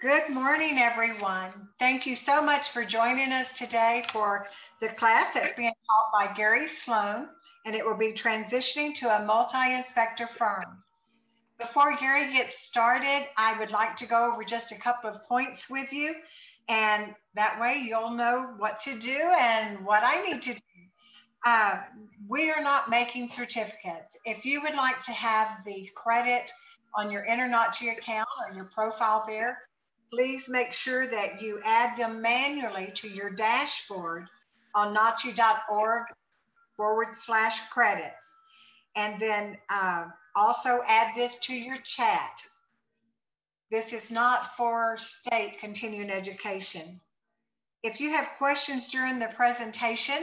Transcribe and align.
Good 0.00 0.30
morning, 0.30 0.78
everyone. 0.78 1.50
Thank 1.78 2.06
you 2.06 2.14
so 2.14 2.40
much 2.40 2.70
for 2.70 2.86
joining 2.86 3.32
us 3.32 3.52
today 3.52 4.02
for 4.10 4.46
the 4.80 4.88
class 4.88 5.34
that's 5.34 5.52
being 5.52 5.74
taught 5.86 6.10
by 6.26 6.32
Gary 6.32 6.66
Sloan, 6.68 7.28
and 7.66 7.74
it 7.74 7.84
will 7.84 7.98
be 7.98 8.14
transitioning 8.14 8.94
to 8.94 9.14
a 9.14 9.26
multi-inspector 9.26 10.26
firm. 10.26 10.82
Before 11.58 11.98
Gary 11.98 12.32
gets 12.32 12.60
started, 12.60 13.26
I 13.36 13.58
would 13.58 13.72
like 13.72 13.94
to 13.96 14.08
go 14.08 14.32
over 14.32 14.42
just 14.42 14.72
a 14.72 14.78
couple 14.78 15.10
of 15.10 15.22
points 15.28 15.68
with 15.68 15.92
you, 15.92 16.14
and 16.70 17.14
that 17.34 17.60
way 17.60 17.84
you'll 17.86 18.12
know 18.12 18.54
what 18.56 18.78
to 18.78 18.98
do 18.98 19.20
and 19.38 19.84
what 19.84 20.02
I 20.02 20.22
need 20.22 20.40
to 20.40 20.54
do. 20.54 20.60
Uh, 21.44 21.78
we 22.26 22.50
are 22.50 22.62
not 22.62 22.88
making 22.88 23.28
certificates. 23.28 24.16
If 24.24 24.46
you 24.46 24.62
would 24.62 24.76
like 24.76 25.00
to 25.00 25.12
have 25.12 25.62
the 25.66 25.90
credit 25.94 26.50
on 26.94 27.10
your 27.10 27.26
InterNACHI 27.26 27.98
account 27.98 28.28
or 28.48 28.56
your 28.56 28.64
profile 28.64 29.24
there, 29.26 29.58
please 30.12 30.48
make 30.48 30.72
sure 30.72 31.06
that 31.06 31.40
you 31.40 31.60
add 31.64 31.96
them 31.96 32.20
manually 32.20 32.90
to 32.94 33.08
your 33.08 33.30
dashboard 33.30 34.26
on 34.74 34.94
nachi.org 34.94 36.04
forward 36.76 37.14
slash 37.14 37.68
credits. 37.68 38.34
And 38.96 39.20
then 39.20 39.56
uh, 39.68 40.06
also 40.34 40.80
add 40.86 41.14
this 41.14 41.38
to 41.40 41.54
your 41.54 41.76
chat. 41.76 42.42
This 43.70 43.92
is 43.92 44.10
not 44.10 44.56
for 44.56 44.96
state 44.96 45.58
continuing 45.60 46.10
education. 46.10 47.00
If 47.82 48.00
you 48.00 48.10
have 48.10 48.28
questions 48.36 48.88
during 48.88 49.18
the 49.18 49.28
presentation, 49.28 50.18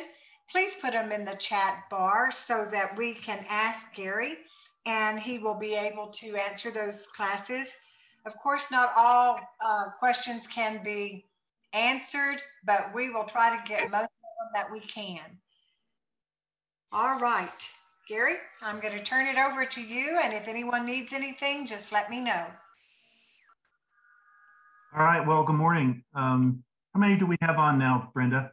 please 0.52 0.76
put 0.82 0.92
them 0.92 1.12
in 1.12 1.24
the 1.24 1.36
chat 1.36 1.84
bar 1.90 2.30
so 2.32 2.68
that 2.72 2.98
we 2.98 3.14
can 3.14 3.46
ask 3.50 3.94
Gary 3.96 4.38
and 4.86 5.20
he 5.20 5.40
will 5.40 5.58
be 5.58 5.76
able 5.76 6.08
to 6.08 6.36
answer 6.36 6.72
those 6.72 7.08
classes 7.08 7.74
of 8.28 8.38
course, 8.38 8.70
not 8.70 8.92
all 8.98 9.40
uh, 9.66 9.86
questions 9.98 10.46
can 10.46 10.84
be 10.84 11.26
answered, 11.74 12.42
but 12.66 12.94
we 12.94 13.10
will 13.10 13.24
try 13.24 13.56
to 13.56 13.68
get 13.68 13.90
most 13.90 14.04
of 14.04 14.10
them 14.10 14.52
that 14.54 14.72
we 14.72 14.82
can. 14.82 15.22
All 16.92 17.18
right, 17.20 17.70
Gary, 18.08 18.36
I'm 18.62 18.80
going 18.82 18.98
to 18.98 19.04
turn 19.04 19.28
it 19.28 19.38
over 19.38 19.66
to 19.66 19.82
you. 19.82 20.20
And 20.22 20.34
if 20.34 20.48
anyone 20.48 20.86
needs 20.86 21.14
anything, 21.14 21.66
just 21.66 21.92
let 21.92 22.10
me 22.10 22.20
know. 22.20 22.46
All 24.96 25.04
right, 25.04 25.26
well, 25.26 25.44
good 25.44 25.56
morning. 25.56 26.04
Um, 26.14 26.64
how 26.94 27.00
many 27.00 27.18
do 27.18 27.26
we 27.26 27.38
have 27.42 27.58
on 27.58 27.80
now, 27.80 28.10
Brenda? 28.14 28.52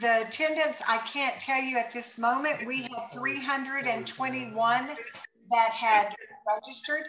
The 0.00 0.22
attendance, 0.26 0.80
I 0.88 0.98
can't 0.98 1.38
tell 1.38 1.62
you 1.62 1.76
at 1.76 1.92
this 1.92 2.16
moment. 2.16 2.66
We 2.66 2.82
had 2.82 3.12
321 3.12 4.88
that 5.50 5.70
had 5.70 6.14
registered. 6.46 7.04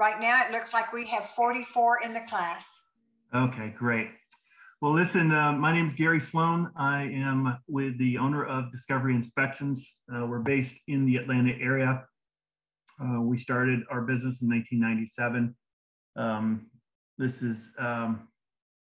Right 0.00 0.18
now, 0.18 0.42
it 0.46 0.50
looks 0.50 0.72
like 0.72 0.94
we 0.94 1.04
have 1.08 1.26
44 1.26 2.00
in 2.02 2.14
the 2.14 2.22
class. 2.22 2.80
Okay, 3.34 3.74
great. 3.76 4.08
Well, 4.80 4.94
listen, 4.94 5.30
uh, 5.30 5.52
my 5.52 5.74
name 5.74 5.86
is 5.86 5.92
Gary 5.92 6.20
Sloan. 6.20 6.70
I 6.74 7.02
am 7.02 7.58
with 7.68 7.98
the 7.98 8.16
owner 8.16 8.46
of 8.46 8.72
Discovery 8.72 9.14
Inspections. 9.14 9.92
Uh, 10.10 10.24
we're 10.24 10.38
based 10.38 10.74
in 10.88 11.04
the 11.04 11.16
Atlanta 11.16 11.52
area. 11.60 12.02
Uh, 12.98 13.20
we 13.20 13.36
started 13.36 13.80
our 13.90 14.00
business 14.00 14.40
in 14.40 14.48
1997. 14.48 15.54
Um, 16.16 16.70
this 17.18 17.42
is 17.42 17.72
um, 17.78 18.26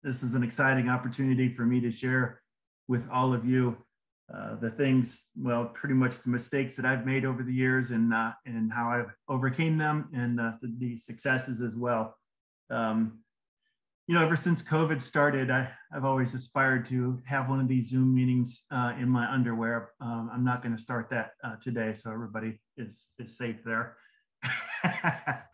this 0.02 0.24
is 0.24 0.34
an 0.34 0.42
exciting 0.42 0.88
opportunity 0.88 1.48
for 1.48 1.64
me 1.64 1.80
to 1.80 1.92
share 1.92 2.42
with 2.88 3.08
all 3.08 3.32
of 3.32 3.44
you 3.44 3.76
uh, 4.32 4.56
the 4.56 4.70
things, 4.70 5.26
well, 5.36 5.66
pretty 5.66 5.94
much 5.94 6.22
the 6.22 6.30
mistakes 6.30 6.76
that 6.76 6.86
I've 6.86 7.04
made 7.04 7.26
over 7.26 7.42
the 7.42 7.52
years 7.52 7.90
and 7.90 8.14
uh, 8.14 8.32
and 8.46 8.72
how 8.72 8.88
I've 8.88 9.14
overcame 9.28 9.76
them 9.76 10.08
and 10.14 10.40
uh, 10.40 10.52
the, 10.62 10.74
the, 10.78 10.96
successes 10.96 11.60
as 11.60 11.74
well. 11.74 12.16
Um, 12.70 13.18
you 14.06 14.14
know, 14.14 14.22
ever 14.22 14.36
since 14.36 14.62
COVID 14.62 15.00
started, 15.00 15.50
I, 15.50 15.70
have 15.92 16.04
always 16.04 16.34
aspired 16.34 16.84
to 16.86 17.22
have 17.26 17.48
one 17.48 17.60
of 17.60 17.68
these 17.68 17.90
Zoom 17.90 18.14
meetings 18.14 18.64
uh, 18.70 18.94
in 18.98 19.08
my 19.08 19.30
underwear. 19.30 19.90
Um, 20.00 20.30
I'm 20.32 20.44
not 20.44 20.62
going 20.62 20.74
to 20.74 20.82
start 20.82 21.10
that 21.10 21.32
uh, 21.42 21.56
today, 21.60 21.92
so 21.92 22.10
everybody 22.10 22.58
is 22.78 23.08
is 23.18 23.36
safe 23.36 23.56
there. 23.62 23.96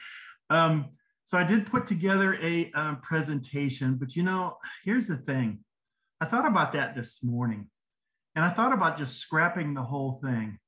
um, 0.50 0.90
so 1.24 1.38
I 1.38 1.42
did 1.42 1.66
put 1.66 1.88
together 1.88 2.38
a 2.40 2.70
um, 2.74 3.00
presentation, 3.02 3.96
but 3.96 4.14
you 4.14 4.22
know, 4.22 4.58
here's 4.84 5.08
the 5.08 5.16
thing. 5.16 5.64
I 6.20 6.26
thought 6.26 6.46
about 6.46 6.72
that 6.74 6.94
this 6.94 7.24
morning 7.24 7.68
and 8.34 8.44
I 8.44 8.50
thought 8.50 8.72
about 8.72 8.98
just 8.98 9.16
scrapping 9.16 9.74
the 9.74 9.82
whole 9.82 10.20
thing. 10.22 10.58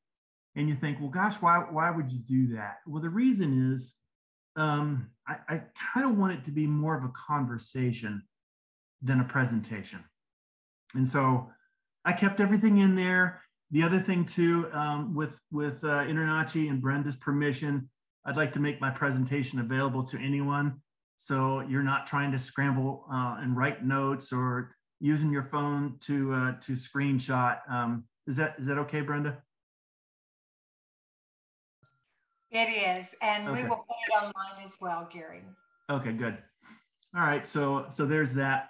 And 0.55 0.69
you 0.69 0.75
think, 0.75 1.01
well, 1.01 1.09
gosh, 1.09 1.37
why, 1.37 1.65
why 1.71 1.91
would 1.91 2.13
you 2.13 2.19
do 2.19 2.55
that? 2.57 2.79
Well, 2.87 3.01
the 3.01 3.09
reason 3.09 3.73
is 3.73 3.95
um, 4.57 5.09
I, 5.27 5.37
I 5.49 5.63
kind 5.95 6.05
of 6.05 6.19
want 6.19 6.35
it 6.35 6.45
to 6.45 6.51
be 6.51 6.67
more 6.67 6.97
of 6.97 7.05
a 7.05 7.13
conversation 7.27 8.23
than 9.01 9.21
a 9.21 9.25
presentation. 9.25 10.05
And 10.95 11.09
so 11.09 11.49
I 12.05 12.13
kept 12.13 12.41
everything 12.41 12.79
in 12.79 12.95
there. 12.95 13.41
The 13.71 13.83
other 13.83 13.99
thing 13.99 14.27
too, 14.27 14.69
um, 14.73 15.15
with 15.15 15.39
with 15.51 15.83
uh, 15.83 16.05
InterNACHI 16.05 16.69
and 16.69 16.83
Brenda's 16.83 17.17
permission, 17.17 17.89
I'd 18.27 18.37
like 18.37 18.53
to 18.53 18.61
make 18.61 18.81
my 18.81 18.91
presentation 18.91 19.61
available 19.61 20.05
to 20.05 20.19
anyone. 20.19 20.81
So 21.17 21.61
you're 21.61 21.83
not 21.83 22.07
trying 22.07 22.33
to 22.33 22.39
scramble 22.39 23.07
uh, 23.11 23.39
and 23.41 23.57
write 23.57 23.85
notes 23.85 24.33
or 24.33 24.77
using 25.03 25.33
your 25.33 25.43
phone 25.43 25.97
to 25.99 26.33
uh, 26.33 26.53
to 26.61 26.73
screenshot. 26.73 27.59
Um, 27.69 28.05
is 28.27 28.37
that 28.37 28.55
is 28.59 28.67
that 28.67 28.79
okay, 28.79 29.01
Brenda? 29.01 29.37
It 32.53 32.69
is, 32.69 33.15
and 33.21 33.49
okay. 33.49 33.63
we 33.63 33.69
will 33.69 33.85
put 33.89 33.97
it 34.09 34.23
online 34.23 34.65
as 34.65 34.79
well, 34.81 35.09
Gary. 35.13 35.43
Okay, 35.91 36.13
good. 36.13 36.39
All 37.17 37.23
right, 37.23 37.47
so 37.47 37.87
so 37.91 38.07
there's 38.07 38.33
that. 38.35 38.69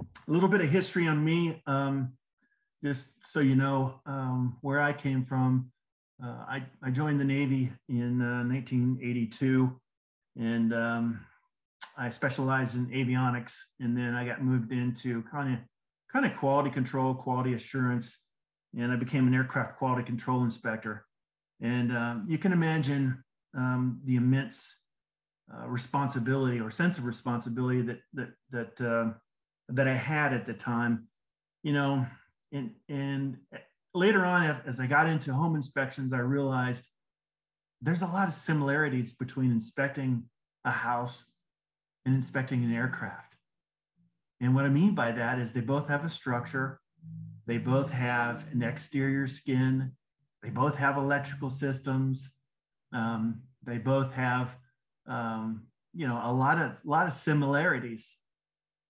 A 0.00 0.30
little 0.30 0.48
bit 0.48 0.60
of 0.60 0.70
history 0.70 1.06
on 1.06 1.22
me, 1.22 1.60
um, 1.66 2.12
just 2.82 3.08
so 3.24 3.40
you 3.40 3.56
know 3.56 4.00
um, 4.06 4.56
where 4.62 4.80
I 4.80 4.92
came 4.92 5.24
from. 5.24 5.70
Uh, 6.22 6.44
I, 6.48 6.62
I 6.82 6.90
joined 6.90 7.20
the 7.20 7.24
Navy 7.24 7.70
in 7.88 8.22
uh, 8.22 8.44
1982, 8.44 9.80
and 10.38 10.72
um, 10.72 11.20
I 11.98 12.10
specialized 12.10 12.76
in 12.76 12.86
avionics, 12.86 13.56
and 13.80 13.96
then 13.96 14.14
I 14.14 14.24
got 14.24 14.42
moved 14.42 14.72
into 14.72 15.22
kind 15.24 15.52
of 15.52 15.58
kind 16.12 16.26
of 16.26 16.36
quality 16.36 16.70
control, 16.70 17.14
quality 17.14 17.54
assurance, 17.54 18.18
and 18.76 18.92
I 18.92 18.96
became 18.96 19.26
an 19.26 19.34
aircraft 19.34 19.78
quality 19.78 20.02
control 20.02 20.44
inspector. 20.44 21.06
And 21.60 21.96
um, 21.96 22.26
you 22.28 22.38
can 22.38 22.52
imagine 22.52 23.22
um, 23.56 24.00
the 24.04 24.16
immense 24.16 24.76
uh, 25.52 25.66
responsibility 25.68 26.60
or 26.60 26.70
sense 26.70 26.98
of 26.98 27.04
responsibility 27.04 27.82
that 27.82 28.00
that 28.14 28.30
that 28.50 28.80
uh, 28.80 29.12
that 29.68 29.88
I 29.88 29.94
had 29.94 30.32
at 30.32 30.46
the 30.46 30.54
time. 30.54 31.08
You 31.62 31.72
know, 31.72 32.06
and 32.52 32.72
and 32.88 33.38
later 33.94 34.24
on, 34.24 34.60
as 34.66 34.80
I 34.80 34.86
got 34.86 35.06
into 35.06 35.32
home 35.32 35.54
inspections, 35.54 36.12
I 36.12 36.18
realized 36.18 36.88
there's 37.80 38.02
a 38.02 38.06
lot 38.06 38.28
of 38.28 38.34
similarities 38.34 39.12
between 39.12 39.50
inspecting 39.50 40.24
a 40.64 40.70
house 40.70 41.24
and 42.04 42.14
inspecting 42.14 42.64
an 42.64 42.72
aircraft 42.72 43.31
and 44.42 44.56
what 44.56 44.64
I 44.64 44.68
mean 44.68 44.94
by 44.94 45.12
that 45.12 45.38
is 45.38 45.52
they 45.52 45.60
both 45.60 45.86
have 45.86 46.04
a 46.04 46.10
structure, 46.10 46.80
they 47.46 47.58
both 47.58 47.90
have 47.90 48.44
an 48.52 48.62
exterior 48.62 49.28
skin, 49.28 49.92
they 50.42 50.50
both 50.50 50.76
have 50.76 50.96
electrical 50.96 51.48
systems, 51.48 52.28
um, 52.92 53.40
they 53.64 53.78
both 53.78 54.12
have 54.14 54.56
um, 55.06 55.62
you 55.94 56.08
know 56.08 56.20
a 56.24 56.32
lot 56.32 56.58
of 56.58 56.72
lot 56.84 57.06
of 57.06 57.12
similarities. 57.12 58.16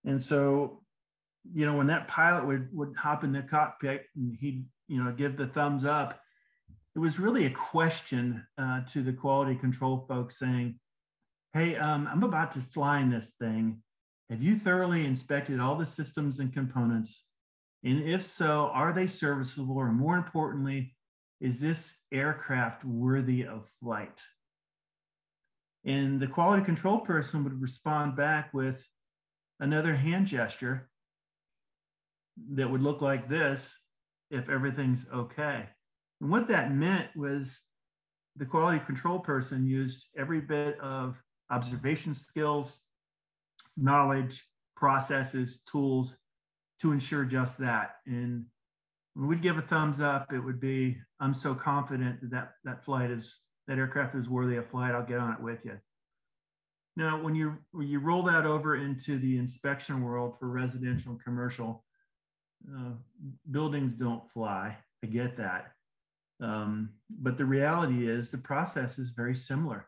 And 0.05 0.21
so, 0.21 0.81
you 1.53 1.65
know, 1.67 1.77
when 1.77 1.87
that 1.87 2.07
pilot 2.07 2.47
would 2.47 2.69
would 2.75 2.95
hop 2.97 3.23
in 3.23 3.31
the 3.31 3.43
cockpit 3.43 4.07
and 4.15 4.35
he'd 4.41 4.65
you 4.87 5.03
know 5.03 5.11
give 5.11 5.37
the 5.37 5.47
thumbs 5.47 5.85
up, 5.85 6.19
it 6.95 6.99
was 6.99 7.19
really 7.19 7.45
a 7.45 7.51
question 7.51 8.43
uh, 8.57 8.81
to 8.87 9.03
the 9.03 9.13
quality 9.13 9.53
control 9.55 10.05
folks 10.07 10.39
saying, 10.39 10.79
"Hey, 11.53 11.75
um, 11.75 12.09
I'm 12.11 12.23
about 12.23 12.51
to 12.53 12.59
fly 12.59 13.01
in 13.01 13.11
this 13.11 13.33
thing." 13.39 13.83
Have 14.33 14.41
you 14.41 14.57
thoroughly 14.57 15.05
inspected 15.05 15.59
all 15.59 15.75
the 15.75 15.85
systems 15.85 16.39
and 16.39 16.51
components? 16.51 17.25
And 17.83 18.01
if 18.01 18.23
so, 18.23 18.71
are 18.73 18.91
they 18.91 19.05
serviceable? 19.05 19.77
Or 19.77 19.91
more 19.91 20.17
importantly, 20.17 20.95
is 21.39 21.59
this 21.59 21.97
aircraft 22.11 22.83
worthy 22.83 23.45
of 23.45 23.69
flight? 23.79 24.19
And 25.85 26.19
the 26.19 26.25
quality 26.25 26.63
control 26.63 27.01
person 27.01 27.43
would 27.43 27.61
respond 27.61 28.15
back 28.15 28.51
with 28.55 28.83
another 29.59 29.95
hand 29.95 30.25
gesture 30.25 30.89
that 32.53 32.71
would 32.71 32.81
look 32.81 33.03
like 33.03 33.29
this 33.29 33.79
if 34.31 34.49
everything's 34.49 35.05
okay. 35.13 35.69
And 36.21 36.31
what 36.31 36.47
that 36.47 36.73
meant 36.73 37.15
was 37.15 37.61
the 38.35 38.45
quality 38.45 38.83
control 38.83 39.19
person 39.19 39.67
used 39.67 40.07
every 40.17 40.41
bit 40.41 40.79
of 40.79 41.21
observation 41.51 42.15
skills, 42.15 42.79
knowledge, 43.77 44.43
processes, 44.75 45.61
tools 45.71 46.17
to 46.81 46.91
ensure 46.91 47.25
just 47.25 47.57
that. 47.59 47.95
And 48.05 48.45
when 49.13 49.27
we'd 49.27 49.41
give 49.41 49.57
a 49.57 49.61
thumbs 49.61 50.01
up, 50.01 50.33
it 50.33 50.39
would 50.39 50.59
be, 50.59 50.97
I'm 51.19 51.33
so 51.33 51.55
confident 51.55 52.21
that 52.21 52.31
that, 52.31 52.51
that 52.63 52.83
flight 52.83 53.11
is, 53.11 53.41
that 53.67 53.77
aircraft 53.77 54.15
is 54.15 54.27
worthy 54.27 54.57
of 54.57 54.69
flight, 54.69 54.93
I'll 54.93 55.05
get 55.05 55.19
on 55.19 55.33
it 55.33 55.41
with 55.41 55.63
you. 55.63 55.77
now, 56.95 57.21
when 57.21 57.33
you 57.35 57.57
when 57.71 57.87
you 57.87 57.99
roll 57.99 58.23
that 58.23 58.45
over 58.45 58.75
into 58.75 59.17
the 59.17 59.37
inspection 59.37 60.03
world 60.03 60.37
for 60.37 60.49
residential 60.49 61.11
and 61.11 61.23
commercial, 61.23 61.83
uh, 62.69 62.91
buildings 63.49 63.93
don't 63.93 64.29
fly. 64.31 64.77
I 65.03 65.07
get 65.07 65.35
that, 65.37 65.71
um, 66.39 66.89
but 67.09 67.37
the 67.37 67.45
reality 67.45 68.07
is 68.09 68.29
the 68.29 68.37
process 68.37 68.99
is 68.99 69.11
very 69.11 69.35
similar, 69.35 69.87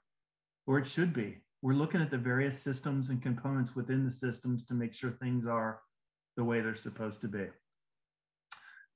or 0.67 0.79
it 0.79 0.87
should 0.87 1.13
be. 1.13 1.37
We're 1.65 1.73
looking 1.73 1.99
at 1.99 2.11
the 2.11 2.17
various 2.19 2.61
systems 2.61 3.09
and 3.09 3.19
components 3.19 3.75
within 3.75 4.05
the 4.05 4.11
systems 4.11 4.63
to 4.65 4.75
make 4.75 4.93
sure 4.93 5.09
things 5.09 5.47
are 5.47 5.79
the 6.37 6.43
way 6.43 6.61
they're 6.61 6.75
supposed 6.75 7.21
to 7.21 7.27
be. 7.27 7.47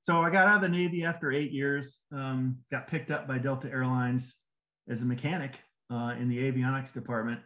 So 0.02 0.20
I 0.20 0.30
got 0.30 0.46
out 0.46 0.54
of 0.54 0.62
the 0.62 0.68
Navy 0.68 1.02
after 1.02 1.32
eight 1.32 1.50
years, 1.50 1.98
um, 2.12 2.58
got 2.70 2.86
picked 2.86 3.10
up 3.10 3.26
by 3.26 3.38
Delta 3.38 3.68
Airlines 3.68 4.36
as 4.88 5.02
a 5.02 5.04
mechanic 5.04 5.58
uh, 5.92 6.14
in 6.20 6.28
the 6.28 6.38
avionics 6.38 6.92
department. 6.92 7.40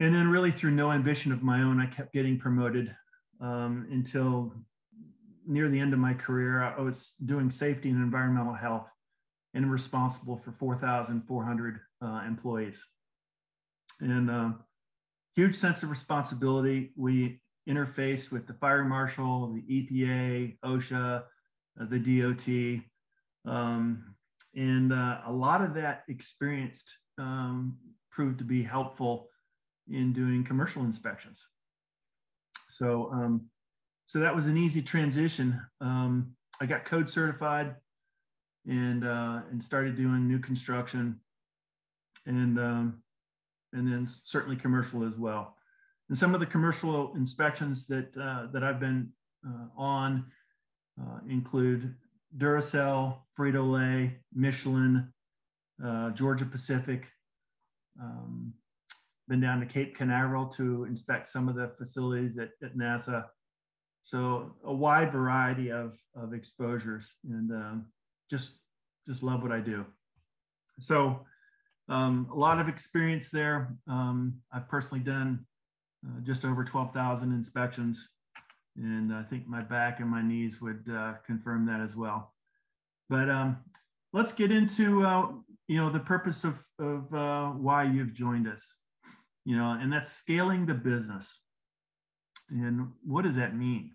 And 0.00 0.12
then, 0.12 0.28
really, 0.28 0.50
through 0.50 0.72
no 0.72 0.90
ambition 0.90 1.30
of 1.30 1.44
my 1.44 1.62
own, 1.62 1.80
I 1.80 1.86
kept 1.86 2.12
getting 2.12 2.36
promoted 2.36 2.92
um, 3.40 3.86
until 3.92 4.54
near 5.46 5.68
the 5.68 5.78
end 5.78 5.92
of 5.92 6.00
my 6.00 6.14
career. 6.14 6.64
I 6.64 6.80
was 6.80 7.14
doing 7.26 7.48
safety 7.48 7.90
and 7.90 8.02
environmental 8.02 8.54
health 8.54 8.90
and 9.54 9.70
responsible 9.70 10.36
for 10.36 10.50
4,400 10.50 11.78
uh, 12.02 12.22
employees. 12.26 12.84
And 14.00 14.30
uh, 14.30 14.50
huge 15.34 15.54
sense 15.54 15.82
of 15.82 15.90
responsibility. 15.90 16.92
We 16.96 17.40
interfaced 17.68 18.30
with 18.30 18.46
the 18.46 18.54
fire 18.54 18.84
marshal, 18.84 19.52
the 19.52 19.62
EPA, 19.62 20.58
OSHA, 20.64 21.22
uh, 21.80 21.84
the 21.88 21.98
DOT. 21.98 23.52
Um, 23.52 24.14
and 24.54 24.92
uh, 24.92 25.20
a 25.26 25.32
lot 25.32 25.62
of 25.62 25.74
that 25.74 26.04
experience 26.08 26.84
um, 27.18 27.76
proved 28.10 28.38
to 28.38 28.44
be 28.44 28.62
helpful 28.62 29.28
in 29.88 30.12
doing 30.12 30.44
commercial 30.44 30.82
inspections. 30.82 31.46
So, 32.68 33.10
um, 33.12 33.46
so 34.06 34.18
that 34.20 34.34
was 34.34 34.46
an 34.46 34.56
easy 34.56 34.82
transition. 34.82 35.60
Um, 35.80 36.32
I 36.60 36.66
got 36.66 36.84
code 36.84 37.08
certified 37.08 37.76
and 38.66 39.04
uh, 39.04 39.40
and 39.50 39.62
started 39.62 39.96
doing 39.96 40.26
new 40.26 40.38
construction, 40.38 41.20
and 42.26 42.58
um, 42.58 43.02
and 43.72 43.86
then 43.86 44.06
certainly 44.06 44.56
commercial 44.56 45.04
as 45.04 45.16
well. 45.16 45.56
And 46.08 46.16
some 46.16 46.34
of 46.34 46.40
the 46.40 46.46
commercial 46.46 47.14
inspections 47.14 47.86
that 47.88 48.16
uh, 48.16 48.46
that 48.52 48.64
I've 48.64 48.80
been 48.80 49.10
uh, 49.46 49.66
on 49.76 50.24
uh, 51.00 51.18
include 51.28 51.94
Duracell, 52.36 53.18
Frito 53.38 53.70
Lay, 53.70 54.18
Michelin, 54.34 55.12
uh, 55.84 56.10
Georgia 56.10 56.44
Pacific. 56.44 57.06
Um, 58.00 58.52
been 59.28 59.40
down 59.40 59.60
to 59.60 59.66
Cape 59.66 59.94
Canaveral 59.94 60.46
to 60.46 60.84
inspect 60.84 61.28
some 61.28 61.48
of 61.48 61.54
the 61.54 61.70
facilities 61.76 62.38
at, 62.38 62.50
at 62.62 62.76
NASA. 62.76 63.26
So 64.02 64.54
a 64.64 64.72
wide 64.72 65.12
variety 65.12 65.70
of, 65.70 66.00
of 66.16 66.32
exposures 66.32 67.16
and 67.28 67.50
um, 67.50 67.86
just 68.30 68.58
just 69.06 69.22
love 69.22 69.42
what 69.42 69.52
I 69.52 69.60
do. 69.60 69.84
So 70.80 71.20
um, 71.88 72.28
a 72.32 72.36
lot 72.36 72.60
of 72.60 72.68
experience 72.68 73.30
there. 73.30 73.74
Um, 73.86 74.40
I've 74.52 74.68
personally 74.68 75.02
done 75.02 75.46
uh, 76.06 76.20
just 76.22 76.44
over 76.44 76.64
12,000 76.64 77.32
inspections. 77.32 78.10
And 78.76 79.12
I 79.12 79.22
think 79.22 79.48
my 79.48 79.62
back 79.62 80.00
and 80.00 80.08
my 80.08 80.22
knees 80.22 80.60
would 80.60 80.84
uh, 80.92 81.14
confirm 81.26 81.66
that 81.66 81.80
as 81.80 81.96
well. 81.96 82.34
But 83.08 83.28
um, 83.28 83.56
let's 84.12 84.32
get 84.32 84.52
into, 84.52 85.04
uh, 85.04 85.28
you 85.66 85.78
know, 85.78 85.90
the 85.90 85.98
purpose 85.98 86.44
of, 86.44 86.60
of 86.78 87.12
uh, 87.12 87.48
why 87.48 87.84
you've 87.84 88.14
joined 88.14 88.46
us, 88.46 88.76
you 89.44 89.56
know, 89.56 89.76
and 89.80 89.92
that's 89.92 90.08
scaling 90.08 90.66
the 90.66 90.74
business. 90.74 91.40
And 92.50 92.88
what 93.04 93.24
does 93.24 93.36
that 93.36 93.56
mean? 93.56 93.92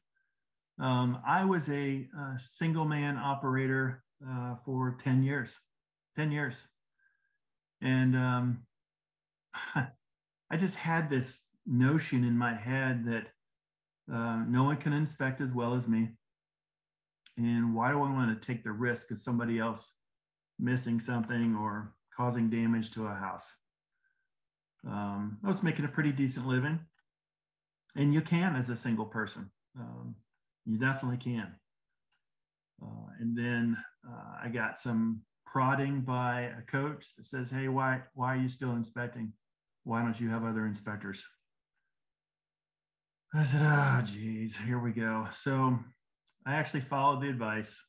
Um, 0.80 1.20
I 1.26 1.46
was 1.46 1.70
a, 1.70 2.08
a, 2.18 2.38
single 2.38 2.86
man 2.86 3.18
operator 3.18 4.04
uh, 4.28 4.56
for 4.66 4.98
10 5.02 5.24
years, 5.24 5.56
10 6.16 6.32
years. 6.32 6.64
And 7.84 8.16
um, 8.16 8.60
I 9.76 10.58
just 10.58 10.76
had 10.76 11.10
this 11.10 11.42
notion 11.66 12.24
in 12.24 12.38
my 12.38 12.56
head 12.56 13.06
that 13.06 13.28
uh, 14.12 14.44
no 14.48 14.64
one 14.64 14.78
can 14.78 14.94
inspect 14.94 15.42
as 15.42 15.52
well 15.52 15.76
as 15.76 15.88
me. 15.88 16.10
And 17.38 17.76
why 17.76 17.92
do 17.92 17.98
I 17.98 18.12
want 18.12 18.42
to 18.42 18.48
take 18.48 18.64
the 18.64 18.72
risk 18.72 19.12
of 19.12 19.20
somebody 19.20 19.60
else 19.60 19.94
missing 20.60 21.00
something 21.00 21.56
or 21.56 21.94
causing 22.16 22.50
damage 22.50 22.92
to 22.92 23.08
a 23.08 23.14
house? 23.14 23.54
Um, 24.88 25.38
I 25.44 25.48
was 25.48 25.64
making 25.64 25.86
a 25.86 25.90
pretty 25.90 26.12
decent 26.12 26.48
living. 26.48 26.80
And 27.96 28.14
you 28.14 28.22
can 28.22 28.56
as 28.56 28.70
a 28.70 28.76
single 28.76 29.06
person. 29.06 29.50
Um, 29.80 30.16
you 30.66 30.78
definitely 30.78 31.18
can. 31.18 31.54
Uh, 32.82 33.08
and 33.20 33.38
then 33.38 33.78
uh, 34.08 34.38
I 34.44 34.50
got 34.50 34.80
some 34.80 35.22
prodding 35.54 36.02
by 36.02 36.52
a 36.58 36.62
coach 36.64 37.16
that 37.16 37.28
says, 37.28 37.52
"Hey, 37.52 37.68
why 37.68 38.02
why 38.16 38.34
are 38.34 38.42
you 38.42 38.50
still 38.50 38.72
inspecting? 38.72 39.32
Why 39.84 40.02
don't 40.02 40.20
you 40.20 40.30
have 40.30 40.44
other 40.44 40.66
inspectors?" 40.66 41.24
I 43.36 43.46
said, 43.46 43.62
oh, 43.64 44.02
geez, 44.06 44.56
here 44.56 44.78
we 44.78 44.92
go. 44.92 45.28
So 45.42 45.80
I 46.46 46.54
actually 46.54 46.82
followed 46.82 47.22
the 47.22 47.30
advice, 47.30 47.84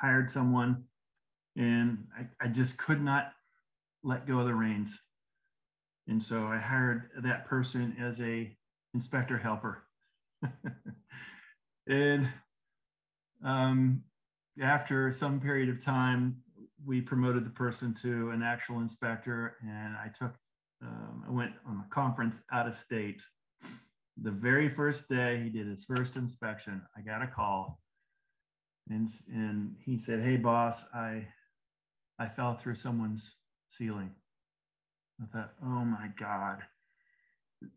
hired 0.00 0.28
someone, 0.28 0.82
and 1.56 2.04
I, 2.18 2.26
I 2.44 2.48
just 2.48 2.78
could 2.78 3.00
not 3.00 3.32
let 4.02 4.26
go 4.26 4.40
of 4.40 4.46
the 4.46 4.54
reins. 4.54 4.98
And 6.08 6.20
so 6.20 6.46
I 6.46 6.58
hired 6.58 7.10
that 7.22 7.46
person 7.46 7.94
as 8.00 8.20
a 8.20 8.50
inspector 8.92 9.38
helper. 9.38 9.84
and 11.88 12.28
um, 13.44 14.02
after 14.60 15.12
some 15.12 15.40
period 15.40 15.68
of 15.68 15.84
time, 15.84 16.36
we 16.84 17.00
promoted 17.00 17.44
the 17.44 17.50
person 17.50 17.94
to 18.02 18.30
an 18.30 18.42
actual 18.42 18.80
inspector, 18.80 19.56
and 19.62 19.96
I 19.96 20.10
took, 20.16 20.34
um, 20.82 21.24
I 21.28 21.32
went 21.32 21.52
on 21.66 21.84
a 21.84 21.94
conference 21.94 22.40
out 22.52 22.66
of 22.66 22.74
state 22.74 23.20
the 24.22 24.30
very 24.30 24.68
first 24.68 25.08
day 25.08 25.40
he 25.42 25.50
did 25.50 25.66
his 25.66 25.84
first 25.84 26.16
inspection, 26.16 26.82
I 26.96 27.02
got 27.02 27.22
a 27.22 27.26
call 27.26 27.80
and, 28.90 29.08
and 29.32 29.74
he 29.84 29.98
said, 29.98 30.20
Hey 30.20 30.36
boss, 30.36 30.84
I, 30.94 31.26
I 32.18 32.28
fell 32.28 32.54
through 32.54 32.76
someone's 32.76 33.36
ceiling. 33.68 34.10
I 35.22 35.26
thought, 35.26 35.52
oh 35.62 35.84
my 35.84 36.08
God, 36.18 36.58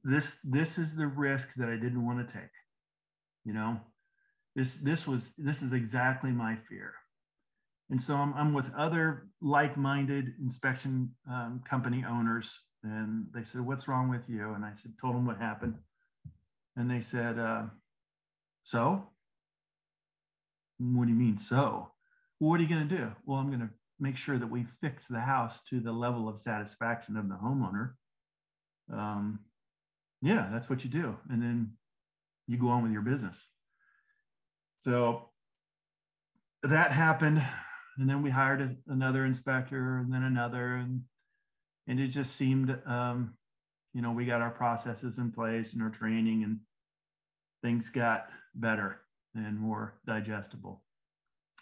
this, 0.04 0.38
this 0.44 0.78
is 0.78 0.96
the 0.96 1.08
risk 1.08 1.54
that 1.56 1.70
I 1.70 1.76
didn't 1.76 2.06
want 2.06 2.26
to 2.26 2.34
take. 2.34 2.52
You 3.46 3.54
know, 3.54 3.80
this, 4.56 4.78
this 4.78 5.08
was, 5.08 5.32
this 5.38 5.62
is 5.62 5.74
exactly 5.74 6.32
my 6.32 6.58
fear. 6.70 6.94
And 7.90 8.02
so 8.02 8.16
I'm, 8.16 8.34
I'm 8.36 8.54
with 8.54 8.74
other 8.76 9.28
like-minded 9.42 10.34
inspection 10.42 11.12
um, 11.30 11.62
company 11.70 12.06
owners 12.08 12.58
and 12.84 13.26
they 13.34 13.44
said, 13.44 13.62
what's 13.62 13.88
wrong 13.88 14.10
with 14.10 14.28
you? 14.28 14.54
And 14.54 14.66
I 14.66 14.74
said, 14.74 14.94
told 15.00 15.16
them 15.16 15.26
what 15.26 15.38
happened. 15.38 15.76
And 16.76 16.90
they 16.90 17.02
said, 17.02 17.38
uh, 17.38 17.64
So? 18.64 19.08
What 20.80 21.06
do 21.06 21.12
you 21.12 21.20
mean, 21.20 21.38
so? 21.38 21.92
Well, 22.40 22.50
what 22.50 22.60
are 22.60 22.64
you 22.64 22.70
going 22.70 22.88
to 22.88 22.98
do? 22.98 23.12
Well, 23.26 23.38
I'm 23.38 23.50
going 23.50 23.60
to 23.60 23.70
make 24.00 24.18
sure 24.18 24.40
that 24.40 24.50
we 24.50 24.66
fix 24.82 25.06
the 25.06 25.20
house 25.20 25.62
to 25.66 25.80
the 25.80 25.92
level 25.92 26.28
of 26.28 26.40
satisfaction 26.40 27.18
of 27.18 27.30
the 27.30 27.36
homeowner. 27.36 27.92
Um, 28.92 29.40
yeah, 30.24 30.50
that's 30.52 30.70
what 30.70 30.84
you 30.84 30.90
do. 30.90 31.16
And 31.30 31.42
then 31.42 31.74
you 32.48 32.58
go 32.58 32.70
on 32.70 32.82
with 32.84 32.92
your 32.92 33.04
business. 33.04 33.46
So 34.82 35.30
that 36.64 36.92
happened. 36.92 37.42
And 37.98 38.10
then 38.10 38.22
we 38.24 38.30
hired 38.30 38.78
another 38.88 39.26
inspector 39.26 39.98
and 39.98 40.12
then 40.12 40.24
another. 40.24 40.76
And, 40.76 41.02
and 41.88 42.00
it 42.00 42.08
just 42.08 42.36
seemed 42.36 42.76
um, 42.86 43.34
you 43.94 44.02
know, 44.02 44.12
we 44.12 44.26
got 44.26 44.42
our 44.42 44.50
processes 44.52 45.18
in 45.18 45.32
place 45.32 45.74
and 45.74 45.82
our 45.82 45.90
training, 45.90 46.44
and 46.44 46.60
things 47.62 47.90
got 47.90 48.30
better 48.56 49.02
and 49.36 49.60
more 49.60 49.96
digestible. 50.06 50.84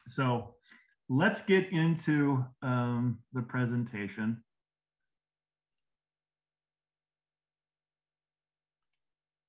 So 0.08 0.56
let's 1.10 1.42
get 1.42 1.72
into 1.72 2.46
um, 2.62 3.20
the 3.34 3.42
presentation. 3.42 4.44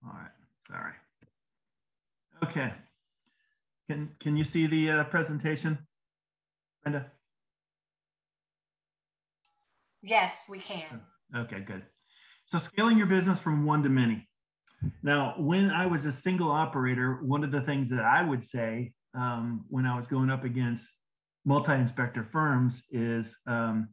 All 0.04 0.12
right, 0.12 0.30
sorry. 0.66 0.94
Okay, 2.42 2.72
can, 3.90 4.08
can 4.20 4.36
you 4.36 4.44
see 4.44 4.68
the 4.68 4.90
uh, 4.90 5.04
presentation, 5.04 5.76
Brenda? 6.84 7.06
Yes, 10.00 10.44
we 10.48 10.60
can. 10.60 11.00
Okay, 11.36 11.58
good. 11.60 11.82
So 12.46 12.58
scaling 12.58 12.98
your 12.98 13.08
business 13.08 13.40
from 13.40 13.66
one 13.66 13.82
to 13.82 13.88
many. 13.88 14.28
Now, 15.02 15.34
when 15.38 15.70
I 15.70 15.86
was 15.86 16.06
a 16.06 16.12
single 16.12 16.52
operator, 16.52 17.18
one 17.22 17.42
of 17.42 17.50
the 17.50 17.62
things 17.62 17.90
that 17.90 18.04
I 18.04 18.22
would 18.22 18.44
say 18.44 18.92
um, 19.14 19.64
when 19.68 19.86
I 19.86 19.96
was 19.96 20.06
going 20.06 20.30
up 20.30 20.44
against 20.44 20.88
multi-inspector 21.44 22.28
firms 22.30 22.84
is, 22.92 23.36
um, 23.48 23.88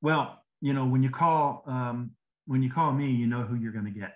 well, 0.00 0.42
you 0.62 0.72
know, 0.72 0.86
when 0.86 1.02
you 1.02 1.10
call 1.10 1.62
um, 1.66 2.12
when 2.46 2.62
you 2.62 2.72
call 2.72 2.90
me, 2.92 3.10
you 3.10 3.26
know 3.26 3.42
who 3.42 3.56
you're 3.56 3.72
going 3.72 3.84
to 3.84 3.90
get. 3.90 4.14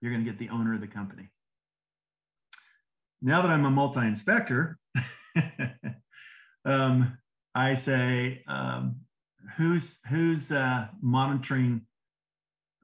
You're 0.00 0.12
going 0.12 0.24
to 0.24 0.30
get 0.30 0.40
the 0.40 0.48
owner 0.48 0.74
of 0.74 0.80
the 0.80 0.88
company. 0.88 1.30
Now 3.22 3.42
that 3.42 3.50
I'm 3.50 3.66
a 3.66 3.70
multi-inspector, 3.70 4.78
um, 6.64 7.18
I 7.54 7.74
say, 7.74 8.42
um, 8.46 9.00
who's 9.56 9.98
who's 10.08 10.50
uh, 10.50 10.86
monitoring 11.02 11.82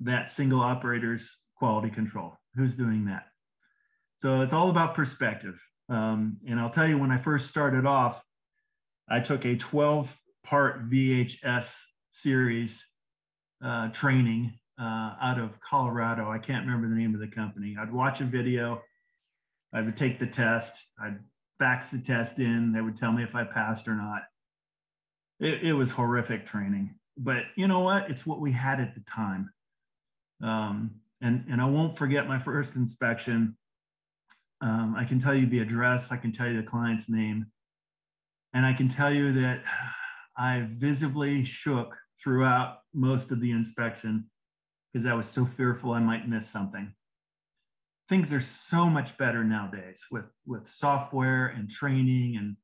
that 0.01 0.31
single 0.31 0.61
operator's 0.61 1.37
quality 1.57 1.91
control? 1.91 2.37
Who's 2.55 2.75
doing 2.75 3.07
that? 3.07 3.25
So 4.17 4.43
it's 4.43 4.53
all 4.53 4.71
about 4.71 4.95
perspective. 4.95 5.61
Um, 5.89 6.39
and 6.49 6.59
I'll 6.59 6.71
tell 6.71 6.87
you, 6.87 6.99
when 6.99 7.11
I 7.11 7.19
first 7.19 7.49
started 7.49 7.87
off, 7.87 8.21
I 9.09 9.21
took 9.21 9.45
a 9.45 9.57
12 9.57 10.15
part 10.45 10.91
VHS 10.91 11.75
series 12.11 12.85
uh, 13.65 13.89
training 13.89 14.53
uh, 14.81 15.15
out 15.21 15.39
of 15.39 15.51
Colorado. 15.61 16.31
I 16.31 16.39
can't 16.39 16.67
remember 16.67 16.89
the 16.89 17.01
name 17.01 17.15
of 17.15 17.21
the 17.21 17.29
company. 17.29 17.77
I'd 17.79 17.93
watch 17.93 18.21
a 18.21 18.25
video, 18.25 18.83
I 19.73 19.81
would 19.83 19.97
take 19.97 20.19
the 20.19 20.27
test, 20.27 20.73
I'd 21.01 21.19
fax 21.59 21.91
the 21.91 21.99
test 21.99 22.39
in, 22.39 22.73
they 22.73 22.81
would 22.81 22.97
tell 22.97 23.13
me 23.13 23.23
if 23.23 23.35
I 23.35 23.45
passed 23.45 23.89
or 23.89 23.95
not. 23.95 24.23
It, 25.41 25.65
it 25.65 25.73
was 25.73 25.91
horrific 25.91 26.47
training, 26.47 26.95
but 27.19 27.45
you 27.57 27.69
know 27.69 27.81
what? 27.81 28.11
It's 28.11 28.27
what 28.27 28.41
we 28.41 28.53
had 28.53 28.81
at 28.81 28.95
the 28.95 29.03
time. 29.11 29.51
Um, 30.43 30.93
and, 31.21 31.45
and 31.51 31.61
I 31.61 31.67
won't 31.67 31.97
forget 31.97 32.29
my 32.29 32.39
first 32.39 32.77
inspection. 32.77 33.57
Um, 34.61 34.95
I 34.97 35.05
can 35.05 35.21
tell 35.21 35.35
you 35.35 35.47
the 35.47 35.61
address, 35.61 36.11
I 36.11 36.17
can 36.17 36.33
tell 36.33 36.47
you 36.47 36.57
the 36.57 36.67
client's 36.67 37.09
name, 37.09 37.47
and 38.55 38.65
I 38.65 38.73
can 38.73 38.89
tell 38.89 39.13
you 39.13 39.33
that 39.35 39.63
I 40.39 40.69
visibly 40.77 41.45
shook 41.45 41.95
throughout 42.23 42.79
most 42.95 43.31
of 43.31 43.41
the 43.41 43.51
inspection 43.51 44.31
because 44.93 45.07
I 45.07 45.15
was 45.15 45.27
so 45.27 45.45
fearful 45.45 45.93
I 45.93 46.01
might 46.01 46.29
miss 46.29 46.49
something. 46.49 46.93
Things 48.09 48.33
are 48.33 48.41
so 48.41 48.87
much 48.87 49.19
better 49.19 49.43
nowadays 49.43 50.05
with, 50.11 50.27
with 50.47 50.69
software 50.69 51.49
and 51.49 51.69
training 51.71 52.37
and 52.37 52.57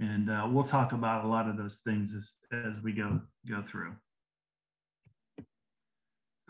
and 0.00 0.30
uh, 0.30 0.46
we'll 0.48 0.64
talk 0.64 0.92
about 0.92 1.24
a 1.24 1.28
lot 1.28 1.48
of 1.48 1.56
those 1.56 1.80
things 1.84 2.14
as, 2.14 2.34
as 2.52 2.80
we 2.82 2.92
go 2.92 3.20
go 3.48 3.64
through. 3.68 3.92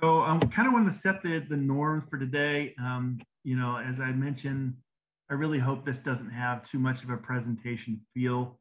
So 0.01 0.21
I 0.21 0.31
um, 0.31 0.41
kind 0.41 0.69
of 0.69 0.75
want 0.75 0.93
to 0.93 0.97
set 0.97 1.23
the, 1.23 1.45
the 1.49 1.57
norm 1.57 2.07
for 2.09 2.19
today. 2.19 2.75
Um, 2.79 3.19
you 3.43 3.57
know, 3.57 3.79
as 3.79 4.01
I 4.01 4.13
mentioned, 4.13 4.75
I 5.31 5.35
really 5.35 5.59
hope 5.59 5.85
this 5.85 5.99
doesn't 5.99 6.31
have 6.31 6.63
too 6.63 6.79
much 6.79 7.03
of 7.03 7.11
a 7.11 7.17
presentation 7.17 8.01
feel. 8.15 8.61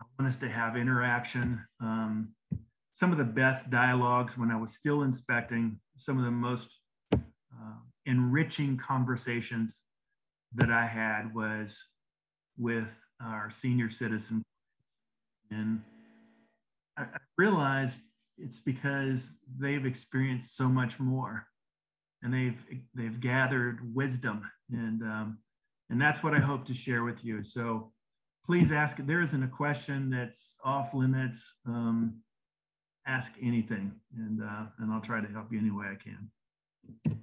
I 0.00 0.04
want 0.18 0.32
us 0.32 0.38
to 0.40 0.48
have 0.48 0.76
interaction. 0.76 1.64
Um, 1.80 2.30
some 2.92 3.12
of 3.12 3.18
the 3.18 3.24
best 3.24 3.70
dialogues 3.70 4.36
when 4.36 4.50
I 4.50 4.56
was 4.56 4.74
still 4.74 5.02
inspecting, 5.02 5.78
some 5.96 6.18
of 6.18 6.24
the 6.24 6.30
most 6.30 6.68
uh, 7.14 7.78
enriching 8.08 8.76
conversations 8.78 9.82
that 10.54 10.70
I 10.70 10.86
had 10.86 11.34
was 11.34 11.84
with 12.56 12.88
our 13.22 13.50
senior 13.50 13.90
citizen. 13.90 14.42
And 15.50 15.82
I, 16.96 17.02
I 17.02 17.18
realized 17.36 18.00
it's 18.38 18.58
because 18.58 19.30
they've 19.58 19.84
experienced 19.84 20.56
so 20.56 20.68
much 20.68 20.98
more 20.98 21.46
and 22.22 22.32
they've 22.32 22.58
they've 22.94 23.20
gathered 23.20 23.94
wisdom 23.94 24.42
and 24.72 25.02
um, 25.02 25.38
and 25.90 26.00
that's 26.00 26.22
what 26.22 26.34
I 26.34 26.38
hope 26.38 26.64
to 26.66 26.74
share 26.74 27.04
with 27.04 27.24
you. 27.24 27.44
So 27.44 27.92
please 28.44 28.72
ask. 28.72 28.96
There 28.98 29.22
isn't 29.22 29.42
a 29.42 29.48
question 29.48 30.10
that's 30.10 30.56
off 30.64 30.94
limits. 30.94 31.54
Um, 31.66 32.20
ask 33.06 33.32
anything, 33.42 33.92
and 34.16 34.42
uh, 34.42 34.66
and 34.78 34.92
I'll 34.92 35.00
try 35.00 35.20
to 35.20 35.28
help 35.28 35.52
you 35.52 35.58
any 35.58 35.70
way 35.70 35.86
I 35.86 35.96
can. 35.96 37.18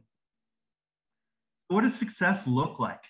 What 1.67 1.81
does 1.81 1.95
success 1.95 2.45
look 2.48 2.79
like? 2.79 3.01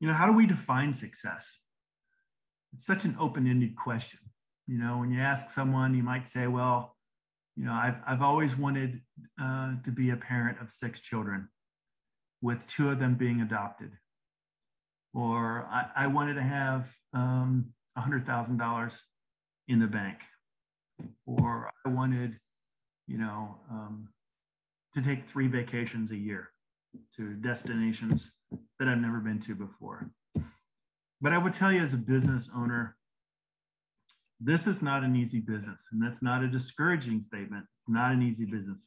You 0.00 0.08
know, 0.08 0.14
how 0.14 0.26
do 0.26 0.32
we 0.32 0.46
define 0.46 0.94
success? 0.94 1.58
It's 2.74 2.86
such 2.86 3.04
an 3.04 3.16
open-ended 3.18 3.76
question. 3.76 4.20
You 4.66 4.78
know, 4.78 4.98
when 4.98 5.10
you 5.10 5.20
ask 5.20 5.50
someone, 5.50 5.94
you 5.94 6.02
might 6.02 6.26
say, 6.26 6.46
"Well, 6.46 6.96
you 7.56 7.64
know, 7.64 7.72
I've 7.72 7.96
I've 8.06 8.22
always 8.22 8.56
wanted 8.56 9.00
uh, 9.40 9.74
to 9.84 9.90
be 9.90 10.10
a 10.10 10.16
parent 10.16 10.60
of 10.60 10.70
six 10.70 11.00
children, 11.00 11.48
with 12.42 12.66
two 12.66 12.90
of 12.90 12.98
them 12.98 13.14
being 13.14 13.40
adopted." 13.40 13.92
Or 15.14 15.66
I, 15.70 16.04
I 16.04 16.06
wanted 16.08 16.34
to 16.34 16.42
have 16.42 16.94
um, 17.14 17.72
$100,000 17.96 19.00
in 19.68 19.80
the 19.80 19.86
bank 19.86 20.18
or 21.26 21.70
I 21.84 21.88
wanted, 21.88 22.38
you 23.06 23.18
know, 23.18 23.56
um, 23.70 24.08
to 24.94 25.02
take 25.02 25.28
three 25.28 25.46
vacations 25.46 26.10
a 26.10 26.16
year 26.16 26.50
to 27.16 27.34
destinations 27.34 28.32
that 28.78 28.88
I've 28.88 28.98
never 28.98 29.18
been 29.18 29.40
to 29.40 29.54
before. 29.54 30.10
But 31.20 31.32
I 31.32 31.38
would 31.38 31.54
tell 31.54 31.72
you 31.72 31.82
as 31.82 31.92
a 31.92 31.98
business 31.98 32.50
owner, 32.54 32.96
this 34.40 34.66
is 34.66 34.82
not 34.82 35.02
an 35.02 35.16
easy 35.16 35.40
business. 35.40 35.80
And 35.92 36.02
that's 36.02 36.22
not 36.22 36.42
a 36.42 36.48
discouraging 36.48 37.24
statement. 37.26 37.64
It's 37.64 37.88
not 37.88 38.12
an 38.12 38.22
easy 38.22 38.44
business. 38.44 38.80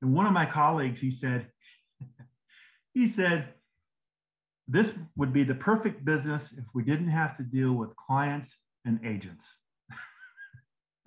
And 0.00 0.14
one 0.14 0.26
of 0.26 0.32
my 0.32 0.46
colleagues, 0.46 1.00
he 1.00 1.10
said, 1.10 1.48
he 2.94 3.06
said, 3.06 3.48
this 4.66 4.92
would 5.16 5.32
be 5.32 5.44
the 5.44 5.54
perfect 5.54 6.04
business 6.04 6.52
if 6.56 6.64
we 6.74 6.82
didn't 6.82 7.08
have 7.08 7.36
to 7.36 7.42
deal 7.42 7.72
with 7.72 7.96
clients 7.96 8.58
and 8.84 9.00
agents. 9.04 9.44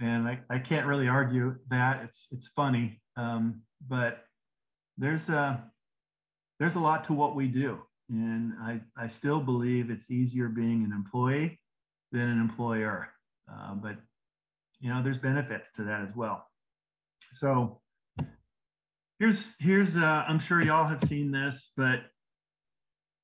and 0.00 0.28
I, 0.28 0.38
I 0.48 0.58
can't 0.58 0.86
really 0.86 1.08
argue 1.08 1.56
that 1.68 2.02
it's 2.04 2.28
it's 2.30 2.48
funny 2.48 3.00
um, 3.16 3.62
but 3.88 4.24
there's 4.98 5.28
a 5.28 5.64
there's 6.58 6.74
a 6.74 6.80
lot 6.80 7.04
to 7.04 7.12
what 7.12 7.34
we 7.34 7.46
do. 7.46 7.78
And 8.10 8.54
I, 8.60 8.80
I 8.96 9.06
still 9.06 9.38
believe 9.38 9.90
it's 9.90 10.10
easier 10.10 10.48
being 10.48 10.82
an 10.82 10.92
employee 10.92 11.60
than 12.10 12.22
an 12.22 12.40
employer. 12.40 13.10
Uh, 13.50 13.74
but 13.74 13.96
you 14.80 14.90
know 14.90 15.02
there's 15.02 15.18
benefits 15.18 15.70
to 15.76 15.84
that 15.84 16.02
as 16.02 16.14
well. 16.14 16.46
So 17.34 17.80
here's 19.18 19.54
here's 19.58 19.96
uh, 19.96 20.24
i'm 20.28 20.38
sure 20.38 20.62
y'all 20.62 20.86
have 20.86 21.02
seen 21.02 21.32
this 21.32 21.72
but 21.76 22.02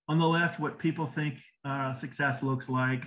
on 0.08 0.18
the 0.18 0.26
left 0.26 0.58
what 0.58 0.76
people 0.76 1.06
think 1.06 1.36
uh, 1.64 1.94
success 1.94 2.42
looks 2.42 2.68
like 2.68 3.04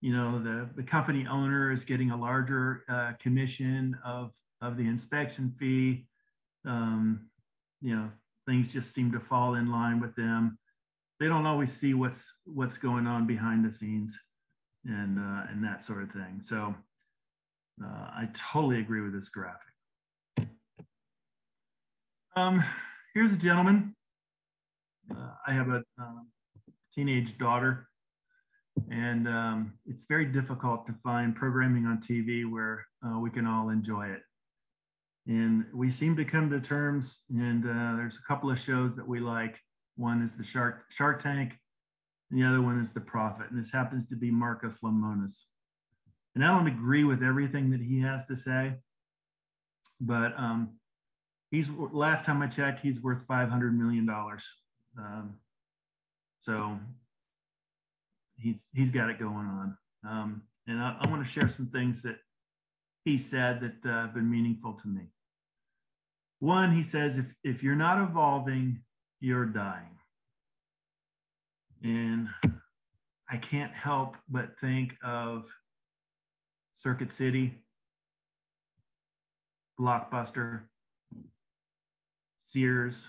you 0.00 0.12
know 0.12 0.38
the, 0.42 0.68
the 0.76 0.82
company 0.82 1.26
owner 1.30 1.72
is 1.72 1.84
getting 1.84 2.10
a 2.10 2.16
larger 2.16 2.84
uh, 2.88 3.12
commission 3.20 3.96
of 4.04 4.32
of 4.60 4.76
the 4.76 4.86
inspection 4.86 5.54
fee. 5.58 6.06
Um, 6.64 7.27
you 7.80 7.94
know 7.96 8.10
things 8.46 8.72
just 8.72 8.94
seem 8.94 9.12
to 9.12 9.20
fall 9.20 9.54
in 9.54 9.70
line 9.70 10.00
with 10.00 10.14
them. 10.16 10.58
They 11.20 11.26
don't 11.26 11.46
always 11.46 11.72
see 11.72 11.94
what's 11.94 12.32
what's 12.44 12.78
going 12.78 13.06
on 13.06 13.26
behind 13.26 13.64
the 13.64 13.72
scenes 13.72 14.18
and 14.84 15.18
uh, 15.18 15.42
and 15.50 15.62
that 15.64 15.82
sort 15.82 16.02
of 16.02 16.10
thing. 16.10 16.40
So 16.44 16.74
uh, 17.82 17.86
i 17.86 18.28
totally 18.52 18.80
agree 18.80 19.00
with 19.00 19.12
this 19.12 19.28
graphic. 19.28 20.48
Um, 22.36 22.64
here's 23.14 23.32
a 23.32 23.36
gentleman. 23.36 23.94
Uh, 25.10 25.30
i 25.46 25.52
have 25.52 25.68
a 25.68 25.82
uh, 26.00 26.20
teenage 26.94 27.38
daughter 27.38 27.88
and 28.90 29.28
um, 29.28 29.72
it's 29.86 30.04
very 30.08 30.26
difficult 30.26 30.86
to 30.86 30.94
find 31.02 31.34
programming 31.34 31.86
on 31.86 31.98
TV 31.98 32.50
where 32.50 32.86
uh, 33.06 33.18
we 33.18 33.30
can 33.30 33.46
all 33.46 33.70
enjoy 33.70 34.06
it. 34.06 34.22
And 35.28 35.66
we 35.74 35.90
seem 35.90 36.16
to 36.16 36.24
come 36.24 36.48
to 36.50 36.58
terms, 36.58 37.20
and 37.28 37.62
uh, 37.64 37.96
there's 37.96 38.16
a 38.16 38.26
couple 38.26 38.50
of 38.50 38.58
shows 38.58 38.96
that 38.96 39.06
we 39.06 39.20
like. 39.20 39.60
One 39.96 40.22
is 40.22 40.34
the 40.34 40.42
Shark 40.42 40.84
Shark 40.88 41.22
Tank, 41.22 41.52
and 42.30 42.40
the 42.40 42.46
other 42.46 42.62
one 42.62 42.80
is 42.80 42.92
The 42.92 43.00
Profit. 43.00 43.50
And 43.50 43.62
this 43.62 43.70
happens 43.70 44.08
to 44.08 44.16
be 44.16 44.30
Marcus 44.30 44.78
Lemonis. 44.82 45.42
And 46.34 46.42
I 46.42 46.48
don't 46.48 46.66
agree 46.66 47.04
with 47.04 47.22
everything 47.22 47.70
that 47.72 47.80
he 47.82 48.00
has 48.00 48.24
to 48.26 48.36
say, 48.36 48.72
but 50.00 50.32
um, 50.38 50.70
he's 51.50 51.68
last 51.92 52.24
time 52.24 52.40
I 52.40 52.46
checked, 52.46 52.80
he's 52.80 53.00
worth 53.00 53.26
500 53.26 53.78
million 53.78 54.06
dollars. 54.06 54.46
Um, 54.96 55.34
so 56.40 56.78
he's 58.36 58.66
he's 58.72 58.90
got 58.90 59.10
it 59.10 59.18
going 59.18 59.46
on. 59.46 59.76
Um, 60.08 60.42
and 60.66 60.80
I, 60.80 60.96
I 61.02 61.10
want 61.10 61.22
to 61.22 61.30
share 61.30 61.48
some 61.48 61.66
things 61.66 62.02
that 62.02 62.16
he 63.04 63.18
said 63.18 63.60
that 63.60 63.90
uh, 63.90 64.02
have 64.02 64.14
been 64.14 64.30
meaningful 64.30 64.72
to 64.72 64.88
me. 64.88 65.02
One, 66.40 66.74
he 66.74 66.82
says, 66.82 67.18
if 67.18 67.26
if 67.42 67.62
you're 67.62 67.74
not 67.74 68.02
evolving, 68.02 68.80
you're 69.20 69.46
dying. 69.46 69.98
And 71.82 72.28
I 73.30 73.36
can't 73.36 73.72
help 73.72 74.16
but 74.28 74.58
think 74.60 74.94
of 75.02 75.46
Circuit 76.74 77.12
City, 77.12 77.54
Blockbuster, 79.78 80.62
Sears, 82.38 83.08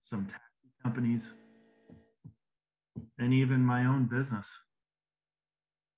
some 0.00 0.26
taxi 0.26 0.72
companies 0.82 1.24
and 3.18 3.34
even 3.34 3.60
my 3.60 3.86
own 3.86 4.04
business. 4.04 4.48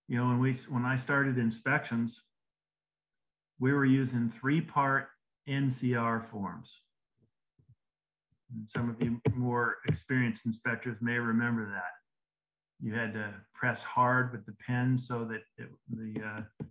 You 0.08 0.16
know, 0.16 0.28
when 0.28 0.38
we 0.38 0.54
when 0.68 0.84
I 0.84 0.96
started 0.96 1.36
inspections, 1.36 2.22
we 3.60 3.72
were 3.72 3.84
using 3.84 4.30
three-part 4.30 5.08
NCR 5.48 6.28
forms. 6.30 6.70
And 8.54 8.68
some 8.68 8.88
of 8.88 9.00
you 9.00 9.20
more 9.34 9.76
experienced 9.86 10.46
inspectors 10.46 10.96
may 11.00 11.18
remember 11.18 11.66
that. 11.70 11.92
You 12.80 12.94
had 12.94 13.12
to 13.14 13.34
press 13.54 13.82
hard 13.82 14.32
with 14.32 14.46
the 14.46 14.54
pen 14.66 14.96
so 14.96 15.24
that 15.24 15.42
it, 15.56 15.68
the, 15.90 16.22
uh, 16.22 16.64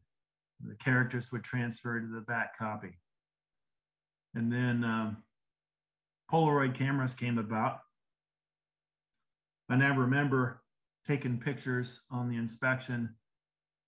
the 0.65 0.75
characters 0.84 1.31
would 1.31 1.43
transfer 1.43 2.00
to 2.00 2.07
the 2.07 2.22
back 2.22 2.57
copy. 2.57 2.98
And 4.34 4.51
then 4.51 4.84
um, 4.84 5.17
Polaroid 6.31 6.75
cameras 6.75 7.13
came 7.13 7.38
about. 7.38 7.79
And 9.69 9.84
I 9.84 9.88
remember 9.88 10.62
taking 11.05 11.39
pictures 11.39 12.01
on 12.10 12.29
the 12.29 12.38
inspection 12.38 13.15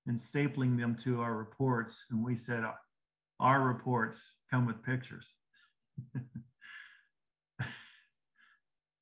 and 0.08 0.18
stapling 0.18 0.78
them 0.78 0.96
to 1.04 1.22
our 1.22 1.36
reports. 1.36 2.06
And 2.12 2.24
we 2.24 2.36
said, 2.36 2.64
our 3.40 3.62
reports 3.62 4.22
come 4.52 4.66
with 4.66 4.84
pictures. 4.84 5.28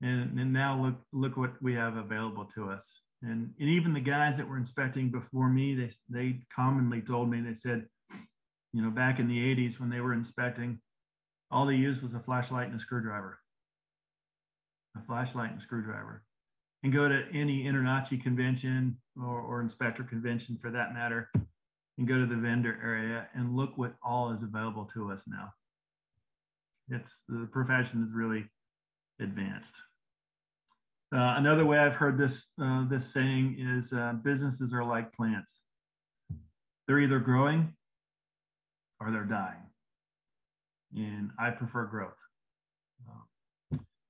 and, 0.01 0.39
and 0.39 0.53
now 0.53 0.81
look, 0.81 0.95
look 1.13 1.37
what 1.37 1.61
we 1.61 1.73
have 1.73 1.95
available 1.97 2.47
to 2.55 2.69
us. 2.69 3.01
And, 3.23 3.53
and 3.59 3.69
even 3.69 3.93
the 3.93 3.99
guys 3.99 4.37
that 4.37 4.47
were 4.47 4.57
inspecting 4.57 5.09
before 5.09 5.49
me, 5.49 5.75
they, 5.75 5.89
they 6.09 6.39
commonly 6.55 7.01
told 7.01 7.29
me, 7.29 7.41
they 7.41 7.55
said, 7.55 7.85
you 8.73 8.81
know, 8.81 8.91
back 8.91 9.19
in 9.19 9.27
the 9.27 9.37
80s 9.37 9.79
when 9.79 9.89
they 9.89 10.01
were 10.01 10.13
inspecting, 10.13 10.79
all 11.49 11.65
they 11.65 11.75
used 11.75 12.03
was 12.03 12.13
a 12.13 12.19
flashlight 12.19 12.67
and 12.67 12.75
a 12.75 12.79
screwdriver. 12.79 13.39
A 14.95 15.01
flashlight 15.05 15.51
and 15.51 15.59
a 15.59 15.63
screwdriver. 15.63 16.23
And 16.83 16.93
go 16.93 17.07
to 17.07 17.23
any 17.33 17.63
InterNACHI 17.63 18.21
convention 18.21 18.97
or, 19.19 19.41
or 19.41 19.61
inspector 19.61 20.03
convention 20.03 20.59
for 20.61 20.69
that 20.71 20.93
matter, 20.93 21.31
and 21.97 22.07
go 22.07 22.15
to 22.15 22.25
the 22.25 22.35
vendor 22.35 22.79
area 22.83 23.27
and 23.33 23.55
look 23.55 23.77
what 23.77 23.95
all 24.03 24.31
is 24.31 24.43
available 24.43 24.89
to 24.93 25.11
us 25.11 25.21
now. 25.27 25.51
It's 26.89 27.21
the 27.27 27.47
profession 27.51 28.03
is 28.03 28.15
really 28.15 28.45
advanced. 29.19 29.73
Uh, 31.13 31.35
another 31.37 31.65
way 31.65 31.79
I've 31.79 31.95
heard 31.95 32.17
this 32.17 32.45
uh, 32.61 32.87
this 32.87 33.11
saying 33.11 33.57
is 33.59 33.93
uh, 33.93 34.13
businesses 34.23 34.73
are 34.73 34.83
like 34.83 35.13
plants. 35.13 35.59
They're 36.87 36.99
either 36.99 37.19
growing 37.19 37.73
or 38.99 39.11
they're 39.11 39.23
dying 39.23 39.67
and 40.95 41.31
I 41.39 41.49
prefer 41.51 41.85
growth. 41.85 42.13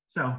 So 0.09 0.35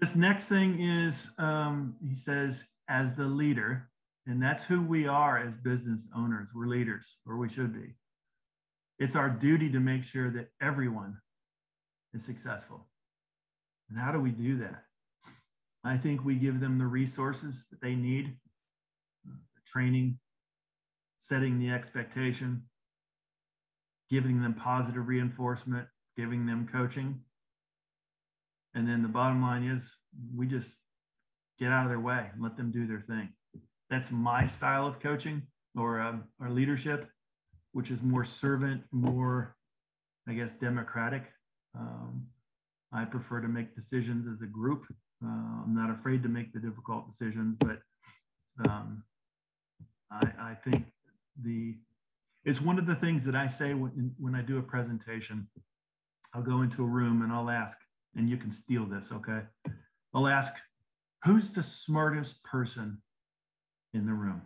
this 0.00 0.16
next 0.16 0.46
thing 0.46 0.80
is, 0.80 1.30
um, 1.38 1.96
he 2.06 2.16
says, 2.16 2.64
as 2.88 3.14
the 3.14 3.24
leader, 3.24 3.88
and 4.26 4.42
that's 4.42 4.64
who 4.64 4.82
we 4.82 5.06
are 5.06 5.38
as 5.38 5.54
business 5.56 6.06
owners. 6.16 6.48
We're 6.54 6.66
leaders, 6.66 7.18
or 7.26 7.36
we 7.36 7.48
should 7.48 7.74
be. 7.74 7.94
It's 8.98 9.16
our 9.16 9.28
duty 9.28 9.70
to 9.72 9.80
make 9.80 10.04
sure 10.04 10.30
that 10.30 10.48
everyone 10.62 11.18
is 12.14 12.24
successful. 12.24 12.86
And 13.90 13.98
how 13.98 14.12
do 14.12 14.20
we 14.20 14.30
do 14.30 14.58
that? 14.58 14.84
I 15.84 15.98
think 15.98 16.24
we 16.24 16.36
give 16.36 16.60
them 16.60 16.78
the 16.78 16.86
resources 16.86 17.66
that 17.70 17.80
they 17.82 17.94
need, 17.94 18.36
the 19.26 19.60
training, 19.66 20.18
setting 21.18 21.58
the 21.58 21.70
expectation, 21.70 22.62
giving 24.10 24.40
them 24.40 24.54
positive 24.54 25.06
reinforcement, 25.06 25.86
giving 26.16 26.46
them 26.46 26.66
coaching. 26.70 27.20
And 28.74 28.88
then 28.88 29.02
the 29.02 29.08
bottom 29.08 29.42
line 29.42 29.64
is 29.64 29.84
we 30.34 30.46
just 30.46 30.70
get 31.58 31.70
out 31.70 31.84
of 31.84 31.90
their 31.90 32.00
way 32.00 32.30
and 32.32 32.42
let 32.42 32.56
them 32.56 32.70
do 32.70 32.86
their 32.86 33.00
thing. 33.00 33.28
That's 33.94 34.10
my 34.10 34.44
style 34.44 34.88
of 34.88 34.98
coaching 34.98 35.40
or, 35.78 36.00
um, 36.00 36.24
or 36.40 36.50
leadership, 36.50 37.08
which 37.74 37.92
is 37.92 38.02
more 38.02 38.24
servant, 38.24 38.82
more, 38.90 39.54
I 40.28 40.32
guess, 40.32 40.56
democratic. 40.56 41.22
Um, 41.78 42.26
I 42.92 43.04
prefer 43.04 43.40
to 43.40 43.46
make 43.46 43.76
decisions 43.76 44.26
as 44.26 44.42
a 44.42 44.50
group. 44.50 44.84
Uh, 45.24 45.28
I'm 45.28 45.76
not 45.76 45.90
afraid 45.90 46.24
to 46.24 46.28
make 46.28 46.52
the 46.52 46.58
difficult 46.58 47.08
decisions, 47.08 47.56
but 47.60 47.78
um, 48.68 49.04
I, 50.10 50.26
I 50.40 50.54
think 50.54 50.86
the 51.40 51.76
it's 52.44 52.60
one 52.60 52.80
of 52.80 52.86
the 52.86 52.96
things 52.96 53.24
that 53.26 53.36
I 53.36 53.46
say 53.46 53.74
when, 53.74 54.12
when 54.18 54.34
I 54.34 54.42
do 54.42 54.58
a 54.58 54.62
presentation. 54.62 55.46
I'll 56.34 56.42
go 56.42 56.62
into 56.62 56.82
a 56.82 56.88
room 56.88 57.22
and 57.22 57.32
I'll 57.32 57.48
ask, 57.48 57.78
and 58.16 58.28
you 58.28 58.38
can 58.38 58.50
steal 58.50 58.86
this, 58.86 59.12
okay? 59.12 59.42
I'll 60.12 60.26
ask, 60.26 60.52
who's 61.22 61.48
the 61.48 61.62
smartest 61.62 62.42
person 62.42 63.00
in 63.94 64.06
the 64.06 64.12
room? 64.12 64.42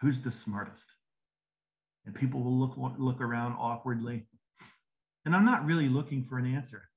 Who's 0.00 0.20
the 0.20 0.32
smartest? 0.32 0.86
And 2.06 2.14
people 2.14 2.42
will 2.42 2.58
look 2.58 2.74
look 2.98 3.20
around 3.20 3.56
awkwardly. 3.58 4.26
And 5.24 5.34
I'm 5.34 5.44
not 5.44 5.64
really 5.64 5.88
looking 5.88 6.24
for 6.24 6.38
an 6.38 6.46
answer. 6.54 6.88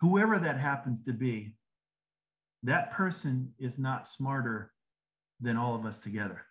Whoever 0.00 0.38
that 0.38 0.58
happens 0.58 1.04
to 1.04 1.12
be, 1.12 1.54
that 2.62 2.92
person 2.92 3.52
is 3.58 3.78
not 3.78 4.08
smarter 4.08 4.72
than 5.40 5.56
all 5.56 5.74
of 5.74 5.84
us 5.84 5.98
together. 5.98 6.42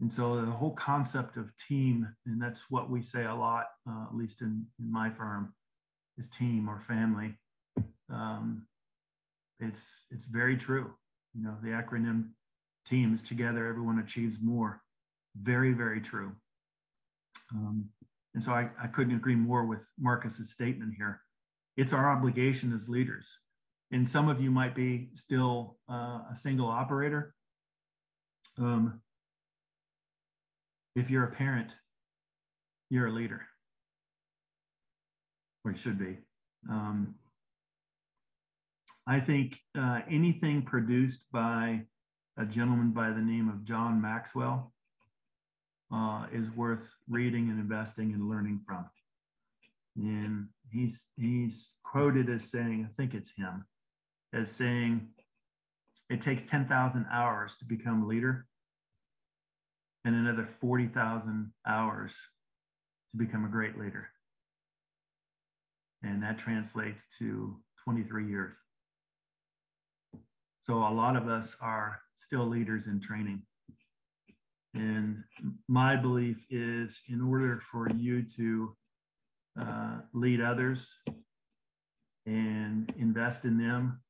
And 0.00 0.12
so 0.12 0.40
the 0.44 0.50
whole 0.50 0.72
concept 0.74 1.36
of 1.36 1.50
team, 1.56 2.08
and 2.26 2.40
that's 2.40 2.62
what 2.68 2.90
we 2.90 3.02
say 3.02 3.24
a 3.24 3.34
lot, 3.34 3.66
uh, 3.88 4.06
at 4.08 4.16
least 4.16 4.40
in, 4.40 4.66
in 4.80 4.90
my 4.90 5.10
firm, 5.10 5.54
is 6.18 6.28
team 6.28 6.68
or 6.68 6.80
family. 6.80 7.36
Um, 8.10 8.66
it's 9.60 10.06
it's 10.10 10.26
very 10.26 10.56
true. 10.56 10.90
You 11.34 11.44
know, 11.44 11.56
the 11.62 11.70
acronym 11.70 12.30
teams 12.84 13.22
together, 13.22 13.66
everyone 13.66 13.98
achieves 13.98 14.38
more. 14.42 14.80
Very, 15.40 15.72
very 15.72 16.00
true. 16.00 16.32
Um, 17.52 17.86
and 18.34 18.42
so 18.42 18.52
I, 18.52 18.68
I 18.82 18.86
couldn't 18.88 19.14
agree 19.14 19.34
more 19.34 19.64
with 19.64 19.80
Marcus's 19.98 20.50
statement 20.50 20.94
here. 20.96 21.20
It's 21.76 21.92
our 21.92 22.10
obligation 22.10 22.72
as 22.72 22.88
leaders. 22.88 23.38
And 23.90 24.08
some 24.08 24.28
of 24.28 24.40
you 24.40 24.50
might 24.50 24.74
be 24.74 25.10
still 25.14 25.76
uh, 25.90 26.20
a 26.32 26.36
single 26.36 26.68
operator. 26.68 27.34
Um, 28.58 29.00
if 30.96 31.10
you're 31.10 31.24
a 31.24 31.32
parent, 31.32 31.72
you're 32.90 33.08
a 33.08 33.12
leader, 33.12 33.42
or 35.64 35.72
you 35.72 35.76
should 35.76 35.98
be. 35.98 36.18
Um, 36.70 37.14
I 39.06 39.20
think 39.20 39.58
uh, 39.78 40.00
anything 40.08 40.62
produced 40.62 41.24
by 41.32 41.82
a 42.36 42.44
gentleman 42.44 42.90
by 42.90 43.10
the 43.10 43.20
name 43.20 43.48
of 43.48 43.64
John 43.64 44.00
Maxwell 44.00 44.72
uh, 45.92 46.26
is 46.32 46.50
worth 46.50 46.90
reading 47.08 47.50
and 47.50 47.60
investing 47.60 48.12
and 48.12 48.28
learning 48.28 48.60
from. 48.66 48.86
And 49.96 50.48
he's 50.70 51.04
he's 51.16 51.74
quoted 51.84 52.28
as 52.28 52.50
saying, 52.50 52.88
I 52.88 52.92
think 53.00 53.14
it's 53.14 53.32
him, 53.36 53.64
as 54.32 54.50
saying, 54.50 55.08
it 56.10 56.20
takes 56.20 56.42
10,000 56.42 57.06
hours 57.10 57.56
to 57.56 57.64
become 57.64 58.02
a 58.02 58.06
leader 58.06 58.46
and 60.04 60.14
another 60.14 60.48
40,000 60.60 61.52
hours 61.66 62.16
to 63.12 63.16
become 63.16 63.44
a 63.44 63.48
great 63.48 63.78
leader. 63.78 64.08
And 66.02 66.22
that 66.22 66.36
translates 66.36 67.02
to 67.20 67.56
23 67.84 68.28
years. 68.28 68.54
So 70.62 70.74
a 70.78 70.92
lot 70.92 71.16
of 71.16 71.28
us 71.28 71.56
are 71.60 72.00
still 72.16 72.46
leaders 72.46 72.86
in 72.86 73.00
training. 73.00 73.42
And 74.74 75.22
my 75.68 75.94
belief 75.94 76.44
is 76.50 77.00
in 77.08 77.20
order 77.20 77.60
for 77.70 77.88
you 77.90 78.24
to 78.36 78.76
uh, 79.60 79.98
lead 80.12 80.40
others 80.40 80.92
and 82.26 82.92
invest 82.98 83.44
in 83.44 83.56
them, 83.56 84.00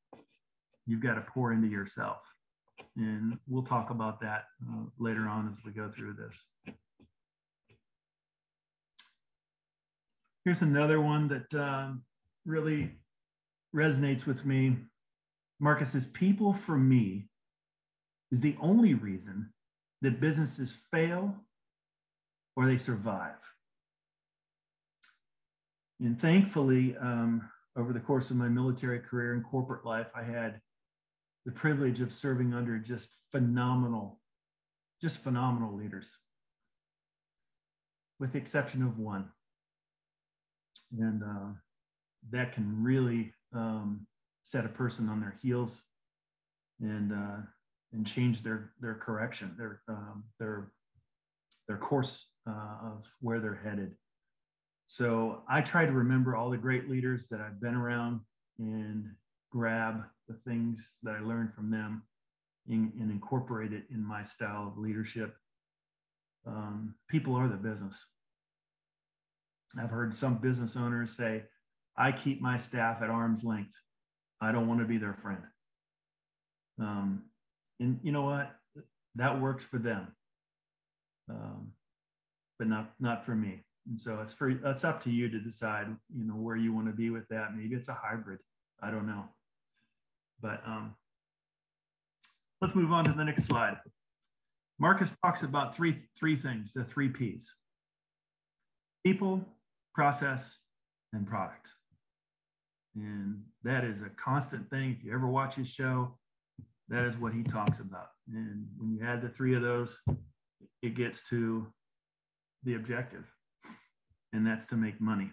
you've 0.87 1.03
got 1.03 1.15
to 1.15 1.21
pour 1.21 1.53
into 1.53 1.69
yourself. 1.69 2.19
And 2.97 3.39
we'll 3.47 3.65
talk 3.65 3.91
about 3.91 4.21
that 4.21 4.45
uh, 4.67 4.85
later 4.99 5.29
on 5.29 5.55
as 5.57 5.65
we 5.65 5.73
go 5.73 5.91
through 5.91 6.15
this. 6.15 6.41
Here's 10.45 10.63
another 10.63 11.01
one 11.01 11.29
that 11.29 11.55
uh, 11.59 11.93
really 12.47 12.93
resonates 13.75 14.27
with 14.27 14.45
me. 14.45 14.77
Marcus 15.59 15.91
says, 15.91 16.07
People 16.07 16.53
for 16.53 16.77
me 16.77 17.29
is 18.31 18.41
the 18.41 18.57
only 18.61 18.95
reason 18.95 19.53
that 20.03 20.21
businesses 20.21 20.73
fail 20.91 21.35
or 22.57 22.67
they 22.67 22.79
survive. 22.79 23.37
And 26.01 26.21
thankfully, 26.21 26.97
um, 27.01 27.49
over 27.77 27.93
the 27.93 28.01
course 28.01 28.31
of 28.31 28.37
my 28.37 28.49
military 28.49 29.01
career 29.01 29.35
and 29.35 29.45
corporate 29.45 29.85
life, 29.85 30.09
I 30.15 30.23
had 30.23 30.61
the 31.45 31.53
privilege 31.53 32.01
of 32.01 32.13
serving 32.13 32.55
under 32.55 32.79
just 32.79 33.11
phenomenal, 33.31 34.21
just 35.01 35.23
phenomenal 35.23 35.75
leaders, 35.75 36.11
with 38.19 38.33
the 38.33 38.39
exception 38.39 38.83
of 38.83 38.99
one. 38.99 39.29
And 40.99 41.23
uh, 41.23 41.53
that 42.31 42.53
can 42.53 42.83
really 42.83 43.33
um, 43.53 44.07
set 44.45 44.65
a 44.65 44.69
person 44.69 45.09
on 45.09 45.21
their 45.21 45.37
heels 45.43 45.83
and 46.81 47.13
uh, 47.13 47.37
and 47.95 48.07
change 48.07 48.43
their 48.43 48.73
their 48.81 48.95
correction, 48.95 49.55
their 49.57 49.81
um, 49.89 50.25
their 50.39 50.73
their 51.69 51.79
course 51.79 52.27
uh, 52.49 52.93
of 52.93 53.09
where 53.21 53.41
they're 53.41 53.61
headed. 53.65 53.95
So 54.87 55.43
I 55.49 55.63
try 55.63 55.87
to 55.87 55.93
remember 55.93 56.37
all 56.37 56.51
the 56.51 56.59
great 56.59 56.91
leaders 56.91 57.29
that 57.29 57.41
I've 57.41 57.61
been 57.61 57.75
around 57.75 58.21
and 58.59 59.07
grab 59.51 60.03
the 60.29 60.35
things 60.47 60.99
that 61.03 61.15
I 61.15 61.21
learned 61.21 61.55
from 61.55 61.71
them 61.71 62.03
and, 62.69 62.93
and 63.01 63.11
incorporate 63.11 63.73
it 63.73 63.85
in 63.91 64.05
my 64.05 64.23
style 64.23 64.67
of 64.67 64.79
leadership. 64.79 65.35
Um, 66.47 66.95
people 67.09 67.35
are 67.35 67.49
the 67.49 67.57
business. 67.57 68.05
I've 69.81 69.91
heard 69.91 70.17
some 70.17 70.37
business 70.37 70.77
owners 70.77 71.17
say, 71.17 71.45
I 71.97 72.13
keep 72.13 72.43
my 72.43 72.59
staff 72.59 73.01
at 73.03 73.11
arm's 73.11 73.45
length. 73.45 73.75
I 74.41 74.53
don't 74.53 74.69
want 74.69 74.81
to 74.81 74.87
be 74.87 74.99
their 74.99 75.15
friend. 75.15 75.43
Um, 76.79 77.23
and 77.81 77.99
you 78.03 78.13
know 78.13 78.23
what? 78.23 78.51
That 79.17 79.41
works 79.41 79.65
for 79.65 79.79
them, 79.79 80.09
um, 81.31 81.73
but 82.59 82.69
not 82.69 82.93
not 83.01 83.25
for 83.25 83.35
me. 83.35 83.63
And 83.89 84.01
so 84.01 84.21
it's 84.23 84.33
for 84.33 84.49
it's 84.49 84.85
up 84.85 85.03
to 85.05 85.11
you 85.11 85.29
to 85.29 85.39
decide, 85.39 85.87
you 86.17 86.25
know, 86.27 86.35
where 86.35 86.57
you 86.57 86.73
want 86.73 86.87
to 86.87 86.93
be 86.93 87.11
with 87.11 87.29
that. 87.29 87.57
Maybe 87.57 87.75
it's 87.75 87.89
a 87.89 87.95
hybrid. 87.95 88.39
I 88.83 88.91
don't 88.91 89.07
know. 89.07 89.25
But 90.41 90.63
um, 90.67 90.95
let's 92.61 92.75
move 92.75 92.93
on 92.93 93.05
to 93.05 93.13
the 93.13 93.25
next 93.25 93.45
slide. 93.45 93.77
Marcus 94.79 95.15
talks 95.25 95.43
about 95.43 95.77
three 95.77 96.03
three 96.19 96.37
things, 96.37 96.73
the 96.73 96.85
three 96.85 97.09
P's: 97.09 97.55
people, 99.05 99.45
process, 99.95 100.57
and 101.13 101.27
product. 101.27 101.69
And 102.97 103.43
that 103.65 103.85
is 103.85 104.03
a 104.03 104.09
constant 104.11 104.69
thing. 104.71 104.97
If 104.99 105.05
you 105.05 105.13
ever 105.13 105.27
watch 105.27 105.57
his 105.57 105.69
show, 105.69 106.17
that 106.89 107.05
is 107.05 107.17
what 107.17 107.33
he 107.33 107.43
talks 107.43 107.81
about. 107.81 108.09
And 108.33 108.67
when 108.77 108.93
you 108.93 109.01
add 109.05 109.23
the 109.23 109.29
three 109.29 109.55
of 109.55 109.63
those, 109.63 109.99
it 110.83 110.95
gets 110.95 111.23
to 111.31 111.67
the 112.65 112.75
objective, 112.75 113.25
and 114.33 114.47
that's 114.47 114.65
to 114.67 114.77
make 114.77 115.01
money. 115.01 115.31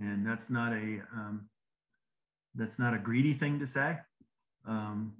And 0.00 0.26
that's 0.26 0.50
not 0.50 0.72
a 0.72 1.02
um, 1.12 1.48
that's 2.54 2.78
not 2.78 2.94
a 2.94 2.98
greedy 2.98 3.34
thing 3.34 3.58
to 3.60 3.66
say. 3.66 3.98
Um, 4.66 5.14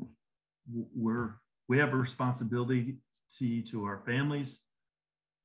we're 0.94 1.34
we 1.68 1.78
have 1.78 1.92
a 1.92 1.96
responsibility 1.96 2.96
to 3.38 3.84
our 3.84 4.02
families, 4.06 4.60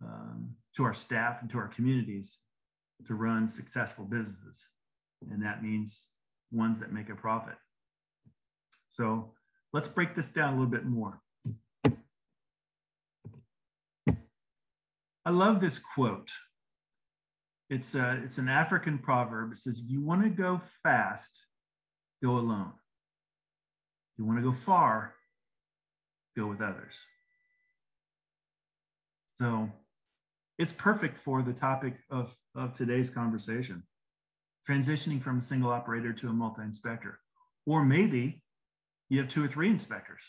um, 0.03 0.51
to 0.75 0.83
our 0.83 0.93
staff, 0.93 1.41
and 1.41 1.49
to 1.49 1.57
our 1.57 1.67
communities 1.67 2.37
to 3.07 3.15
run 3.15 3.47
successful 3.47 4.05
businesses. 4.05 4.69
And 5.31 5.43
that 5.43 5.63
means 5.63 6.07
ones 6.51 6.79
that 6.79 6.91
make 6.91 7.09
a 7.09 7.15
profit. 7.15 7.55
So 8.89 9.33
let's 9.73 9.87
break 9.87 10.15
this 10.15 10.27
down 10.27 10.53
a 10.53 10.57
little 10.57 10.71
bit 10.71 10.85
more. 10.85 11.19
I 15.25 15.31
love 15.31 15.61
this 15.61 15.79
quote. 15.79 16.31
It's, 17.69 17.93
a, 17.93 18.03
uh, 18.03 18.13
it's 18.23 18.39
an 18.39 18.49
African 18.49 18.97
proverb. 18.97 19.51
It 19.51 19.59
says, 19.59 19.79
if 19.79 19.91
you 19.91 20.01
want 20.01 20.23
to 20.23 20.29
go 20.29 20.59
fast, 20.81 21.29
go 22.23 22.31
alone. 22.31 22.71
If 24.13 24.19
you 24.19 24.25
want 24.25 24.39
to 24.39 24.43
go 24.43 24.53
far, 24.53 25.13
go 26.35 26.47
with 26.47 26.61
others. 26.61 26.97
So 29.37 29.69
it's 30.57 30.73
perfect 30.73 31.19
for 31.19 31.43
the 31.43 31.53
topic 31.53 31.93
of, 32.09 32.35
of 32.55 32.73
today's 32.73 33.09
conversation 33.09 33.83
transitioning 34.69 35.21
from 35.21 35.39
a 35.39 35.43
single 35.43 35.71
operator 35.71 36.13
to 36.13 36.29
a 36.29 36.33
multi 36.33 36.61
inspector. 36.61 37.19
Or 37.65 37.83
maybe 37.83 38.41
you 39.09 39.19
have 39.19 39.27
two 39.27 39.43
or 39.43 39.47
three 39.47 39.69
inspectors 39.69 40.21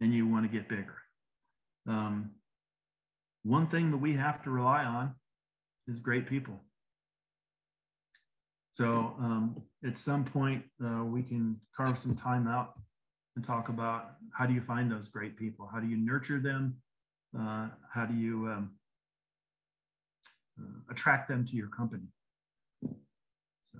and 0.00 0.14
you 0.14 0.28
want 0.28 0.44
to 0.44 0.48
get 0.48 0.68
bigger. 0.68 0.96
Um, 1.88 2.32
one 3.42 3.66
thing 3.66 3.90
that 3.90 3.96
we 3.96 4.14
have 4.14 4.42
to 4.44 4.50
rely 4.50 4.84
on 4.84 5.14
is 5.88 6.00
great 6.00 6.28
people. 6.28 6.60
So 8.72 9.14
um, 9.18 9.62
at 9.84 9.98
some 9.98 10.24
point, 10.24 10.62
uh, 10.84 11.04
we 11.04 11.22
can 11.22 11.60
carve 11.76 11.98
some 11.98 12.14
time 12.14 12.46
out 12.46 12.74
and 13.36 13.44
talk 13.44 13.68
about 13.68 14.12
how 14.32 14.46
do 14.46 14.54
you 14.54 14.60
find 14.60 14.90
those 14.90 15.08
great 15.08 15.36
people? 15.36 15.68
How 15.72 15.80
do 15.80 15.86
you 15.86 15.96
nurture 15.96 16.38
them? 16.38 16.76
Uh, 17.38 17.68
how 17.92 18.06
do 18.06 18.14
you 18.14 18.46
um, 18.48 18.70
uh, 20.58 20.92
attract 20.92 21.28
them 21.28 21.46
to 21.46 21.56
your 21.56 21.68
company? 21.68 22.04
So, 22.82 23.78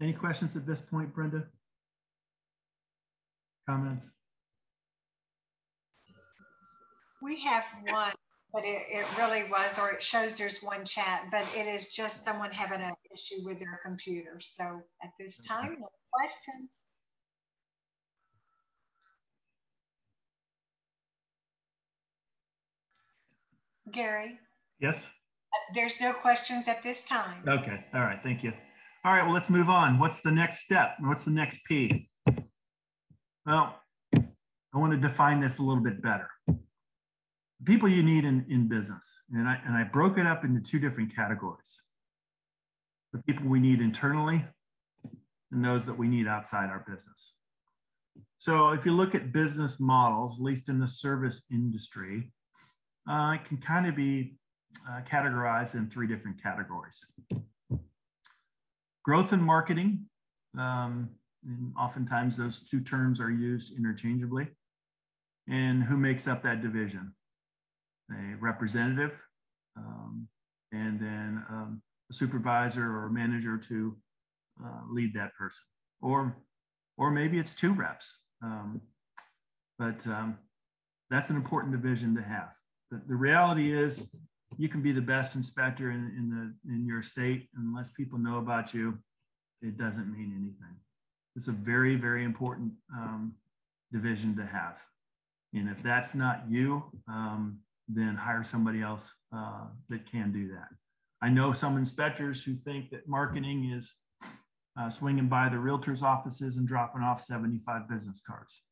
any 0.00 0.12
questions 0.12 0.56
at 0.56 0.66
this 0.66 0.80
point, 0.80 1.14
Brenda? 1.14 1.44
Comments? 3.68 4.10
We 7.20 7.40
have 7.40 7.64
one, 7.90 8.12
but 8.52 8.62
it, 8.64 8.82
it 8.88 9.04
really 9.18 9.44
was, 9.50 9.78
or 9.78 9.90
it 9.90 10.02
shows 10.02 10.38
there's 10.38 10.62
one 10.62 10.84
chat, 10.84 11.24
but 11.32 11.44
it 11.56 11.66
is 11.66 11.88
just 11.88 12.24
someone 12.24 12.52
having 12.52 12.80
an 12.80 12.94
issue 13.12 13.44
with 13.44 13.58
their 13.58 13.80
computer. 13.84 14.38
So 14.38 14.82
at 15.02 15.10
this 15.18 15.38
time, 15.44 15.78
no 15.80 15.88
questions. 16.12 16.70
Gary? 23.90 24.38
Yes? 24.80 25.04
There's 25.74 26.00
no 26.00 26.12
questions 26.12 26.68
at 26.68 26.82
this 26.82 27.02
time. 27.02 27.42
Okay. 27.48 27.84
All 27.94 28.02
right. 28.02 28.20
Thank 28.22 28.44
you. 28.44 28.52
All 29.04 29.12
right. 29.12 29.24
Well, 29.24 29.34
let's 29.34 29.50
move 29.50 29.68
on. 29.68 29.98
What's 29.98 30.20
the 30.20 30.30
next 30.30 30.60
step? 30.60 30.96
What's 31.00 31.24
the 31.24 31.30
next 31.30 31.60
P? 31.66 32.08
Well, 33.46 33.78
I 34.12 34.78
want 34.78 34.92
to 34.92 34.98
define 34.98 35.40
this 35.40 35.58
a 35.58 35.62
little 35.62 35.82
bit 35.82 36.02
better. 36.02 36.28
People 37.64 37.88
you 37.88 38.02
need 38.02 38.24
in, 38.24 38.44
in 38.50 38.66
business. 38.66 39.22
And 39.32 39.48
I, 39.48 39.60
and 39.64 39.76
I 39.76 39.84
broke 39.84 40.18
it 40.18 40.26
up 40.26 40.44
into 40.44 40.60
two 40.60 40.80
different 40.80 41.14
categories. 41.14 41.80
The 43.12 43.22
people 43.22 43.48
we 43.48 43.60
need 43.60 43.80
internally 43.80 44.44
and 45.52 45.64
those 45.64 45.86
that 45.86 45.96
we 45.96 46.08
need 46.08 46.26
outside 46.26 46.70
our 46.70 46.84
business. 46.88 47.34
So 48.36 48.70
if 48.70 48.84
you 48.84 48.92
look 48.92 49.14
at 49.14 49.32
business 49.32 49.78
models, 49.78 50.38
at 50.38 50.42
least 50.42 50.68
in 50.68 50.80
the 50.80 50.88
service 50.88 51.44
industry, 51.52 52.32
uh, 53.08 53.36
it 53.36 53.44
can 53.44 53.58
kind 53.58 53.86
of 53.86 53.94
be 53.94 54.34
uh, 54.90 55.02
categorized 55.08 55.74
in 55.74 55.88
three 55.88 56.08
different 56.08 56.42
categories. 56.42 57.06
Growth 59.04 59.32
and 59.32 59.42
marketing, 59.42 60.06
um, 60.58 61.10
and 61.46 61.72
oftentimes 61.78 62.36
those 62.36 62.60
two 62.60 62.80
terms 62.80 63.20
are 63.20 63.30
used 63.30 63.76
interchangeably. 63.76 64.48
And 65.48 65.82
who 65.82 65.96
makes 65.96 66.26
up 66.26 66.42
that 66.42 66.60
division? 66.60 67.14
A 68.10 68.36
representative, 68.40 69.12
um, 69.76 70.28
and 70.72 71.00
then 71.00 71.44
um, 71.48 71.82
a 72.10 72.12
supervisor 72.12 72.84
or 72.84 73.10
manager 73.10 73.56
to 73.58 73.96
uh, 74.64 74.80
lead 74.90 75.14
that 75.14 75.34
person. 75.38 75.64
Or, 76.02 76.36
or 76.96 77.10
maybe 77.10 77.38
it's 77.38 77.54
two 77.54 77.72
reps. 77.72 78.20
Um, 78.42 78.80
but 79.78 80.06
um, 80.06 80.38
that's 81.10 81.30
an 81.30 81.36
important 81.36 81.72
division 81.72 82.14
to 82.16 82.22
have. 82.22 82.54
The, 82.90 83.02
the 83.08 83.16
reality 83.16 83.76
is 83.76 84.08
you 84.58 84.68
can 84.68 84.82
be 84.82 84.92
the 84.92 85.00
best 85.00 85.34
inspector 85.34 85.90
in, 85.90 86.12
in 86.16 86.30
the 86.30 86.72
in 86.72 86.86
your 86.86 87.02
state 87.02 87.48
unless 87.56 87.90
people 87.90 88.18
know 88.18 88.38
about 88.38 88.72
you 88.72 88.96
it 89.60 89.76
doesn't 89.76 90.10
mean 90.12 90.32
anything 90.32 90.76
it's 91.36 91.48
a 91.48 91.52
very 91.52 91.96
very 91.96 92.24
important 92.24 92.72
um, 92.94 93.34
division 93.92 94.36
to 94.36 94.44
have 94.44 94.80
and 95.54 95.68
if 95.68 95.82
that's 95.82 96.14
not 96.14 96.42
you 96.48 96.82
um, 97.08 97.58
then 97.88 98.16
hire 98.16 98.42
somebody 98.42 98.82
else 98.82 99.14
uh, 99.34 99.66
that 99.88 100.10
can 100.10 100.32
do 100.32 100.48
that 100.48 100.68
i 101.22 101.28
know 101.28 101.52
some 101.52 101.76
inspectors 101.76 102.42
who 102.42 102.54
think 102.64 102.90
that 102.90 103.08
marketing 103.08 103.72
is 103.76 103.94
uh, 104.78 104.90
swinging 104.90 105.28
by 105.28 105.48
the 105.48 105.56
realtors 105.56 106.02
offices 106.02 106.56
and 106.56 106.66
dropping 106.66 107.02
off 107.02 107.20
75 107.22 107.88
business 107.88 108.20
cards 108.26 108.62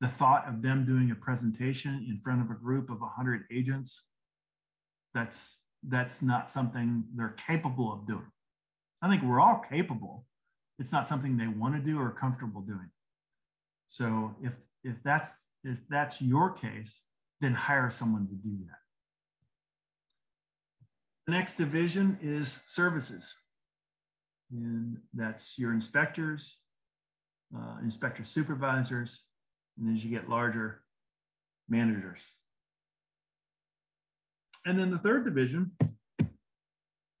the 0.00 0.08
thought 0.08 0.48
of 0.48 0.62
them 0.62 0.86
doing 0.86 1.10
a 1.10 1.14
presentation 1.14 2.06
in 2.08 2.18
front 2.24 2.40
of 2.40 2.50
a 2.50 2.58
group 2.58 2.90
of 2.90 3.00
100 3.00 3.44
agents 3.52 4.06
that's 5.14 5.58
that's 5.88 6.22
not 6.22 6.50
something 6.50 7.04
they're 7.14 7.36
capable 7.46 7.92
of 7.92 8.06
doing. 8.06 8.30
I 9.02 9.08
think 9.08 9.22
we're 9.22 9.40
all 9.40 9.62
capable. 9.70 10.26
It's 10.80 10.92
not 10.92 11.06
something 11.06 11.36
they 11.36 11.46
want 11.46 11.74
to 11.76 11.80
do 11.80 12.00
or 12.00 12.10
comfortable 12.10 12.62
doing. 12.62 12.90
So 13.86 14.34
if 14.42 14.52
if 14.82 14.96
that's 15.04 15.46
if 15.62 15.78
that's 15.90 16.22
your 16.22 16.52
case, 16.52 17.02
then 17.40 17.52
hire 17.52 17.90
someone 17.90 18.26
to 18.28 18.34
do 18.34 18.56
that. 18.66 18.78
The 21.26 21.32
next 21.32 21.58
division 21.58 22.18
is 22.22 22.60
services. 22.66 23.36
And 24.50 24.96
that's 25.12 25.58
your 25.58 25.72
inspectors, 25.72 26.58
uh, 27.54 27.76
inspector 27.84 28.24
supervisors, 28.24 29.22
and 29.78 29.94
as 29.94 30.02
you 30.02 30.10
get 30.10 30.28
larger, 30.28 30.80
managers. 31.68 32.26
And 34.64 34.78
then 34.78 34.90
the 34.90 34.98
third 34.98 35.24
division 35.24 35.72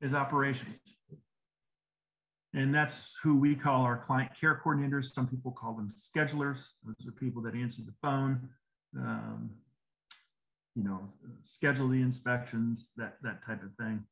is 0.00 0.14
operations. 0.14 0.78
And 2.52 2.74
that's 2.74 3.16
who 3.22 3.36
we 3.38 3.54
call 3.54 3.82
our 3.82 3.96
client 3.96 4.32
care 4.38 4.60
coordinators. 4.64 5.12
Some 5.12 5.28
people 5.28 5.52
call 5.52 5.74
them 5.74 5.88
schedulers. 5.88 6.72
Those 6.84 7.06
are 7.06 7.12
people 7.12 7.40
that 7.42 7.54
answer 7.54 7.82
the 7.82 7.94
phone, 8.02 8.48
um, 8.96 9.50
you 10.74 10.82
know, 10.82 11.00
schedule 11.42 11.88
the 11.88 12.00
inspections, 12.00 12.90
that, 12.96 13.16
that 13.22 13.44
type 13.46 13.62
of 13.62 13.72
thing. 13.76 14.04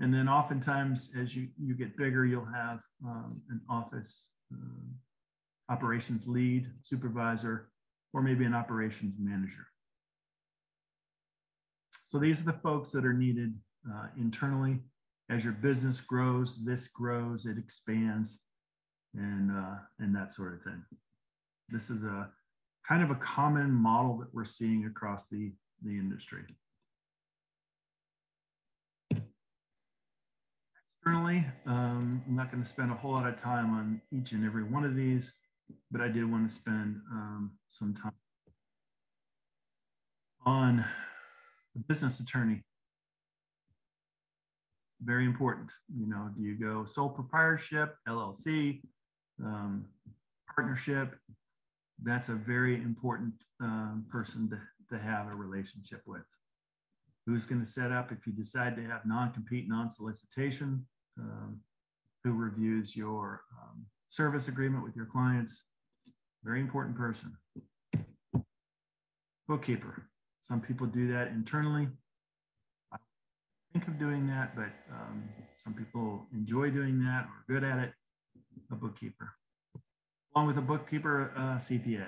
And 0.00 0.12
then 0.12 0.28
oftentimes, 0.28 1.12
as 1.20 1.36
you, 1.36 1.48
you 1.62 1.74
get 1.74 1.96
bigger, 1.96 2.24
you'll 2.24 2.44
have 2.46 2.80
um, 3.04 3.40
an 3.50 3.60
office 3.68 4.30
um, 4.52 4.94
operations 5.68 6.26
lead, 6.26 6.66
supervisor, 6.82 7.68
or 8.12 8.22
maybe 8.22 8.44
an 8.44 8.54
operations 8.54 9.14
manager. 9.18 9.66
So 12.04 12.18
these 12.18 12.40
are 12.40 12.44
the 12.44 12.54
folks 12.54 12.90
that 12.90 13.04
are 13.04 13.12
needed 13.12 13.54
uh, 13.88 14.06
internally. 14.18 14.80
As 15.30 15.44
your 15.44 15.52
business 15.52 16.00
grows, 16.00 16.58
this 16.64 16.88
grows, 16.88 17.46
it 17.46 17.56
expands, 17.56 18.40
and 19.14 19.52
uh, 19.52 19.76
and 20.00 20.14
that 20.14 20.32
sort 20.32 20.54
of 20.54 20.62
thing. 20.62 20.82
This 21.68 21.88
is 21.88 22.02
a 22.02 22.28
kind 22.86 23.02
of 23.02 23.12
a 23.12 23.14
common 23.14 23.70
model 23.70 24.18
that 24.18 24.34
we're 24.34 24.44
seeing 24.44 24.86
across 24.86 25.28
the 25.28 25.52
the 25.82 25.92
industry. 25.92 26.42
Externally, 31.02 31.46
um, 31.64 32.22
I'm 32.26 32.36
not 32.36 32.50
going 32.50 32.62
to 32.62 32.68
spend 32.68 32.90
a 32.90 32.94
whole 32.94 33.12
lot 33.12 33.26
of 33.26 33.40
time 33.40 33.72
on 33.72 34.02
each 34.12 34.32
and 34.32 34.44
every 34.44 34.64
one 34.64 34.84
of 34.84 34.96
these, 34.96 35.32
but 35.92 36.00
I 36.00 36.08
did 36.08 36.30
want 36.30 36.48
to 36.48 36.54
spend 36.54 37.00
um, 37.10 37.52
some 37.68 37.94
time 37.94 38.12
on 40.44 40.84
the 41.74 41.80
business 41.86 42.18
attorney. 42.20 42.64
Very 45.02 45.24
important. 45.24 45.70
You 45.98 46.06
know, 46.06 46.28
do 46.36 46.42
you 46.42 46.54
go 46.54 46.84
sole 46.84 47.08
proprietorship, 47.08 47.96
LLC, 48.06 48.82
um, 49.42 49.86
partnership? 50.54 51.16
That's 52.02 52.28
a 52.28 52.34
very 52.34 52.76
important 52.76 53.34
um, 53.60 54.04
person 54.10 54.48
to, 54.50 54.58
to 54.94 55.02
have 55.02 55.28
a 55.28 55.34
relationship 55.34 56.02
with. 56.06 56.22
Who's 57.26 57.46
going 57.46 57.60
to 57.64 57.70
set 57.70 57.92
up 57.92 58.12
if 58.12 58.26
you 58.26 58.32
decide 58.32 58.76
to 58.76 58.82
have 58.82 59.06
non-compete, 59.06 59.68
non-solicitation? 59.68 60.86
Um, 61.18 61.60
who 62.24 62.32
reviews 62.32 62.94
your 62.94 63.42
um, 63.52 63.86
service 64.08 64.48
agreement 64.48 64.84
with 64.84 64.96
your 64.96 65.06
clients? 65.06 65.62
Very 66.44 66.60
important 66.60 66.96
person. 66.96 67.36
Bookkeeper. 69.48 70.06
Some 70.42 70.60
people 70.60 70.86
do 70.86 71.12
that 71.12 71.28
internally. 71.28 71.88
Think 73.72 73.86
of 73.86 73.98
doing 73.98 74.26
that, 74.26 74.56
but 74.56 74.70
um, 74.92 75.28
some 75.62 75.74
people 75.74 76.26
enjoy 76.34 76.70
doing 76.70 76.98
that 77.00 77.26
or 77.26 77.54
good 77.54 77.64
at 77.64 77.78
it. 77.78 77.92
A 78.72 78.74
bookkeeper, 78.74 79.32
along 80.34 80.46
with 80.46 80.58
a 80.58 80.62
bookkeeper, 80.62 81.32
uh, 81.36 81.58
CPA. 81.58 82.06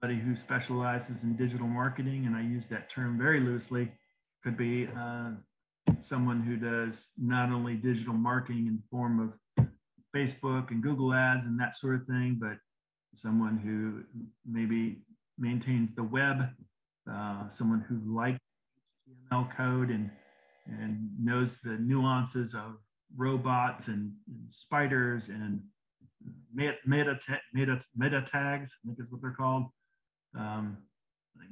Somebody 0.00 0.20
who 0.20 0.36
specializes 0.36 1.22
in 1.24 1.36
digital 1.36 1.66
marketing, 1.66 2.26
and 2.26 2.36
I 2.36 2.42
use 2.42 2.68
that 2.68 2.88
term 2.88 3.18
very 3.18 3.40
loosely, 3.40 3.90
could 4.44 4.56
be 4.56 4.88
uh, 4.96 5.30
someone 6.00 6.40
who 6.40 6.56
does 6.56 7.08
not 7.18 7.50
only 7.50 7.74
digital 7.74 8.14
marketing 8.14 8.66
in 8.66 8.76
the 8.76 8.82
form 8.90 9.34
of 9.58 9.66
Facebook 10.14 10.70
and 10.70 10.82
Google 10.82 11.12
ads 11.12 11.46
and 11.46 11.58
that 11.58 11.76
sort 11.76 11.96
of 11.96 12.06
thing, 12.06 12.38
but 12.40 12.58
someone 13.14 13.58
who 13.58 14.04
maybe 14.48 15.02
maintains 15.38 15.94
the 15.94 16.02
web, 16.02 16.48
uh, 17.10 17.48
someone 17.50 17.84
who 17.88 18.00
likes 18.14 18.38
HTML 19.32 19.56
code 19.56 19.90
and, 19.90 20.10
and 20.66 21.08
knows 21.18 21.58
the 21.62 21.76
nuances 21.78 22.54
of 22.54 22.76
robots 23.16 23.88
and, 23.88 24.12
and 24.28 24.52
spiders 24.52 25.28
and 25.28 25.60
meta, 26.54 26.76
meta, 26.84 27.18
meta, 27.54 27.80
meta 27.96 28.22
tags, 28.22 28.76
I 28.84 28.88
think 28.88 28.98
is 29.00 29.10
what 29.10 29.20
they're 29.22 29.30
called. 29.30 29.66
Um, 30.36 30.78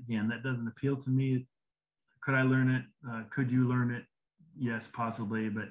again, 0.06 0.28
that 0.28 0.42
doesn't 0.42 0.66
appeal 0.66 0.96
to 0.96 1.10
me. 1.10 1.46
Could 2.22 2.34
I 2.34 2.42
learn 2.42 2.70
it? 2.70 2.84
Uh, 3.08 3.22
could 3.34 3.50
you 3.50 3.68
learn 3.68 3.92
it? 3.92 4.04
Yes, 4.58 4.88
possibly, 4.92 5.48
but 5.48 5.68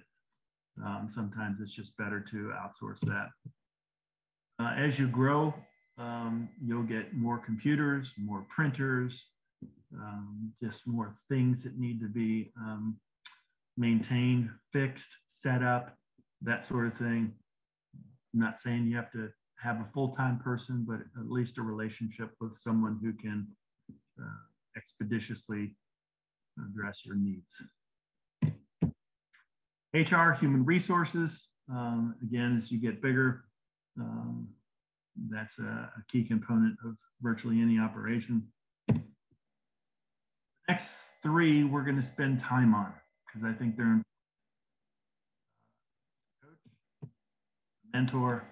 um, 0.83 1.09
sometimes 1.13 1.59
it's 1.61 1.75
just 1.75 1.95
better 1.97 2.19
to 2.19 2.51
outsource 2.53 2.99
that. 3.01 3.29
Uh, 4.59 4.73
as 4.77 4.99
you 4.99 5.07
grow, 5.07 5.53
um, 5.97 6.49
you'll 6.63 6.83
get 6.83 7.15
more 7.15 7.37
computers, 7.37 8.13
more 8.17 8.45
printers, 8.49 9.25
um, 9.95 10.51
just 10.61 10.87
more 10.87 11.15
things 11.29 11.63
that 11.63 11.77
need 11.77 11.99
to 12.01 12.07
be 12.07 12.51
um, 12.57 12.97
maintained, 13.77 14.49
fixed, 14.71 15.09
set 15.27 15.63
up, 15.63 15.95
that 16.41 16.65
sort 16.65 16.87
of 16.87 16.93
thing. 16.97 17.33
I'm 18.33 18.39
not 18.39 18.59
saying 18.59 18.87
you 18.87 18.95
have 18.95 19.11
to 19.11 19.29
have 19.61 19.77
a 19.77 19.87
full-time 19.93 20.39
person, 20.39 20.85
but 20.87 20.99
at 21.19 21.29
least 21.29 21.57
a 21.57 21.61
relationship 21.61 22.31
with 22.41 22.57
someone 22.57 22.99
who 23.01 23.13
can 23.13 23.47
uh, 24.19 24.43
expeditiously 24.75 25.75
address 26.59 27.05
your 27.05 27.15
needs. 27.15 27.61
HR, 29.93 30.31
human 30.31 30.65
resources. 30.65 31.47
Um, 31.71 32.15
again, 32.23 32.57
as 32.57 32.71
you 32.71 32.79
get 32.79 33.01
bigger, 33.01 33.45
um, 33.99 34.47
that's 35.29 35.59
a, 35.59 35.91
a 35.97 36.03
key 36.11 36.23
component 36.23 36.75
of 36.85 36.95
virtually 37.21 37.61
any 37.61 37.79
operation. 37.79 38.43
Next 40.73 41.03
three 41.21 41.63
we're 41.63 41.83
going 41.83 42.01
to 42.01 42.07
spend 42.07 42.39
time 42.39 42.73
on 42.73 42.91
because 43.27 43.47
I 43.47 43.53
think 43.53 43.77
they're 43.77 44.01
coach, 46.41 47.09
mentor, 47.93 48.43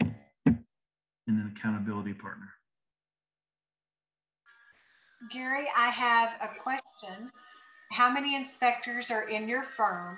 and 0.00 0.56
an 1.26 1.54
accountability 1.54 2.14
partner. 2.14 2.48
Gary, 5.30 5.66
I 5.76 5.88
have 5.88 6.38
a 6.40 6.58
question. 6.58 7.30
How 7.92 8.10
many 8.10 8.34
inspectors 8.34 9.10
are 9.10 9.28
in 9.28 9.46
your 9.46 9.62
firm? 9.62 10.16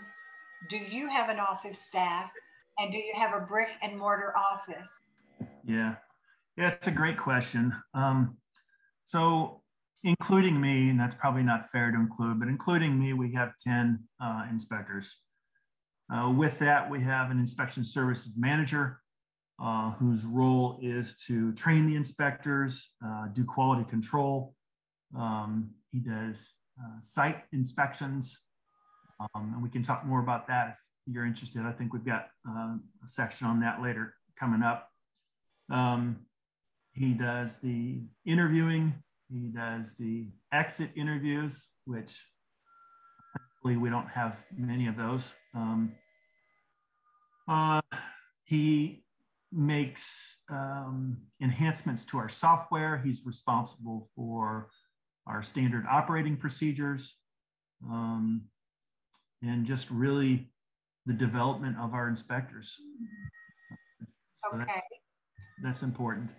Do 0.68 0.76
you 0.76 1.08
have 1.08 1.30
an 1.30 1.40
office 1.40 1.80
staff? 1.80 2.32
And 2.78 2.92
do 2.92 2.98
you 2.98 3.12
have 3.16 3.34
a 3.34 3.44
brick 3.44 3.70
and 3.82 3.98
mortar 3.98 4.32
office? 4.36 5.00
Yeah, 5.64 5.96
yeah, 6.56 6.68
it's 6.68 6.86
a 6.86 6.92
great 6.92 7.18
question. 7.18 7.74
Um, 7.92 8.36
so, 9.04 9.59
including 10.02 10.60
me, 10.60 10.90
and 10.90 10.98
that's 10.98 11.14
probably 11.16 11.42
not 11.42 11.70
fair 11.70 11.90
to 11.90 11.96
include, 11.96 12.38
but 12.40 12.48
including 12.48 12.98
me, 12.98 13.12
we 13.12 13.32
have 13.32 13.52
10 13.62 13.98
uh, 14.22 14.44
inspectors. 14.50 15.18
Uh, 16.12 16.30
with 16.30 16.58
that, 16.58 16.88
we 16.90 17.00
have 17.00 17.30
an 17.30 17.38
inspection 17.38 17.84
services 17.84 18.32
manager 18.36 19.00
uh, 19.62 19.90
whose 19.92 20.24
role 20.24 20.78
is 20.82 21.16
to 21.26 21.52
train 21.52 21.86
the 21.86 21.94
inspectors, 21.94 22.90
uh, 23.04 23.28
do 23.32 23.44
quality 23.44 23.84
control. 23.88 24.54
Um, 25.16 25.70
he 25.92 25.98
does 25.98 26.48
uh, 26.80 27.00
site 27.00 27.42
inspections, 27.52 28.40
um, 29.20 29.52
and 29.54 29.62
we 29.62 29.68
can 29.68 29.82
talk 29.82 30.06
more 30.06 30.20
about 30.20 30.48
that 30.48 30.76
if 31.06 31.14
you're 31.14 31.26
interested. 31.26 31.62
I 31.62 31.72
think 31.72 31.92
we've 31.92 32.04
got 32.04 32.28
uh, 32.48 32.76
a 33.04 33.06
section 33.06 33.46
on 33.46 33.60
that 33.60 33.82
later 33.82 34.14
coming 34.38 34.62
up. 34.62 34.88
Um, 35.70 36.20
he 36.92 37.12
does 37.12 37.58
the 37.58 38.00
interviewing, 38.24 38.94
he 39.32 39.48
does 39.48 39.94
the 39.94 40.28
exit 40.52 40.90
interviews, 40.96 41.68
which 41.84 42.26
hopefully 43.36 43.76
we 43.76 43.90
don't 43.90 44.08
have 44.08 44.36
many 44.56 44.88
of 44.88 44.96
those. 44.96 45.34
Um, 45.54 45.92
uh, 47.48 47.80
he 48.44 49.04
makes 49.52 50.38
um, 50.50 51.18
enhancements 51.42 52.04
to 52.06 52.18
our 52.18 52.28
software. 52.28 52.98
He's 52.98 53.22
responsible 53.24 54.08
for 54.14 54.68
our 55.26 55.42
standard 55.42 55.84
operating 55.90 56.36
procedures 56.36 57.16
um, 57.84 58.42
and 59.42 59.64
just 59.66 59.90
really 59.90 60.50
the 61.06 61.12
development 61.12 61.76
of 61.80 61.94
our 61.94 62.08
inspectors. 62.08 62.76
So 64.32 64.56
okay 64.60 64.80
that's 65.62 65.82
important. 65.82 66.30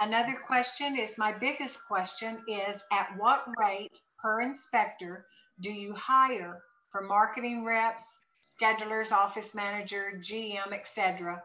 Another 0.00 0.34
question 0.46 0.98
is 0.98 1.16
my 1.16 1.32
biggest 1.32 1.78
question 1.86 2.42
is 2.46 2.82
at 2.92 3.08
what 3.16 3.46
rate 3.58 3.98
per 4.22 4.42
inspector 4.42 5.26
do 5.60 5.72
you 5.72 5.94
hire 5.94 6.62
for 6.90 7.00
marketing 7.00 7.64
reps, 7.64 8.18
schedulers, 8.42 9.10
office 9.10 9.54
manager, 9.54 10.12
GM, 10.18 10.72
etc.? 10.72 11.42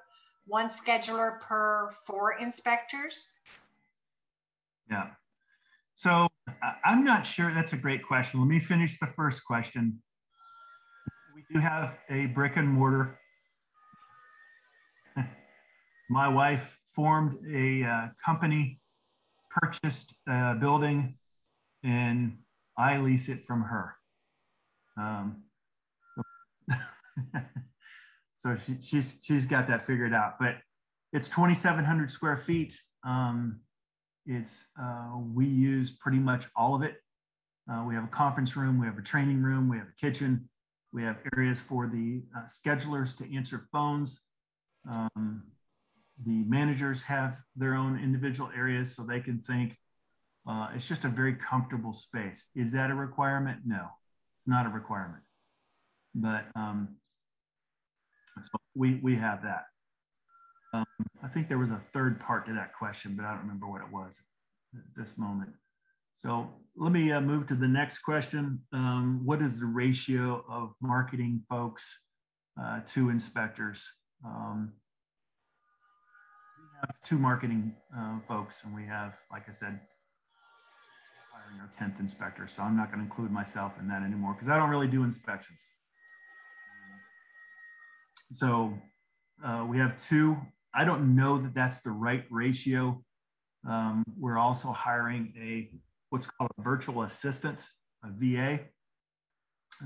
One 0.48 0.68
scheduler 0.68 1.40
per 1.40 1.92
four 2.06 2.34
inspectors? 2.40 3.32
Yeah. 4.90 5.12
So 5.96 6.28
I'm 6.84 7.06
not 7.06 7.26
sure. 7.26 7.54
That's 7.54 7.72
a 7.72 7.78
great 7.78 8.04
question. 8.06 8.42
Let 8.42 8.50
me 8.50 8.60
finish 8.60 9.00
the 9.00 9.08
first 9.16 9.46
question. 9.46 10.02
We 11.34 11.46
do 11.54 11.60
have 11.60 11.98
a 12.10 12.26
brick 12.26 12.58
and 12.58 12.68
mortar. 12.68 13.18
My 16.10 16.28
wife 16.28 16.81
formed 16.96 17.38
a 17.48 17.84
uh, 17.84 18.08
company, 18.24 18.80
purchased 19.50 20.16
a 20.28 20.56
building, 20.56 21.16
and 21.84 22.38
I 22.78 22.98
lease 22.98 23.30
it 23.30 23.46
from 23.46 23.64
her. 23.64 23.96
Um, 24.98 25.44
so, 26.16 26.72
so 28.38 28.58
she, 28.66 28.78
she's 28.82 29.20
she's 29.22 29.46
got 29.46 29.68
that 29.68 29.86
figured 29.86 30.14
out. 30.14 30.36
But 30.40 30.58
it's 31.14 31.30
2,700 31.30 32.12
square 32.12 32.38
feet. 32.38 32.80
Um, 33.04 33.62
it's 34.26 34.68
uh, 34.80 35.18
we 35.34 35.46
use 35.46 35.92
pretty 35.92 36.20
much 36.20 36.48
all 36.56 36.76
of 36.76 36.84
it. 36.84 36.96
Uh, 37.72 37.84
we 37.88 37.96
have 37.96 38.04
a 38.04 38.08
conference 38.08 38.56
room, 38.58 38.80
we 38.80 38.86
have 38.86 38.98
a 38.98 39.04
training 39.04 39.42
room, 39.42 39.70
we 39.70 39.78
have 39.78 39.88
a 39.88 40.06
kitchen, 40.06 40.50
we 40.92 41.04
have 41.04 41.18
areas 41.36 41.62
for 41.62 41.88
the 41.88 42.22
uh, 42.36 42.42
schedulers 42.48 43.16
to 43.18 43.36
answer 43.36 43.68
phones. 43.72 44.22
Um, 44.90 45.44
the 46.24 46.44
managers 46.44 47.02
have 47.04 47.42
their 47.56 47.76
own 47.76 48.00
individual 48.00 48.50
areas 48.56 48.96
so 48.96 49.04
they 49.04 49.20
can 49.20 49.40
think. 49.40 49.78
Uh, 50.48 50.70
it's 50.76 50.88
just 50.88 51.06
a 51.06 51.10
very 51.10 51.36
comfortable 51.36 51.94
space. 51.94 52.48
Is 52.56 52.72
that 52.72 52.90
a 52.90 52.96
requirement? 52.96 53.60
No, 53.66 53.88
it's 54.38 54.48
not 54.48 54.66
a 54.66 54.70
requirement. 54.70 55.24
But 56.16 56.46
um, 56.56 56.96
so 58.36 58.60
we, 58.76 59.00
we 59.04 59.16
have 59.16 59.44
that. 59.44 59.66
Um, 60.74 60.86
I 61.24 61.28
think 61.28 61.48
there 61.48 61.58
was 61.58 61.70
a 61.70 61.82
third 61.94 62.20
part 62.20 62.46
to 62.48 62.54
that 62.54 62.74
question, 62.74 63.16
but 63.16 63.26
I 63.26 63.32
don't 63.32 63.42
remember 63.42 63.68
what 63.68 63.82
it 63.82 63.92
was 63.92 64.20
at 64.74 64.82
this 64.96 65.18
moment. 65.18 65.52
So 66.14 66.50
let 66.76 66.92
me 66.92 67.12
uh, 67.12 67.22
move 67.22 67.46
to 67.48 67.56
the 67.56 67.68
next 67.68 68.00
question. 68.00 68.60
Um, 68.74 69.22
what 69.24 69.42
is 69.42 69.60
the 69.60 69.66
ratio 69.66 70.44
of 70.50 70.74
marketing 70.82 71.42
folks 71.50 72.04
uh, 72.62 72.82
to 72.88 73.10
inspectors? 73.10 73.90
Um, 74.26 74.74
have 76.88 77.02
two 77.04 77.18
marketing 77.18 77.76
uh, 77.98 78.20
folks, 78.28 78.64
and 78.64 78.76
we 78.76 78.86
have, 78.86 79.14
like 79.32 79.44
I 79.48 79.52
said, 79.52 79.80
hiring 81.34 81.60
our 81.60 81.70
10th 81.80 82.00
inspector. 82.00 82.48
So 82.48 82.64
I'm 82.64 82.76
not 82.76 82.88
going 82.88 83.00
to 83.00 83.06
include 83.06 83.32
myself 83.32 83.74
in 83.80 83.88
that 83.90 84.04
anymore 84.04 84.34
because 84.34 84.50
I 84.50 84.58
don't 84.58 84.70
really 84.70 84.88
do 84.88 85.04
inspections. 85.04 85.62
So 88.34 88.74
uh, 89.46 89.66
we 89.68 89.78
have 89.78 90.02
two. 90.04 90.38
I 90.74 90.86
don't 90.86 91.16
know 91.16 91.38
that 91.38 91.54
that's 91.54 91.82
the 91.82 91.92
right 91.92 92.24
ratio. 92.30 93.04
Um, 93.68 94.04
we're 94.18 94.38
also 94.38 94.72
hiring 94.72 95.34
a 95.40 95.70
what's 96.10 96.28
called 96.28 96.52
a 96.58 96.62
virtual 96.62 97.04
assistant, 97.04 97.60
a 98.04 98.10
VA, 98.12 98.62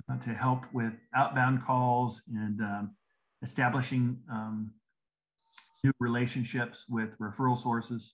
uh, 0.10 0.18
to 0.20 0.30
help 0.30 0.66
with 0.74 0.94
outbound 1.16 1.66
calls 1.66 2.22
and 2.34 2.62
um, 2.62 2.96
establishing 3.42 4.18
um, 4.32 4.72
new 5.84 5.92
relationships 6.00 6.86
with 6.90 7.18
referral 7.20 7.58
sources. 7.58 8.14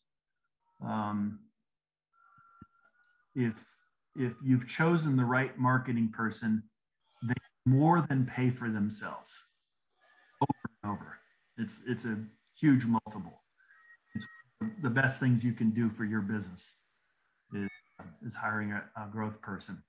Um, 0.85 1.39
if 3.35 3.53
if 4.15 4.33
you've 4.43 4.67
chosen 4.67 5.15
the 5.15 5.23
right 5.23 5.57
marketing 5.57 6.09
person, 6.09 6.63
they 7.23 7.33
more 7.65 8.01
than 8.01 8.25
pay 8.25 8.49
for 8.49 8.69
themselves 8.69 9.43
over 10.41 10.69
and 10.83 10.91
over. 10.91 11.17
It's 11.57 11.79
it's 11.87 12.05
a 12.05 12.17
huge 12.59 12.85
multiple. 12.85 13.41
It's 14.15 14.25
the 14.81 14.89
best 14.89 15.19
things 15.19 15.43
you 15.43 15.53
can 15.53 15.71
do 15.71 15.89
for 15.89 16.03
your 16.03 16.21
business 16.21 16.73
is, 17.53 17.69
is 18.25 18.35
hiring 18.35 18.71
a, 18.73 18.83
a 18.95 19.07
growth 19.11 19.41
person. 19.41 19.81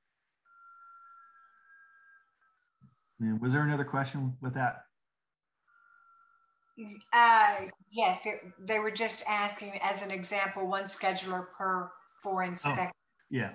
was 3.41 3.53
there 3.53 3.63
another 3.63 3.85
question 3.85 4.37
with 4.41 4.55
that? 4.55 4.87
Uh, 7.13 7.57
yes, 7.91 8.25
it, 8.25 8.41
they 8.59 8.79
were 8.79 8.91
just 8.91 9.23
asking 9.29 9.79
as 9.83 10.03
an 10.03 10.11
example, 10.11 10.67
one 10.67 10.85
scheduler 10.85 11.47
per 11.57 11.91
four 12.23 12.43
inspectors. 12.43 12.89
Oh, 12.89 13.27
yeah. 13.31 13.51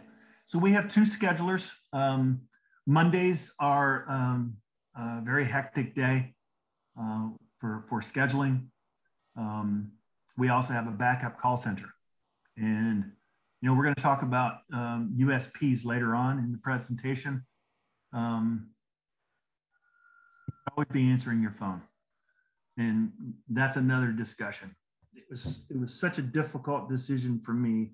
So 0.45 0.60
we 0.60 0.71
have 0.71 0.88
two 0.88 1.01
schedulers. 1.01 1.71
Um, 1.93 2.41
Mondays 2.86 3.51
are 3.60 4.06
um, 4.10 4.58
a 4.95 5.21
very 5.23 5.45
hectic 5.45 5.95
day 5.95 6.34
uh, 6.99 7.30
for, 7.60 7.84
for 7.89 8.01
scheduling. 8.01 8.67
Um, 9.36 9.91
we 10.38 10.49
also 10.49 10.73
have 10.73 10.88
a 10.88 10.91
backup 10.91 11.39
call 11.39 11.58
center. 11.58 11.89
And, 12.56 13.12
you 13.62 13.69
know, 13.69 13.75
we're 13.75 13.84
going 13.84 13.95
to 13.95 14.01
talk 14.01 14.21
about 14.21 14.60
um, 14.73 15.15
USPs 15.19 15.86
later 15.86 16.15
on 16.15 16.39
in 16.39 16.51
the 16.51 16.58
presentation. 16.60 17.45
Um, 18.13 18.69
always 20.71 20.88
be 20.91 21.10
answering 21.10 21.41
your 21.41 21.56
phone. 21.60 21.82
And 22.77 23.11
that's 23.49 23.75
another 23.75 24.11
discussion. 24.11 24.75
It 25.15 25.25
was, 25.29 25.65
it 25.69 25.79
was 25.79 25.99
such 25.99 26.19
a 26.19 26.21
difficult 26.21 26.89
decision 26.89 27.39
for 27.43 27.53
me 27.53 27.91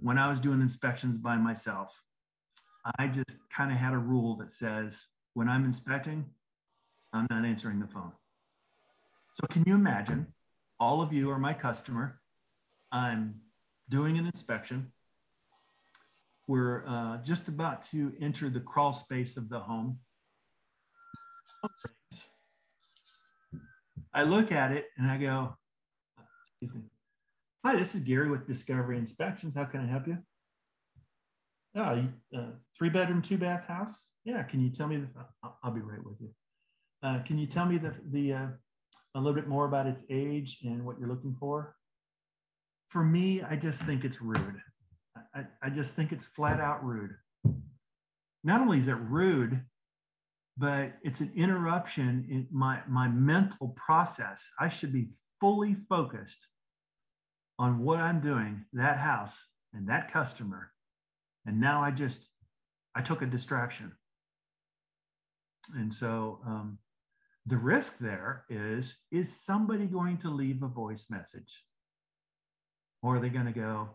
when 0.00 0.16
I 0.18 0.28
was 0.28 0.40
doing 0.40 0.60
inspections 0.60 1.18
by 1.18 1.36
myself. 1.36 2.02
I 2.98 3.08
just 3.08 3.36
kind 3.50 3.72
of 3.72 3.78
had 3.78 3.92
a 3.92 3.98
rule 3.98 4.36
that 4.36 4.52
says 4.52 5.06
when 5.34 5.48
I'm 5.48 5.64
inspecting, 5.64 6.24
I'm 7.12 7.26
not 7.30 7.44
answering 7.44 7.80
the 7.80 7.88
phone. 7.88 8.12
So 9.34 9.46
can 9.48 9.64
you 9.66 9.74
imagine 9.74 10.28
all 10.78 11.00
of 11.02 11.12
you 11.12 11.30
are 11.30 11.38
my 11.38 11.54
customer. 11.54 12.20
I'm 12.92 13.40
doing 13.88 14.18
an 14.18 14.26
inspection. 14.26 14.92
We're 16.46 16.86
uh, 16.86 17.18
just 17.24 17.48
about 17.48 17.82
to 17.90 18.12
enter 18.20 18.48
the 18.48 18.60
crawl 18.60 18.92
space 18.92 19.36
of 19.36 19.48
the 19.48 19.58
home. 19.58 19.98
I 24.16 24.22
look 24.22 24.50
at 24.50 24.72
it 24.72 24.86
and 24.96 25.10
I 25.10 25.18
go, 25.18 25.54
excuse 26.46 26.74
me. 26.74 26.88
Hi, 27.66 27.76
this 27.76 27.94
is 27.94 28.00
Gary 28.00 28.30
with 28.30 28.46
Discovery 28.46 28.96
Inspections. 28.96 29.54
How 29.54 29.64
can 29.64 29.80
I 29.80 29.86
help 29.86 30.06
you? 30.06 30.16
Oh, 31.76 32.02
uh, 32.34 32.46
three 32.78 32.88
bedroom, 32.88 33.20
two 33.20 33.36
bath 33.36 33.66
house. 33.66 34.12
Yeah. 34.24 34.42
Can 34.44 34.62
you 34.62 34.70
tell 34.70 34.86
me 34.86 34.96
the, 34.96 35.08
I'll, 35.44 35.58
I'll 35.62 35.70
be 35.70 35.82
right 35.82 36.02
with 36.02 36.16
you. 36.18 36.30
Uh, 37.02 37.18
can 37.24 37.36
you 37.36 37.46
tell 37.46 37.66
me 37.66 37.76
the, 37.76 37.94
the, 38.10 38.32
uh, 38.32 38.46
a 39.14 39.20
little 39.20 39.34
bit 39.34 39.48
more 39.48 39.66
about 39.66 39.86
its 39.86 40.02
age 40.08 40.60
and 40.64 40.82
what 40.86 40.98
you're 40.98 41.10
looking 41.10 41.36
for? 41.38 41.76
For 42.88 43.04
me, 43.04 43.42
I 43.42 43.54
just 43.54 43.82
think 43.82 44.02
it's 44.02 44.22
rude. 44.22 44.56
I, 45.34 45.44
I 45.62 45.68
just 45.68 45.94
think 45.94 46.12
it's 46.12 46.26
flat 46.26 46.58
out 46.58 46.82
rude. 46.82 47.10
Not 48.44 48.62
only 48.62 48.78
is 48.78 48.88
it 48.88 48.94
rude, 48.94 49.60
but 50.56 50.92
it's 51.02 51.20
an 51.20 51.32
interruption 51.36 52.26
in 52.30 52.46
my, 52.50 52.80
my 52.88 53.08
mental 53.08 53.74
process. 53.76 54.42
I 54.58 54.68
should 54.68 54.92
be 54.92 55.08
fully 55.40 55.76
focused 55.88 56.46
on 57.58 57.80
what 57.80 57.98
I'm 57.98 58.20
doing, 58.20 58.64
that 58.72 58.98
house 58.98 59.36
and 59.74 59.88
that 59.88 60.12
customer. 60.12 60.70
And 61.44 61.60
now 61.60 61.82
I 61.82 61.90
just, 61.90 62.20
I 62.94 63.02
took 63.02 63.22
a 63.22 63.26
distraction. 63.26 63.92
And 65.74 65.92
so 65.92 66.40
um, 66.46 66.78
the 67.46 67.56
risk 67.56 67.98
there 67.98 68.44
is 68.50 68.98
is 69.12 69.40
somebody 69.40 69.86
going 69.86 70.18
to 70.18 70.28
leave 70.28 70.62
a 70.62 70.68
voice 70.68 71.06
message 71.08 71.62
or 73.02 73.16
are 73.16 73.20
they 73.20 73.28
going 73.28 73.46
to 73.46 73.52
go 73.52 73.88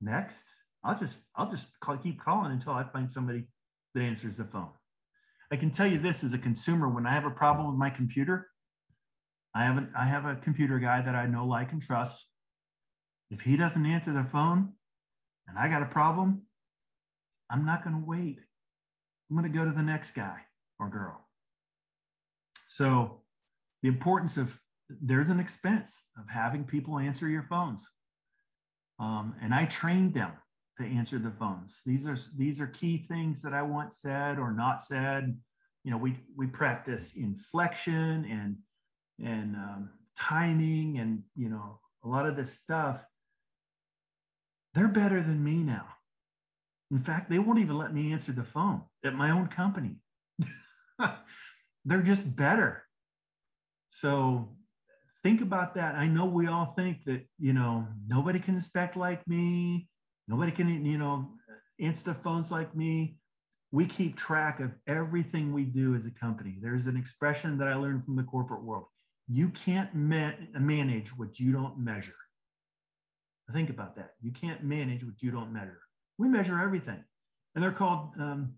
next 0.00 0.42
i'll 0.82 0.98
just 0.98 1.18
i'll 1.36 1.50
just 1.50 1.68
call, 1.80 1.96
keep 1.96 2.20
calling 2.20 2.50
until 2.50 2.72
i 2.72 2.82
find 2.82 3.10
somebody 3.10 3.44
that 3.94 4.02
answers 4.02 4.36
the 4.36 4.44
phone 4.44 4.70
i 5.54 5.56
can 5.56 5.70
tell 5.70 5.86
you 5.86 5.98
this 5.98 6.24
as 6.24 6.34
a 6.34 6.38
consumer 6.38 6.88
when 6.88 7.06
i 7.06 7.12
have 7.12 7.24
a 7.24 7.30
problem 7.30 7.68
with 7.68 7.76
my 7.76 7.88
computer 7.88 8.48
i 9.54 9.62
have 9.62 9.78
a, 9.78 9.88
I 9.96 10.04
have 10.04 10.24
a 10.24 10.34
computer 10.34 10.80
guy 10.80 11.00
that 11.00 11.14
i 11.14 11.26
know 11.26 11.46
like 11.46 11.70
and 11.70 11.80
trust. 11.80 12.26
If 13.30 13.40
he 13.40 13.56
doesn't 13.56 13.86
answer 13.86 14.12
the 14.12 14.26
phone 14.32 14.72
and 15.46 15.56
i 15.56 15.68
got 15.68 15.82
a 15.82 15.86
problem 15.86 16.42
i'm 17.50 17.64
not 17.64 17.84
going 17.84 17.94
to 17.94 18.04
wait. 18.04 18.38
I'm 19.30 19.36
going 19.36 19.50
to 19.50 19.58
go 19.58 19.64
to 19.64 19.70
the 19.70 19.82
next 19.82 20.10
guy 20.12 20.38
or 20.80 20.88
girl. 20.88 21.20
So 22.68 23.22
the 23.82 23.88
importance 23.88 24.36
of 24.36 24.58
there's 24.88 25.30
an 25.30 25.38
expense 25.40 26.06
of 26.18 26.28
having 26.28 26.64
people 26.64 26.98
answer 26.98 27.28
your 27.28 27.44
phones. 27.44 27.88
Um, 28.98 29.34
and 29.40 29.54
I 29.54 29.66
trained 29.66 30.14
them 30.14 30.32
to 30.78 30.84
answer 30.84 31.18
the 31.18 31.30
phones. 31.30 31.80
These 31.86 32.06
are 32.06 32.16
these 32.36 32.60
are 32.60 32.66
key 32.66 33.06
things 33.08 33.42
that 33.42 33.54
I 33.54 33.62
want 33.62 33.94
said 33.94 34.38
or 34.38 34.52
not 34.52 34.82
said. 34.82 35.36
You 35.84 35.90
know, 35.90 35.96
we 35.96 36.16
we 36.36 36.46
practice 36.46 37.14
inflection 37.14 38.24
and 38.24 38.56
and 39.24 39.56
um, 39.56 39.90
timing 40.18 40.98
and 40.98 41.22
you 41.36 41.48
know 41.48 41.78
a 42.04 42.08
lot 42.08 42.26
of 42.26 42.36
this 42.36 42.52
stuff. 42.52 43.04
They're 44.74 44.88
better 44.88 45.22
than 45.22 45.42
me 45.42 45.62
now. 45.62 45.86
In 46.90 47.00
fact, 47.02 47.30
they 47.30 47.38
won't 47.38 47.58
even 47.58 47.78
let 47.78 47.94
me 47.94 48.12
answer 48.12 48.32
the 48.32 48.44
phone 48.44 48.82
at 49.04 49.14
my 49.14 49.30
own 49.30 49.46
company. 49.48 49.96
they're 51.84 52.02
just 52.02 52.36
better. 52.36 52.84
So 53.88 54.56
think 55.22 55.40
about 55.40 55.74
that. 55.74 55.94
I 55.94 56.06
know 56.06 56.24
we 56.24 56.46
all 56.46 56.74
think 56.76 57.04
that, 57.04 57.22
you 57.38 57.52
know, 57.52 57.86
nobody 58.06 58.38
can 58.38 58.54
inspect 58.54 58.96
like 58.96 59.26
me. 59.26 59.88
Nobody 60.28 60.52
can, 60.52 60.84
you 60.84 60.98
know, 60.98 61.30
the 61.78 62.14
phones 62.14 62.50
like 62.50 62.74
me. 62.74 63.18
We 63.72 63.86
keep 63.86 64.16
track 64.16 64.60
of 64.60 64.72
everything 64.86 65.52
we 65.52 65.64
do 65.64 65.94
as 65.94 66.06
a 66.06 66.10
company. 66.10 66.58
There's 66.60 66.86
an 66.86 66.96
expression 66.96 67.58
that 67.58 67.68
I 67.68 67.74
learned 67.74 68.04
from 68.04 68.16
the 68.16 68.22
corporate 68.22 68.62
world. 68.62 68.86
You 69.28 69.48
can't 69.50 69.92
ma- 69.94 70.32
manage 70.58 71.16
what 71.16 71.40
you 71.40 71.52
don't 71.52 71.78
measure. 71.78 72.14
Think 73.52 73.70
about 73.70 73.96
that. 73.96 74.12
You 74.22 74.30
can't 74.30 74.62
manage 74.62 75.04
what 75.04 75.22
you 75.22 75.30
don't 75.30 75.52
measure. 75.52 75.80
We 76.18 76.28
measure 76.28 76.60
everything, 76.60 77.02
and 77.54 77.62
they're 77.62 77.72
called 77.72 78.10
um, 78.18 78.54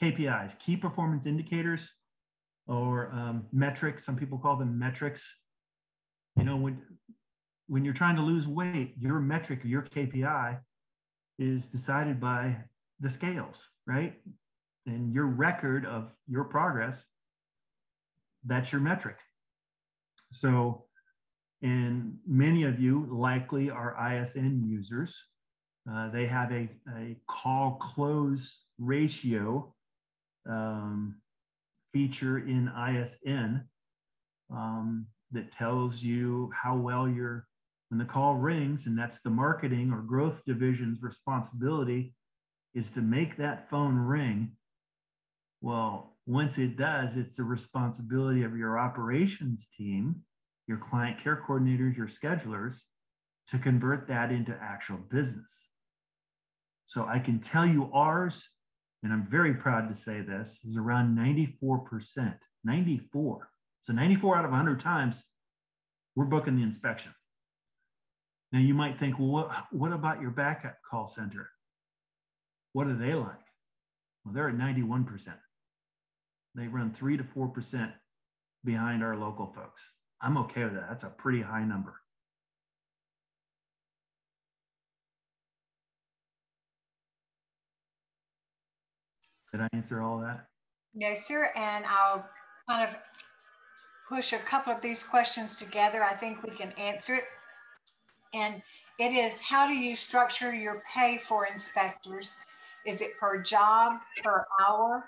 KPIs, 0.00 0.58
key 0.58 0.76
performance 0.76 1.26
indicators 1.26 1.92
or 2.66 3.10
um, 3.12 3.46
metrics. 3.52 4.04
Some 4.04 4.16
people 4.16 4.38
call 4.38 4.56
them 4.56 4.78
metrics. 4.78 5.30
You 6.36 6.44
know, 6.44 6.56
when 6.56 6.80
when 7.66 7.84
you're 7.84 7.92
trying 7.92 8.16
to 8.16 8.22
lose 8.22 8.48
weight, 8.48 8.94
your 8.98 9.20
metric 9.20 9.60
your 9.64 9.82
KPI 9.82 10.58
is 11.40 11.66
decided 11.66 12.20
by 12.20 12.54
the 13.00 13.08
scales, 13.10 13.70
right? 13.86 14.14
And 14.86 15.12
your 15.12 15.26
record 15.26 15.86
of 15.86 16.10
your 16.28 16.44
progress, 16.44 17.06
that's 18.44 18.70
your 18.70 18.80
metric. 18.82 19.16
So, 20.32 20.84
and 21.62 22.18
many 22.26 22.64
of 22.64 22.78
you 22.78 23.08
likely 23.10 23.70
are 23.70 23.96
ISN 24.12 24.62
users. 24.64 25.24
Uh, 25.90 26.10
they 26.10 26.26
have 26.26 26.52
a, 26.52 26.68
a 26.96 27.16
call 27.26 27.72
close 27.80 28.64
ratio 28.78 29.74
um, 30.48 31.16
feature 31.92 32.38
in 32.38 32.68
ISN 32.68 33.64
um, 34.50 35.06
that 35.32 35.52
tells 35.52 36.02
you 36.02 36.50
how 36.54 36.76
well 36.76 37.08
you're 37.08 37.46
when 37.90 37.98
the 37.98 38.04
call 38.04 38.34
rings, 38.34 38.86
and 38.86 38.96
that's 38.96 39.20
the 39.20 39.30
marketing 39.30 39.92
or 39.92 40.00
growth 40.00 40.42
division's 40.46 41.02
responsibility, 41.02 42.14
is 42.72 42.90
to 42.90 43.00
make 43.00 43.36
that 43.36 43.68
phone 43.68 43.96
ring. 43.96 44.52
Well, 45.60 46.16
once 46.26 46.56
it 46.56 46.76
does, 46.76 47.16
it's 47.16 47.36
the 47.36 47.42
responsibility 47.42 48.44
of 48.44 48.56
your 48.56 48.78
operations 48.78 49.66
team, 49.76 50.22
your 50.68 50.78
client 50.78 51.22
care 51.22 51.44
coordinators, 51.46 51.96
your 51.96 52.06
schedulers 52.06 52.78
to 53.48 53.58
convert 53.58 54.06
that 54.06 54.30
into 54.30 54.56
actual 54.62 54.98
business. 55.10 55.68
So 56.86 57.06
I 57.06 57.18
can 57.18 57.40
tell 57.40 57.66
you 57.66 57.90
ours, 57.92 58.48
and 59.02 59.12
I'm 59.12 59.26
very 59.28 59.54
proud 59.54 59.88
to 59.88 59.96
say 59.96 60.20
this, 60.20 60.60
is 60.64 60.76
around 60.76 61.18
94%. 61.18 62.36
94. 62.62 63.48
So 63.80 63.92
94 63.92 64.36
out 64.36 64.44
of 64.44 64.50
100 64.50 64.78
times, 64.78 65.24
we're 66.14 66.26
booking 66.26 66.56
the 66.56 66.62
inspection. 66.62 67.12
Now 68.52 68.58
you 68.58 68.74
might 68.74 68.98
think, 68.98 69.18
well, 69.18 69.28
what, 69.28 69.66
what 69.70 69.92
about 69.92 70.20
your 70.20 70.30
backup 70.30 70.76
call 70.88 71.06
center? 71.06 71.50
What 72.72 72.86
are 72.86 72.94
they 72.96 73.14
like? 73.14 73.38
Well, 74.24 74.34
they're 74.34 74.48
at 74.48 74.56
91%. 74.56 75.34
They 76.54 76.66
run 76.66 76.92
three 76.92 77.16
to 77.16 77.22
4% 77.22 77.92
behind 78.64 79.02
our 79.04 79.16
local 79.16 79.46
folks. 79.46 79.90
I'm 80.20 80.36
okay 80.38 80.64
with 80.64 80.74
that. 80.74 80.88
That's 80.88 81.04
a 81.04 81.10
pretty 81.10 81.40
high 81.40 81.64
number. 81.64 81.94
Did 89.52 89.62
I 89.62 89.68
answer 89.72 90.00
all 90.00 90.18
that? 90.20 90.46
No, 90.94 91.14
sir. 91.14 91.50
And 91.56 91.84
I'll 91.86 92.28
kind 92.68 92.88
of 92.88 92.96
push 94.08 94.32
a 94.32 94.38
couple 94.38 94.72
of 94.72 94.80
these 94.80 95.02
questions 95.02 95.56
together. 95.56 96.04
I 96.04 96.14
think 96.14 96.42
we 96.42 96.50
can 96.50 96.72
answer 96.72 97.16
it 97.16 97.24
and 98.34 98.62
it 98.98 99.12
is 99.12 99.38
how 99.38 99.66
do 99.66 99.74
you 99.74 99.96
structure 99.96 100.54
your 100.54 100.82
pay 100.92 101.18
for 101.18 101.46
inspectors? 101.46 102.36
Is 102.86 103.00
it 103.00 103.18
per 103.18 103.42
job, 103.42 104.00
per 104.22 104.46
hour? 104.60 105.04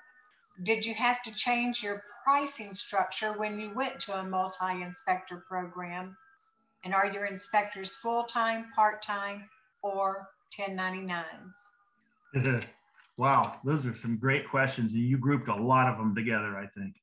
Did 0.63 0.85
you 0.85 0.95
have 0.95 1.23
to 1.23 1.33
change 1.33 1.83
your 1.83 2.03
pricing 2.25 2.73
structure 2.73 3.33
when 3.33 3.59
you 3.59 3.73
went 3.75 4.01
to 4.01 4.19
a 4.19 4.23
multi-inspector 4.23 5.45
program? 5.49 6.17
And 6.85 6.95
are 6.95 7.07
your 7.07 7.27
inspectors 7.27 7.95
full-time, 7.95 8.67
part-time, 8.75 9.49
or 9.83 10.29
1099s? 10.59 11.25
wow, 13.17 13.61
those 13.65 13.87
are 13.87 13.95
some 13.95 14.17
great 14.17 14.49
questions. 14.49 14.93
And 14.93 15.03
you 15.03 15.17
grouped 15.19 15.49
a 15.49 15.55
lot 15.55 15.89
of 15.89 15.99
them 15.99 16.15
together, 16.15 16.57
I 16.57 16.67
think. 16.67 16.95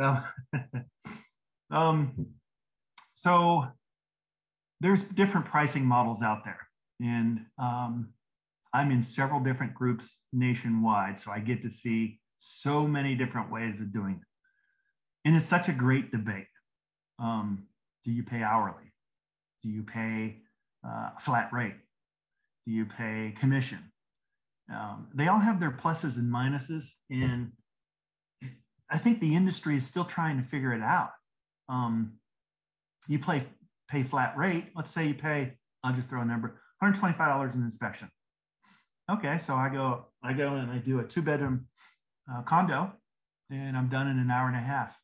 Um, 0.00 0.24
um, 1.70 2.26
so 3.14 3.66
there's 4.80 5.02
different 5.02 5.46
pricing 5.46 5.84
models 5.84 6.22
out 6.22 6.44
there. 6.44 6.68
And 7.00 7.40
um, 7.58 8.10
I'm 8.72 8.90
in 8.90 9.02
several 9.02 9.40
different 9.40 9.74
groups 9.74 10.18
nationwide. 10.32 11.18
So 11.18 11.30
I 11.30 11.40
get 11.40 11.62
to 11.62 11.70
see 11.70 12.20
so 12.38 12.86
many 12.86 13.14
different 13.14 13.50
ways 13.50 13.80
of 13.80 13.92
doing 13.92 14.20
it. 14.20 15.28
And 15.28 15.36
it's 15.36 15.46
such 15.46 15.68
a 15.68 15.72
great 15.72 16.10
debate. 16.12 16.46
Um, 17.18 17.66
do 18.04 18.12
you 18.12 18.22
pay 18.22 18.42
hourly? 18.42 18.92
Do 19.62 19.68
you 19.68 19.82
pay 19.82 20.42
uh, 20.86 21.10
flat 21.20 21.52
rate? 21.52 21.74
Do 22.66 22.72
you 22.72 22.86
pay 22.86 23.34
commission? 23.38 23.92
Um, 24.72 25.08
they 25.14 25.28
all 25.28 25.38
have 25.40 25.60
their 25.60 25.70
pluses 25.70 26.16
and 26.16 26.32
minuses. 26.32 26.92
And 27.10 27.52
I 28.90 28.98
think 28.98 29.20
the 29.20 29.34
industry 29.34 29.76
is 29.76 29.86
still 29.86 30.04
trying 30.04 30.40
to 30.40 30.48
figure 30.48 30.72
it 30.72 30.82
out. 30.82 31.10
Um, 31.68 32.14
you 33.08 33.18
play 33.18 33.44
pay 33.88 34.02
flat 34.02 34.36
rate, 34.36 34.66
let's 34.76 34.92
say 34.92 35.06
you 35.06 35.14
pay, 35.14 35.54
I'll 35.82 35.94
just 35.94 36.10
throw 36.10 36.20
a 36.20 36.24
number, 36.24 36.60
$125 36.82 37.54
in 37.54 37.62
inspection. 37.62 38.08
Okay, 39.10 39.38
so 39.38 39.54
I 39.54 39.68
go, 39.70 40.06
I 40.22 40.32
go 40.34 40.54
and 40.54 40.70
I 40.70 40.78
do 40.78 41.00
a 41.00 41.04
two 41.04 41.22
bedroom 41.22 41.66
uh, 42.30 42.42
condo 42.42 42.92
and 43.50 43.76
I'm 43.76 43.88
done 43.88 44.06
in 44.08 44.18
an 44.18 44.30
hour 44.30 44.48
and 44.48 44.56
a 44.56 44.60
half. 44.60 44.96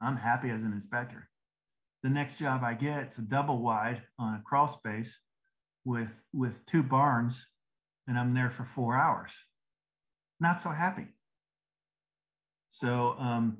I'm 0.00 0.16
happy 0.16 0.50
as 0.50 0.62
an 0.62 0.72
inspector. 0.72 1.28
The 2.02 2.10
next 2.10 2.38
job 2.38 2.62
I 2.64 2.74
get, 2.74 3.04
it's 3.04 3.18
a 3.18 3.22
double 3.22 3.58
wide 3.58 4.02
on 4.18 4.34
a 4.34 4.42
crawl 4.44 4.68
space 4.68 5.16
with, 5.84 6.12
with 6.32 6.66
two 6.66 6.82
barns 6.82 7.46
and 8.08 8.18
I'm 8.18 8.34
there 8.34 8.50
for 8.50 8.64
four 8.74 8.96
hours. 8.96 9.32
Not 10.40 10.60
so 10.60 10.70
happy. 10.70 11.06
So 12.70 13.14
um, 13.18 13.58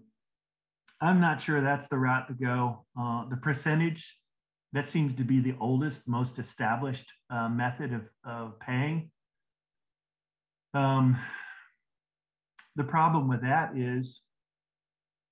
I'm 1.00 1.20
not 1.20 1.40
sure 1.40 1.60
that's 1.60 1.88
the 1.88 1.96
route 1.98 2.28
to 2.28 2.34
go. 2.34 2.84
Uh, 2.98 3.28
the 3.28 3.36
percentage 3.36 4.14
that 4.76 4.86
seems 4.86 5.14
to 5.14 5.24
be 5.24 5.40
the 5.40 5.54
oldest, 5.58 6.06
most 6.06 6.38
established 6.38 7.10
uh, 7.30 7.48
method 7.48 7.94
of, 7.94 8.02
of 8.26 8.60
paying. 8.60 9.10
Um, 10.74 11.16
the 12.74 12.84
problem 12.84 13.26
with 13.26 13.40
that 13.40 13.70
is 13.74 14.20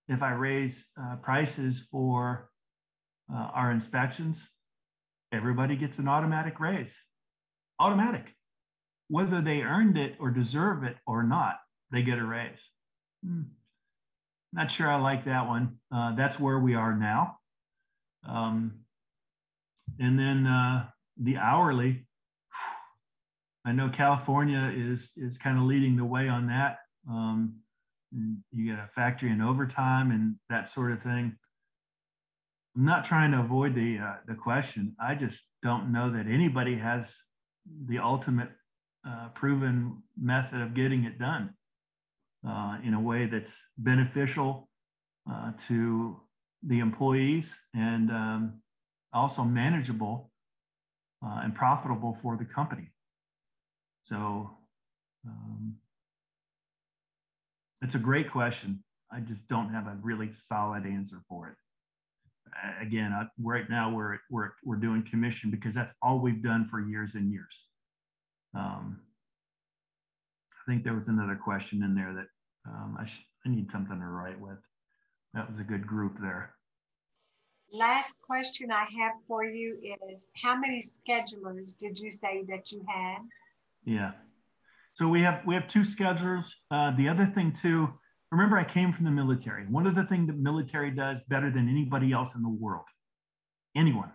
if 0.08 0.22
I 0.22 0.32
raise 0.32 0.86
uh, 0.98 1.16
prices 1.16 1.82
for 1.90 2.48
uh, 3.30 3.50
our 3.54 3.70
inspections, 3.70 4.48
everybody 5.30 5.76
gets 5.76 5.98
an 5.98 6.08
automatic 6.08 6.58
raise. 6.58 6.96
Automatic. 7.78 8.32
Whether 9.08 9.42
they 9.42 9.60
earned 9.60 9.98
it 9.98 10.14
or 10.18 10.30
deserve 10.30 10.84
it 10.84 10.96
or 11.06 11.22
not, 11.22 11.56
they 11.92 12.00
get 12.00 12.18
a 12.18 12.24
raise. 12.24 12.70
Hmm. 13.22 13.42
Not 14.54 14.70
sure 14.70 14.90
I 14.90 14.96
like 14.96 15.26
that 15.26 15.46
one. 15.46 15.76
Uh, 15.94 16.14
that's 16.14 16.40
where 16.40 16.58
we 16.58 16.74
are 16.74 16.96
now. 16.96 17.36
Um, 18.26 18.83
and 19.98 20.18
then 20.18 20.46
uh, 20.46 20.86
the 21.16 21.36
hourly, 21.36 22.06
I 23.64 23.72
know 23.72 23.88
California 23.88 24.72
is 24.74 25.10
is 25.16 25.38
kind 25.38 25.58
of 25.58 25.64
leading 25.64 25.96
the 25.96 26.04
way 26.04 26.28
on 26.28 26.46
that. 26.48 26.78
Um, 27.08 27.56
you 28.52 28.72
get 28.72 28.78
a 28.78 28.88
factory 28.94 29.30
in 29.30 29.40
overtime 29.40 30.10
and 30.10 30.36
that 30.48 30.68
sort 30.68 30.92
of 30.92 31.02
thing. 31.02 31.36
I'm 32.76 32.84
not 32.84 33.04
trying 33.04 33.32
to 33.32 33.40
avoid 33.40 33.74
the 33.74 33.98
uh, 33.98 34.16
the 34.26 34.34
question. 34.34 34.94
I 35.00 35.14
just 35.14 35.42
don't 35.62 35.92
know 35.92 36.10
that 36.12 36.26
anybody 36.26 36.76
has 36.76 37.16
the 37.86 37.98
ultimate 37.98 38.50
uh, 39.08 39.28
proven 39.34 40.02
method 40.20 40.60
of 40.60 40.74
getting 40.74 41.04
it 41.04 41.18
done 41.18 41.54
uh, 42.46 42.78
in 42.84 42.94
a 42.94 43.00
way 43.00 43.26
that's 43.26 43.66
beneficial 43.78 44.68
uh, 45.30 45.52
to 45.68 46.20
the 46.66 46.80
employees 46.80 47.54
and 47.74 48.10
um, 48.10 48.60
also 49.14 49.42
manageable 49.44 50.30
uh, 51.24 51.40
and 51.42 51.54
profitable 51.54 52.18
for 52.22 52.36
the 52.36 52.44
company. 52.44 52.90
So 54.04 54.50
um, 55.26 55.76
it's 57.80 57.94
a 57.94 57.98
great 57.98 58.30
question. 58.30 58.82
I 59.10 59.20
just 59.20 59.46
don't 59.48 59.70
have 59.70 59.86
a 59.86 59.96
really 60.02 60.32
solid 60.32 60.84
answer 60.84 61.16
for 61.28 61.48
it. 61.48 61.54
Again, 62.80 63.12
I, 63.12 63.26
right 63.40 63.68
now 63.70 63.90
we're, 63.94 64.18
we're, 64.30 64.50
we're 64.64 64.76
doing 64.76 65.06
commission 65.08 65.50
because 65.50 65.74
that's 65.74 65.94
all 66.02 66.18
we've 66.18 66.42
done 66.42 66.68
for 66.68 66.80
years 66.80 67.14
and 67.14 67.32
years. 67.32 67.64
Um, 68.54 69.00
I 70.52 70.70
think 70.70 70.84
there 70.84 70.94
was 70.94 71.08
another 71.08 71.36
question 71.36 71.82
in 71.82 71.94
there 71.94 72.12
that 72.14 72.26
um, 72.70 72.96
I, 72.98 73.04
I 73.04 73.48
need 73.48 73.70
something 73.70 73.98
to 73.98 74.06
write 74.06 74.40
with. 74.40 74.58
That 75.34 75.50
was 75.50 75.58
a 75.58 75.64
good 75.64 75.86
group 75.86 76.18
there. 76.20 76.54
Last 77.72 78.14
question 78.22 78.70
I 78.70 78.86
have 79.00 79.14
for 79.26 79.44
you 79.44 79.78
is 80.10 80.28
how 80.40 80.56
many 80.56 80.80
schedulers 80.80 81.76
did 81.76 81.98
you 81.98 82.12
say 82.12 82.44
that 82.48 82.70
you 82.70 82.84
had? 82.88 83.18
Yeah. 83.84 84.12
So 84.94 85.08
we 85.08 85.22
have 85.22 85.42
we 85.44 85.54
have 85.54 85.66
two 85.66 85.80
schedulers. 85.80 86.46
Uh, 86.70 86.92
the 86.96 87.08
other 87.08 87.26
thing 87.26 87.52
too, 87.52 87.92
remember 88.30 88.56
I 88.56 88.64
came 88.64 88.92
from 88.92 89.04
the 89.04 89.10
military. 89.10 89.64
One 89.64 89.86
of 89.86 89.96
the 89.96 90.04
things 90.04 90.28
that 90.28 90.38
military 90.38 90.92
does 90.92 91.18
better 91.28 91.50
than 91.50 91.68
anybody 91.68 92.12
else 92.12 92.34
in 92.36 92.42
the 92.42 92.48
world, 92.48 92.86
anyone, 93.76 94.12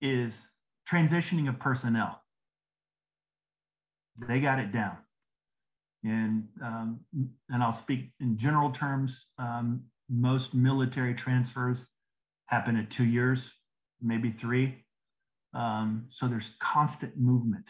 is 0.00 0.46
transitioning 0.88 1.48
of 1.48 1.58
personnel. 1.58 2.22
They 4.28 4.40
got 4.40 4.60
it 4.60 4.72
down. 4.72 4.98
And 6.04 6.48
um, 6.62 7.00
and 7.48 7.62
I'll 7.62 7.72
speak 7.72 8.12
in 8.20 8.36
general 8.36 8.70
terms. 8.70 9.30
Um, 9.38 9.82
most 10.08 10.52
military 10.54 11.14
transfers 11.14 11.86
happen 12.52 12.76
at 12.76 12.90
two 12.90 13.04
years, 13.04 13.50
maybe 14.02 14.30
three. 14.30 14.84
Um, 15.54 16.04
so 16.10 16.28
there's 16.28 16.50
constant 16.60 17.16
movement. 17.16 17.68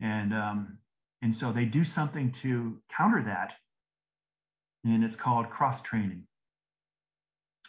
And, 0.00 0.34
um, 0.34 0.78
and 1.22 1.34
so 1.34 1.50
they 1.50 1.64
do 1.64 1.82
something 1.82 2.30
to 2.42 2.78
counter 2.94 3.22
that. 3.24 3.54
And 4.84 5.02
it's 5.02 5.16
called 5.16 5.48
cross 5.48 5.80
training. 5.80 6.24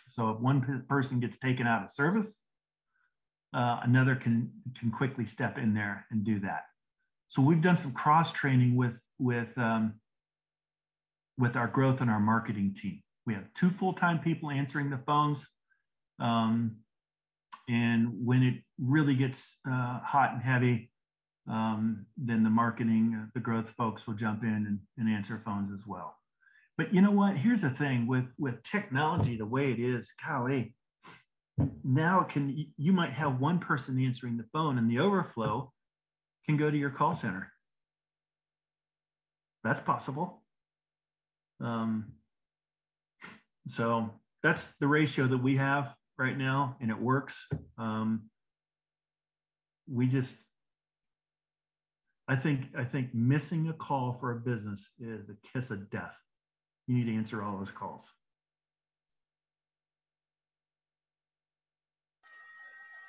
So 0.09 0.29
if 0.31 0.39
one 0.39 0.85
person 0.89 1.21
gets 1.21 1.37
taken 1.37 1.65
out 1.65 1.83
of 1.83 1.91
service, 1.91 2.41
uh, 3.53 3.79
another 3.83 4.15
can 4.15 4.51
can 4.77 4.91
quickly 4.91 5.25
step 5.25 5.57
in 5.57 5.73
there 5.73 6.05
and 6.11 6.23
do 6.23 6.39
that. 6.41 6.63
So 7.29 7.41
we've 7.41 7.61
done 7.61 7.77
some 7.77 7.91
cross 7.91 8.31
training 8.31 8.75
with 8.75 8.93
with 9.19 9.57
um, 9.57 9.95
with 11.37 11.55
our 11.55 11.67
growth 11.67 12.01
and 12.01 12.09
our 12.09 12.19
marketing 12.19 12.75
team. 12.79 13.01
We 13.25 13.33
have 13.33 13.45
two 13.53 13.69
full 13.69 13.93
time 13.93 14.19
people 14.19 14.51
answering 14.51 14.89
the 14.89 14.99
phones, 15.05 15.45
um, 16.19 16.77
and 17.69 18.25
when 18.25 18.43
it 18.43 18.63
really 18.79 19.15
gets 19.15 19.57
uh, 19.69 19.99
hot 19.99 20.33
and 20.33 20.41
heavy, 20.41 20.91
um, 21.49 22.05
then 22.17 22.43
the 22.43 22.49
marketing, 22.49 23.17
uh, 23.21 23.27
the 23.33 23.39
growth 23.39 23.69
folks 23.71 24.07
will 24.07 24.13
jump 24.13 24.43
in 24.43 24.49
and, 24.49 24.79
and 24.97 25.09
answer 25.09 25.41
phones 25.45 25.71
as 25.73 25.85
well. 25.85 26.15
But 26.77 26.93
you 26.93 27.01
know 27.01 27.11
what? 27.11 27.37
Here's 27.37 27.61
the 27.61 27.69
thing 27.69 28.07
with 28.07 28.25
with 28.37 28.61
technology 28.63 29.37
the 29.37 29.45
way 29.45 29.71
it 29.71 29.79
is, 29.79 30.11
golly, 30.25 30.75
now 31.83 32.23
can 32.23 32.65
you 32.77 32.91
might 32.91 33.13
have 33.13 33.39
one 33.39 33.59
person 33.59 33.99
answering 34.03 34.37
the 34.37 34.45
phone 34.53 34.77
and 34.77 34.89
the 34.89 34.99
overflow 34.99 35.71
can 36.45 36.57
go 36.57 36.69
to 36.69 36.77
your 36.77 36.89
call 36.89 37.17
center 37.17 37.51
that's 39.63 39.81
possible 39.81 40.43
um, 41.61 42.13
so 43.67 44.11
that's 44.43 44.67
the 44.79 44.87
ratio 44.87 45.27
that 45.27 45.41
we 45.41 45.57
have 45.57 45.93
right 46.17 46.37
now 46.37 46.75
and 46.81 46.89
it 46.89 46.99
works 46.99 47.45
um, 47.77 48.23
we 49.89 50.07
just 50.07 50.35
i 52.27 52.35
think 52.35 52.65
i 52.77 52.83
think 52.83 53.13
missing 53.13 53.69
a 53.69 53.73
call 53.73 54.17
for 54.19 54.31
a 54.31 54.35
business 54.35 54.89
is 54.99 55.29
a 55.29 55.47
kiss 55.47 55.71
of 55.71 55.89
death 55.89 56.15
you 56.87 56.95
need 56.95 57.05
to 57.05 57.15
answer 57.15 57.41
all 57.43 57.57
those 57.57 57.71
calls 57.71 58.11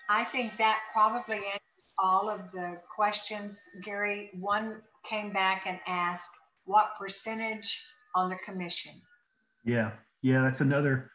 I 0.08 0.24
think 0.24 0.56
that 0.56 0.80
probably 0.92 1.36
answers 1.36 1.92
all 1.98 2.30
of 2.30 2.50
the 2.52 2.80
questions. 2.94 3.60
Gary, 3.82 4.30
one 4.32 4.80
came 5.04 5.32
back 5.32 5.64
and 5.66 5.78
asked, 5.86 6.30
what 6.64 6.92
percentage 6.98 7.84
on 8.14 8.30
the 8.30 8.36
commission? 8.36 8.92
Yeah, 9.64 9.92
yeah, 10.22 10.40
that's 10.40 10.60
another 10.62 11.10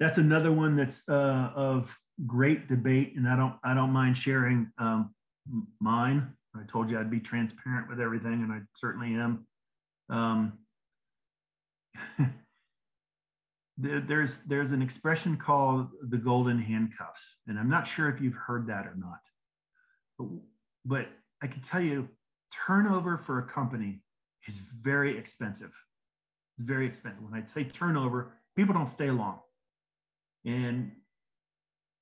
that's 0.00 0.18
another 0.18 0.52
one 0.52 0.76
that's 0.76 1.02
uh, 1.08 1.50
of 1.54 1.96
great 2.26 2.68
debate, 2.68 3.14
and 3.16 3.28
I 3.28 3.36
don't 3.36 3.54
I 3.64 3.74
don't 3.74 3.92
mind 3.92 4.16
sharing 4.16 4.70
um, 4.78 5.14
mine. 5.80 6.32
I 6.54 6.60
told 6.70 6.90
you 6.90 6.98
I'd 6.98 7.10
be 7.10 7.20
transparent 7.20 7.88
with 7.88 8.00
everything, 8.00 8.34
and 8.34 8.52
I 8.52 8.60
certainly 8.74 9.14
am. 9.14 9.46
Um, 10.10 10.58
there's 13.78 14.38
there's 14.46 14.72
an 14.72 14.82
expression 14.82 15.36
called 15.36 15.88
the 16.08 16.16
golden 16.16 16.58
handcuffs 16.58 17.36
and 17.46 17.56
i'm 17.58 17.70
not 17.70 17.86
sure 17.86 18.08
if 18.08 18.20
you've 18.20 18.34
heard 18.34 18.66
that 18.66 18.86
or 18.86 18.94
not 18.96 19.20
but, 20.18 20.26
but 20.84 21.08
i 21.42 21.46
can 21.46 21.62
tell 21.62 21.80
you 21.80 22.08
turnover 22.66 23.16
for 23.16 23.38
a 23.38 23.42
company 23.42 24.02
is 24.48 24.58
very 24.80 25.16
expensive 25.16 25.70
very 26.58 26.86
expensive 26.86 27.22
when 27.22 27.40
i 27.40 27.46
say 27.46 27.62
turnover 27.62 28.32
people 28.56 28.74
don't 28.74 28.88
stay 28.88 29.12
long 29.12 29.38
and 30.44 30.92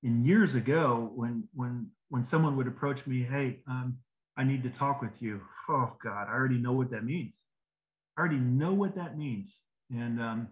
in 0.03 0.23
years 0.25 0.55
ago 0.55 1.11
when 1.15 1.43
when 1.53 1.87
when 2.09 2.23
someone 2.23 2.55
would 2.55 2.67
approach 2.67 3.05
me 3.07 3.23
hey 3.23 3.59
um, 3.67 3.97
i 4.37 4.43
need 4.43 4.63
to 4.63 4.69
talk 4.69 5.01
with 5.01 5.21
you 5.21 5.41
oh 5.69 5.91
god 6.03 6.27
i 6.27 6.33
already 6.33 6.57
know 6.57 6.73
what 6.73 6.91
that 6.91 7.03
means 7.03 7.35
i 8.17 8.21
already 8.21 8.37
know 8.37 8.73
what 8.73 8.95
that 8.95 9.17
means 9.17 9.59
and 9.89 10.21
um, 10.21 10.47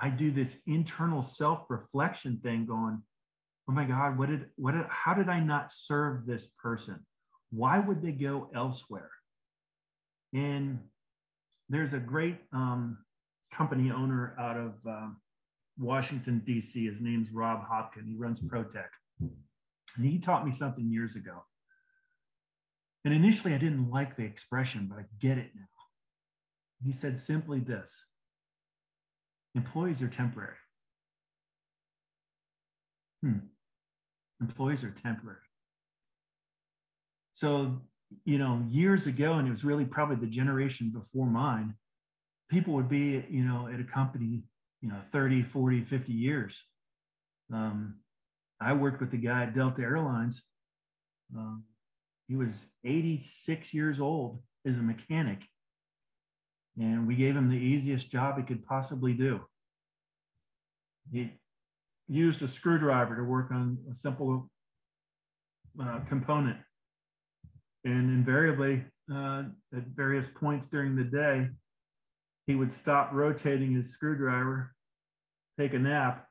I 0.00 0.08
do 0.08 0.30
this 0.30 0.56
internal 0.66 1.22
self-reflection 1.22 2.40
thing 2.42 2.64
going, 2.64 3.02
oh 3.68 3.72
my 3.72 3.84
God, 3.84 4.18
what 4.18 4.30
did 4.30 4.46
what 4.56 4.72
did 4.72 4.86
how 4.88 5.14
did 5.14 5.28
I 5.28 5.40
not 5.40 5.70
serve 5.70 6.26
this 6.26 6.48
person? 6.58 7.04
Why 7.50 7.78
would 7.78 8.00
they 8.00 8.12
go 8.12 8.50
elsewhere? 8.54 9.10
And 10.32 10.78
there's 11.68 11.92
a 11.92 11.98
great 11.98 12.38
um, 12.52 12.98
company 13.52 13.90
owner 13.90 14.34
out 14.38 14.56
of 14.56 14.72
um, 14.86 15.16
Washington, 15.80 16.42
D.C. 16.44 16.86
His 16.86 17.00
name's 17.00 17.32
Rob 17.32 17.64
Hopkin. 17.66 18.06
He 18.06 18.14
runs 18.14 18.40
ProTech. 18.40 18.88
And 19.20 20.06
he 20.06 20.18
taught 20.18 20.46
me 20.46 20.52
something 20.52 20.90
years 20.90 21.16
ago. 21.16 21.42
And 23.04 23.14
initially, 23.14 23.54
I 23.54 23.58
didn't 23.58 23.90
like 23.90 24.16
the 24.16 24.24
expression, 24.24 24.86
but 24.90 24.98
I 24.98 25.04
get 25.20 25.38
it 25.38 25.50
now. 25.54 25.62
He 26.84 26.92
said 26.92 27.18
simply 27.18 27.60
this 27.60 28.04
Employees 29.54 30.00
are 30.00 30.08
temporary. 30.08 30.54
Hmm. 33.22 33.38
Employees 34.40 34.84
are 34.84 34.90
temporary. 34.90 35.38
So, 37.34 37.80
you 38.24 38.38
know, 38.38 38.62
years 38.68 39.06
ago, 39.06 39.34
and 39.34 39.48
it 39.48 39.50
was 39.50 39.64
really 39.64 39.84
probably 39.84 40.16
the 40.16 40.26
generation 40.26 40.90
before 40.90 41.26
mine, 41.26 41.74
people 42.48 42.74
would 42.74 42.88
be, 42.88 43.24
you 43.28 43.44
know, 43.44 43.68
at 43.72 43.80
a 43.80 43.84
company, 43.84 44.44
you 44.80 44.88
know, 44.88 45.00
30, 45.12 45.42
40, 45.42 45.84
50 45.84 46.12
years. 46.12 46.62
Um, 47.52 47.96
I 48.60 48.72
worked 48.72 49.00
with 49.00 49.10
the 49.10 49.16
guy 49.16 49.44
at 49.44 49.54
Delta 49.54 49.82
Airlines. 49.82 50.42
Um, 51.36 51.64
he 52.28 52.36
was 52.36 52.64
86 52.84 53.74
years 53.74 54.00
old 54.00 54.40
as 54.66 54.76
a 54.76 54.82
mechanic 54.82 55.40
and 56.78 57.06
we 57.06 57.14
gave 57.14 57.36
him 57.36 57.48
the 57.48 57.56
easiest 57.56 58.10
job 58.10 58.36
he 58.38 58.42
could 58.42 58.64
possibly 58.64 59.12
do. 59.12 59.40
He 61.12 61.32
used 62.08 62.42
a 62.42 62.48
screwdriver 62.48 63.16
to 63.16 63.24
work 63.24 63.50
on 63.50 63.78
a 63.90 63.94
simple 63.94 64.48
uh, 65.80 66.00
component. 66.08 66.58
And 67.84 68.10
invariably, 68.10 68.84
uh, 69.12 69.44
at 69.74 69.86
various 69.94 70.26
points 70.34 70.68
during 70.68 70.96
the 70.96 71.04
day, 71.04 71.48
he 72.50 72.56
would 72.56 72.72
stop 72.72 73.10
rotating 73.12 73.72
his 73.72 73.90
screwdriver, 73.90 74.74
take 75.58 75.72
a 75.72 75.78
nap, 75.78 76.26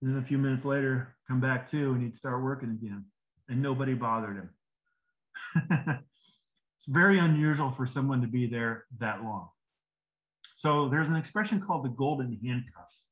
and 0.00 0.10
then 0.10 0.22
a 0.22 0.24
few 0.24 0.38
minutes 0.38 0.64
later, 0.64 1.16
come 1.26 1.40
back 1.40 1.68
to, 1.72 1.92
and 1.92 2.00
he'd 2.00 2.14
start 2.14 2.44
working 2.44 2.70
again. 2.70 3.04
And 3.48 3.60
nobody 3.60 3.94
bothered 3.94 4.36
him. 4.36 5.98
It's 6.78 6.86
very 6.86 7.18
unusual 7.18 7.72
for 7.72 7.86
someone 7.86 8.20
to 8.20 8.28
be 8.28 8.46
there 8.46 8.84
that 9.00 9.24
long. 9.24 9.48
So 10.54 10.88
there's 10.88 11.08
an 11.08 11.16
expression 11.16 11.60
called 11.60 11.84
the 11.84 11.88
golden 11.88 12.38
handcuffs. 12.40 13.04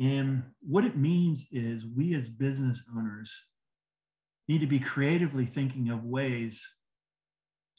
And 0.00 0.42
what 0.60 0.86
it 0.86 0.96
means 0.96 1.44
is 1.52 1.84
we 1.84 2.14
as 2.14 2.30
business 2.30 2.82
owners 2.96 3.30
need 4.48 4.62
to 4.62 4.66
be 4.66 4.80
creatively 4.80 5.44
thinking 5.44 5.90
of 5.90 6.02
ways 6.04 6.66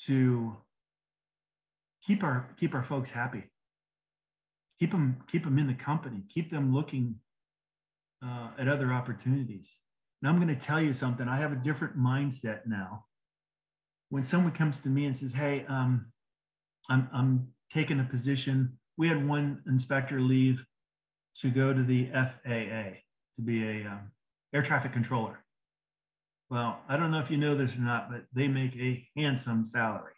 to 0.05 0.55
keep 2.07 2.23
our 2.23 2.47
keep 2.57 2.73
our 2.73 2.83
folks 2.83 3.09
happy. 3.09 3.43
Keep 4.79 4.91
them 4.91 5.17
keep 5.29 5.43
them 5.43 5.59
in 5.59 5.67
the 5.67 5.73
company. 5.73 6.23
Keep 6.33 6.49
them 6.49 6.73
looking 6.73 7.15
uh, 8.25 8.49
at 8.57 8.67
other 8.67 8.93
opportunities. 8.93 9.69
And 10.21 10.29
i'm 10.29 10.37
going 10.37 10.47
to 10.47 10.65
tell 10.65 10.81
you 10.81 10.93
something. 10.93 11.27
I 11.27 11.37
have 11.37 11.51
a 11.51 11.57
different 11.57 11.97
mindset 11.97 12.61
now. 12.65 13.05
When 14.09 14.23
someone 14.23 14.53
comes 14.53 14.79
to 14.79 14.89
me 14.89 15.05
and 15.05 15.15
says, 15.15 15.33
"Hey, 15.33 15.65
um, 15.67 16.07
I'm 16.89 17.09
I'm 17.13 17.47
taking 17.69 17.99
a 17.99 18.03
position," 18.03 18.79
we 18.97 19.09
had 19.09 19.27
one 19.27 19.61
inspector 19.67 20.21
leave 20.21 20.63
to 21.41 21.49
go 21.51 21.73
to 21.73 21.83
the 21.83 22.09
FAA 22.13 23.01
to 23.35 23.41
be 23.43 23.63
a 23.63 23.87
um, 23.87 24.11
air 24.53 24.63
traffic 24.63 24.93
controller. 24.93 25.43
Well, 26.49 26.79
I 26.87 26.95
don't 26.95 27.11
know 27.11 27.19
if 27.19 27.29
you 27.29 27.37
know 27.37 27.57
this 27.57 27.75
or 27.75 27.81
not, 27.81 28.09
but 28.09 28.23
they 28.33 28.47
make 28.47 28.73
a 28.77 29.05
handsome 29.17 29.67
salary. 29.67 30.16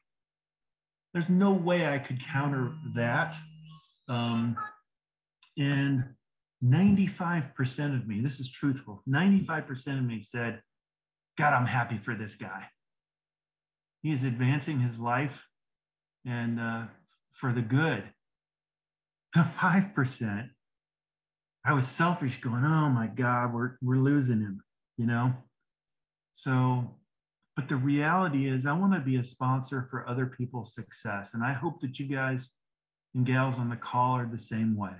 There's 1.14 1.30
no 1.30 1.52
way 1.52 1.88
I 1.88 1.98
could 2.00 2.24
counter 2.26 2.72
that. 2.94 3.36
Um, 4.08 4.58
and 5.58 6.04
95% 6.64 7.96
of 7.96 8.08
me, 8.08 8.22
this 8.22 8.40
is 8.40 8.50
truthful, 8.50 9.04
95% 9.08 10.00
of 10.00 10.04
me 10.04 10.24
said, 10.24 10.62
God, 11.38 11.54
I'm 11.54 11.66
happy 11.66 11.98
for 11.98 12.16
this 12.16 12.36
guy 12.36 12.66
he 14.02 14.12
is 14.12 14.24
advancing 14.24 14.80
his 14.80 14.98
life 14.98 15.46
and 16.26 16.60
uh, 16.60 16.84
for 17.34 17.52
the 17.52 17.62
good. 17.62 18.04
The 19.34 19.42
5%, 19.42 20.50
I 21.66 21.74
was 21.74 21.88
selfish 21.88 22.42
going, 22.42 22.64
oh 22.64 22.90
my 22.90 23.08
God, 23.08 23.54
we're, 23.54 23.72
we're 23.82 23.98
losing 23.98 24.40
him, 24.40 24.62
you 24.98 25.06
know? 25.06 25.34
So, 26.36 26.96
but 27.60 27.68
the 27.68 27.76
reality 27.76 28.48
is, 28.48 28.66
I 28.66 28.72
want 28.72 28.94
to 28.94 29.02
be 29.02 29.18
a 29.18 29.24
sponsor 29.24 29.86
for 29.92 30.08
other 30.08 30.26
people's 30.26 30.74
success. 30.74 31.32
And 31.34 31.44
I 31.44 31.52
hope 31.52 31.82
that 31.82 32.00
you 32.00 32.06
guys 32.06 32.48
and 33.14 33.26
gals 33.26 33.56
on 33.58 33.70
the 33.70 33.76
call 33.76 34.16
are 34.16 34.26
the 34.26 34.40
same 34.40 34.78
way. 34.78 34.94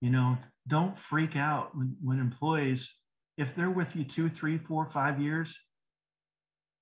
You 0.00 0.10
know, 0.10 0.38
don't 0.68 0.96
freak 0.96 1.34
out 1.34 1.76
when, 1.76 1.96
when 2.00 2.20
employees 2.20 2.94
if 3.38 3.56
they're 3.56 3.70
with 3.70 3.96
you 3.96 4.04
two, 4.04 4.30
three, 4.30 4.56
four, 4.56 4.88
five 4.94 5.20
years, 5.20 5.52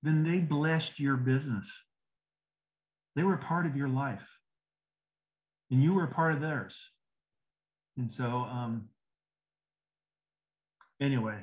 then 0.03 0.23
they 0.23 0.37
blessed 0.37 0.99
your 0.99 1.17
business. 1.17 1.67
They 3.15 3.23
were 3.23 3.37
part 3.37 3.65
of 3.65 3.75
your 3.75 3.89
life, 3.89 4.27
and 5.71 5.81
you 5.81 5.95
were 5.95 6.05
part 6.05 6.35
of 6.35 6.41
theirs. 6.41 6.83
And 7.97 8.11
so, 8.11 8.25
um, 8.25 8.89
anyway, 11.01 11.39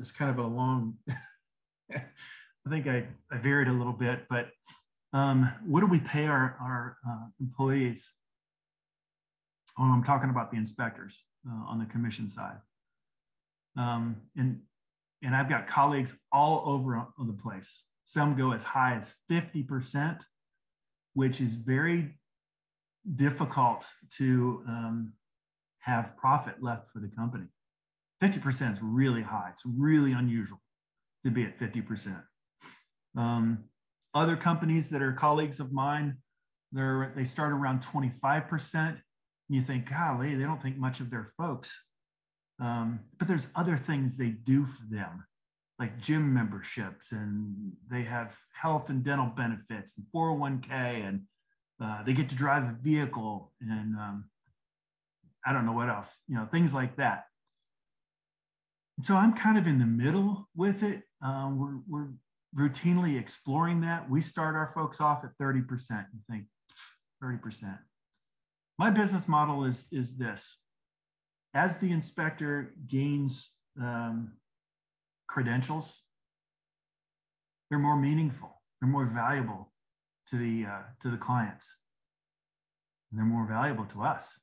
it's 0.00 0.10
kind 0.10 0.30
of 0.30 0.38
a 0.38 0.48
long. 0.48 0.94
I 2.66 2.70
think 2.70 2.88
I, 2.88 3.06
I 3.30 3.38
varied 3.38 3.68
a 3.68 3.72
little 3.72 3.92
bit, 3.92 4.26
but 4.28 4.48
um, 5.12 5.50
what 5.64 5.80
do 5.80 5.86
we 5.86 6.00
pay 6.00 6.26
our, 6.26 6.56
our 6.60 6.96
uh, 7.08 7.26
employees? 7.40 8.04
Oh, 9.78 9.84
I'm 9.84 10.02
talking 10.02 10.30
about 10.30 10.50
the 10.50 10.56
inspectors 10.56 11.22
uh, 11.48 11.64
on 11.68 11.78
the 11.78 11.84
commission 11.86 12.28
side. 12.28 12.56
Um, 13.78 14.16
and, 14.36 14.60
and 15.22 15.36
I've 15.36 15.48
got 15.48 15.68
colleagues 15.68 16.14
all 16.32 16.64
over 16.66 16.96
on 16.96 17.26
the 17.26 17.32
place. 17.32 17.84
Some 18.04 18.36
go 18.36 18.52
as 18.52 18.64
high 18.64 18.96
as 18.96 19.14
50%, 19.30 20.20
which 21.14 21.40
is 21.40 21.54
very 21.54 22.18
difficult 23.14 23.86
to 24.18 24.64
um, 24.66 25.12
have 25.78 26.16
profit 26.16 26.62
left 26.62 26.90
for 26.92 26.98
the 26.98 27.08
company. 27.08 27.46
50% 28.22 28.72
is 28.72 28.78
really 28.82 29.22
high. 29.22 29.50
It's 29.52 29.62
really 29.64 30.12
unusual 30.12 30.60
to 31.24 31.30
be 31.30 31.44
at 31.44 31.58
50%. 31.60 32.22
Um, 33.16 33.64
other 34.14 34.36
companies 34.36 34.88
that 34.90 35.02
are 35.02 35.12
colleagues 35.12 35.60
of 35.60 35.72
mine, 35.72 36.16
they're, 36.72 37.12
they 37.16 37.24
start 37.24 37.52
around 37.52 37.82
25%. 37.82 38.98
You 39.48 39.60
think, 39.60 39.90
golly, 39.90 40.34
they 40.34 40.44
don't 40.44 40.60
think 40.60 40.76
much 40.76 41.00
of 41.00 41.10
their 41.10 41.32
folks. 41.36 41.72
Um, 42.60 43.00
but 43.18 43.28
there's 43.28 43.48
other 43.54 43.76
things 43.76 44.16
they 44.16 44.30
do 44.30 44.64
for 44.64 44.82
them, 44.90 45.24
like 45.78 46.00
gym 46.00 46.32
memberships, 46.32 47.12
and 47.12 47.72
they 47.90 48.02
have 48.02 48.36
health 48.52 48.88
and 48.88 49.04
dental 49.04 49.26
benefits 49.26 49.98
and 49.98 50.06
401k, 50.14 50.70
and 50.70 51.22
uh, 51.82 52.02
they 52.04 52.14
get 52.14 52.30
to 52.30 52.36
drive 52.36 52.64
a 52.64 52.76
vehicle, 52.80 53.52
and 53.60 53.96
um, 53.96 54.24
I 55.44 55.52
don't 55.52 55.66
know 55.66 55.72
what 55.72 55.90
else, 55.90 56.18
you 56.26 56.34
know, 56.34 56.48
things 56.50 56.72
like 56.72 56.96
that. 56.96 57.24
And 58.96 59.04
so 59.04 59.14
I'm 59.14 59.34
kind 59.34 59.58
of 59.58 59.66
in 59.66 59.78
the 59.78 59.86
middle 59.86 60.48
with 60.56 60.82
it. 60.82 61.02
Um, 61.22 61.58
we're, 61.58 61.80
we're 61.86 62.08
routinely 62.54 63.18
exploring 63.18 63.80
that. 63.82 64.08
We 64.08 64.20
start 64.20 64.54
our 64.54 64.68
folks 64.68 65.00
off 65.00 65.24
at 65.24 65.30
30%. 65.40 65.64
You 66.12 66.20
think 66.30 66.44
30%. 67.22 67.78
My 68.78 68.90
business 68.90 69.26
model 69.26 69.64
is, 69.64 69.86
is 69.90 70.16
this. 70.16 70.58
As 71.54 71.78
the 71.78 71.90
inspector 71.90 72.74
gains 72.86 73.52
um, 73.80 74.32
credentials, 75.28 76.02
they're 77.70 77.78
more 77.78 77.96
meaningful, 77.96 78.60
they're 78.80 78.90
more 78.90 79.06
valuable 79.06 79.72
to 80.30 80.36
the, 80.36 80.66
uh, 80.66 80.82
to 81.00 81.10
the 81.10 81.16
clients, 81.16 81.76
and 83.10 83.18
they're 83.18 83.26
more 83.26 83.46
valuable 83.46 83.86
to 83.86 84.02
us. 84.02 84.38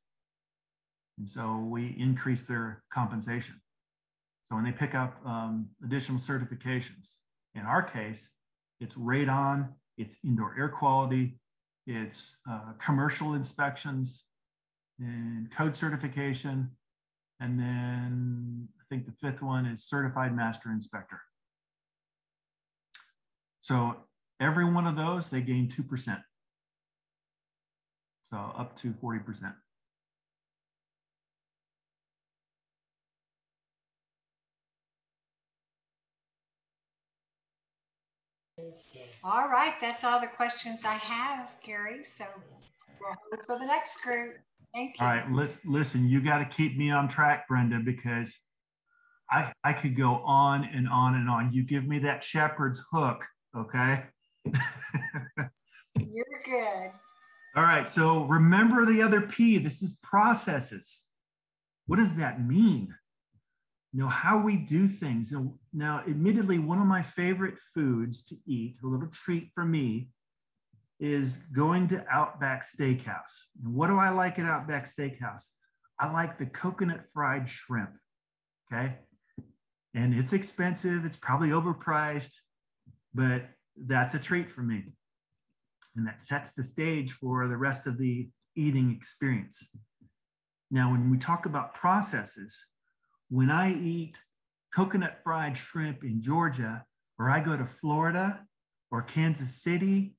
And 1.19 1.29
so 1.29 1.57
we 1.57 1.95
increase 1.99 2.45
their 2.45 2.83
compensation. 2.91 3.61
So 4.45 4.55
when 4.55 4.65
they 4.65 4.71
pick 4.71 4.95
up 4.95 5.15
um, 5.25 5.69
additional 5.83 6.19
certifications, 6.19 7.17
in 7.55 7.61
our 7.61 7.83
case, 7.83 8.29
it's 8.79 8.95
radon, 8.95 9.69
it's 9.97 10.17
indoor 10.23 10.55
air 10.57 10.69
quality, 10.69 11.37
it's 11.85 12.37
uh, 12.49 12.73
commercial 12.79 13.33
inspections 13.33 14.25
and 14.99 15.51
code 15.51 15.75
certification. 15.75 16.69
And 17.39 17.59
then 17.59 18.67
I 18.79 18.83
think 18.89 19.05
the 19.05 19.13
fifth 19.21 19.41
one 19.41 19.65
is 19.65 19.85
certified 19.85 20.35
master 20.35 20.71
inspector. 20.71 21.19
So 23.61 23.95
every 24.39 24.65
one 24.65 24.87
of 24.87 24.95
those, 24.95 25.29
they 25.29 25.41
gain 25.41 25.67
2%. 25.67 26.21
So 28.29 28.37
up 28.57 28.75
to 28.77 28.93
40%. 28.93 29.53
All 39.23 39.47
right, 39.47 39.73
that's 39.79 40.03
all 40.03 40.19
the 40.19 40.27
questions 40.27 40.83
I 40.85 40.95
have, 40.95 41.51
Gary. 41.65 42.03
So 42.03 42.25
we'll 42.99 43.15
hold 43.31 43.45
for 43.45 43.59
the 43.59 43.65
next 43.65 44.01
group. 44.01 44.35
Thank 44.73 44.99
you. 44.99 45.05
All 45.05 45.11
right, 45.11 45.31
let's 45.31 45.59
listen. 45.65 46.07
You 46.07 46.21
got 46.21 46.39
to 46.39 46.45
keep 46.45 46.77
me 46.77 46.89
on 46.91 47.07
track, 47.07 47.47
Brenda, 47.47 47.79
because 47.79 48.35
I 49.29 49.53
I 49.63 49.73
could 49.73 49.95
go 49.95 50.15
on 50.25 50.65
and 50.65 50.89
on 50.89 51.15
and 51.15 51.29
on. 51.29 51.53
You 51.53 51.63
give 51.63 51.85
me 51.85 51.99
that 51.99 52.23
shepherd's 52.23 52.83
hook, 52.91 53.25
okay? 53.55 54.03
You're 55.95 56.25
good. 56.43 56.91
All 57.55 57.63
right, 57.63 57.89
so 57.89 58.23
remember 58.23 58.85
the 58.85 59.01
other 59.03 59.21
P. 59.21 59.59
This 59.59 59.83
is 59.83 59.99
processes. 60.01 61.03
What 61.85 61.97
does 61.97 62.15
that 62.15 62.45
mean? 62.45 62.95
You 63.93 63.99
know 63.99 64.09
how 64.09 64.39
we 64.39 64.57
do 64.57 64.87
things. 64.87 65.31
And 65.31 65.53
now 65.71 66.03
admittedly 66.07 66.57
one 66.57 66.79
of 66.79 66.87
my 66.87 67.03
favorite 67.03 67.59
foods 67.73 68.23
to 68.23 68.35
eat 68.47 68.77
a 68.83 68.87
little 68.87 69.07
treat 69.07 69.51
for 69.53 69.63
me 69.63 70.09
is 70.99 71.37
going 71.55 71.87
to 71.89 72.03
outback 72.09 72.65
steakhouse. 72.65 73.47
And 73.63 73.73
what 73.73 73.87
do 73.87 73.99
i 73.99 74.09
like 74.09 74.39
at 74.39 74.45
outback 74.45 74.85
steakhouse? 74.85 75.43
I 75.99 76.11
like 76.11 76.37
the 76.37 76.47
coconut 76.47 77.05
fried 77.13 77.47
shrimp 77.47 77.91
okay? 78.71 78.95
And 79.93 80.13
it's 80.13 80.33
expensive 80.33 81.05
it's 81.05 81.17
probably 81.17 81.49
overpriced 81.49 82.33
but 83.13 83.43
that's 83.85 84.15
a 84.15 84.19
treat 84.19 84.51
for 84.51 84.61
me. 84.61 84.85
And 85.95 86.07
that 86.07 86.21
sets 86.21 86.53
the 86.53 86.63
stage 86.63 87.11
for 87.11 87.47
the 87.47 87.57
rest 87.57 87.85
of 87.85 87.99
the 87.99 88.27
eating 88.55 88.91
experience. 88.91 89.67
Now 90.71 90.91
when 90.91 91.11
we 91.11 91.17
talk 91.17 91.45
about 91.45 91.75
processes 91.75 92.57
when 93.29 93.49
I 93.49 93.73
eat 93.73 94.17
coconut 94.73 95.19
fried 95.23 95.57
shrimp 95.57 96.03
in 96.03 96.21
Georgia, 96.21 96.85
or 97.19 97.29
I 97.29 97.39
go 97.39 97.55
to 97.55 97.65
Florida 97.65 98.41
or 98.91 99.01
Kansas 99.01 99.61
City 99.61 100.15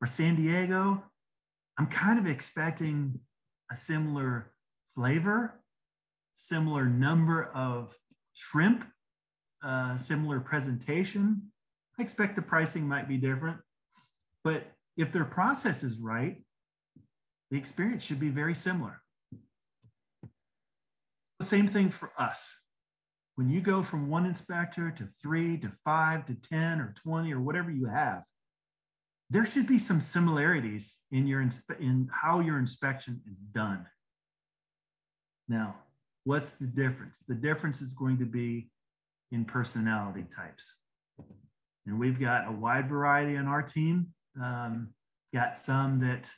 or 0.00 0.06
San 0.06 0.36
Diego, 0.36 1.02
I'm 1.78 1.86
kind 1.86 2.18
of 2.18 2.26
expecting 2.26 3.18
a 3.72 3.76
similar 3.76 4.52
flavor, 4.94 5.60
similar 6.34 6.84
number 6.84 7.50
of 7.54 7.94
shrimp, 8.34 8.84
uh, 9.64 9.96
similar 9.96 10.40
presentation. 10.40 11.42
I 11.98 12.02
expect 12.02 12.36
the 12.36 12.42
pricing 12.42 12.86
might 12.86 13.08
be 13.08 13.16
different, 13.16 13.58
but 14.42 14.64
if 14.96 15.10
their 15.10 15.24
process 15.24 15.82
is 15.82 15.98
right, 15.98 16.42
the 17.50 17.58
experience 17.58 18.04
should 18.04 18.20
be 18.20 18.28
very 18.28 18.54
similar. 18.54 19.00
Same 21.42 21.66
thing 21.66 21.90
for 21.90 22.12
us. 22.18 22.56
When 23.36 23.50
you 23.50 23.60
go 23.60 23.82
from 23.82 24.08
one 24.08 24.26
inspector 24.26 24.90
to 24.92 25.08
three 25.20 25.58
to 25.58 25.72
five 25.84 26.24
to 26.26 26.34
10 26.34 26.80
or 26.80 26.94
20 27.02 27.32
or 27.32 27.40
whatever 27.40 27.70
you 27.70 27.86
have, 27.86 28.22
there 29.30 29.44
should 29.44 29.66
be 29.66 29.78
some 29.78 30.00
similarities 30.00 30.98
in 31.10 31.26
your 31.26 31.46
in 31.80 32.08
how 32.12 32.40
your 32.40 32.58
inspection 32.58 33.20
is 33.28 33.38
done. 33.52 33.84
Now, 35.48 35.76
what's 36.24 36.50
the 36.50 36.66
difference? 36.66 37.24
The 37.26 37.34
difference 37.34 37.80
is 37.80 37.92
going 37.92 38.18
to 38.18 38.26
be 38.26 38.70
in 39.32 39.44
personality 39.44 40.24
types. 40.34 40.74
And 41.86 41.98
we've 41.98 42.20
got 42.20 42.48
a 42.48 42.52
wide 42.52 42.88
variety 42.88 43.36
on 43.36 43.46
our 43.46 43.62
team. 43.62 44.14
Um, 44.40 44.90
got 45.34 45.56
some 45.56 46.00
that 46.00 46.30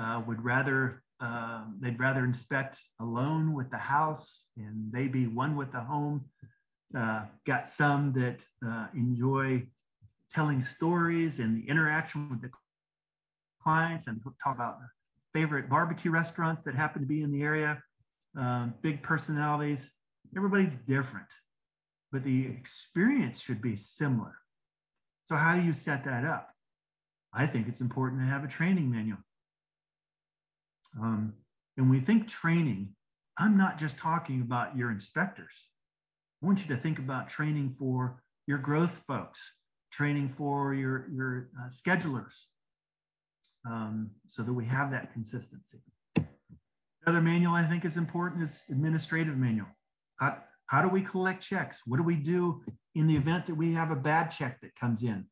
uh, 0.00 0.22
would 0.26 0.44
rather 0.44 1.02
uh, 1.20 1.64
they'd 1.80 1.98
rather 1.98 2.24
inspect 2.24 2.78
alone 3.00 3.52
with 3.52 3.70
the 3.70 3.78
house 3.78 4.48
and 4.56 4.92
they 4.92 5.08
be 5.08 5.26
one 5.26 5.56
with 5.56 5.72
the 5.72 5.80
home. 5.80 6.24
Uh, 6.96 7.24
got 7.46 7.68
some 7.68 8.12
that 8.14 8.44
uh, 8.66 8.86
enjoy 8.94 9.62
telling 10.32 10.62
stories 10.62 11.38
and 11.38 11.56
the 11.62 11.68
interaction 11.68 12.30
with 12.30 12.40
the 12.40 12.50
clients 13.62 14.06
and 14.06 14.20
talk 14.42 14.54
about 14.54 14.78
favorite 15.34 15.68
barbecue 15.68 16.10
restaurants 16.10 16.62
that 16.62 16.74
happen 16.74 17.02
to 17.02 17.08
be 17.08 17.22
in 17.22 17.30
the 17.30 17.42
area. 17.42 17.82
Um, 18.36 18.74
big 18.82 19.02
personalities. 19.02 19.92
Everybody's 20.36 20.74
different, 20.74 21.26
but 22.12 22.22
the 22.22 22.46
experience 22.46 23.40
should 23.40 23.60
be 23.60 23.76
similar. 23.76 24.36
So, 25.26 25.34
how 25.34 25.54
do 25.56 25.62
you 25.62 25.72
set 25.72 26.04
that 26.04 26.24
up? 26.24 26.50
I 27.32 27.46
think 27.46 27.68
it's 27.68 27.80
important 27.80 28.20
to 28.22 28.26
have 28.26 28.44
a 28.44 28.48
training 28.48 28.90
manual. 28.90 29.18
Um, 31.00 31.34
and 31.76 31.90
we 31.90 32.00
think 32.00 32.28
training, 32.28 32.94
I'm 33.38 33.56
not 33.56 33.78
just 33.78 33.98
talking 33.98 34.40
about 34.40 34.76
your 34.76 34.90
inspectors. 34.90 35.66
I 36.42 36.46
want 36.46 36.60
you 36.60 36.74
to 36.74 36.80
think 36.80 36.98
about 36.98 37.28
training 37.28 37.74
for 37.78 38.22
your 38.46 38.58
growth 38.58 39.02
folks, 39.06 39.54
training 39.92 40.34
for 40.36 40.74
your, 40.74 41.08
your 41.12 41.50
uh, 41.60 41.68
schedulers, 41.68 42.44
um, 43.68 44.10
so 44.26 44.42
that 44.42 44.52
we 44.52 44.64
have 44.64 44.90
that 44.90 45.12
consistency. 45.12 45.78
Another 47.06 47.20
manual 47.20 47.54
I 47.54 47.64
think 47.64 47.84
is 47.84 47.96
important 47.96 48.42
is 48.42 48.64
administrative 48.70 49.36
manual. 49.36 49.68
How, 50.16 50.38
How 50.66 50.82
do 50.82 50.88
we 50.88 51.02
collect 51.02 51.42
checks? 51.42 51.82
What 51.86 51.96
do 51.96 52.02
we 52.02 52.16
do 52.16 52.62
in 52.94 53.06
the 53.06 53.16
event 53.16 53.46
that 53.46 53.54
we 53.54 53.72
have 53.72 53.90
a 53.90 53.96
bad 53.96 54.30
check 54.30 54.60
that 54.60 54.74
comes 54.76 55.02
in? 55.02 55.24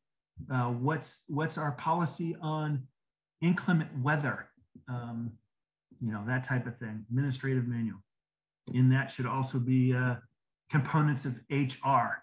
Uh, 0.51 0.69
what's 0.69 1.17
what's 1.27 1.57
our 1.57 1.71
policy 1.73 2.35
on 2.41 2.83
inclement 3.41 3.89
weather? 4.01 4.49
Um, 4.87 5.31
you 6.01 6.11
know 6.11 6.23
that 6.27 6.43
type 6.43 6.67
of 6.67 6.77
thing. 6.77 7.05
Administrative 7.09 7.67
manual. 7.67 7.99
In 8.73 8.89
that 8.89 9.09
should 9.11 9.25
also 9.25 9.59
be 9.59 9.93
uh, 9.93 10.15
components 10.69 11.25
of 11.25 11.35
HR, 11.49 12.21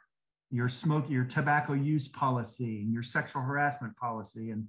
your 0.50 0.68
smoke, 0.68 1.08
your 1.08 1.24
tobacco 1.24 1.72
use 1.72 2.08
policy, 2.08 2.80
and 2.80 2.92
your 2.92 3.02
sexual 3.02 3.42
harassment 3.42 3.96
policy, 3.96 4.50
and 4.50 4.66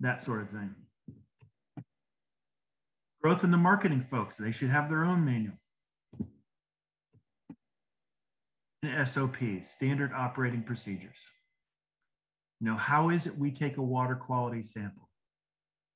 that 0.00 0.20
sort 0.20 0.42
of 0.42 0.50
thing. 0.50 0.74
Growth 3.22 3.44
in 3.44 3.50
the 3.50 3.56
marketing 3.56 4.06
folks, 4.10 4.36
they 4.36 4.50
should 4.50 4.68
have 4.68 4.88
their 4.88 5.04
own 5.04 5.24
manual. 5.24 5.54
And 8.82 9.08
SOP, 9.08 9.36
standard 9.62 10.12
operating 10.12 10.62
procedures. 10.62 11.26
You 12.60 12.66
know, 12.66 12.76
how 12.76 13.08
is 13.08 13.26
it 13.26 13.38
we 13.38 13.50
take 13.50 13.78
a 13.78 13.82
water 13.82 14.14
quality 14.14 14.62
sample? 14.62 15.08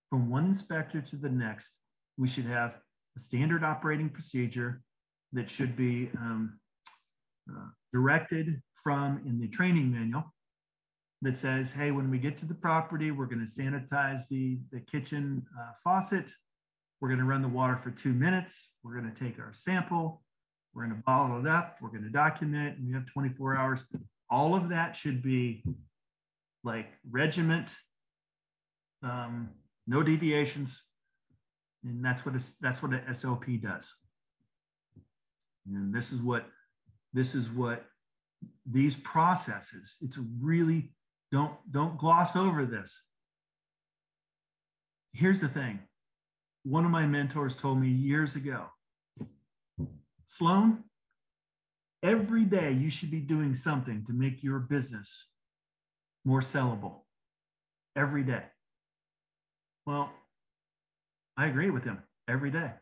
From 0.09 0.30
one 0.30 0.46
inspector 0.46 1.03
to 1.03 1.16
the 1.16 1.28
next, 1.28 1.76
we 2.19 2.29
should 2.29 2.45
have 2.45 2.75
a 3.16 3.21
standard 3.21 3.64
operating 3.64 4.11
procedure 4.11 4.83
that 5.33 5.49
should 5.49 5.77
be 5.77 6.11
um, 6.19 6.59
uh, 7.51 7.69
directed 7.93 8.61
from 8.75 9.23
in 9.25 9.39
the 9.39 9.49
training 9.49 9.91
manual 9.91 10.25
that 11.23 11.37
says, 11.37 11.73
hey, 11.73 11.91
when 11.91 12.11
we 12.11 12.19
get 12.19 12.37
to 12.39 12.47
the 12.47 12.55
property, 12.55 13.11
we're 13.11 13.27
going 13.27 13.45
to 13.45 13.51
sanitize 13.51 14.29
the, 14.29 14.59
the 14.71 14.81
kitchen 14.81 15.45
uh, 15.59 15.73
faucet. 15.83 16.31
We're 17.01 17.09
going 17.09 17.21
to 17.21 17.25
run 17.25 17.43
the 17.43 17.49
water 17.49 17.77
for 17.77 17.91
two 17.91 18.12
minutes. 18.12 18.73
We're 18.83 19.01
going 19.01 19.12
to 19.12 19.25
take 19.25 19.39
our 19.39 19.53
sample. 19.53 20.23
We're 20.75 20.85
going 20.85 20.97
to 20.97 21.03
bottle 21.05 21.41
it 21.41 21.49
up. 21.49 21.77
We're 21.81 21.91
going 21.91 22.05
to 22.05 22.11
document. 22.11 22.79
And 22.79 22.87
we 22.87 22.95
have 22.95 23.07
24 23.07 23.57
hours. 23.57 23.85
All 24.31 24.55
of 24.55 24.69
that 24.69 24.95
should 24.95 25.23
be 25.23 25.64
like 26.62 26.93
regiment, 27.11 27.75
um, 29.03 29.51
no 29.87 30.03
deviations, 30.03 30.83
and 31.85 32.05
that's 32.05 32.24
what 32.24 32.35
that's 32.61 32.83
what 32.83 32.93
a 32.93 33.14
SOP 33.14 33.47
does. 33.62 33.95
And 35.66 35.95
this 35.95 36.12
is 36.12 36.20
what 36.22 36.47
this 37.12 37.35
is 37.35 37.51
what 37.51 37.85
these 38.70 38.97
processes. 38.97 39.97
It's 40.01 40.18
really 40.41 40.93
don't 41.31 41.55
don't 41.70 41.99
gloss 41.99 42.37
over 42.37 42.64
this. 42.64 43.03
Here's 45.12 45.41
the 45.41 45.49
thing. 45.49 45.81
One 46.64 46.85
of 46.85 46.91
my 46.91 47.07
mentors 47.07 47.57
told 47.57 47.81
me 47.81 47.89
years 47.89 48.37
ago, 48.37 48.66
Sloan, 50.26 50.85
every 52.03 52.45
day 52.45 52.72
you 52.72 52.91
should 52.91 53.11
be 53.11 53.20
doing 53.20 53.55
something 53.55 54.05
to 54.07 54.12
make 54.12 54.43
your 54.43 54.59
business 54.59 55.26
more 56.24 56.41
sellable 56.41 57.01
every 57.97 58.22
day. 58.22 58.43
Well, 59.87 60.11
I 61.39 61.47
agree 61.47 61.70
with 61.70 61.84
him 61.84 62.03
every 62.28 62.51
day. 62.51 62.72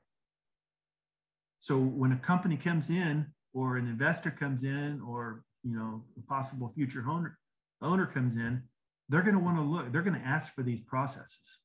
So 1.61 1.79
when 1.79 2.13
a 2.13 2.17
company 2.17 2.57
comes 2.57 2.91
in 2.91 3.27
or 3.53 3.77
an 3.77 3.87
investor 3.87 4.31
comes 4.31 4.65
in 4.65 5.01
or 5.07 5.43
you 5.63 5.77
know 5.77 6.03
a 6.17 6.23
possible 6.23 6.73
future 6.75 7.05
owner 7.09 7.39
owner 7.83 8.07
comes 8.07 8.35
in, 8.35 8.63
they're 9.09 9.23
going 9.23 9.35
to 9.35 9.41
want 9.41 9.57
to 9.59 9.63
look, 9.63 9.93
they're 9.93 10.03
going 10.03 10.19
to 10.19 10.27
ask 10.27 10.55
for 10.55 10.63
these 10.63 10.81
processes. 10.81 11.59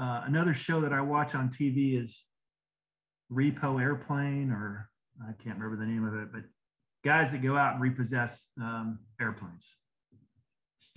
Uh, 0.00 0.22
another 0.24 0.54
show 0.54 0.80
that 0.80 0.92
I 0.92 1.00
watch 1.00 1.34
on 1.34 1.48
TV 1.48 2.02
is 2.02 2.24
Repo 3.30 3.80
Airplane, 3.80 4.50
or 4.50 4.88
I 5.22 5.32
can't 5.42 5.58
remember 5.58 5.84
the 5.84 5.90
name 5.90 6.06
of 6.06 6.14
it, 6.14 6.32
but 6.32 6.42
guys 7.04 7.32
that 7.32 7.42
go 7.42 7.56
out 7.56 7.74
and 7.74 7.82
repossess 7.82 8.48
um, 8.60 8.98
airplanes. 9.20 9.74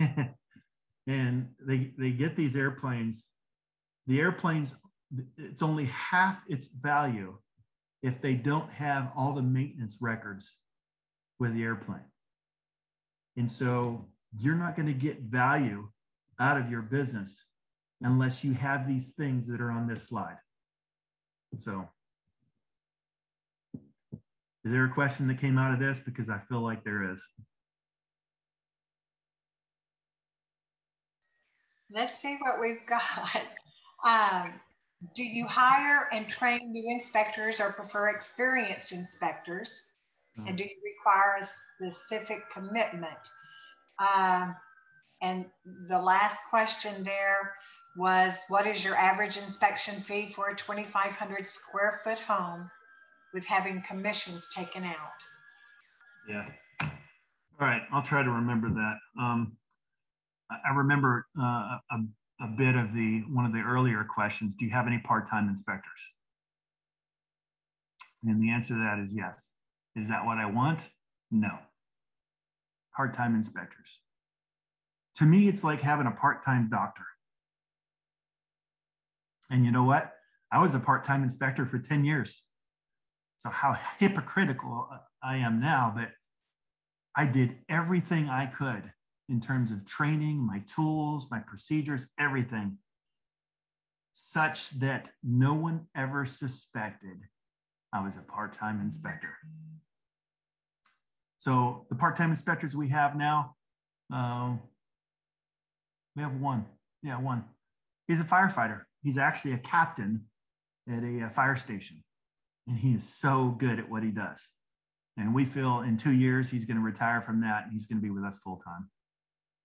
and 1.06 1.48
they 1.60 1.92
they 1.98 2.10
get 2.10 2.36
these 2.36 2.56
airplanes. 2.56 3.28
The 4.06 4.20
airplanes, 4.20 4.72
it's 5.38 5.62
only 5.62 5.84
half 5.86 6.42
its 6.48 6.68
value 6.68 7.36
if 8.02 8.20
they 8.20 8.34
don't 8.34 8.70
have 8.70 9.10
all 9.16 9.32
the 9.32 9.42
maintenance 9.42 9.98
records 10.00 10.54
with 11.38 11.54
the 11.54 11.62
airplane. 11.62 12.04
And 13.36 13.50
so 13.50 14.06
you're 14.38 14.54
not 14.54 14.76
going 14.76 14.86
to 14.86 14.94
get 14.94 15.20
value 15.20 15.88
out 16.40 16.58
of 16.58 16.70
your 16.70 16.82
business 16.82 17.42
unless 18.02 18.44
you 18.44 18.52
have 18.54 18.86
these 18.86 19.12
things 19.12 19.46
that 19.46 19.60
are 19.60 19.70
on 19.70 19.86
this 19.86 20.04
slide. 20.04 20.36
So 21.58 21.88
is 23.74 24.72
there 24.72 24.84
a 24.84 24.92
question 24.92 25.28
that 25.28 25.38
came 25.38 25.58
out 25.58 25.72
of 25.72 25.78
this? 25.78 26.00
Because 26.04 26.28
I 26.28 26.38
feel 26.48 26.60
like 26.60 26.82
there 26.84 27.12
is. 27.12 27.24
Let's 31.88 32.18
see 32.18 32.36
what 32.40 32.60
we've 32.60 32.86
got. 32.86 33.02
Um, 34.04 34.52
do 35.14 35.22
you 35.22 35.46
hire 35.46 36.08
and 36.12 36.28
train 36.28 36.72
new 36.72 36.90
inspectors 36.90 37.60
or 37.60 37.72
prefer 37.72 38.08
experienced 38.08 38.92
inspectors? 38.92 39.82
Mm. 40.38 40.48
And 40.48 40.58
do 40.58 40.64
you 40.64 40.70
require 40.84 41.38
a 41.40 41.44
specific 41.44 42.48
commitment? 42.50 43.28
Um, 43.98 44.56
and 45.22 45.46
the 45.88 45.98
last 45.98 46.38
question 46.50 47.04
there 47.04 47.54
was 47.96 48.44
what 48.48 48.66
is 48.66 48.84
your 48.84 48.94
average 48.94 49.38
inspection 49.38 50.00
fee 50.00 50.26
for 50.28 50.48
a 50.48 50.54
2,500 50.54 51.46
square 51.46 52.00
foot 52.04 52.20
home 52.20 52.70
with 53.32 53.46
having 53.46 53.82
commissions 53.82 54.48
taken 54.54 54.84
out? 54.84 54.96
Yeah. 56.28 56.46
All 56.82 57.66
right. 57.66 57.82
I'll 57.92 58.02
try 58.02 58.22
to 58.22 58.30
remember 58.30 58.68
that. 58.68 58.96
Um, 59.20 59.56
I 60.50 60.74
remember 60.74 61.26
uh, 61.38 61.78
a, 61.90 61.96
a 62.40 62.46
bit 62.46 62.76
of 62.76 62.92
the 62.92 63.22
one 63.32 63.46
of 63.46 63.52
the 63.52 63.60
earlier 63.60 64.04
questions. 64.04 64.54
Do 64.54 64.64
you 64.64 64.70
have 64.70 64.86
any 64.86 64.98
part-time 64.98 65.48
inspectors? 65.48 66.00
And 68.24 68.42
the 68.42 68.50
answer 68.50 68.74
to 68.74 68.80
that 68.80 68.98
is 69.04 69.12
yes. 69.12 69.40
Is 69.94 70.08
that 70.08 70.24
what 70.24 70.38
I 70.38 70.46
want? 70.46 70.80
No. 71.30 71.58
Part-time 72.94 73.34
inspectors. 73.34 74.00
To 75.16 75.24
me, 75.24 75.48
it's 75.48 75.64
like 75.64 75.80
having 75.80 76.06
a 76.06 76.10
part-time 76.10 76.68
doctor. 76.70 77.04
And 79.50 79.64
you 79.64 79.70
know 79.70 79.84
what? 79.84 80.12
I 80.52 80.60
was 80.60 80.74
a 80.74 80.78
part-time 80.78 81.22
inspector 81.22 81.64
for 81.64 81.78
10 81.78 82.04
years. 82.04 82.42
So 83.38 83.48
how 83.48 83.76
hypocritical 83.98 84.88
I 85.22 85.36
am 85.36 85.60
now, 85.60 85.92
but 85.96 86.10
I 87.14 87.26
did 87.26 87.56
everything 87.68 88.28
I 88.28 88.46
could 88.46 88.92
in 89.28 89.40
terms 89.40 89.70
of 89.70 89.84
training, 89.84 90.38
my 90.38 90.62
tools, 90.72 91.28
my 91.30 91.40
procedures, 91.40 92.06
everything, 92.18 92.78
such 94.12 94.70
that 94.78 95.10
no 95.22 95.54
one 95.54 95.86
ever 95.94 96.24
suspected 96.24 97.18
I 97.92 98.04
was 98.04 98.16
a 98.16 98.20
part 98.20 98.52
time 98.52 98.80
inspector. 98.80 99.30
So, 101.38 101.86
the 101.88 101.94
part 101.94 102.16
time 102.16 102.30
inspectors 102.30 102.74
we 102.74 102.88
have 102.88 103.16
now, 103.16 103.54
uh, 104.12 104.54
we 106.14 106.22
have 106.22 106.34
one. 106.40 106.66
Yeah, 107.02 107.20
one. 107.20 107.44
He's 108.08 108.20
a 108.20 108.24
firefighter. 108.24 108.82
He's 109.02 109.18
actually 109.18 109.52
a 109.52 109.58
captain 109.58 110.26
at 110.90 111.02
a, 111.02 111.26
a 111.26 111.30
fire 111.30 111.56
station, 111.56 112.02
and 112.66 112.78
he 112.78 112.94
is 112.94 113.04
so 113.04 113.54
good 113.58 113.78
at 113.78 113.88
what 113.88 114.02
he 114.02 114.10
does. 114.10 114.50
And 115.16 115.34
we 115.34 115.44
feel 115.44 115.80
in 115.80 115.96
two 115.96 116.12
years 116.12 116.50
he's 116.50 116.66
going 116.66 116.76
to 116.76 116.82
retire 116.82 117.22
from 117.22 117.40
that 117.40 117.64
and 117.64 117.72
he's 117.72 117.86
going 117.86 117.98
to 117.98 118.02
be 118.02 118.10
with 118.10 118.24
us 118.24 118.38
full 118.44 118.60
time. 118.64 118.90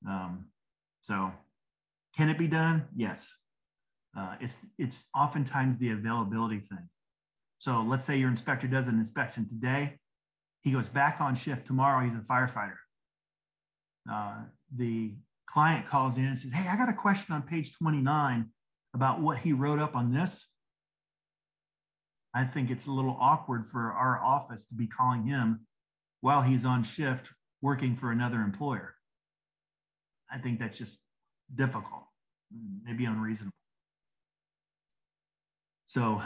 Um, 0.08 0.45
so, 1.02 1.32
can 2.18 2.30
it 2.30 2.38
be 2.38 2.47
done? 2.47 2.86
Yes. 2.95 3.36
Uh, 4.18 4.36
it's 4.41 4.60
it's 4.78 5.06
oftentimes 5.16 5.78
the 5.78 5.91
availability 5.91 6.60
thing. 6.60 6.89
So 7.60 7.82
let's 7.82 8.06
say 8.06 8.18
your 8.18 8.30
inspector 8.30 8.68
does 8.68 8.88
an 8.88 8.99
inspection 8.99 9.47
today, 9.47 9.97
he 10.62 10.72
goes 10.72 10.88
back 10.88 11.22
on 11.22 11.36
shift 11.36 11.66
tomorrow. 11.66 12.04
He's 12.04 12.16
a 12.16 12.24
firefighter. 12.24 12.78
Uh, 14.12 14.43
the 14.76 15.14
client 15.47 15.88
calls 15.88 16.18
in 16.18 16.26
and 16.26 16.38
says, 16.38 16.54
"Hey, 16.54 16.68
I 16.68 16.76
got 16.78 16.89
a 16.89 16.93
question 16.93 17.34
on 17.34 17.43
page 17.43 17.78
29 17.78 18.52
about 18.93 19.22
what 19.22 19.39
he 19.39 19.54
wrote 19.54 19.80
up 19.80 19.95
on 19.95 20.12
this." 20.12 20.47
I 22.34 22.45
think 22.45 22.70
it's 22.70 22.88
a 22.88 22.91
little 22.91 23.18
awkward 23.20 23.70
for 23.70 23.91
our 23.91 24.24
office 24.24 24.66
to 24.68 24.76
be 24.76 24.88
calling 24.88 25.26
him 25.26 25.68
while 26.22 26.41
he's 26.41 26.66
on 26.66 26.84
shift 26.84 27.30
working 27.62 27.95
for 27.95 28.12
another 28.12 28.41
employer. 28.41 28.95
I 30.34 30.38
think 30.39 30.59
that's 30.59 30.77
just 30.77 30.99
difficult, 31.55 32.03
maybe 32.84 33.05
unreasonable. 33.05 33.51
So, 35.86 36.21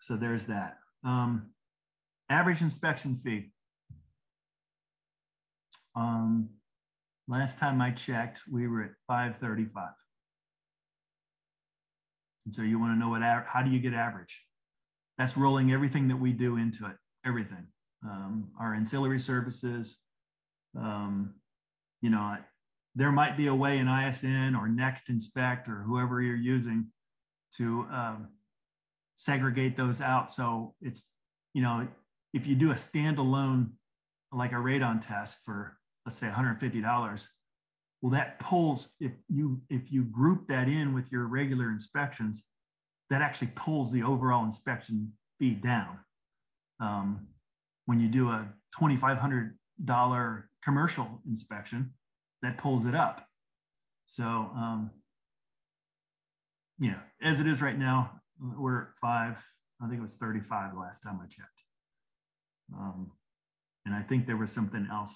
so 0.00 0.16
there's 0.16 0.46
that. 0.46 0.78
Um, 1.04 1.50
average 2.30 2.62
inspection 2.62 3.20
fee. 3.24 3.50
Um, 5.94 6.48
last 7.28 7.58
time 7.58 7.82
I 7.82 7.90
checked, 7.90 8.42
we 8.50 8.66
were 8.68 8.82
at 8.82 8.92
535. 9.08 9.90
And 12.46 12.54
so 12.54 12.62
you 12.62 12.78
want 12.78 12.94
to 12.94 12.98
know 12.98 13.10
what, 13.10 13.22
how 13.22 13.62
do 13.62 13.70
you 13.70 13.80
get 13.80 13.92
average? 13.92 14.44
That's 15.18 15.36
rolling 15.36 15.72
everything 15.72 16.08
that 16.08 16.16
we 16.16 16.32
do 16.32 16.56
into 16.56 16.86
it, 16.86 16.96
everything. 17.26 17.66
um, 18.04 18.48
our 18.58 18.74
ancillary 18.74 19.18
services. 19.18 19.98
Um, 20.78 21.34
you 22.00 22.10
know, 22.10 22.36
there 22.94 23.12
might 23.12 23.36
be 23.36 23.46
a 23.46 23.54
way 23.54 23.78
in 23.78 23.88
ISN 23.88 24.54
or 24.54 24.68
Next 24.68 25.08
Inspect 25.08 25.68
or 25.68 25.82
whoever 25.82 26.20
you're 26.20 26.36
using 26.36 26.86
to 27.56 27.86
um, 27.92 28.28
segregate 29.16 29.76
those 29.76 30.00
out. 30.00 30.32
So 30.32 30.74
it's, 30.80 31.06
you 31.54 31.62
know, 31.62 31.86
if 32.32 32.46
you 32.46 32.54
do 32.54 32.70
a 32.70 32.74
standalone, 32.74 33.70
like 34.32 34.52
a 34.52 34.56
radon 34.56 35.04
test 35.04 35.38
for, 35.44 35.76
let's 36.06 36.18
say 36.18 36.28
$150, 36.28 37.28
well, 38.02 38.10
that 38.12 38.40
pulls, 38.40 38.94
if 39.00 39.12
you, 39.28 39.60
if 39.68 39.92
you 39.92 40.04
group 40.04 40.48
that 40.48 40.68
in 40.68 40.94
with 40.94 41.12
your 41.12 41.26
regular 41.26 41.70
inspections, 41.70 42.44
that 43.10 43.20
actually 43.22 43.50
pulls 43.54 43.92
the 43.92 44.02
overall 44.02 44.44
inspection 44.44 45.12
fee 45.38 45.54
down. 45.54 45.98
Um, 46.80 47.26
when 47.86 48.00
you 48.00 48.08
do 48.08 48.30
a 48.30 48.48
$2,500 48.80 50.42
commercial 50.62 51.20
inspection, 51.28 51.92
that 52.42 52.58
pulls 52.58 52.86
it 52.86 52.94
up. 52.94 53.26
So, 54.06 54.24
um, 54.24 54.90
yeah, 56.78 56.98
as 57.22 57.40
it 57.40 57.46
is 57.46 57.60
right 57.60 57.78
now, 57.78 58.20
we're 58.58 58.82
at 58.82 58.88
five. 59.00 59.36
I 59.82 59.86
think 59.86 59.98
it 59.98 60.02
was 60.02 60.16
35 60.16 60.74
the 60.74 60.80
last 60.80 61.02
time 61.02 61.20
I 61.22 61.26
checked. 61.26 61.62
Um, 62.76 63.10
and 63.86 63.94
I 63.94 64.02
think 64.02 64.26
there 64.26 64.36
was 64.36 64.52
something 64.52 64.86
else 64.90 65.14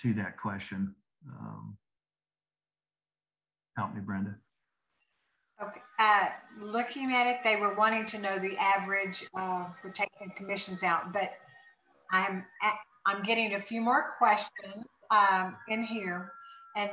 to 0.00 0.14
that 0.14 0.36
question. 0.36 0.94
Um, 1.26 1.76
help 3.76 3.94
me, 3.94 4.00
Brenda. 4.00 4.34
Okay. 5.62 5.80
Uh, 5.98 6.28
looking 6.60 7.12
at 7.12 7.26
it, 7.26 7.38
they 7.42 7.56
were 7.56 7.74
wanting 7.74 8.06
to 8.06 8.18
know 8.20 8.38
the 8.38 8.56
average 8.58 9.24
uh, 9.34 9.66
for 9.82 9.90
taking 9.90 10.30
commissions 10.36 10.82
out, 10.82 11.12
but 11.12 11.32
I'm 12.12 12.44
at, 12.62 12.78
I'm 13.06 13.22
getting 13.22 13.54
a 13.54 13.60
few 13.60 13.80
more 13.80 14.12
questions 14.18 14.86
um, 15.10 15.56
in 15.68 15.82
here, 15.82 16.32
and 16.76 16.90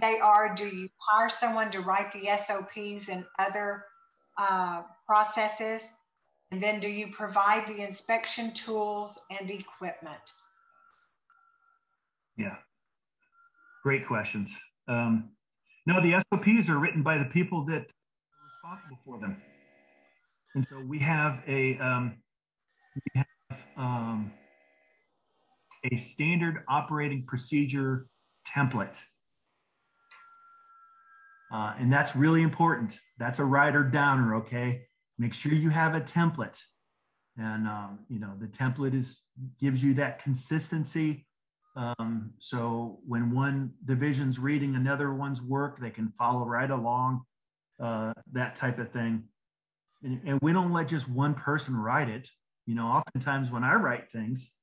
they 0.00 0.18
are: 0.18 0.54
Do 0.54 0.66
you 0.66 0.88
hire 0.98 1.28
someone 1.28 1.70
to 1.72 1.80
write 1.80 2.12
the 2.12 2.36
SOPs 2.36 3.08
and 3.08 3.24
other 3.38 3.84
uh, 4.38 4.82
processes? 5.06 5.88
And 6.50 6.62
then, 6.62 6.80
do 6.80 6.88
you 6.88 7.08
provide 7.08 7.66
the 7.66 7.80
inspection 7.82 8.52
tools 8.54 9.18
and 9.30 9.50
equipment? 9.50 10.20
Yeah, 12.36 12.56
great 13.82 14.06
questions. 14.06 14.56
Um, 14.88 15.30
no, 15.86 16.00
the 16.00 16.22
SOPs 16.30 16.68
are 16.68 16.78
written 16.78 17.02
by 17.02 17.18
the 17.18 17.24
people 17.24 17.64
that 17.66 17.82
are 17.82 18.72
responsible 18.72 18.98
for 19.04 19.18
them. 19.18 19.40
And 20.54 20.66
so 20.66 20.80
we 20.80 20.98
have 21.00 21.42
a 21.46 21.78
um, 21.78 22.16
we 22.94 23.20
have 23.20 23.60
um, 23.76 24.32
a 25.92 25.96
standard 25.96 26.64
operating 26.68 27.24
procedure 27.24 28.06
template. 28.54 28.96
Uh, 31.52 31.74
and 31.78 31.92
that's 31.92 32.16
really 32.16 32.42
important. 32.42 32.98
That's 33.18 33.38
a 33.38 33.44
rider 33.44 33.84
downer, 33.84 34.36
okay? 34.36 34.82
Make 35.18 35.32
sure 35.32 35.52
you 35.52 35.70
have 35.70 35.94
a 35.94 36.00
template. 36.00 36.60
And, 37.38 37.68
um, 37.68 38.00
you 38.08 38.18
know, 38.18 38.32
the 38.40 38.46
template 38.46 38.94
is 38.94 39.22
gives 39.60 39.84
you 39.84 39.94
that 39.94 40.22
consistency 40.22 41.26
um, 41.76 42.32
so 42.38 42.98
when 43.06 43.30
one 43.30 43.72
division's 43.84 44.38
reading 44.38 44.74
another 44.74 45.12
one's 45.12 45.42
work, 45.42 45.78
they 45.78 45.90
can 45.90 46.08
follow 46.18 46.44
right 46.46 46.70
along, 46.70 47.22
uh, 47.78 48.14
that 48.32 48.56
type 48.56 48.78
of 48.78 48.90
thing. 48.90 49.24
And, 50.02 50.20
and, 50.24 50.38
we 50.40 50.54
don't 50.54 50.72
let 50.72 50.88
just 50.88 51.08
one 51.08 51.34
person 51.34 51.76
write 51.76 52.08
it. 52.08 52.30
You 52.64 52.74
know, 52.74 52.86
oftentimes 52.86 53.50
when 53.50 53.62
I 53.62 53.74
write 53.74 54.10
things, 54.10 54.54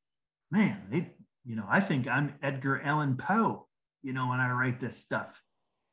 man, 0.52 0.82
they, 0.90 1.12
you 1.46 1.56
know, 1.56 1.66
I 1.70 1.82
think 1.82 2.08
I'm 2.08 2.34
Edgar 2.42 2.82
Allan 2.82 3.16
Poe, 3.16 3.68
you 4.04 4.14
know, 4.14 4.28
when 4.28 4.40
I 4.40 4.52
write 4.52 4.80
this 4.80 4.98
stuff. 4.98 5.42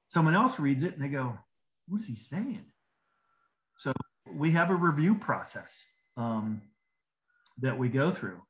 Someone 0.09 0.35
else 0.35 0.59
reads 0.59 0.83
it 0.83 0.95
and 0.95 1.03
they 1.03 1.09
go, 1.09 1.39
what 1.89 2.01
is 2.01 2.07
he 2.07 2.17
saying? 2.17 2.65
So 3.77 3.93
we 4.35 4.51
have 4.53 4.71
a 4.71 4.75
review 4.75 5.15
process 5.15 5.77
um, 6.17 6.61
that 7.61 7.79
we 7.79 7.89
go 7.89 8.11
through. 8.11 8.41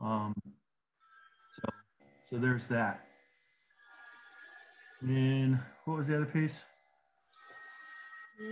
Um, 0.00 0.34
so 1.52 1.68
so 2.28 2.38
there's 2.38 2.66
that. 2.66 3.06
And 5.00 5.58
what 5.84 5.98
was 5.98 6.08
the 6.08 6.16
other 6.16 6.26
piece? 6.26 6.64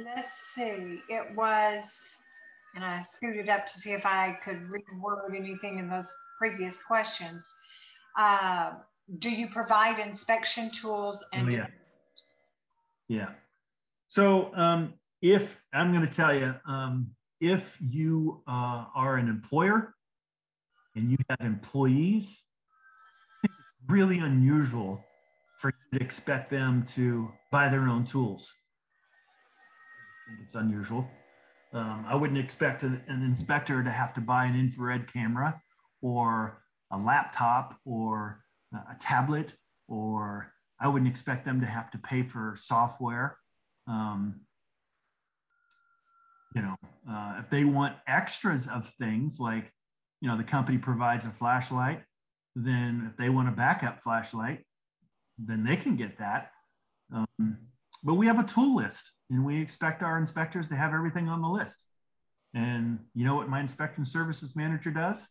Let's 0.04 0.32
see. 0.54 1.00
It 1.08 1.34
was, 1.34 2.16
and 2.74 2.84
I 2.84 3.00
scooted 3.00 3.48
up 3.48 3.66
to 3.66 3.72
see 3.72 3.92
if 3.92 4.06
I 4.06 4.38
could 4.44 4.70
reword 4.70 5.34
anything 5.36 5.78
in 5.78 5.88
those 5.88 6.12
previous 6.38 6.78
questions. 6.82 7.50
Uh, 8.18 8.74
do 9.18 9.30
you 9.30 9.48
provide 9.48 9.98
inspection 9.98 10.70
tools 10.70 11.24
and? 11.32 11.52
Oh, 11.52 11.56
yeah. 11.56 11.66
Yeah. 13.08 13.28
So 14.06 14.54
um, 14.54 14.94
if 15.20 15.60
I'm 15.72 15.92
going 15.92 16.06
to 16.06 16.12
tell 16.12 16.34
you, 16.34 16.54
um, 16.66 17.10
if 17.40 17.76
you 17.80 18.42
uh, 18.46 18.86
are 18.94 19.16
an 19.16 19.28
employer 19.28 19.94
and 20.94 21.10
you 21.10 21.18
have 21.28 21.40
employees 21.40 22.42
it's 23.42 23.54
really 23.88 24.20
unusual 24.20 25.04
for 25.58 25.72
you 25.92 25.98
to 25.98 26.04
expect 26.04 26.50
them 26.50 26.84
to 26.86 27.30
buy 27.50 27.68
their 27.68 27.88
own 27.88 28.04
tools. 28.04 28.52
I 30.26 30.30
think 30.30 30.46
it's 30.46 30.54
unusual. 30.54 31.06
Um, 31.72 32.04
I 32.08 32.14
wouldn't 32.14 32.38
expect 32.38 32.82
an, 32.82 33.02
an 33.08 33.22
inspector 33.22 33.82
to 33.82 33.90
have 33.90 34.14
to 34.14 34.20
buy 34.20 34.46
an 34.46 34.58
infrared 34.58 35.12
camera 35.12 35.60
or 36.00 36.62
a 36.92 36.98
laptop 36.98 37.78
or 37.84 38.43
a 38.74 38.96
tablet, 38.98 39.54
or 39.88 40.52
I 40.80 40.88
wouldn't 40.88 41.10
expect 41.10 41.44
them 41.44 41.60
to 41.60 41.66
have 41.66 41.90
to 41.92 41.98
pay 41.98 42.22
for 42.22 42.54
software. 42.58 43.38
Um, 43.86 44.40
you 46.54 46.62
know, 46.62 46.76
uh, 47.10 47.36
if 47.40 47.50
they 47.50 47.64
want 47.64 47.96
extras 48.06 48.66
of 48.68 48.92
things 49.00 49.40
like, 49.40 49.72
you 50.20 50.28
know, 50.28 50.36
the 50.36 50.44
company 50.44 50.78
provides 50.78 51.24
a 51.24 51.30
flashlight, 51.30 52.02
then 52.54 53.08
if 53.10 53.16
they 53.16 53.28
want 53.28 53.48
a 53.48 53.52
backup 53.52 54.02
flashlight, 54.02 54.64
then 55.38 55.64
they 55.64 55.76
can 55.76 55.96
get 55.96 56.18
that. 56.18 56.50
Um, 57.12 57.58
but 58.02 58.14
we 58.14 58.26
have 58.26 58.38
a 58.38 58.44
tool 58.44 58.76
list 58.76 59.12
and 59.30 59.44
we 59.44 59.60
expect 59.60 60.02
our 60.02 60.18
inspectors 60.18 60.68
to 60.68 60.76
have 60.76 60.92
everything 60.92 61.28
on 61.28 61.42
the 61.42 61.48
list. 61.48 61.84
And 62.54 63.00
you 63.14 63.24
know 63.24 63.34
what 63.34 63.48
my 63.48 63.60
inspection 63.60 64.06
services 64.06 64.54
manager 64.54 64.90
does? 64.90 65.26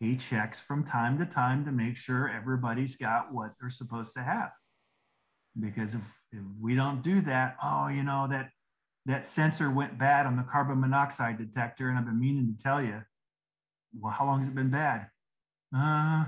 He 0.00 0.16
checks 0.16 0.60
from 0.60 0.84
time 0.84 1.18
to 1.18 1.26
time 1.26 1.64
to 1.64 1.72
make 1.72 1.96
sure 1.96 2.28
everybody's 2.28 2.96
got 2.96 3.32
what 3.32 3.52
they're 3.60 3.70
supposed 3.70 4.14
to 4.14 4.22
have. 4.22 4.50
Because 5.58 5.94
if, 5.94 6.02
if 6.30 6.42
we 6.60 6.76
don't 6.76 7.02
do 7.02 7.20
that, 7.22 7.56
oh, 7.62 7.88
you 7.88 8.04
know, 8.04 8.28
that 8.30 8.50
that 9.06 9.26
sensor 9.26 9.70
went 9.70 9.98
bad 9.98 10.26
on 10.26 10.36
the 10.36 10.42
carbon 10.42 10.80
monoxide 10.80 11.38
detector, 11.38 11.88
and 11.88 11.98
I've 11.98 12.04
been 12.04 12.20
meaning 12.20 12.54
to 12.54 12.62
tell 12.62 12.82
you, 12.82 13.02
well, 13.98 14.12
how 14.12 14.26
long 14.26 14.40
has 14.40 14.48
it 14.48 14.54
been 14.54 14.70
bad? 14.70 15.06
Uh, 15.74 16.26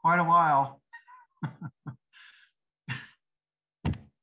quite 0.00 0.18
a 0.18 0.24
while. 0.24 0.82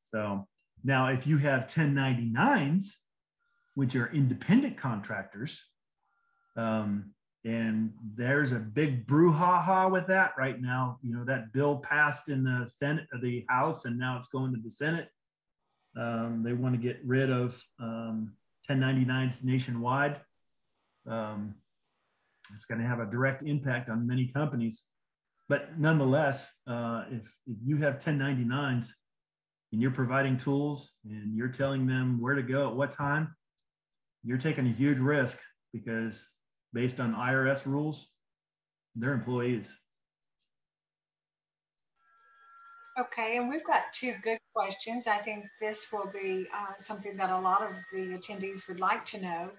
so 0.04 0.48
now 0.84 1.08
if 1.08 1.26
you 1.26 1.38
have 1.38 1.68
1099s, 1.68 2.88
which 3.76 3.96
are 3.96 4.12
independent 4.14 4.78
contractors, 4.78 5.66
um, 6.58 7.14
and 7.44 7.92
there's 8.16 8.52
a 8.52 8.60
big 8.60 9.08
brouhaha 9.08 9.92
with 9.92 10.06
that 10.08 10.34
right 10.38 10.62
now. 10.62 11.00
You 11.02 11.14
know, 11.14 11.24
that 11.26 11.52
bill 11.54 11.78
passed 11.78 12.30
in 12.30 12.44
the 12.44 12.68
Senate, 12.68 13.08
the 13.22 13.46
House, 13.50 13.86
and 13.86 13.98
now 13.98 14.18
it's 14.18 14.28
going 14.28 14.54
to 14.54 14.60
the 14.64 14.70
Senate. 14.70 15.10
Um, 15.98 16.44
they 16.46 16.54
want 16.54 16.76
to 16.76 16.82
get 16.82 17.00
rid 17.04 17.32
of 17.32 17.62
um, 17.80 18.34
1099s 18.70 19.44
nationwide. 19.44 20.22
Um, 21.08 21.56
it's 22.54 22.66
going 22.66 22.80
to 22.80 22.88
have 22.88 23.00
a 23.00 23.06
direct 23.06 23.44
impact 23.44 23.90
on 23.90 24.08
many 24.08 24.28
companies. 24.28 24.86
But 25.50 25.80
nonetheless, 25.80 26.52
uh, 26.68 27.06
if, 27.12 27.24
if 27.48 27.58
you 27.64 27.78
have 27.78 28.00
1099s 28.00 28.88
and 29.72 29.82
you're 29.82 29.92
providing 29.92 30.38
tools 30.38 30.92
and 31.04 31.36
you're 31.36 31.50
telling 31.50 31.88
them 31.88 32.22
where 32.22 32.36
to 32.36 32.44
go 32.44 32.70
at 32.70 32.76
what 32.76 32.94
time, 32.94 33.36
you're 34.24 34.38
taking 34.38 34.68
a 34.68 34.72
huge 34.72 35.00
risk 35.00 35.40
because 35.74 36.28
based 36.74 37.00
on 37.00 37.14
IRS 37.14 37.66
rules, 37.66 38.10
they're 38.96 39.14
employees. 39.14 39.78
Okay, 43.00 43.38
and 43.38 43.50
we've 43.50 43.64
got 43.64 43.94
two 43.94 44.14
good 44.22 44.40
questions. 44.54 45.08
I 45.08 45.18
think 45.18 45.46
this 45.60 45.88
will 45.92 46.12
be 46.12 46.48
uh, 46.54 46.74
something 46.78 47.16
that 47.18 47.30
a 47.30 47.40
lot 47.40 47.62
of 47.62 47.72
the 47.92 48.18
attendees 48.18 48.68
would 48.68 48.80
like 48.80 49.06
to 49.06 49.22
know 49.22 49.50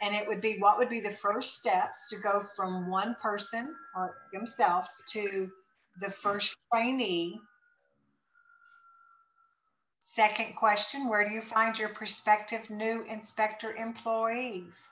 and 0.00 0.14
it 0.14 0.26
would 0.26 0.40
be 0.40 0.56
what 0.58 0.78
would 0.78 0.88
be 0.88 1.00
the 1.00 1.10
first 1.10 1.58
steps 1.58 2.08
to 2.08 2.16
go 2.16 2.40
from 2.40 2.88
one 2.88 3.16
person 3.22 3.74
or 3.94 4.16
themselves 4.32 5.04
to 5.10 5.48
the 6.00 6.10
first 6.10 6.56
trainee 6.72 7.38
second 9.98 10.56
question 10.56 11.08
where 11.08 11.28
do 11.28 11.34
you 11.34 11.40
find 11.40 11.78
your 11.78 11.90
prospective 11.90 12.68
new 12.70 13.04
inspector 13.08 13.74
employees 13.74 14.82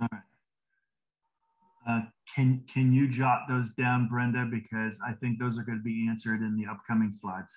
all 0.00 0.08
right 0.12 0.22
uh, 1.88 2.00
can 2.34 2.62
can 2.72 2.92
you 2.92 3.08
jot 3.08 3.40
those 3.48 3.70
down, 3.70 4.08
Brenda? 4.08 4.46
Because 4.50 4.98
I 5.06 5.12
think 5.12 5.38
those 5.38 5.58
are 5.58 5.62
going 5.62 5.78
to 5.78 5.84
be 5.84 6.06
answered 6.08 6.42
in 6.42 6.56
the 6.56 6.70
upcoming 6.70 7.10
slides. 7.10 7.52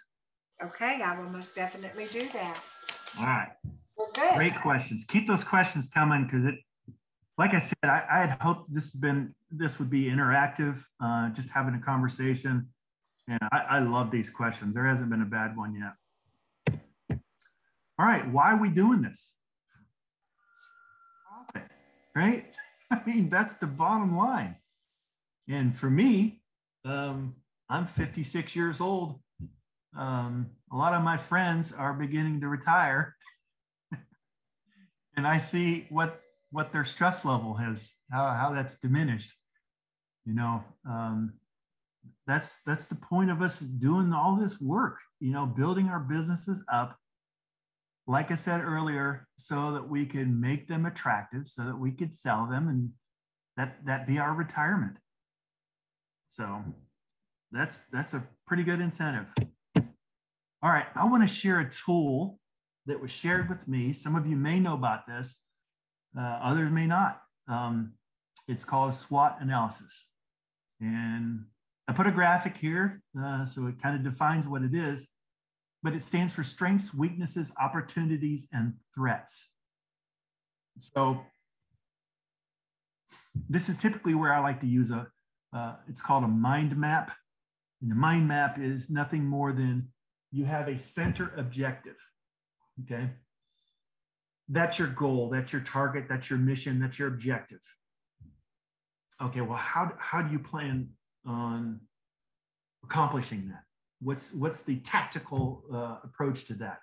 Okay, 0.63 1.01
I 1.01 1.17
will 1.19 1.29
most 1.29 1.55
definitely 1.55 2.05
do 2.05 2.27
that. 2.29 2.59
All 3.19 3.25
right. 3.25 3.49
Well, 3.97 4.09
good. 4.13 4.35
Great 4.35 4.59
questions. 4.61 5.05
Keep 5.07 5.27
those 5.27 5.43
questions 5.43 5.87
coming 5.93 6.23
because 6.23 6.45
it, 6.45 6.55
like 7.37 7.53
I 7.53 7.59
said, 7.59 7.75
I, 7.83 8.03
I, 8.11 8.19
had 8.25 8.37
hoped 8.41 8.73
this 8.73 8.91
been 8.91 9.35
this 9.51 9.77
would 9.77 9.89
be 9.89 10.05
interactive, 10.05 10.83
uh, 11.03 11.29
just 11.29 11.49
having 11.49 11.75
a 11.75 11.79
conversation. 11.79 12.67
And 13.27 13.39
I, 13.51 13.57
I 13.69 13.79
love 13.79 14.09
these 14.09 14.29
questions. 14.29 14.73
There 14.73 14.85
hasn't 14.85 15.09
been 15.09 15.21
a 15.21 15.25
bad 15.25 15.55
one 15.55 15.75
yet. 15.75 17.19
All 17.99 18.05
right, 18.05 18.27
why 18.31 18.51
are 18.51 18.57
we 18.57 18.69
doing 18.69 19.01
this? 19.01 19.35
Right? 22.15 22.45
I 22.91 23.01
mean, 23.05 23.29
that's 23.29 23.53
the 23.55 23.67
bottom 23.67 24.15
line. 24.15 24.55
And 25.49 25.77
for 25.77 25.89
me, 25.89 26.41
um, 26.85 27.35
I'm 27.69 27.87
56 27.87 28.55
years 28.55 28.81
old. 28.81 29.19
Um, 29.97 30.49
a 30.71 30.75
lot 30.75 30.93
of 30.93 31.03
my 31.03 31.17
friends 31.17 31.71
are 31.71 31.93
beginning 31.93 32.41
to 32.41 32.47
retire. 32.47 33.15
and 35.17 35.27
I 35.27 35.37
see 35.37 35.87
what 35.89 36.19
what 36.51 36.71
their 36.71 36.85
stress 36.85 37.25
level 37.25 37.55
has, 37.55 37.95
how, 38.11 38.27
how 38.27 38.53
that's 38.53 38.75
diminished. 38.75 39.33
You 40.23 40.35
know, 40.35 40.63
um, 40.87 41.33
that's 42.27 42.59
that's 42.65 42.85
the 42.85 42.95
point 42.95 43.31
of 43.31 43.41
us 43.41 43.59
doing 43.59 44.13
all 44.13 44.35
this 44.35 44.61
work, 44.61 44.99
you 45.19 45.31
know, 45.31 45.45
building 45.45 45.87
our 45.87 45.99
businesses 45.99 46.63
up 46.71 46.97
like 48.07 48.31
I 48.31 48.35
said 48.35 48.61
earlier, 48.61 49.27
so 49.37 49.71
that 49.73 49.87
we 49.87 50.05
can 50.05 50.39
make 50.39 50.67
them 50.67 50.85
attractive, 50.85 51.47
so 51.47 51.63
that 51.63 51.77
we 51.77 51.91
could 51.91 52.13
sell 52.13 52.47
them 52.47 52.67
and 52.67 52.89
that 53.57 53.85
that 53.85 54.07
be 54.07 54.19
our 54.19 54.33
retirement. 54.33 54.97
So 56.27 56.63
that's 57.51 57.85
that's 57.91 58.13
a 58.13 58.23
pretty 58.47 58.63
good 58.63 58.81
incentive. 58.81 59.27
All 59.77 60.69
right, 60.71 60.87
I 60.95 61.05
want 61.05 61.23
to 61.23 61.33
share 61.33 61.59
a 61.59 61.69
tool 61.69 62.39
that 62.85 62.99
was 62.99 63.11
shared 63.11 63.49
with 63.49 63.67
me. 63.67 63.93
Some 63.93 64.15
of 64.15 64.25
you 64.25 64.35
may 64.35 64.59
know 64.59 64.73
about 64.73 65.07
this, 65.07 65.41
uh, 66.17 66.39
others 66.41 66.71
may 66.71 66.87
not. 66.87 67.21
Um, 67.47 67.93
it's 68.47 68.63
called 68.63 68.93
SWOT 68.93 69.37
analysis. 69.39 70.07
And 70.81 71.45
I 71.87 71.93
put 71.93 72.07
a 72.07 72.11
graphic 72.11 72.57
here 72.57 73.01
uh, 73.19 73.45
so 73.45 73.67
it 73.67 73.81
kind 73.81 73.95
of 73.95 74.03
defines 74.03 74.47
what 74.47 74.63
it 74.63 74.73
is 74.73 75.09
but 75.83 75.93
it 75.93 76.01
stands 76.01 76.31
for 76.31 76.43
strengths, 76.43 76.93
weaknesses, 76.93 77.51
opportunities, 77.61 78.47
and 78.53 78.73
threats. 78.95 79.49
So 80.79 81.19
this 83.49 83.67
is 83.67 83.77
typically 83.77 84.15
where 84.15 84.33
I 84.33 84.39
like 84.39 84.61
to 84.61 84.67
use 84.67 84.89
a, 84.91 85.07
uh, 85.53 85.75
it's 85.89 86.01
called 86.01 86.23
a 86.23 86.27
mind 86.27 86.75
map. 86.77 87.11
And 87.81 87.91
the 87.91 87.95
mind 87.95 88.27
map 88.27 88.57
is 88.59 88.89
nothing 88.89 89.25
more 89.25 89.51
than 89.51 89.89
you 90.31 90.45
have 90.45 90.69
a 90.69 90.79
center 90.79 91.33
objective, 91.37 91.97
okay? 92.81 93.09
That's 94.47 94.79
your 94.79 94.87
goal, 94.87 95.29
that's 95.29 95.51
your 95.51 95.61
target, 95.61 96.05
that's 96.09 96.29
your 96.29 96.39
mission, 96.39 96.79
that's 96.79 96.97
your 96.97 97.09
objective. 97.09 97.59
Okay, 99.21 99.41
well, 99.41 99.57
how, 99.57 99.91
how 99.99 100.21
do 100.21 100.31
you 100.31 100.39
plan 100.39 100.89
on 101.25 101.81
accomplishing 102.83 103.49
that? 103.49 103.63
What's 104.03 104.33
what's 104.33 104.61
the 104.61 104.77
tactical 104.77 105.63
uh, 105.73 105.97
approach 106.03 106.45
to 106.45 106.53
that? 106.55 106.79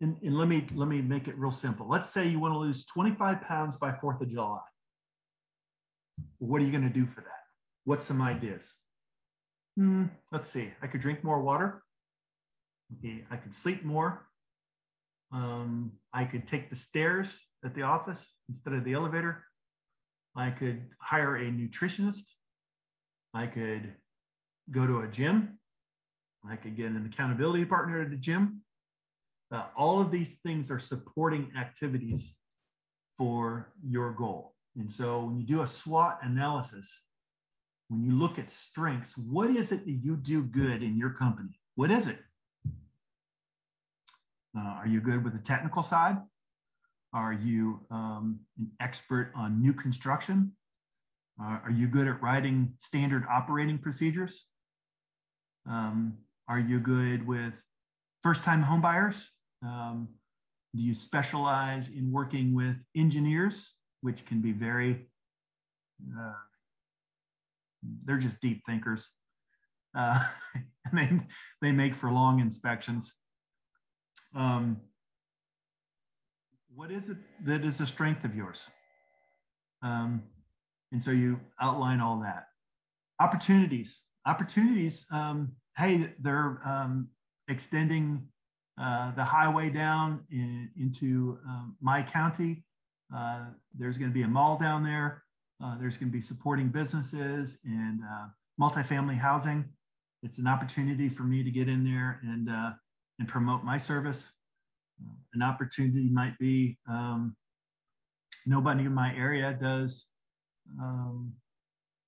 And, 0.00 0.16
and 0.22 0.36
let 0.36 0.48
me 0.48 0.66
let 0.74 0.88
me 0.88 1.00
make 1.00 1.28
it 1.28 1.36
real 1.38 1.52
simple. 1.52 1.88
Let's 1.88 2.08
say 2.08 2.26
you 2.26 2.40
want 2.40 2.54
to 2.54 2.58
lose 2.58 2.84
25 2.86 3.42
pounds 3.42 3.76
by 3.76 3.92
4th 3.92 4.20
of 4.20 4.28
july. 4.28 4.58
What 6.38 6.60
are 6.60 6.64
you 6.64 6.70
going 6.70 6.84
to 6.84 6.94
do 6.94 7.06
for 7.06 7.20
that? 7.20 7.42
What's 7.84 8.04
some 8.04 8.22
ideas? 8.22 8.72
Hmm, 9.76 10.04
let's 10.32 10.50
see. 10.50 10.72
I 10.82 10.86
could 10.86 11.00
drink 11.00 11.24
more 11.24 11.40
water. 11.40 11.82
Okay 12.98 13.24
i 13.30 13.36
could 13.36 13.54
sleep 13.54 13.84
more. 13.84 14.26
Um, 15.32 15.92
i 16.12 16.24
could 16.24 16.46
take 16.46 16.70
the 16.70 16.76
stairs 16.76 17.40
at 17.64 17.74
the 17.74 17.82
office 17.82 18.26
instead 18.48 18.74
of 18.74 18.84
the 18.84 18.92
elevator. 18.92 19.44
I 20.36 20.50
could 20.50 20.82
hire 21.00 21.36
a 21.36 21.44
nutritionist. 21.44 22.24
I 23.32 23.46
could 23.46 23.94
go 24.70 24.86
to 24.86 25.00
a 25.00 25.08
gym 25.08 25.58
I 26.50 26.56
could 26.56 26.76
get 26.76 26.86
an 26.86 27.06
accountability 27.06 27.64
partner 27.64 28.02
at 28.02 28.10
the 28.10 28.16
gym. 28.16 28.60
Uh, 29.50 29.64
all 29.76 30.00
of 30.00 30.10
these 30.10 30.36
things 30.36 30.70
are 30.70 30.78
supporting 30.78 31.50
activities 31.58 32.34
for 33.16 33.72
your 33.86 34.12
goal. 34.12 34.54
And 34.76 34.90
so 34.90 35.24
when 35.24 35.38
you 35.38 35.46
do 35.46 35.62
a 35.62 35.66
SWOT 35.66 36.18
analysis, 36.22 37.04
when 37.88 38.02
you 38.02 38.12
look 38.12 38.38
at 38.38 38.50
strengths, 38.50 39.16
what 39.16 39.50
is 39.50 39.72
it 39.72 39.84
that 39.84 39.92
you 40.02 40.16
do 40.16 40.42
good 40.42 40.82
in 40.82 40.96
your 40.96 41.10
company? 41.10 41.60
What 41.76 41.90
is 41.90 42.06
it? 42.06 42.18
Uh, 44.56 44.60
are 44.60 44.86
you 44.86 45.00
good 45.00 45.24
with 45.24 45.32
the 45.32 45.42
technical 45.42 45.82
side? 45.82 46.18
Are 47.12 47.32
you 47.32 47.80
um, 47.90 48.40
an 48.58 48.70
expert 48.80 49.32
on 49.36 49.60
new 49.60 49.72
construction? 49.72 50.52
Uh, 51.40 51.58
are 51.64 51.70
you 51.70 51.86
good 51.86 52.06
at 52.06 52.20
writing 52.22 52.72
standard 52.78 53.24
operating 53.30 53.78
procedures? 53.78 54.48
Um, 55.68 56.14
are 56.48 56.58
you 56.58 56.78
good 56.78 57.26
with 57.26 57.54
first-time 58.22 58.62
homebuyers? 58.62 59.26
Um, 59.62 60.08
do 60.74 60.82
you 60.82 60.94
specialize 60.94 61.88
in 61.88 62.10
working 62.10 62.54
with 62.54 62.76
engineers, 62.96 63.74
which 64.00 64.24
can 64.26 64.40
be 64.40 64.52
very, 64.52 65.06
uh, 66.18 66.32
they're 68.04 68.18
just 68.18 68.40
deep 68.40 68.62
thinkers. 68.66 69.10
Uh, 69.96 70.20
they, 70.92 71.08
they 71.62 71.72
make 71.72 71.94
for 71.94 72.10
long 72.10 72.40
inspections. 72.40 73.14
Um, 74.34 74.78
what 76.74 76.90
is 76.90 77.08
it 77.08 77.18
that 77.44 77.64
is 77.64 77.80
a 77.80 77.86
strength 77.86 78.24
of 78.24 78.34
yours? 78.34 78.68
Um, 79.82 80.22
and 80.90 81.02
so 81.02 81.12
you 81.12 81.40
outline 81.60 82.00
all 82.00 82.20
that. 82.20 82.46
Opportunities. 83.20 84.02
Opportunities, 84.26 85.06
um, 85.12 85.52
hey, 85.76 86.12
they're 86.20 86.60
um, 86.64 87.08
extending 87.48 88.26
uh, 88.80 89.12
the 89.14 89.24
highway 89.24 89.70
down 89.70 90.24
in, 90.30 90.70
into 90.78 91.38
um, 91.46 91.76
my 91.80 92.02
county. 92.02 92.64
Uh, 93.14 93.44
there's 93.76 93.98
going 93.98 94.10
to 94.10 94.14
be 94.14 94.22
a 94.22 94.28
mall 94.28 94.58
down 94.58 94.82
there. 94.82 95.22
Uh, 95.62 95.78
there's 95.78 95.96
going 95.96 96.08
to 96.08 96.12
be 96.12 96.20
supporting 96.20 96.68
businesses 96.68 97.58
and 97.64 98.00
uh, 98.02 98.26
multifamily 98.60 99.16
housing. 99.16 99.64
It's 100.22 100.38
an 100.38 100.46
opportunity 100.46 101.08
for 101.08 101.22
me 101.22 101.42
to 101.44 101.50
get 101.50 101.68
in 101.68 101.84
there 101.84 102.20
and 102.24 102.50
uh, 102.50 102.70
and 103.18 103.28
promote 103.28 103.62
my 103.62 103.78
service. 103.78 104.32
An 105.34 105.42
opportunity 105.42 106.08
might 106.08 106.36
be 106.38 106.78
um, 106.88 107.36
nobody 108.46 108.84
in 108.84 108.92
my 108.92 109.14
area 109.14 109.56
does 109.60 110.06
um, 110.80 111.32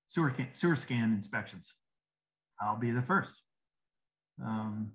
sewer, 0.07 0.29
can, 0.29 0.47
sewer 0.53 0.75
scan 0.75 1.13
inspections. 1.13 1.75
I'll 2.61 2.77
be 2.77 2.91
the 2.91 3.01
first. 3.01 3.41
Um, 4.43 4.91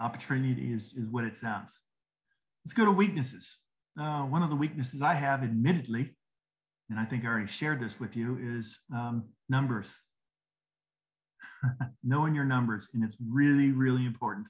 opportunity 0.00 0.72
is, 0.72 0.94
is 0.94 1.08
what 1.10 1.24
it 1.24 1.36
sounds. 1.36 1.78
Let's 2.64 2.72
go 2.72 2.84
to 2.84 2.90
weaknesses. 2.90 3.58
Uh, 4.00 4.22
one 4.22 4.42
of 4.42 4.50
the 4.50 4.56
weaknesses 4.56 5.02
I 5.02 5.14
have, 5.14 5.42
admittedly, 5.42 6.14
and 6.88 6.98
I 6.98 7.04
think 7.04 7.24
I 7.24 7.28
already 7.28 7.46
shared 7.46 7.80
this 7.80 8.00
with 8.00 8.16
you, 8.16 8.38
is 8.58 8.80
um, 8.94 9.24
numbers. 9.48 9.94
Knowing 12.04 12.34
your 12.34 12.44
numbers, 12.44 12.88
and 12.94 13.04
it's 13.04 13.16
really, 13.28 13.70
really 13.70 14.06
important. 14.06 14.46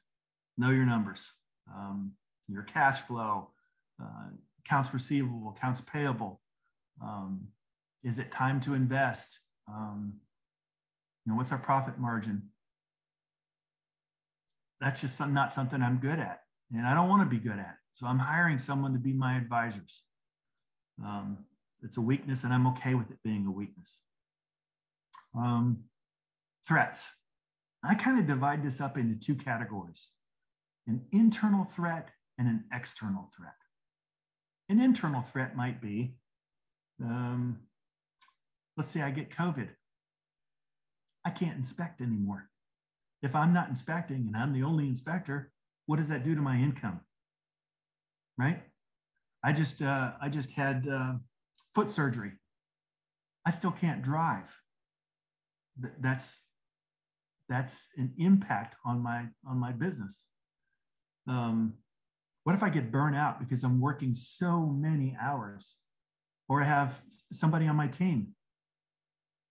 Know 0.56 0.70
your 0.70 0.84
numbers, 0.84 1.32
um, 1.74 2.12
your 2.48 2.62
cash 2.62 3.00
flow, 3.02 3.50
uh, 4.00 4.30
accounts 4.64 4.92
receivable, 4.94 5.54
accounts 5.56 5.80
payable. 5.80 6.40
Um, 7.02 7.48
is 8.04 8.18
it 8.18 8.30
time 8.30 8.60
to 8.62 8.74
invest? 8.74 9.40
Um, 9.68 10.14
you 11.24 11.32
know, 11.32 11.36
what's 11.36 11.52
our 11.52 11.58
profit 11.58 11.98
margin? 11.98 12.42
That's 14.80 15.00
just 15.00 15.20
not 15.20 15.52
something 15.52 15.82
I'm 15.82 15.98
good 15.98 16.18
at. 16.18 16.40
And 16.72 16.86
I 16.86 16.94
don't 16.94 17.08
want 17.08 17.22
to 17.22 17.36
be 17.36 17.42
good 17.42 17.58
at 17.58 17.58
it. 17.58 17.80
So 17.94 18.06
I'm 18.06 18.18
hiring 18.18 18.58
someone 18.58 18.92
to 18.92 18.98
be 18.98 19.12
my 19.12 19.36
advisors. 19.36 20.02
Um, 21.04 21.38
it's 21.82 21.96
a 21.96 22.00
weakness, 22.00 22.44
and 22.44 22.52
I'm 22.52 22.66
okay 22.68 22.94
with 22.94 23.10
it 23.10 23.18
being 23.24 23.46
a 23.46 23.50
weakness. 23.50 24.00
Um, 25.36 25.84
threats. 26.66 27.08
I 27.82 27.94
kind 27.94 28.18
of 28.18 28.26
divide 28.26 28.62
this 28.62 28.80
up 28.80 28.98
into 28.98 29.14
two 29.14 29.34
categories 29.34 30.10
an 30.86 31.02
internal 31.12 31.64
threat 31.64 32.08
and 32.38 32.48
an 32.48 32.64
external 32.72 33.30
threat. 33.36 33.54
An 34.68 34.80
internal 34.80 35.22
threat 35.22 35.56
might 35.56 35.80
be 35.80 36.14
um, 37.02 37.58
let's 38.76 38.90
say 38.90 39.02
I 39.02 39.10
get 39.10 39.30
COVID. 39.30 39.68
I 41.24 41.30
can't 41.30 41.56
inspect 41.56 42.00
anymore 42.00 42.49
if 43.22 43.34
I'm 43.34 43.52
not 43.52 43.68
inspecting 43.68 44.26
and 44.26 44.36
I'm 44.36 44.52
the 44.52 44.62
only 44.62 44.88
inspector, 44.88 45.52
what 45.86 45.96
does 45.96 46.08
that 46.08 46.24
do 46.24 46.34
to 46.34 46.40
my 46.40 46.56
income? 46.56 47.00
Right? 48.38 48.62
I 49.44 49.52
just 49.52 49.82
uh, 49.82 50.12
I 50.20 50.28
just 50.28 50.50
had 50.50 50.86
uh, 50.88 51.14
foot 51.74 51.90
surgery, 51.90 52.32
I 53.46 53.50
still 53.50 53.70
can't 53.70 54.02
drive. 54.02 54.50
That's 56.00 56.40
that's 57.48 57.88
an 57.96 58.12
impact 58.18 58.76
on 58.84 59.00
my 59.02 59.26
on 59.48 59.58
my 59.58 59.72
business. 59.72 60.24
Um, 61.26 61.74
what 62.44 62.54
if 62.54 62.62
I 62.62 62.68
get 62.68 62.92
burnt 62.92 63.16
out 63.16 63.40
because 63.40 63.64
I'm 63.64 63.80
working 63.80 64.14
so 64.14 64.66
many 64.66 65.16
hours, 65.20 65.74
or 66.48 66.62
I 66.62 66.66
have 66.66 67.00
somebody 67.32 67.66
on 67.66 67.76
my 67.76 67.86
team 67.86 68.34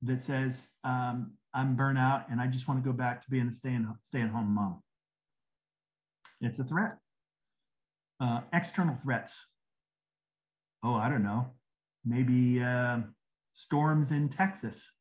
that 0.03 0.21
says 0.21 0.69
um, 0.83 1.33
I'm 1.53 1.75
burnt 1.75 1.97
out 1.97 2.29
and 2.29 2.39
I 2.39 2.47
just 2.47 2.67
want 2.67 2.83
to 2.83 2.87
go 2.87 2.95
back 2.95 3.23
to 3.23 3.29
being 3.29 3.47
a 3.47 3.51
stay, 3.51 3.69
in, 3.69 3.87
stay 4.03 4.21
at 4.21 4.29
home 4.29 4.53
mom. 4.53 4.81
It's 6.41 6.59
a 6.59 6.63
threat. 6.63 6.97
Uh, 8.19 8.41
external 8.53 8.97
threats. 9.03 9.45
Oh, 10.83 10.95
I 10.95 11.09
don't 11.09 11.23
know. 11.23 11.47
Maybe 12.05 12.61
uh, 12.61 12.99
storms 13.53 14.11
in 14.11 14.29
Texas. 14.29 14.91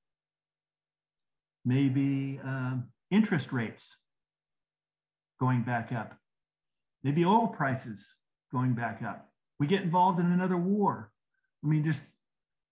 Maybe 1.65 2.41
uh, 2.45 2.77
interest 3.11 3.53
rates 3.53 3.97
going 5.39 5.63
back 5.63 5.93
up. 5.93 6.17
Maybe 7.05 7.25
oil 7.25 7.49
prices 7.49 8.15
going 8.51 8.75
back 8.75 9.03
up. 9.03 9.29
We 9.61 9.67
get 9.67 9.83
involved 9.83 10.19
in 10.19 10.33
another 10.33 10.57
war. 10.57 11.13
I 11.63 11.67
mean, 11.67 11.85
just 11.85 12.03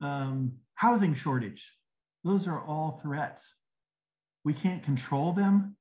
um, 0.00 0.52
housing 0.74 1.14
shortage. 1.14 1.72
Those 2.24 2.48
are 2.48 2.64
all 2.64 3.00
threats. 3.02 3.54
We 4.46 4.54
can't 4.54 4.80
control 4.80 5.32
them, 5.32 5.74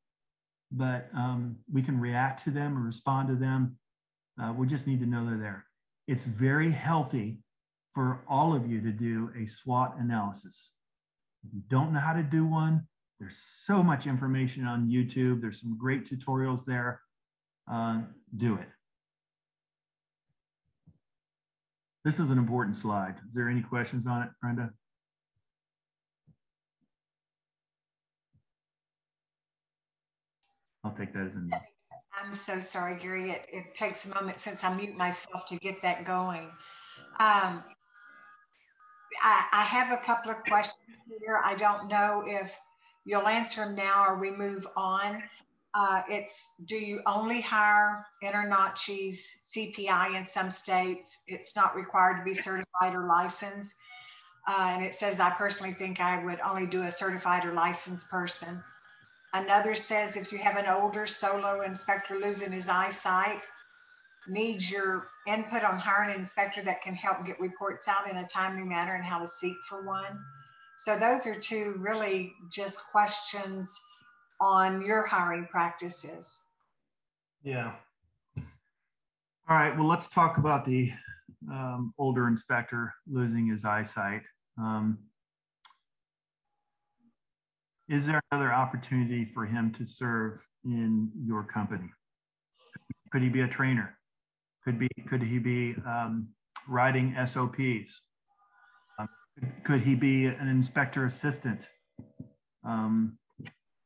but 0.71 1.07
um, 1.15 1.57
we 1.71 1.83
can 1.83 1.99
react 1.99 2.43
to 2.45 2.49
them 2.49 2.75
or 2.75 2.81
respond 2.81 3.27
to 3.27 3.35
them. 3.35 3.77
Uh, 4.41 4.53
we 4.57 4.65
just 4.65 4.87
need 4.87 4.99
to 5.01 5.05
know 5.05 5.23
they're 5.23 5.37
there. 5.37 5.65
It's 6.07 6.23
very 6.23 6.71
healthy 6.71 7.43
for 7.93 8.23
all 8.27 8.55
of 8.55 8.67
you 8.67 8.81
to 8.81 8.91
do 8.91 9.29
a 9.39 9.45
SWOT 9.45 9.99
analysis. 9.99 10.71
If 11.47 11.53
you 11.53 11.61
don't 11.69 11.93
know 11.93 11.99
how 11.99 12.13
to 12.13 12.23
do 12.23 12.43
one, 12.43 12.87
there's 13.19 13.37
so 13.37 13.83
much 13.83 14.07
information 14.07 14.65
on 14.65 14.89
YouTube. 14.89 15.41
There's 15.41 15.61
some 15.61 15.77
great 15.77 16.09
tutorials 16.09 16.65
there. 16.65 17.01
Uh, 17.71 18.01
do 18.35 18.55
it. 18.55 18.67
This 22.03 22.19
is 22.19 22.31
an 22.31 22.39
important 22.39 22.77
slide. 22.77 23.17
Is 23.27 23.35
there 23.35 23.47
any 23.47 23.61
questions 23.61 24.07
on 24.07 24.23
it, 24.23 24.29
Brenda? 24.41 24.71
I'll 30.85 30.91
take 30.91 31.13
that 31.13 31.25
as 31.25 31.35
a 31.35 31.39
no. 31.39 31.57
I'm 32.21 32.31
so 32.31 32.59
sorry, 32.59 32.97
Gary. 32.97 33.31
It, 33.31 33.47
it 33.51 33.75
takes 33.75 34.05
a 34.05 34.09
moment 34.09 34.39
since 34.39 34.63
I 34.63 34.73
mute 34.73 34.95
myself 34.95 35.45
to 35.47 35.57
get 35.57 35.81
that 35.81 36.05
going. 36.05 36.45
Um, 37.19 37.63
I, 39.21 39.45
I 39.51 39.63
have 39.63 39.91
a 39.91 40.01
couple 40.01 40.31
of 40.31 40.37
questions 40.47 40.97
here. 41.19 41.41
I 41.43 41.55
don't 41.55 41.89
know 41.89 42.23
if 42.25 42.55
you'll 43.03 43.27
answer 43.27 43.65
them 43.65 43.75
now 43.75 44.05
or 44.07 44.17
we 44.17 44.31
move 44.31 44.67
on. 44.77 45.23
Uh, 45.73 46.03
it's 46.07 46.47
do 46.65 46.75
you 46.75 47.01
only 47.05 47.41
hire 47.41 48.05
InterNACHI's 48.23 49.27
CPI 49.51 50.15
in 50.15 50.23
some 50.23 50.51
states? 50.51 51.17
It's 51.27 51.55
not 51.55 51.75
required 51.75 52.17
to 52.17 52.23
be 52.23 52.33
certified 52.33 52.93
or 52.93 53.07
licensed. 53.07 53.73
Uh, 54.47 54.69
and 54.69 54.85
it 54.85 54.93
says, 54.93 55.19
I 55.19 55.31
personally 55.31 55.73
think 55.73 55.99
I 55.99 56.23
would 56.23 56.39
only 56.41 56.67
do 56.67 56.83
a 56.83 56.91
certified 56.91 57.43
or 57.43 57.53
licensed 57.53 58.09
person. 58.09 58.63
Another 59.35 59.75
says 59.75 60.15
if 60.15 60.31
you 60.31 60.37
have 60.37 60.55
an 60.55 60.65
older 60.65 61.05
solo 61.05 61.61
inspector 61.63 62.17
losing 62.17 62.53
his 62.53 62.69
eyesight, 62.69 63.41
needs 64.29 64.71
your 64.71 65.09
input 65.27 65.61
on 65.61 65.77
hiring 65.77 66.15
an 66.15 66.21
inspector 66.21 66.63
that 66.63 66.81
can 66.81 66.95
help 66.95 67.25
get 67.25 67.37
reports 67.41 67.89
out 67.89 68.09
in 68.09 68.15
a 68.15 68.27
timely 68.27 68.63
manner 68.63 68.95
and 68.95 69.03
how 69.03 69.19
to 69.19 69.27
seek 69.27 69.57
for 69.67 69.85
one. 69.85 70.17
So 70.77 70.97
those 70.97 71.27
are 71.27 71.35
two 71.35 71.75
really 71.79 72.31
just 72.49 72.79
questions 72.89 73.77
on 74.39 74.85
your 74.85 75.05
hiring 75.05 75.47
practices. 75.47 76.33
Yeah. 77.43 77.73
All 78.37 78.45
right. 79.57 79.77
Well, 79.77 79.87
let's 79.87 80.07
talk 80.07 80.37
about 80.37 80.65
the 80.65 80.93
um, 81.51 81.93
older 81.97 82.29
inspector 82.29 82.93
losing 83.05 83.47
his 83.47 83.65
eyesight. 83.65 84.21
Um, 84.57 84.97
is 87.87 88.07
there 88.07 88.21
another 88.31 88.51
opportunity 88.51 89.25
for 89.25 89.45
him 89.45 89.71
to 89.73 89.85
serve 89.85 90.39
in 90.63 91.11
your 91.25 91.43
company? 91.43 91.89
Could 93.11 93.21
he 93.21 93.29
be 93.29 93.41
a 93.41 93.47
trainer? 93.47 93.97
Could 94.63 94.79
be 94.79 94.89
could 95.07 95.21
he 95.21 95.37
be 95.37 95.75
um, 95.85 96.29
writing 96.67 97.15
SOPs? 97.25 98.01
Um, 98.97 99.07
could 99.63 99.81
he 99.81 99.93
be 99.93 100.25
an 100.25 100.47
inspector 100.47 101.05
assistant? 101.05 101.69
Um, 102.63 103.17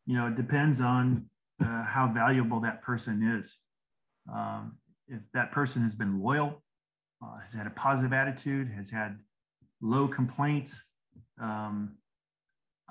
you 0.05 0.15
know, 0.15 0.27
it 0.27 0.35
depends 0.35 0.79
on 0.79 1.29
uh, 1.61 1.83
how 1.83 2.09
valuable 2.13 2.61
that 2.61 2.81
person 2.81 3.39
is. 3.39 3.59
Um, 4.33 4.77
if 5.07 5.19
that 5.33 5.51
person 5.51 5.81
has 5.81 5.93
been 5.93 6.21
loyal, 6.21 6.63
uh, 7.21 7.39
has 7.41 7.53
had 7.53 7.67
a 7.67 7.71
positive 7.71 8.13
attitude, 8.13 8.71
has 8.75 8.89
had 8.89 9.19
low 9.81 10.07
complaints, 10.07 10.83
um, 11.41 11.97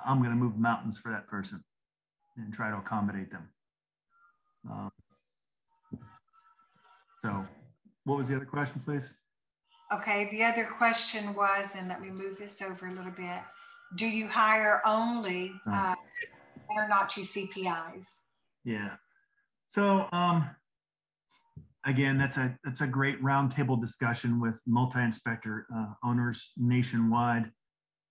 I'm 0.06 0.18
going 0.18 0.30
to 0.30 0.36
move 0.36 0.56
mountains 0.56 0.98
for 0.98 1.10
that 1.10 1.26
person 1.26 1.62
and 2.36 2.52
try 2.52 2.70
to 2.70 2.76
accommodate 2.76 3.30
them. 3.30 3.48
Um, 4.70 4.90
so, 7.20 7.44
what 8.04 8.18
was 8.18 8.28
the 8.28 8.36
other 8.36 8.44
question, 8.44 8.80
please? 8.84 9.14
Okay, 9.92 10.28
the 10.30 10.44
other 10.44 10.64
question 10.64 11.34
was, 11.34 11.74
and 11.76 11.88
let 11.88 12.00
me 12.00 12.10
move 12.10 12.38
this 12.38 12.60
over 12.62 12.86
a 12.86 12.90
little 12.90 13.10
bit. 13.10 13.40
Do 13.96 14.06
you 14.06 14.28
hire 14.28 14.82
only 14.86 15.52
oh. 15.66 15.72
uh, 15.72 15.94
InterNACHI 16.70 17.48
CPIs? 17.56 18.18
Yeah. 18.64 18.90
So, 19.68 20.06
um, 20.12 20.48
again, 21.86 22.18
that's 22.18 22.36
a 22.36 22.56
that's 22.64 22.82
a 22.82 22.86
great 22.86 23.22
roundtable 23.22 23.80
discussion 23.80 24.40
with 24.40 24.60
multi-inspector 24.66 25.66
uh, 25.74 25.86
owners 26.04 26.52
nationwide. 26.56 27.50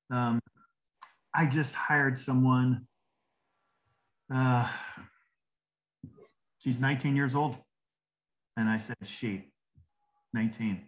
Um, 0.09 0.39
I 1.37 1.45
just 1.45 1.75
hired 1.75 2.17
someone. 2.17 2.87
Uh, 4.33 4.67
she's 6.57 6.79
19 6.79 7.15
years 7.15 7.35
old. 7.35 7.55
And 8.57 8.67
I 8.67 8.79
said, 8.79 8.95
she, 9.03 9.43
19. 10.33 10.81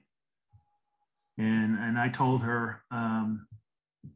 And, 1.38 1.78
and 1.78 2.00
I 2.00 2.10
told 2.10 2.42
her, 2.42 2.82
um, 2.90 3.46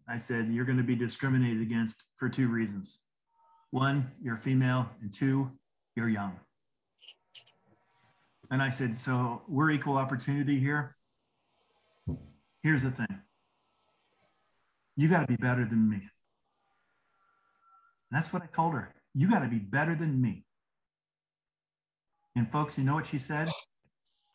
I 0.10 0.18
said, 0.18 0.50
you're 0.52 0.66
going 0.66 0.80
to 0.80 0.84
be 0.84 0.96
discriminated 0.96 1.62
against 1.62 2.04
for 2.18 2.30
two 2.30 2.48
reasons. 2.48 2.98
One, 3.70 4.12
you're 4.20 4.38
female, 4.38 4.90
and 5.02 5.14
two, 5.14 5.52
you're 5.96 6.10
young. 6.10 6.40
And 8.50 8.60
I 8.60 8.70
said, 8.70 8.96
so 8.96 9.44
we're 9.48 9.70
equal 9.70 9.98
opportunity 9.98 10.60
here. 10.60 10.96
Here's 12.64 12.82
the 12.82 12.92
thing 12.92 13.20
you 14.96 15.10
got 15.10 15.22
to 15.22 15.28
be 15.28 15.36
better 15.36 15.66
than 15.66 15.90
me. 15.90 16.02
And 18.14 18.22
that's 18.22 18.32
what 18.32 18.44
I 18.44 18.46
told 18.46 18.74
her. 18.76 18.94
You 19.16 19.28
got 19.28 19.40
to 19.40 19.48
be 19.48 19.58
better 19.58 19.96
than 19.96 20.22
me. 20.22 20.46
And 22.36 22.52
folks, 22.52 22.78
you 22.78 22.84
know 22.84 22.94
what 22.94 23.08
she 23.08 23.18
said? 23.18 23.50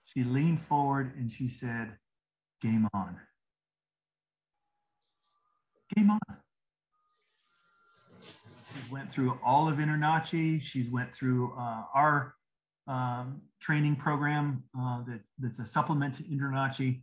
She 0.02 0.24
leaned 0.24 0.60
forward 0.60 1.14
and 1.16 1.30
she 1.30 1.46
said, 1.46 1.96
Game 2.60 2.88
on. 2.92 3.16
Game 5.94 6.10
on. 6.10 6.18
She 8.24 8.92
went 8.92 9.12
through 9.12 9.38
all 9.44 9.68
of 9.68 9.76
InterNACHI. 9.76 10.60
She's 10.60 10.90
went 10.90 11.14
through 11.14 11.54
uh, 11.56 11.84
our 11.94 12.34
um, 12.88 13.42
training 13.60 13.94
program 13.94 14.64
uh, 14.76 15.04
that, 15.04 15.20
that's 15.38 15.60
a 15.60 15.66
supplement 15.66 16.16
to 16.16 16.24
InterNACHI. 16.24 17.00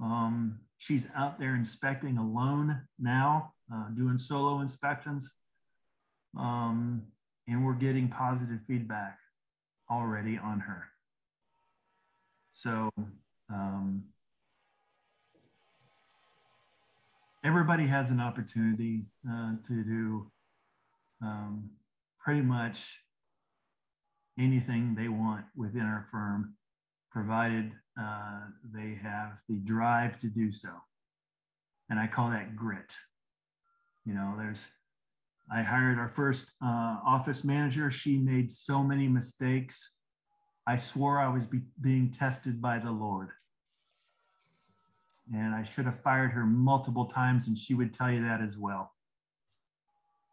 Um, 0.00 0.60
she's 0.78 1.08
out 1.16 1.40
there 1.40 1.56
inspecting 1.56 2.16
alone 2.16 2.80
now, 2.96 3.54
uh, 3.74 3.88
doing 3.88 4.18
solo 4.18 4.60
inspections 4.60 5.34
um, 6.36 7.02
and 7.48 7.64
we're 7.64 7.74
getting 7.74 8.08
positive 8.08 8.58
feedback 8.66 9.18
already 9.90 10.38
on 10.38 10.60
her. 10.60 10.84
So 12.52 12.90
um, 13.52 14.04
everybody 17.44 17.86
has 17.86 18.10
an 18.10 18.20
opportunity 18.20 19.06
uh, 19.30 19.52
to 19.66 19.84
do 19.84 20.30
um, 21.22 21.70
pretty 22.18 22.42
much 22.42 22.98
anything 24.38 24.94
they 24.94 25.08
want 25.08 25.44
within 25.56 25.82
our 25.82 26.06
firm, 26.10 26.54
provided 27.10 27.72
uh, 28.00 28.40
they 28.74 28.98
have 29.02 29.32
the 29.48 29.56
drive 29.56 30.18
to 30.20 30.26
do 30.26 30.52
so. 30.52 30.68
And 31.88 31.98
I 31.98 32.06
call 32.06 32.30
that 32.30 32.56
grit. 32.56 32.92
You 34.04 34.14
know, 34.14 34.34
there's 34.36 34.66
I 35.50 35.62
hired 35.62 35.98
our 35.98 36.08
first 36.08 36.52
uh, 36.62 36.98
office 37.06 37.44
manager. 37.44 37.90
She 37.90 38.18
made 38.18 38.50
so 38.50 38.82
many 38.82 39.06
mistakes. 39.08 39.92
I 40.66 40.76
swore 40.76 41.20
I 41.20 41.28
was 41.28 41.44
be- 41.44 41.62
being 41.80 42.10
tested 42.10 42.60
by 42.60 42.78
the 42.78 42.90
Lord. 42.90 43.30
and 45.32 45.54
I 45.54 45.62
should 45.64 45.86
have 45.86 46.00
fired 46.02 46.30
her 46.32 46.46
multiple 46.46 47.06
times, 47.06 47.48
and 47.48 47.58
she 47.58 47.74
would 47.74 47.92
tell 47.92 48.10
you 48.10 48.22
that 48.22 48.40
as 48.40 48.56
well. 48.56 48.92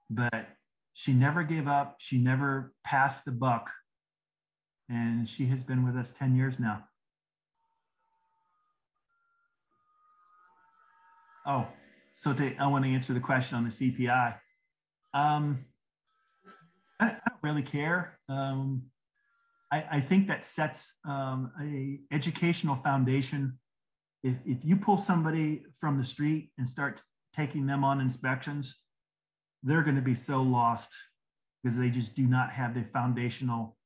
But 0.10 0.48
she 0.94 1.14
never 1.14 1.44
gave 1.44 1.68
up. 1.68 1.96
She 2.00 2.18
never 2.20 2.74
passed 2.84 3.26
the 3.26 3.32
buck. 3.32 3.72
And 4.90 5.28
she 5.28 5.46
has 5.48 5.64
been 5.64 5.84
with 5.86 5.96
us 5.96 6.12
10 6.12 6.36
years 6.36 6.60
now. 6.60 6.84
Oh, 11.46 11.68
so 12.14 12.34
to, 12.34 12.56
I 12.58 12.68
want 12.68 12.86
to 12.86 12.92
answer 12.92 13.14
the 13.14 13.20
question 13.20 13.58
on 13.58 13.64
the 13.64 13.70
CPI. 13.70 14.36
Um, 15.14 15.60
I, 17.00 17.08
I 17.08 17.30
don't 17.30 17.44
really 17.44 17.62
care. 17.62 18.18
Um, 18.30 18.84
I, 19.72 19.86
I, 19.92 20.00
think 20.02 20.28
that 20.28 20.46
sets 20.46 20.94
um, 21.06 21.52
a 21.62 22.00
educational 22.14 22.76
foundation. 22.78 23.58
If, 24.24 24.36
if 24.46 24.64
you 24.64 24.76
pull 24.76 24.98
somebody 24.98 25.64
from 25.80 25.98
the 25.98 26.04
street 26.04 26.50
and 26.58 26.68
start 26.68 27.02
taking 27.36 27.66
them 27.66 27.84
on 27.84 28.00
inspections, 28.00 28.80
they're 29.64 29.84
going 29.84 29.96
to 29.96 30.02
be 30.02 30.16
so 30.16 30.42
lost 30.42 30.90
because 31.64 31.78
they 31.78 31.90
just 31.90 32.16
do 32.16 32.24
not 32.24 32.52
have 32.52 32.74
the 32.74 32.84
foundational 32.94 33.78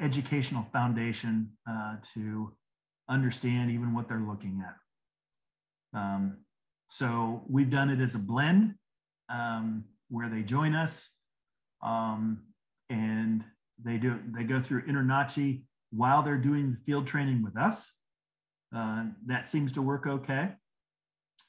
educational 0.00 0.66
foundation 0.72 1.50
uh, 1.68 1.96
to 2.14 2.52
understand 3.08 3.70
even 3.70 3.94
what 3.94 4.08
they're 4.08 4.20
looking 4.26 4.62
at. 4.66 5.98
Um, 5.98 6.38
so 6.88 7.42
we've 7.48 7.70
done 7.70 7.90
it 7.90 8.00
as 8.00 8.14
a 8.14 8.18
blend 8.18 8.74
um, 9.28 9.84
where 10.08 10.28
they 10.28 10.42
join 10.42 10.74
us 10.74 11.08
um, 11.82 12.42
and 12.90 13.44
they 13.84 13.96
do 13.96 14.18
they 14.34 14.44
go 14.44 14.60
through 14.60 14.82
InterNACHI 14.82 15.62
while 15.90 16.22
they're 16.22 16.36
doing 16.36 16.72
the 16.72 16.78
field 16.84 17.06
training 17.06 17.42
with 17.42 17.56
us. 17.56 17.92
Uh, 18.74 19.04
that 19.26 19.48
seems 19.48 19.72
to 19.72 19.82
work 19.82 20.06
okay. 20.06 20.50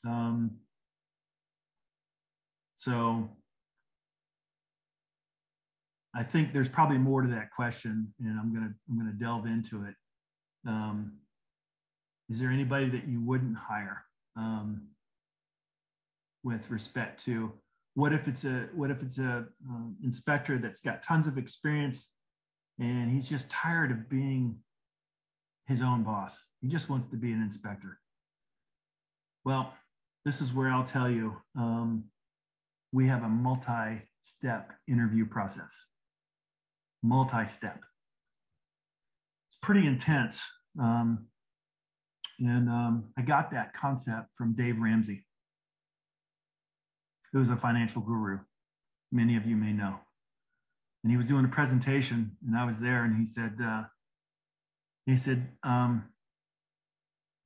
Um, 0.07 0.51
so 2.77 3.29
I 6.15 6.23
think 6.23 6.53
there's 6.53 6.69
probably 6.69 6.97
more 6.97 7.21
to 7.21 7.27
that 7.29 7.51
question, 7.51 8.13
and 8.19 8.39
I'm 8.39 8.53
gonna 8.53 8.73
I'm 8.89 8.97
gonna 8.97 9.13
delve 9.13 9.45
into 9.45 9.85
it. 9.85 9.95
Um, 10.67 11.13
is 12.29 12.39
there 12.39 12.51
anybody 12.51 12.89
that 12.89 13.07
you 13.07 13.21
wouldn't 13.21 13.57
hire 13.57 14.03
um, 14.35 14.87
with 16.43 16.69
respect 16.69 17.23
to 17.25 17.51
what 17.99 18.13
if 18.13 18.27
it's 18.27 18.45
a 18.45 18.69
what 18.73 18.89
if 18.91 19.01
it's 19.01 19.17
a 19.17 19.45
um, 19.67 19.95
inspector 20.03 20.57
that's 20.57 20.79
got 20.79 21.03
tons 21.03 21.27
of 21.27 21.37
experience 21.37 22.09
and 22.79 23.11
he's 23.11 23.27
just 23.27 23.49
tired 23.49 23.91
of 23.91 24.09
being 24.09 24.55
his 25.67 25.81
own 25.81 26.03
boss. 26.03 26.39
He 26.61 26.67
just 26.67 26.89
wants 26.89 27.09
to 27.11 27.17
be 27.17 27.31
an 27.31 27.41
inspector. 27.41 27.99
Well, 29.43 29.73
this 30.23 30.39
is 30.41 30.53
where 30.53 30.69
I'll 30.69 30.83
tell 30.85 31.09
you 31.09 31.35
um, 31.57 32.05
we 32.93 33.05
have 33.07 33.23
a 33.23 33.29
multi-step 33.29 34.71
interview 34.87 35.25
process 35.25 35.71
multi-step. 37.03 37.79
It's 39.49 39.57
pretty 39.61 39.87
intense. 39.87 40.45
Um, 40.79 41.27
and 42.39 42.69
um, 42.69 43.05
I 43.17 43.21
got 43.21 43.51
that 43.51 43.73
concept 43.73 44.29
from 44.35 44.53
Dave 44.53 44.79
Ramsey, 44.79 45.25
who's 47.31 47.49
a 47.49 47.55
financial 47.55 48.01
guru. 48.01 48.39
Many 49.11 49.37
of 49.37 49.45
you 49.45 49.55
may 49.55 49.73
know. 49.73 49.95
And 51.03 51.11
he 51.11 51.17
was 51.17 51.25
doing 51.25 51.45
a 51.45 51.49
presentation, 51.49 52.35
and 52.45 52.57
I 52.57 52.65
was 52.65 52.75
there, 52.81 53.03
and 53.05 53.15
he 53.15 53.25
said, 53.25 53.57
uh, 53.63 53.83
he 55.05 55.17
said, 55.17 55.47
um, 55.63 56.03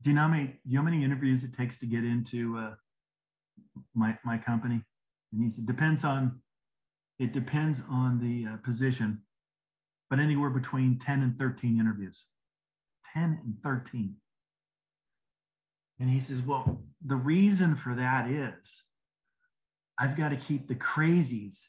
do 0.01 0.10
you 0.10 0.15
know 0.15 0.23
how 0.23 0.27
many, 0.27 0.60
you 0.65 0.76
know 0.76 0.81
how 0.81 0.85
many 0.85 1.03
interviews 1.03 1.43
it 1.43 1.55
takes 1.55 1.77
to 1.80 1.85
get 1.85 2.03
into 2.03 2.57
uh, 2.57 2.73
my, 3.93 4.18
my 4.26 4.38
company? 4.38 4.81
And 5.31 5.43
he 5.43 5.49
said, 5.49 5.65
depends 5.65 6.03
on, 6.03 6.41
it 7.19 7.31
depends 7.31 7.81
on 7.89 8.19
the 8.19 8.53
uh, 8.53 8.57
position 8.65 9.22
but 10.14 10.19
anywhere 10.19 10.51
between 10.51 10.99
10 10.99 11.23
and 11.23 11.35
13 11.39 11.80
interviews. 11.80 12.26
10 13.15 13.39
and 13.43 13.55
13. 13.64 14.14
And 15.99 16.07
he 16.07 16.19
says, 16.19 16.39
Well, 16.43 16.84
the 17.03 17.15
reason 17.15 17.76
for 17.76 17.95
that 17.95 18.30
is 18.30 18.84
I've 19.99 20.18
got 20.18 20.30
to 20.30 20.36
keep 20.36 20.68
the 20.68 20.76
crazies 20.76 21.60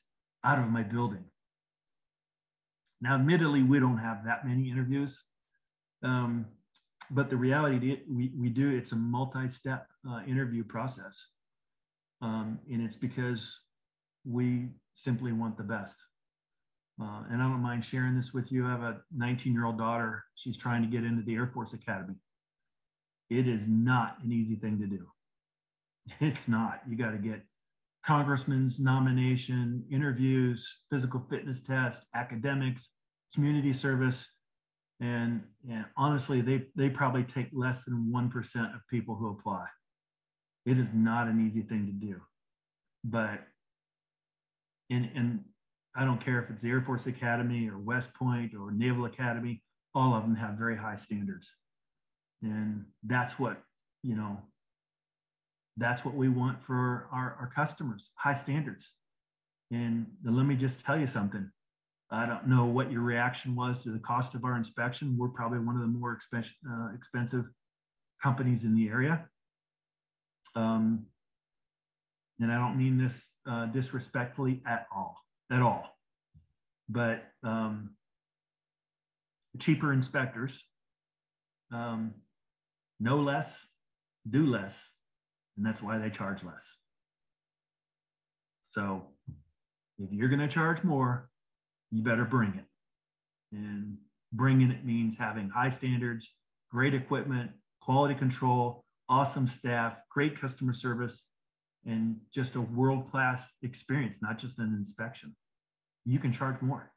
out 0.45 0.59
of 0.59 0.71
my 0.71 0.83
building. 0.83 1.25
Now, 3.01 3.17
admittedly, 3.17 3.63
we 3.63 3.81
don't 3.81 3.99
have 3.99 4.25
that 4.25 4.47
many 4.47 4.71
interviews. 4.71 5.23
Um, 6.03 6.47
but 7.11 7.29
the 7.29 7.37
reality 7.37 8.01
we, 8.09 8.33
we 8.37 8.49
do, 8.49 8.71
it's 8.71 8.93
a 8.93 8.97
multi 8.97 9.49
step 9.49 9.87
uh, 10.09 10.21
interview 10.27 10.65
process. 10.65 11.27
Um, 12.23 12.59
and 12.71 12.83
it's 12.83 12.97
because 12.97 13.61
we 14.25 14.69
simply 14.95 15.33
want 15.33 15.59
the 15.59 15.65
best. 15.65 15.99
Uh, 17.01 17.25
and 17.31 17.43
I 17.43 17.49
don't 17.49 17.61
mind 17.61 17.85
sharing 17.85 18.17
this 18.17 18.33
with 18.33 18.53
you. 18.53 18.67
I 18.67 18.71
have 18.71 18.83
a 18.83 19.01
19 19.15 19.53
year 19.53 19.67
old 19.67 19.79
daughter. 19.79 20.25
She's 20.35 20.57
trying 20.57 20.83
to 20.83 20.89
get 20.89 21.05
into 21.05 21.23
the 21.23 21.35
Air 21.35 21.51
Force 21.53 21.73
Academy. 21.73 22.15
It 23.31 23.49
is 23.49 23.67
not 23.67 24.19
an 24.23 24.33
easy 24.33 24.57
thing 24.57 24.79
to 24.81 24.87
do. 24.87 25.07
It's 26.21 26.49
not. 26.49 26.83
You 26.89 26.97
got 26.97 27.13
to 27.13 27.19
get 27.19 27.41
congressman's 28.06 28.78
nomination, 28.78 29.85
interviews, 29.90 30.66
physical 30.90 31.24
fitness 31.31 31.60
test, 31.60 32.06
academics, 32.14 32.90
community 33.35 33.72
service. 33.72 34.26
And, 35.01 35.43
and 35.68 35.85
honestly, 35.97 36.40
they, 36.40 36.66
they 36.76 36.89
probably 36.89 37.24
take 37.24 37.48
less 37.52 37.85
than 37.85 38.12
1% 38.14 38.74
of 38.74 38.81
people 38.90 39.16
who 39.16 39.31
apply. 39.31 39.66
It 40.66 40.78
is 40.78 40.89
not 40.94 41.28
an 41.28 41.44
easy 41.47 41.62
thing 41.62 41.86
to 41.86 41.93
do. 41.93 42.20
But 43.02 43.40
and, 44.90 45.10
and 45.14 45.40
I 45.97 46.05
don't 46.05 46.24
care 46.24 46.43
if 46.43 46.51
it's 46.51 46.62
the 46.62 46.70
Air 46.70 46.82
Force 46.82 47.06
Academy 47.06 47.68
or 47.68 47.78
West 47.78 48.12
Point 48.14 48.52
or 48.55 48.70
Naval 48.70 49.06
Academy, 49.06 49.62
all 49.94 50.14
of 50.14 50.22
them 50.22 50.35
have 50.35 50.55
very 50.55 50.76
high 50.76 50.97
standards. 50.97 51.52
And 52.43 52.85
that's 53.05 53.39
what, 53.39 53.62
you 54.02 54.16
know, 54.16 54.39
that's 55.77 56.05
what 56.05 56.15
we 56.15 56.29
want 56.29 56.63
for 56.63 57.09
our, 57.13 57.37
our 57.41 57.51
customers, 57.55 58.11
high 58.15 58.35
standards. 58.35 58.93
And 59.71 60.07
let 60.25 60.45
me 60.45 60.55
just 60.55 60.85
tell 60.85 60.99
you 60.99 61.07
something. 61.07 61.51
I 62.11 62.27
don't 62.27 62.47
know 62.47 62.67
what 62.67 62.93
your 62.93 63.01
reaction 63.01 63.57
was 63.57 63.83
to 63.83 63.91
the 63.91 63.99
cost 63.99 64.35
of 64.35 64.45
our 64.45 64.57
inspection. 64.57 65.17
We're 65.19 65.29
probably 65.29 65.59
one 65.59 65.75
of 65.75 65.83
the 65.83 65.89
more 65.89 66.13
expensive, 66.13 66.55
uh, 66.71 66.89
expensive 66.95 67.47
companies 68.23 68.65
in 68.65 68.75
the 68.75 68.89
area. 68.89 69.27
Um, 70.55 71.07
and 72.41 72.53
I 72.53 72.59
don't 72.59 72.77
mean 72.77 72.99
this 72.99 73.27
uh, 73.49 73.67
disrespectfully 73.67 74.63
at 74.67 74.87
all 74.95 75.17
at 75.51 75.63
all. 75.63 75.85
But 76.89 77.25
um, 77.43 77.91
cheaper 79.59 79.93
inspectors 79.93 80.63
um, 81.73 82.15
know 83.01 83.19
less, 83.19 83.59
do 84.29 84.47
less, 84.47 84.89
and 85.56 85.64
that's 85.64 85.82
why 85.82 85.98
they 85.98 86.10
charge 86.10 86.43
less. 86.43 86.66
So 88.70 89.06
if 89.98 90.12
you're 90.12 90.28
going 90.28 90.40
to 90.40 90.48
charge 90.48 90.82
more, 90.82 91.31
you 91.90 92.02
better 92.02 92.24
bring 92.24 92.55
it. 92.55 92.64
And 93.52 93.98
bringing 94.32 94.70
it 94.70 94.85
means 94.85 95.16
having 95.16 95.48
high 95.48 95.68
standards, 95.68 96.35
great 96.70 96.94
equipment, 96.94 97.52
quality 97.81 98.14
control, 98.14 98.85
awesome 99.09 99.47
staff, 99.47 99.97
great 100.10 100.40
customer 100.40 100.72
service, 100.72 101.22
and 101.86 102.16
just 102.32 102.56
a 102.56 102.60
world 102.60 103.10
class 103.10 103.52
experience, 103.62 104.18
not 104.22 104.39
just 104.39 104.59
an 104.59 104.74
inspection. 104.76 105.36
You 106.05 106.18
can 106.18 106.32
charge 106.32 106.60
more. 106.60 106.90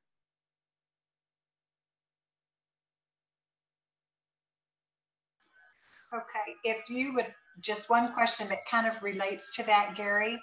Okay, 6.14 6.56
if 6.64 6.90
you 6.90 7.14
would, 7.16 7.28
just 7.62 7.90
one 7.90 8.14
question 8.14 8.48
that 8.50 8.66
kind 8.70 8.88
of 8.88 9.02
relates 9.04 9.56
to 9.56 9.64
that, 9.64 9.96
Gary. 9.96 10.42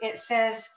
It 0.00 0.18
says, 0.18 0.68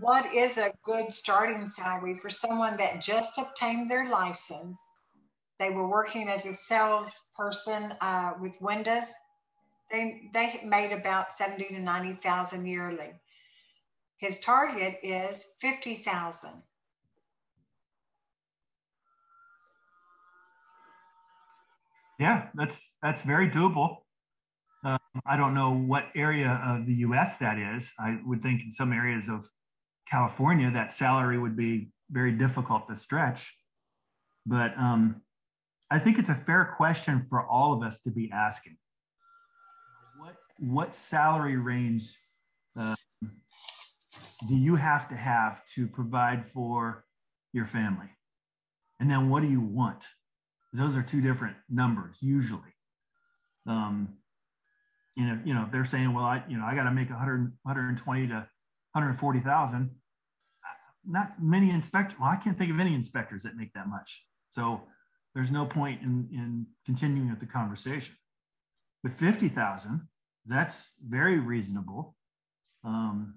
what 0.00 0.34
is 0.34 0.58
a 0.58 0.72
good 0.84 1.10
starting 1.12 1.66
salary 1.66 2.16
for 2.18 2.28
someone 2.28 2.76
that 2.76 3.00
just 3.00 3.38
obtained 3.38 3.90
their 3.90 4.08
license? 4.08 4.78
They 5.58 5.70
were 5.70 5.88
working 5.88 6.28
as 6.28 6.46
a 6.46 6.52
salesperson 6.52 7.94
uh, 8.00 8.32
with 8.40 8.60
Windows 8.60 9.12
they 9.90 10.30
they 10.32 10.60
made 10.64 10.92
about 10.92 11.32
70 11.32 11.64
to 11.66 11.80
90,000 11.80 12.66
yearly. 12.66 13.10
His 14.18 14.38
target 14.40 14.98
is 15.02 15.46
50,000. 15.60 16.50
Yeah, 22.18 22.48
that's 22.54 22.92
that's 23.02 23.22
very 23.22 23.48
doable. 23.48 23.98
Um, 24.82 24.98
I 25.26 25.36
don't 25.36 25.54
know 25.54 25.72
what 25.72 26.06
area 26.14 26.60
of 26.64 26.86
the 26.86 26.94
U.S. 26.94 27.36
that 27.38 27.58
is. 27.58 27.90
I 27.98 28.18
would 28.24 28.42
think 28.42 28.62
in 28.62 28.72
some 28.72 28.92
areas 28.92 29.28
of 29.28 29.48
California 30.08 30.70
that 30.70 30.92
salary 30.92 31.38
would 31.38 31.56
be 31.56 31.90
very 32.10 32.32
difficult 32.32 32.88
to 32.88 32.96
stretch. 32.96 33.54
But 34.46 34.76
um, 34.78 35.22
I 35.90 35.98
think 35.98 36.18
it's 36.18 36.28
a 36.28 36.34
fair 36.34 36.74
question 36.76 37.26
for 37.28 37.46
all 37.46 37.72
of 37.72 37.82
us 37.82 38.00
to 38.00 38.10
be 38.10 38.30
asking 38.32 38.76
what 40.18 40.36
what 40.58 40.94
salary 40.94 41.56
range 41.56 42.14
uh, 42.78 42.94
do 44.48 44.56
you 44.56 44.76
have 44.76 45.08
to 45.08 45.16
have 45.16 45.64
to 45.74 45.86
provide 45.86 46.50
for 46.50 47.04
your 47.52 47.66
family? 47.66 48.08
And 48.98 49.10
then 49.10 49.28
what 49.28 49.42
do 49.42 49.48
you 49.48 49.60
want? 49.60 50.04
Those 50.72 50.96
are 50.96 51.02
two 51.02 51.20
different 51.20 51.56
numbers 51.68 52.18
usually. 52.20 52.74
Um, 53.66 54.16
you 55.16 55.24
know, 55.24 55.38
you 55.44 55.54
know, 55.54 55.68
they're 55.70 55.84
saying, 55.84 56.12
well, 56.12 56.24
I, 56.24 56.42
you 56.48 56.56
know, 56.56 56.64
I 56.64 56.74
got 56.74 56.84
to 56.84 56.90
make 56.90 57.10
100, 57.10 57.52
120 57.62 58.26
to 58.28 58.34
140,000. 58.34 59.90
Not 61.06 61.42
many 61.42 61.70
inspectors. 61.70 62.18
Well, 62.20 62.30
I 62.30 62.36
can't 62.36 62.58
think 62.58 62.70
of 62.70 62.78
any 62.78 62.94
inspectors 62.94 63.42
that 63.42 63.56
make 63.56 63.72
that 63.72 63.88
much. 63.88 64.24
So 64.50 64.82
there's 65.34 65.50
no 65.50 65.64
point 65.64 66.02
in, 66.02 66.28
in 66.32 66.66
continuing 66.84 67.30
with 67.30 67.40
the 67.40 67.46
conversation. 67.46 68.14
With 69.02 69.14
50,000, 69.14 70.06
that's 70.46 70.92
very 71.06 71.38
reasonable. 71.38 72.14
Um, 72.84 73.36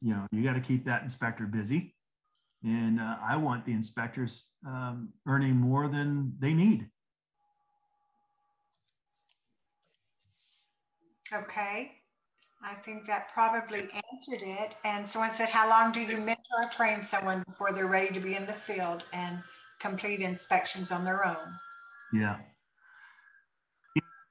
you 0.00 0.14
know, 0.14 0.26
you 0.32 0.42
got 0.42 0.54
to 0.54 0.60
keep 0.60 0.84
that 0.86 1.02
inspector 1.02 1.46
busy. 1.46 1.94
And 2.62 3.00
uh, 3.00 3.16
I 3.26 3.36
want 3.36 3.64
the 3.64 3.72
inspectors 3.72 4.50
um, 4.66 5.10
earning 5.26 5.56
more 5.56 5.88
than 5.88 6.34
they 6.38 6.52
need. 6.52 6.88
Okay. 11.32 11.92
I 12.62 12.74
think 12.74 13.06
that 13.06 13.32
probably 13.32 13.88
answered 14.12 14.46
it. 14.46 14.76
And 14.84 15.08
someone 15.08 15.30
said, 15.30 15.48
How 15.48 15.68
long 15.68 15.92
do 15.92 16.00
you 16.00 16.18
mentor 16.18 16.62
or 16.62 16.68
train 16.70 17.02
someone 17.02 17.42
before 17.48 17.72
they're 17.72 17.86
ready 17.86 18.12
to 18.12 18.20
be 18.20 18.34
in 18.34 18.46
the 18.46 18.52
field 18.52 19.04
and 19.12 19.38
complete 19.80 20.20
inspections 20.20 20.92
on 20.92 21.04
their 21.04 21.26
own? 21.26 21.54
Yeah. 22.12 22.36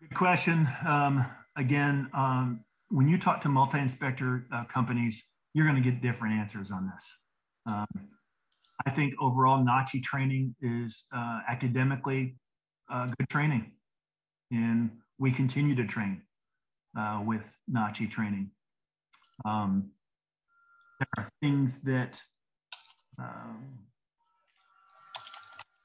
Good 0.02 0.14
question. 0.14 0.68
Um, 0.86 1.26
again, 1.56 2.10
um, 2.14 2.64
when 2.90 3.08
you 3.08 3.18
talk 3.18 3.42
to 3.42 3.50
multi 3.50 3.80
inspector 3.80 4.46
uh, 4.54 4.66
companies, 4.66 5.24
you're 5.54 5.66
going 5.66 5.82
to 5.82 5.90
get 5.92 6.02
different 6.02 6.36
answers 6.36 6.72
on 6.72 6.92
this. 6.94 7.18
Um, 7.66 7.88
I 8.86 8.92
think 8.92 9.14
overall, 9.20 9.64
NACHI 9.64 10.02
training 10.04 10.56
is 10.62 11.06
uh, 11.14 11.40
academically 11.48 12.36
uh, 12.92 13.08
good 13.18 13.30
training, 13.30 13.72
and 14.52 14.92
we 15.18 15.32
continue 15.32 15.76
to 15.76 15.86
train 15.86 16.22
uh, 16.98 17.22
with 17.26 17.44
NACHI 17.72 18.10
training. 18.10 18.52
Um, 19.46 19.92
there 21.00 21.08
are 21.18 21.30
things 21.42 21.80
that 21.80 22.22
um, 23.18 23.80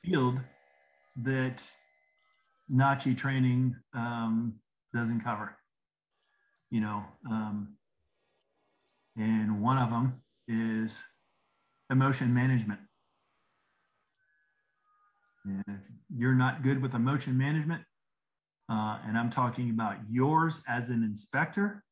field 0.02 0.40
that 1.22 1.62
NACHI 2.72 3.16
training 3.16 3.76
um, 3.94 4.54
doesn't 4.94 5.20
cover. 5.20 5.56
You 6.70 6.80
know, 6.80 7.04
um, 7.30 7.76
and 9.16 9.62
one 9.62 9.78
of 9.78 9.90
them 9.90 10.22
is 10.48 10.98
emotion 11.90 12.34
management. 12.34 12.80
And 15.44 15.62
if 15.68 15.80
you're 16.16 16.34
not 16.34 16.62
good 16.62 16.82
with 16.82 16.94
emotion 16.94 17.36
management, 17.36 17.82
uh, 18.68 18.98
and 19.06 19.18
I'm 19.18 19.30
talking 19.30 19.70
about 19.70 19.96
yours 20.10 20.62
as 20.68 20.88
an 20.88 21.02
inspector 21.02 21.84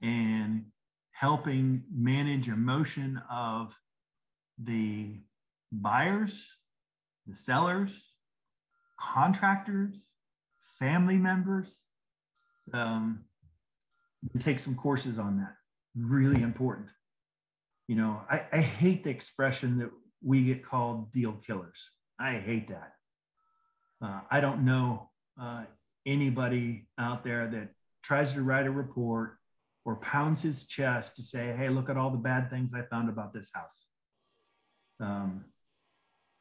and 0.00 0.64
helping 1.12 1.82
manage 1.92 2.48
emotion 2.48 3.20
of 3.30 3.74
the 4.58 5.20
buyers, 5.70 6.56
the 7.26 7.34
sellers, 7.34 8.12
contractors, 8.98 10.06
family 10.78 11.18
members. 11.18 11.84
Um, 12.72 13.24
take 14.38 14.60
some 14.60 14.76
courses 14.76 15.18
on 15.18 15.38
that. 15.38 15.54
Really 15.94 16.42
important. 16.42 16.88
You 17.86 17.96
know, 17.96 18.22
I, 18.30 18.46
I 18.52 18.60
hate 18.60 19.04
the 19.04 19.10
expression 19.10 19.78
that 19.78 19.90
we 20.22 20.44
get 20.44 20.64
called 20.64 21.10
deal 21.12 21.32
killers. 21.32 21.90
I 22.18 22.34
hate 22.34 22.68
that. 22.68 22.92
Uh, 24.02 24.20
I 24.30 24.40
don't 24.40 24.64
know 24.64 25.10
uh, 25.40 25.64
anybody 26.06 26.86
out 26.98 27.24
there 27.24 27.46
that 27.48 27.68
tries 28.02 28.32
to 28.32 28.42
write 28.42 28.66
a 28.66 28.70
report 28.70 29.36
or 29.84 29.96
pounds 29.96 30.42
his 30.42 30.64
chest 30.64 31.16
to 31.16 31.22
say, 31.22 31.52
hey, 31.56 31.68
look 31.68 31.88
at 31.88 31.96
all 31.96 32.10
the 32.10 32.18
bad 32.18 32.50
things 32.50 32.74
I 32.74 32.82
found 32.82 33.08
about 33.08 33.32
this 33.32 33.50
house. 33.54 33.86
Um, 35.00 35.44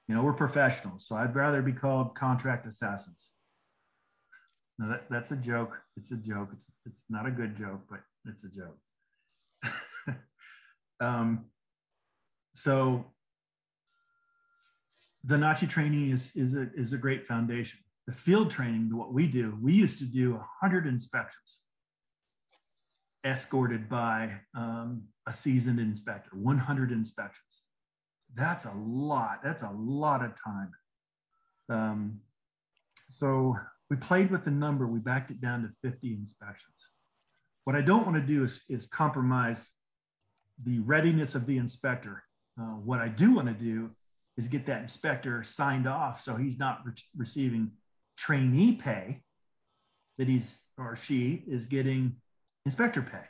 you 0.07 0.15
know, 0.15 0.23
we're 0.23 0.33
professionals, 0.33 1.05
so 1.05 1.15
I'd 1.15 1.35
rather 1.35 1.61
be 1.61 1.73
called 1.73 2.15
contract 2.15 2.65
assassins. 2.65 3.31
Now 4.79 4.89
that, 4.89 5.05
that's 5.09 5.31
a 5.31 5.35
joke. 5.35 5.77
It's 5.95 6.11
a 6.11 6.17
joke. 6.17 6.49
It's, 6.53 6.71
it's 6.85 7.03
not 7.09 7.25
a 7.25 7.31
good 7.31 7.57
joke, 7.57 7.81
but 7.89 7.99
it's 8.25 8.43
a 8.43 8.49
joke. 8.49 10.15
um, 10.99 11.45
so 12.55 13.05
the 15.23 15.35
NACHI 15.35 15.69
training 15.69 16.11
is, 16.11 16.35
is, 16.35 16.53
a, 16.53 16.69
is 16.75 16.93
a 16.93 16.97
great 16.97 17.27
foundation 17.27 17.79
the 18.07 18.13
field 18.13 18.49
training, 18.49 18.89
to 18.89 18.95
what 18.95 19.13
we 19.13 19.27
do, 19.27 19.57
we 19.61 19.73
used 19.73 19.99
to 19.99 20.05
do 20.05 20.33
100 20.33 20.87
inspections 20.87 21.59
escorted 23.25 23.89
by 23.89 24.31
um, 24.55 25.03
a 25.27 25.33
seasoned 25.33 25.79
inspector, 25.79 26.29
100 26.33 26.91
inspections. 26.93 27.65
That's 28.33 28.63
a 28.63 28.73
lot. 28.77 29.39
That's 29.43 29.63
a 29.63 29.71
lot 29.75 30.23
of 30.23 30.31
time. 30.41 30.71
Um, 31.69 32.19
so 33.09 33.57
we 33.89 33.97
played 33.97 34.31
with 34.31 34.45
the 34.45 34.51
number. 34.51 34.87
We 34.87 34.99
backed 34.99 35.31
it 35.31 35.41
down 35.41 35.63
to 35.63 35.89
50 35.89 36.13
inspections. 36.13 36.91
What 37.65 37.75
I 37.75 37.81
don't 37.81 38.05
want 38.05 38.15
to 38.15 38.25
do 38.25 38.45
is, 38.45 38.61
is 38.69 38.85
compromise 38.85 39.69
the 40.63 40.79
readiness 40.79 41.35
of 41.35 41.45
the 41.45 41.57
inspector. 41.57 42.23
Uh, 42.59 42.75
what 42.75 42.99
I 42.99 43.09
do 43.09 43.33
want 43.33 43.47
to 43.47 43.53
do 43.53 43.91
is 44.37 44.47
get 44.47 44.65
that 44.67 44.81
inspector 44.81 45.43
signed 45.43 45.87
off 45.87 46.21
so 46.21 46.35
he's 46.35 46.57
not 46.57 46.79
re 46.85 46.93
receiving 47.17 47.71
trainee 48.17 48.73
pay 48.73 49.21
that 50.17 50.27
he's 50.27 50.59
or 50.77 50.95
she 50.95 51.43
is 51.47 51.65
getting 51.67 52.15
inspector 52.65 53.01
pay. 53.01 53.23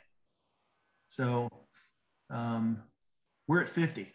So 1.08 1.48
um, 2.30 2.82
we're 3.46 3.62
at 3.62 3.68
50, 3.68 4.12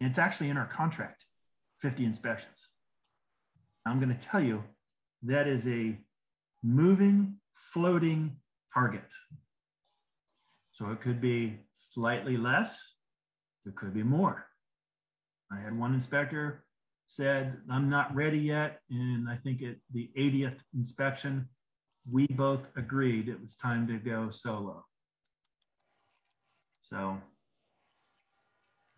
and 0.00 0.10
it's 0.10 0.18
actually 0.18 0.50
in 0.50 0.56
our 0.56 0.66
contract 0.66 1.24
50 1.80 2.04
inspections. 2.04 2.68
I'm 3.86 3.98
going 3.98 4.16
to 4.16 4.26
tell 4.26 4.42
you 4.42 4.62
that 5.22 5.46
is 5.48 5.66
a 5.66 5.96
moving, 6.62 7.36
floating 7.54 8.36
target. 8.72 9.12
So 10.72 10.90
it 10.90 11.00
could 11.00 11.20
be 11.20 11.58
slightly 11.72 12.36
less, 12.36 12.94
it 13.66 13.74
could 13.74 13.94
be 13.94 14.02
more. 14.02 14.46
I 15.50 15.60
had 15.60 15.76
one 15.76 15.94
inspector 15.94 16.64
said, 17.08 17.56
I'm 17.70 17.88
not 17.88 18.14
ready 18.14 18.38
yet. 18.38 18.80
And 18.90 19.28
I 19.28 19.36
think 19.36 19.62
at 19.62 19.76
the 19.92 20.10
80th 20.16 20.58
inspection, 20.76 21.48
we 22.10 22.26
both 22.28 22.60
agreed 22.76 23.28
it 23.28 23.40
was 23.40 23.56
time 23.56 23.86
to 23.88 23.98
go 23.98 24.30
solo. 24.30 24.84
So 26.82 27.18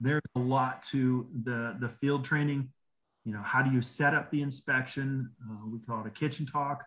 there's 0.00 0.22
a 0.36 0.40
lot 0.40 0.82
to 0.90 1.26
the, 1.44 1.76
the 1.80 1.88
field 2.00 2.24
training. 2.24 2.68
You 3.24 3.32
know, 3.32 3.42
how 3.42 3.62
do 3.62 3.70
you 3.70 3.80
set 3.82 4.14
up 4.14 4.30
the 4.30 4.42
inspection? 4.42 5.30
Uh, 5.48 5.66
we 5.66 5.78
call 5.78 6.00
it 6.00 6.06
a 6.06 6.10
kitchen 6.10 6.46
talk. 6.46 6.84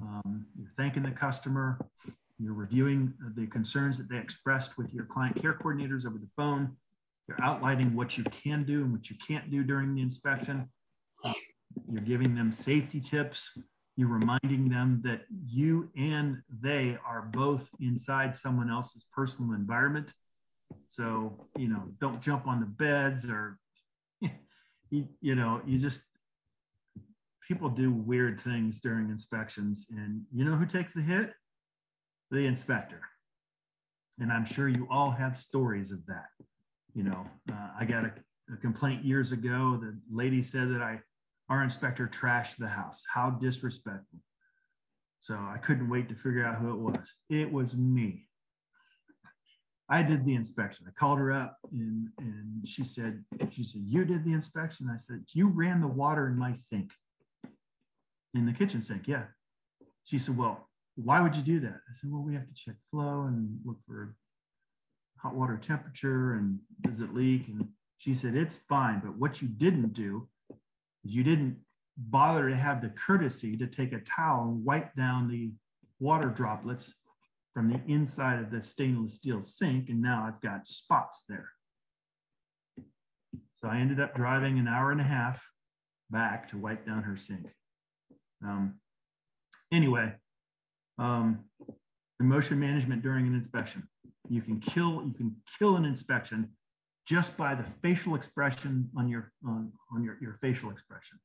Um, 0.00 0.46
you're 0.58 0.72
thanking 0.76 1.02
the 1.04 1.10
customer. 1.10 1.78
You're 2.38 2.54
reviewing 2.54 3.14
the 3.36 3.46
concerns 3.46 3.96
that 3.98 4.08
they 4.10 4.18
expressed 4.18 4.76
with 4.76 4.92
your 4.92 5.04
client 5.04 5.40
care 5.40 5.54
coordinators 5.54 6.04
over 6.04 6.18
the 6.18 6.28
phone. 6.36 6.76
You're 7.28 7.42
outlining 7.42 7.94
what 7.94 8.18
you 8.18 8.24
can 8.24 8.64
do 8.64 8.82
and 8.82 8.92
what 8.92 9.08
you 9.08 9.16
can't 9.26 9.50
do 9.50 9.62
during 9.62 9.94
the 9.94 10.02
inspection. 10.02 10.68
You're 11.90 12.02
giving 12.02 12.34
them 12.34 12.52
safety 12.52 13.00
tips. 13.00 13.56
You're 13.96 14.08
reminding 14.08 14.68
them 14.68 15.00
that 15.04 15.22
you 15.46 15.90
and 15.96 16.42
they 16.60 16.98
are 17.06 17.22
both 17.22 17.68
inside 17.80 18.36
someone 18.36 18.70
else's 18.70 19.06
personal 19.14 19.54
environment. 19.54 20.12
So, 20.88 21.48
you 21.56 21.68
know, 21.68 21.84
don't 22.00 22.20
jump 22.20 22.46
on 22.46 22.60
the 22.60 22.66
beds 22.66 23.24
or, 23.24 23.58
you, 24.90 25.08
you 25.20 25.34
know, 25.34 25.62
you 25.64 25.78
just, 25.78 26.02
people 27.48 27.68
do 27.68 27.90
weird 27.92 28.40
things 28.40 28.80
during 28.80 29.10
inspections. 29.10 29.86
And 29.90 30.22
you 30.32 30.44
know 30.44 30.56
who 30.56 30.66
takes 30.66 30.92
the 30.92 31.02
hit? 31.02 31.32
The 32.30 32.46
inspector. 32.46 33.00
And 34.18 34.30
I'm 34.32 34.44
sure 34.44 34.68
you 34.68 34.86
all 34.90 35.10
have 35.10 35.38
stories 35.38 35.90
of 35.90 36.04
that 36.06 36.26
you 36.94 37.02
know, 37.02 37.26
uh, 37.50 37.68
I 37.78 37.84
got 37.84 38.04
a, 38.04 38.12
a, 38.52 38.56
complaint 38.56 39.04
years 39.04 39.32
ago. 39.32 39.78
The 39.80 39.96
lady 40.10 40.42
said 40.42 40.70
that 40.70 40.80
I, 40.80 41.00
our 41.48 41.62
inspector 41.62 42.06
trashed 42.06 42.56
the 42.56 42.68
house. 42.68 43.02
How 43.12 43.30
disrespectful. 43.30 44.20
So 45.20 45.34
I 45.34 45.58
couldn't 45.58 45.88
wait 45.88 46.08
to 46.08 46.14
figure 46.14 46.44
out 46.44 46.56
who 46.56 46.70
it 46.70 46.78
was. 46.78 47.12
It 47.30 47.50
was 47.50 47.74
me. 47.74 48.28
I 49.88 50.02
did 50.02 50.24
the 50.24 50.34
inspection. 50.34 50.86
I 50.88 50.92
called 50.98 51.18
her 51.18 51.32
up 51.32 51.58
and, 51.72 52.08
and 52.18 52.66
she 52.66 52.84
said, 52.84 53.22
she 53.50 53.64
said, 53.64 53.82
you 53.84 54.04
did 54.04 54.24
the 54.24 54.32
inspection. 54.32 54.88
I 54.92 54.96
said, 54.96 55.24
you 55.32 55.48
ran 55.48 55.80
the 55.80 55.86
water 55.86 56.28
in 56.28 56.38
my 56.38 56.52
sink, 56.52 56.90
in 58.34 58.46
the 58.46 58.52
kitchen 58.52 58.80
sink. 58.80 59.06
Yeah. 59.06 59.24
She 60.04 60.18
said, 60.18 60.36
well, 60.36 60.68
why 60.96 61.20
would 61.20 61.36
you 61.36 61.42
do 61.42 61.60
that? 61.60 61.80
I 61.88 61.94
said, 61.94 62.10
well, 62.10 62.22
we 62.22 62.34
have 62.34 62.46
to 62.46 62.54
check 62.54 62.76
flow 62.90 63.22
and 63.22 63.58
look 63.64 63.78
for 63.86 64.14
hot 65.24 65.34
water 65.34 65.56
temperature 65.56 66.34
and 66.34 66.58
does 66.82 67.00
it 67.00 67.14
leak? 67.14 67.48
And 67.48 67.66
she 67.96 68.12
said, 68.12 68.34
it's 68.34 68.56
fine. 68.68 69.00
But 69.02 69.16
what 69.16 69.40
you 69.40 69.48
didn't 69.48 69.94
do 69.94 70.28
is 71.02 71.16
you 71.16 71.24
didn't 71.24 71.56
bother 71.96 72.50
to 72.50 72.56
have 72.56 72.82
the 72.82 72.90
courtesy 72.90 73.56
to 73.56 73.66
take 73.66 73.94
a 73.94 74.00
towel 74.00 74.48
and 74.48 74.64
wipe 74.64 74.94
down 74.94 75.28
the 75.28 75.50
water 75.98 76.28
droplets 76.28 76.92
from 77.54 77.70
the 77.70 77.80
inside 77.90 78.40
of 78.40 78.50
the 78.50 78.62
stainless 78.62 79.14
steel 79.14 79.40
sink. 79.40 79.88
And 79.88 80.02
now 80.02 80.24
I've 80.26 80.42
got 80.42 80.66
spots 80.66 81.24
there. 81.26 81.48
So 83.54 83.68
I 83.68 83.78
ended 83.78 84.00
up 84.00 84.14
driving 84.14 84.58
an 84.58 84.68
hour 84.68 84.92
and 84.92 85.00
a 85.00 85.04
half 85.04 85.42
back 86.10 86.50
to 86.50 86.58
wipe 86.58 86.84
down 86.84 87.02
her 87.02 87.16
sink. 87.16 87.46
Um, 88.44 88.74
anyway, 89.72 90.12
um, 90.98 91.44
emotion 92.20 92.58
management 92.58 93.02
during 93.02 93.26
an 93.26 93.34
inspection. 93.34 93.86
You 94.28 94.40
can 94.40 94.60
kill 94.60 95.02
you 95.06 95.12
can 95.12 95.36
kill 95.58 95.76
an 95.76 95.84
inspection 95.84 96.50
just 97.06 97.36
by 97.36 97.54
the 97.54 97.64
facial 97.82 98.14
expression 98.14 98.88
on 98.96 99.08
your 99.08 99.32
on, 99.46 99.72
on 99.94 100.02
your, 100.02 100.16
your 100.20 100.38
facial 100.40 100.70
expression, 100.70 101.18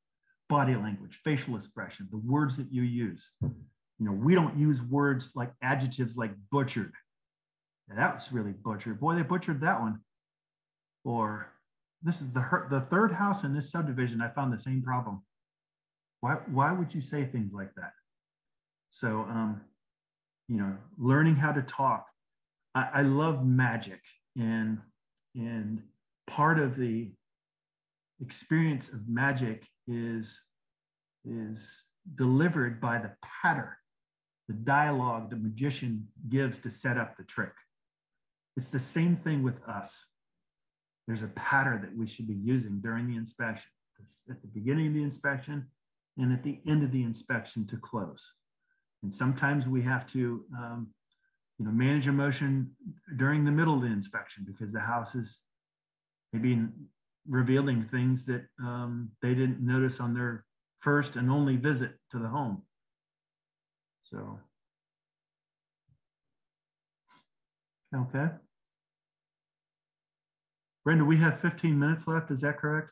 body 0.50 0.76
language, 0.76 1.20
facial 1.24 1.56
expression, 1.56 2.08
the 2.12 2.18
words 2.18 2.58
that 2.58 2.72
you 2.72 2.82
use. 2.84 3.30
You 3.42 4.06
know, 4.06 4.12
we 4.12 4.36
don't 4.36 4.58
use 4.58 4.82
words 4.82 5.32
like 5.36 5.52
adjectives 5.62 6.16
like 6.16 6.32
butchered. 6.52 6.94
Yeah, 7.90 7.96
that 7.96 8.16
was 8.16 8.32
really 8.32 8.52
butchered. 8.52 9.00
Boy, 9.00 9.16
they 9.16 9.24
butchered 9.24 9.62
that 9.62 9.80
one. 9.80 10.00
Or 11.04 11.48
this 12.02 12.22
is 12.22 12.32
the 12.32 12.68
the 12.70 12.82
third 12.82 13.12
house 13.12 13.44
in 13.44 13.54
this 13.54 13.72
subdivision. 13.72 14.22
I 14.22 14.30
found 14.30 14.54
the 14.54 14.60
same 14.60 14.82
problem. 14.82 15.22
Why 16.22 16.36
why 16.52 16.72
would 16.74 16.94
you 16.94 17.02
say 17.02 17.26
things 17.26 17.54
like 17.54 17.74
that? 17.76 17.92
So 18.90 19.22
um, 19.22 19.62
you 20.50 20.58
know, 20.58 20.76
learning 20.98 21.36
how 21.36 21.52
to 21.52 21.62
talk. 21.62 22.06
I, 22.76 22.90
I 22.96 23.02
love 23.04 23.46
magic 23.46 24.02
and 24.36 24.80
and 25.36 25.84
part 26.28 26.60
of 26.60 26.76
the 26.76 27.12
experience 28.22 28.90
of 28.90 29.08
magic 29.08 29.66
is 29.88 30.42
is 31.24 31.84
delivered 32.16 32.82
by 32.82 32.98
the 32.98 33.12
pattern 33.44 33.76
the 34.50 34.56
dialogue 34.56 35.30
the 35.30 35.36
magician 35.36 36.08
gives 36.28 36.58
to 36.58 36.72
set 36.72 36.98
up 36.98 37.16
the 37.16 37.24
trick. 37.24 37.54
It's 38.58 38.70
the 38.70 38.80
same 38.80 39.16
thing 39.16 39.44
with 39.44 39.62
us. 39.68 40.08
There's 41.08 41.22
a 41.22 41.28
pattern 41.28 41.82
that 41.82 41.96
we 41.96 42.08
should 42.08 42.28
be 42.28 42.34
using 42.34 42.80
during 42.82 43.08
the 43.08 43.16
inspection, 43.16 43.70
at 44.28 44.42
the 44.42 44.48
beginning 44.48 44.88
of 44.88 44.94
the 44.96 45.04
inspection 45.04 45.68
and 46.18 46.34
at 46.34 46.42
the 46.44 46.60
end 46.66 46.84
of 46.84 46.92
the 46.92 47.04
inspection 47.04 47.68
to 47.68 47.78
close. 47.78 48.26
And 49.04 49.14
sometimes 49.14 49.66
we 49.66 49.82
have 49.84 50.06
to, 50.12 50.44
um, 50.58 50.88
you 51.58 51.66
know, 51.66 51.72
manage 51.72 52.08
emotion 52.08 52.72
during 53.18 53.46
the 53.46 53.52
middle 53.52 53.76
of 53.76 53.82
the 53.82 53.88
inspection 53.88 54.46
because 54.46 54.72
the 54.72 54.80
house 54.80 55.16
is 55.16 55.42
maybe 56.34 56.68
revealing 57.28 57.86
things 57.86 58.26
that 58.26 58.46
um, 58.62 59.10
they 59.22 59.34
didn't 59.34 59.62
notice 59.62 60.00
on 60.00 60.14
their 60.14 60.46
first 60.80 61.16
and 61.16 61.30
only 61.30 61.56
visit 61.56 61.92
to 62.12 62.20
the 62.20 62.28
home. 62.28 62.64
So, 64.04 64.40
okay. 67.96 68.28
Brenda, 70.84 71.06
we 71.06 71.18
have 71.18 71.40
15 71.42 71.78
minutes 71.78 72.08
left. 72.08 72.32
Is 72.32 72.42
that 72.42 72.58
correct? 72.58 72.90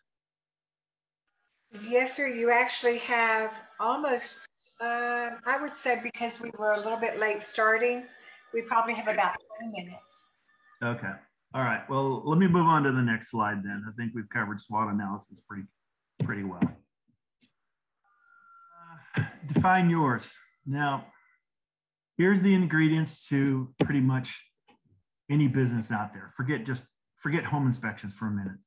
Yes, 1.89 2.15
sir. 2.15 2.27
You 2.27 2.51
actually 2.51 2.99
have 2.99 3.59
almost, 3.79 4.47
uh, 4.79 5.31
I 5.45 5.61
would 5.61 5.75
say, 5.75 5.99
because 6.01 6.41
we 6.41 6.51
were 6.57 6.73
a 6.73 6.79
little 6.79 6.99
bit 6.99 7.19
late 7.19 7.41
starting, 7.41 8.05
we 8.53 8.61
probably 8.63 8.93
have 8.93 9.07
about 9.07 9.35
20 9.59 9.83
minutes. 9.83 10.25
Okay. 10.83 11.11
All 11.53 11.63
right. 11.63 11.89
Well, 11.89 12.23
let 12.25 12.37
me 12.37 12.47
move 12.47 12.65
on 12.65 12.83
to 12.83 12.91
the 12.91 13.01
next 13.01 13.31
slide 13.31 13.63
then. 13.63 13.83
I 13.87 13.91
think 13.99 14.13
we've 14.13 14.29
covered 14.29 14.59
SWOT 14.59 14.93
analysis 14.93 15.41
pretty, 15.47 15.63
pretty 16.23 16.43
well. 16.43 16.61
Uh, 19.17 19.23
define 19.47 19.89
yours. 19.89 20.37
Now, 20.65 21.07
here's 22.17 22.41
the 22.41 22.53
ingredients 22.53 23.27
to 23.27 23.73
pretty 23.83 24.01
much 24.01 24.43
any 25.31 25.47
business 25.47 25.91
out 25.91 26.13
there. 26.13 26.31
Forget 26.35 26.65
just 26.65 26.85
forget 27.17 27.43
home 27.43 27.65
inspections 27.65 28.13
for 28.13 28.27
a 28.27 28.31
minute. 28.31 28.59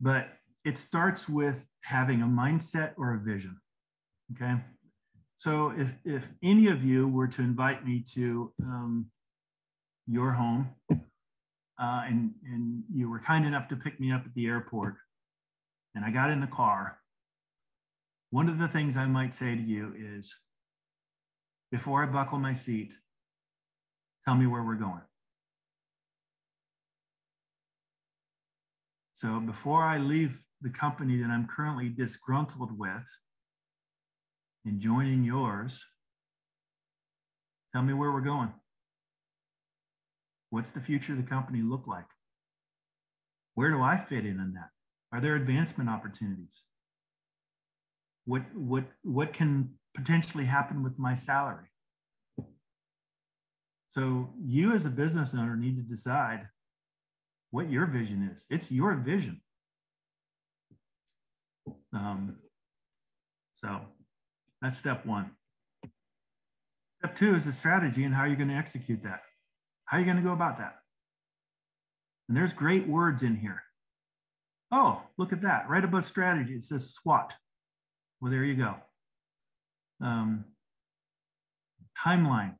But 0.00 0.28
it 0.64 0.76
starts 0.76 1.28
with 1.28 1.66
having 1.82 2.22
a 2.22 2.26
mindset 2.26 2.92
or 2.96 3.14
a 3.14 3.18
vision. 3.18 3.58
Okay. 4.32 4.56
So 5.36 5.72
if, 5.76 5.94
if 6.04 6.28
any 6.42 6.68
of 6.68 6.84
you 6.84 7.08
were 7.08 7.28
to 7.28 7.42
invite 7.42 7.86
me 7.86 8.02
to 8.14 8.52
um, 8.62 9.06
your 10.06 10.32
home 10.32 10.70
uh, 10.90 10.96
and, 11.78 12.32
and 12.44 12.82
you 12.92 13.10
were 13.10 13.20
kind 13.20 13.44
enough 13.46 13.68
to 13.68 13.76
pick 13.76 14.00
me 14.00 14.12
up 14.12 14.24
at 14.24 14.34
the 14.34 14.46
airport 14.46 14.94
and 15.94 16.04
I 16.04 16.10
got 16.10 16.30
in 16.30 16.40
the 16.40 16.46
car, 16.46 16.98
one 18.30 18.48
of 18.48 18.58
the 18.58 18.68
things 18.68 18.96
I 18.96 19.06
might 19.06 19.34
say 19.34 19.54
to 19.54 19.62
you 19.62 19.94
is, 19.98 20.34
before 21.70 22.02
I 22.02 22.06
buckle 22.06 22.38
my 22.38 22.52
seat, 22.52 22.94
tell 24.24 24.34
me 24.34 24.46
where 24.46 24.62
we're 24.62 24.74
going. 24.74 25.02
So 29.14 29.40
before 29.40 29.82
I 29.82 29.98
leave 29.98 30.38
the 30.60 30.70
company 30.70 31.18
that 31.18 31.30
I'm 31.30 31.46
currently 31.46 31.88
disgruntled 31.88 32.78
with 32.78 33.04
and 34.66 34.80
joining 34.80 35.22
yours, 35.22 35.82
tell 37.72 37.82
me 37.82 37.94
where 37.94 38.10
we're 38.10 38.20
going. 38.20 38.52
What's 40.50 40.70
the 40.70 40.80
future 40.80 41.12
of 41.12 41.18
the 41.18 41.24
company 41.24 41.62
look 41.62 41.86
like? 41.86 42.04
Where 43.54 43.70
do 43.70 43.80
I 43.82 43.96
fit 43.96 44.26
in 44.26 44.40
on 44.40 44.52
that? 44.54 44.68
Are 45.12 45.20
there 45.20 45.36
advancement 45.36 45.88
opportunities? 45.88 46.62
What, 48.24 48.42
what, 48.54 48.84
what 49.02 49.32
can 49.32 49.70
potentially 49.94 50.44
happen 50.44 50.82
with 50.82 50.98
my 50.98 51.14
salary? 51.14 51.66
So 53.88 54.28
you 54.44 54.74
as 54.74 54.84
a 54.84 54.90
business 54.90 55.32
owner 55.32 55.56
need 55.56 55.76
to 55.76 55.82
decide 55.82 56.48
what 57.50 57.70
your 57.70 57.86
vision 57.86 58.30
is. 58.34 58.44
It's 58.50 58.70
your 58.70 58.94
vision. 58.94 59.40
Um, 61.94 62.36
so 63.64 63.80
that's 64.62 64.76
step 64.76 65.04
one. 65.04 65.30
Step 66.98 67.16
two 67.16 67.34
is 67.34 67.44
the 67.44 67.52
strategy 67.52 68.04
and 68.04 68.14
how 68.14 68.24
you're 68.24 68.36
going 68.36 68.48
to 68.48 68.54
execute 68.54 69.02
that. 69.04 69.20
How 69.84 69.96
are 69.96 70.00
you 70.00 70.06
going 70.06 70.16
to 70.16 70.22
go 70.22 70.32
about 70.32 70.58
that? 70.58 70.76
And 72.28 72.36
there's 72.36 72.52
great 72.52 72.88
words 72.88 73.22
in 73.22 73.36
here. 73.36 73.62
Oh, 74.72 75.02
look 75.16 75.32
at 75.32 75.42
that. 75.42 75.68
Right 75.68 75.84
above 75.84 76.06
strategy, 76.06 76.54
it 76.54 76.64
says 76.64 76.92
SWOT. 76.94 77.32
Well, 78.20 78.32
there 78.32 78.42
you 78.42 78.56
go. 78.56 78.74
Um, 80.00 80.46
timeline. 82.04 82.56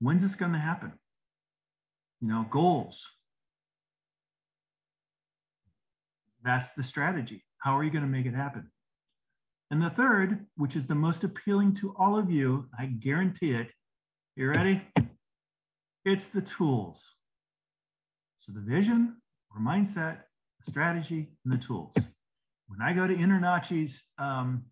When's 0.00 0.22
this 0.22 0.34
going 0.34 0.52
to 0.52 0.58
happen? 0.58 0.92
You 2.20 2.28
know, 2.28 2.46
goals. 2.50 3.00
That's 6.42 6.72
the 6.72 6.82
strategy. 6.82 7.44
How 7.58 7.78
are 7.78 7.84
you 7.84 7.90
going 7.90 8.04
to 8.04 8.10
make 8.10 8.26
it 8.26 8.34
happen? 8.34 8.70
And 9.70 9.82
the 9.82 9.90
third, 9.90 10.46
which 10.56 10.76
is 10.76 10.86
the 10.86 10.94
most 10.94 11.24
appealing 11.24 11.74
to 11.74 11.94
all 11.98 12.18
of 12.18 12.30
you, 12.30 12.68
I 12.78 12.86
guarantee 12.86 13.52
it. 13.52 13.68
You 14.36 14.48
ready? 14.48 14.82
It's 16.04 16.28
the 16.28 16.42
tools. 16.42 17.14
So 18.36 18.52
the 18.52 18.60
vision 18.60 19.16
or 19.54 19.60
mindset, 19.60 20.18
the 20.64 20.70
strategy, 20.70 21.30
and 21.44 21.52
the 21.54 21.64
tools. 21.64 21.94
When 22.66 22.82
I 22.82 22.92
go 22.92 23.06
to 23.06 23.14
InterNACHI's 23.14 24.02
um, 24.18 24.64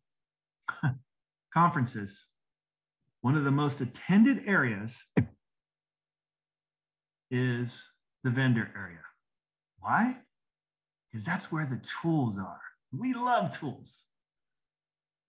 conferences, 1.55 2.27
one 3.23 3.37
of 3.37 3.45
the 3.45 3.51
most 3.51 3.81
attended 3.81 4.43
areas 4.47 5.01
is 7.31 7.87
the 8.25 8.31
vendor 8.31 8.71
area. 8.77 8.99
Why? 9.79 10.17
Because 11.11 11.25
that's 11.25 11.51
where 11.51 11.67
the 11.67 11.81
tools 12.03 12.39
are. 12.39 12.61
We 12.93 13.15
love 13.15 13.59
tools. 13.59 14.03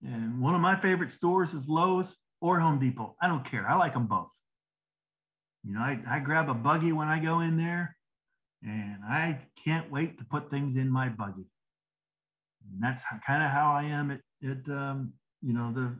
And 0.04 0.40
one 0.40 0.54
of 0.54 0.60
my 0.60 0.76
favorite 0.76 1.10
stores 1.10 1.54
is 1.54 1.66
Lowe's 1.66 2.14
or 2.40 2.60
Home 2.60 2.78
Depot. 2.78 3.16
I 3.22 3.26
don't 3.26 3.44
care. 3.44 3.66
I 3.68 3.76
like 3.76 3.94
them 3.94 4.06
both. 4.06 4.28
You 5.64 5.74
know, 5.74 5.80
I, 5.80 5.98
I 6.06 6.18
grab 6.20 6.50
a 6.50 6.54
buggy 6.54 6.92
when 6.92 7.08
I 7.08 7.18
go 7.18 7.40
in 7.40 7.56
there 7.56 7.96
and 8.62 8.98
I 9.02 9.40
can't 9.64 9.90
wait 9.90 10.18
to 10.18 10.24
put 10.24 10.50
things 10.50 10.76
in 10.76 10.90
my 10.90 11.08
buggy. 11.08 11.46
And 12.70 12.82
that's 12.82 13.02
kind 13.26 13.42
of 13.42 13.50
how 13.50 13.72
I 13.72 13.84
am 13.84 14.10
at, 14.10 14.20
at 14.46 14.68
um, 14.68 15.14
you 15.42 15.54
know, 15.54 15.72
the, 15.72 15.94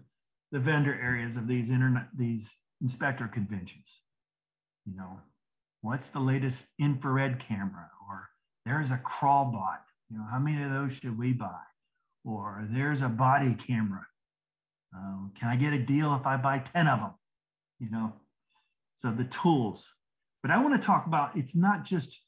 the 0.53 0.59
vendor 0.59 0.95
areas 0.95 1.37
of 1.37 1.49
these 1.49 1.71
internet, 1.71 2.09
these 2.17 2.55
inspector 2.83 3.27
conventions. 3.27 4.03
You 4.87 4.97
know, 4.97 5.21
what's 5.81 6.09
the 6.09 6.21
latest 6.21 6.67
infrared 6.79 7.39
camera? 7.39 7.89
Or 8.09 8.29
there's 8.67 8.91
a 8.91 8.99
crawl 8.99 9.47
bot. 9.47 9.83
You 10.11 10.19
know, 10.19 10.25
how 10.31 10.39
many 10.39 10.63
of 10.63 10.71
those 10.71 10.93
should 10.93 11.19
we 11.19 11.33
buy? 11.33 11.61
Or 12.25 12.67
there's 12.71 13.03
a 13.03 13.09
body 13.09 13.55
camera. 13.55 14.07
Um, 14.95 15.33
can 15.39 15.49
I 15.49 15.57
get 15.57 15.73
a 15.73 15.79
deal 15.79 16.15
if 16.15 16.27
I 16.27 16.37
buy 16.37 16.59
10 16.59 16.87
of 16.89 17.01
them? 17.01 17.11
you 17.85 17.91
know, 17.91 18.13
so 18.97 19.11
the 19.11 19.25
tools. 19.25 19.93
But 20.43 20.51
I 20.51 20.63
want 20.63 20.81
to 20.81 20.85
talk 20.85 21.07
about 21.07 21.37
it's 21.37 21.55
not 21.55 21.85
just 21.85 22.21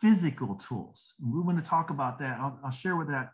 physical 0.00 0.54
tools. 0.54 1.14
We 1.20 1.40
want 1.40 1.62
to 1.62 1.68
talk 1.68 1.90
about 1.90 2.18
that. 2.20 2.38
I'll, 2.38 2.58
I'll 2.64 2.70
share 2.70 2.96
with 2.96 3.08
that 3.08 3.30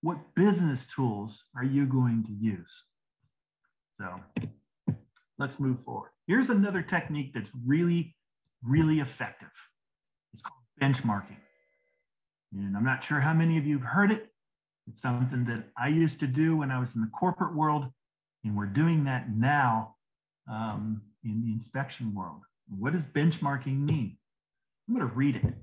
what 0.00 0.34
business 0.34 0.86
tools 0.94 1.44
are 1.56 1.64
you 1.64 1.86
going 1.86 2.24
to 2.24 2.32
use? 2.32 2.84
So 3.96 4.20
let's 5.38 5.58
move 5.58 5.82
forward. 5.82 6.10
Here's 6.26 6.50
another 6.50 6.82
technique 6.82 7.32
that's 7.34 7.50
really, 7.66 8.14
really 8.62 9.00
effective. 9.00 9.48
It's 10.32 10.42
called 10.42 10.60
benchmarking. 10.80 11.36
And 12.52 12.76
I'm 12.76 12.84
not 12.84 13.02
sure 13.02 13.20
how 13.20 13.34
many 13.34 13.58
of 13.58 13.66
you 13.66 13.78
have 13.78 13.88
heard 13.88 14.12
it. 14.12 14.28
It's 14.88 15.02
something 15.02 15.44
that 15.44 15.64
I 15.76 15.88
used 15.88 16.18
to 16.20 16.26
do 16.26 16.56
when 16.56 16.70
I 16.70 16.78
was 16.78 16.94
in 16.94 17.02
the 17.02 17.08
corporate 17.08 17.54
world, 17.54 17.86
and 18.44 18.56
we're 18.56 18.66
doing 18.66 19.04
that 19.04 19.30
now 19.30 19.96
um, 20.50 21.02
in 21.24 21.44
the 21.44 21.52
inspection 21.52 22.14
world. 22.14 22.42
What 22.68 22.94
does 22.94 23.04
benchmarking 23.04 23.78
mean? 23.78 24.16
I'm 24.88 24.96
going 24.96 25.08
to 25.08 25.14
read 25.14 25.36
it. 25.36 25.54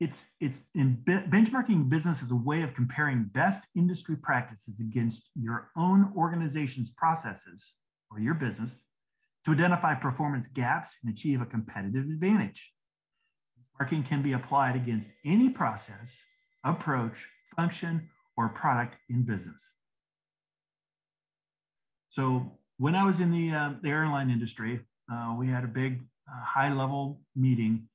It's, 0.00 0.26
it's 0.40 0.58
in 0.74 0.98
be 1.06 1.22
benchmarking 1.30 1.88
business 1.88 2.20
is 2.20 2.32
a 2.32 2.36
way 2.36 2.62
of 2.62 2.74
comparing 2.74 3.30
best 3.32 3.62
industry 3.76 4.16
practices 4.16 4.80
against 4.80 5.30
your 5.36 5.70
own 5.76 6.12
organization's 6.16 6.90
processes 6.90 7.74
or 8.10 8.18
your 8.18 8.34
business 8.34 8.82
to 9.44 9.52
identify 9.52 9.94
performance 9.94 10.48
gaps 10.48 10.96
and 11.02 11.12
achieve 11.12 11.40
a 11.40 11.46
competitive 11.46 12.04
advantage. 12.04 12.72
Benchmarking 13.80 14.08
can 14.08 14.22
be 14.22 14.32
applied 14.32 14.74
against 14.74 15.10
any 15.24 15.48
process, 15.48 16.18
approach, 16.64 17.28
function, 17.54 18.08
or 18.36 18.48
product 18.48 18.96
in 19.08 19.22
business. 19.22 19.62
So 22.10 22.58
when 22.78 22.94
I 22.94 23.04
was 23.04 23.20
in 23.20 23.30
the, 23.30 23.52
uh, 23.52 23.70
the 23.82 23.88
airline 23.88 24.30
industry, 24.30 24.80
uh, 25.12 25.34
we 25.38 25.48
had 25.48 25.64
a 25.64 25.68
big 25.68 26.00
uh, 26.28 26.44
high 26.44 26.72
level 26.72 27.20
meeting 27.36 27.88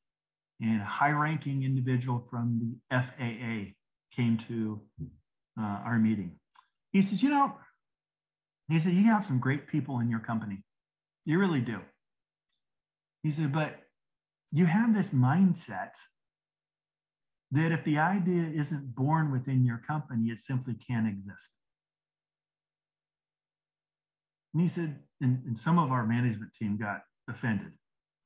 and 0.61 0.81
a 0.81 0.85
high 0.85 1.11
ranking 1.11 1.63
individual 1.63 2.27
from 2.29 2.77
the 2.89 2.97
FAA 2.97 3.73
came 4.15 4.37
to 4.49 4.81
uh, 5.59 5.79
our 5.85 5.97
meeting. 5.97 6.31
He 6.91 7.01
says, 7.01 7.23
you 7.23 7.29
know, 7.29 7.55
he 8.67 8.79
said, 8.79 8.93
you 8.93 9.05
have 9.05 9.25
some 9.25 9.39
great 9.39 9.67
people 9.67 9.99
in 9.99 10.09
your 10.09 10.19
company. 10.19 10.63
You 11.25 11.39
really 11.39 11.61
do. 11.61 11.79
He 13.23 13.31
said, 13.31 13.51
but 13.51 13.79
you 14.51 14.65
have 14.65 14.93
this 14.93 15.07
mindset 15.09 15.91
that 17.51 17.71
if 17.71 17.83
the 17.83 17.97
idea 17.97 18.49
isn't 18.55 18.95
born 18.95 19.31
within 19.31 19.65
your 19.65 19.81
company, 19.87 20.29
it 20.29 20.39
simply 20.39 20.75
can't 20.75 21.07
exist. 21.07 21.49
And 24.53 24.61
he 24.61 24.67
said, 24.67 24.99
and, 25.21 25.41
and 25.45 25.57
some 25.57 25.79
of 25.79 25.91
our 25.91 26.05
management 26.05 26.53
team 26.53 26.77
got 26.77 27.01
offended. 27.29 27.71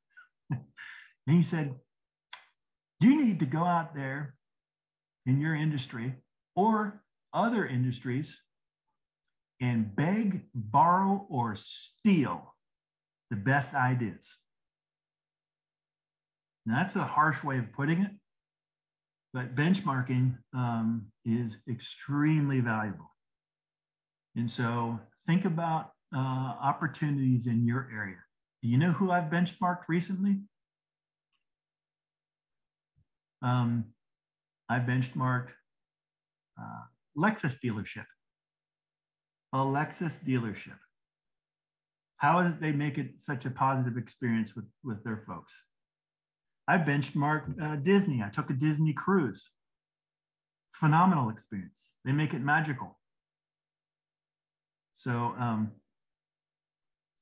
and 0.52 0.62
he 1.28 1.42
said, 1.42 1.76
You 3.00 3.22
need 3.22 3.40
to 3.40 3.46
go 3.46 3.64
out 3.64 3.96
there 3.96 4.36
in 5.26 5.40
your 5.40 5.56
industry 5.56 6.14
or 6.56 7.02
other 7.34 7.66
industries 7.66 8.40
and 9.62 9.96
beg, 9.96 10.42
borrow, 10.54 11.26
or 11.30 11.56
steal 11.56 12.54
the 13.30 13.36
best 13.38 13.74
ideas. 13.74 14.38
Now, 16.66 16.78
that's 16.78 16.96
a 16.96 17.04
harsh 17.04 17.44
way 17.44 17.58
of 17.58 17.72
putting 17.74 18.02
it, 18.02 18.12
but 19.34 19.56
benchmarking 19.56 20.38
um, 20.54 21.08
is 21.26 21.58
extremely 21.70 22.60
valuable. 22.60 23.10
And 24.36 24.50
so 24.50 25.00
think 25.28 25.46
about 25.46 25.92
uh, 26.16 26.20
opportunities 26.20 27.48
in 27.48 27.66
your 27.66 27.90
area. 27.94 28.18
Do 28.62 28.70
you 28.70 28.78
know 28.78 28.92
who 28.92 29.12
I've 29.12 29.32
benchmarked 29.32 29.84
recently? 29.90 30.38
Um, 33.42 33.86
I 34.70 34.80
benchmarked 34.80 35.50
uh, 36.60 36.84
Lexus 37.18 37.58
dealership. 37.64 38.06
A 39.54 39.58
Lexus 39.58 40.18
dealership. 40.26 40.78
How 42.18 42.40
is 42.40 42.48
it 42.54 42.62
they 42.62 42.72
make 42.72 42.98
it 42.98 43.22
such 43.22 43.46
a 43.46 43.50
positive 43.50 43.98
experience 43.98 44.56
with, 44.56 44.66
with 44.84 45.04
their 45.04 45.24
folks? 45.28 45.54
I 46.68 46.78
benchmarked 46.78 47.62
uh, 47.62 47.76
Disney. 47.78 48.24
I 48.24 48.30
took 48.30 48.50
a 48.50 48.54
Disney 48.54 48.94
cruise. 48.94 49.50
Phenomenal 50.74 51.30
experience. 51.30 51.92
They 52.06 52.12
make 52.12 52.34
it 52.34 52.42
magical. 52.42 52.98
So 54.94 55.12
um, 55.12 55.72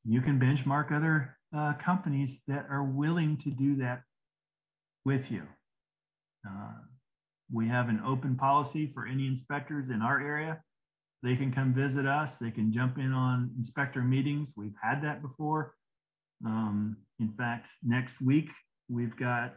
you 0.05 0.21
can 0.21 0.39
benchmark 0.39 0.91
other 0.91 1.37
uh, 1.55 1.73
companies 1.73 2.41
that 2.47 2.65
are 2.69 2.83
willing 2.83 3.37
to 3.37 3.49
do 3.49 3.75
that 3.77 4.03
with 5.05 5.31
you. 5.31 5.43
Uh, 6.47 6.73
we 7.51 7.67
have 7.67 7.89
an 7.89 8.01
open 8.05 8.35
policy 8.35 8.91
for 8.93 9.05
any 9.05 9.27
inspectors 9.27 9.89
in 9.89 10.01
our 10.01 10.19
area. 10.19 10.61
They 11.23 11.35
can 11.35 11.51
come 11.51 11.73
visit 11.73 12.05
us. 12.05 12.37
They 12.37 12.51
can 12.51 12.71
jump 12.71 12.97
in 12.97 13.11
on 13.11 13.51
inspector 13.57 14.01
meetings. 14.01 14.53
We've 14.55 14.75
had 14.81 15.03
that 15.03 15.21
before. 15.21 15.75
Um, 16.45 16.97
in 17.19 17.31
fact, 17.33 17.69
next 17.83 18.19
week, 18.21 18.49
we've 18.89 19.15
got, 19.15 19.53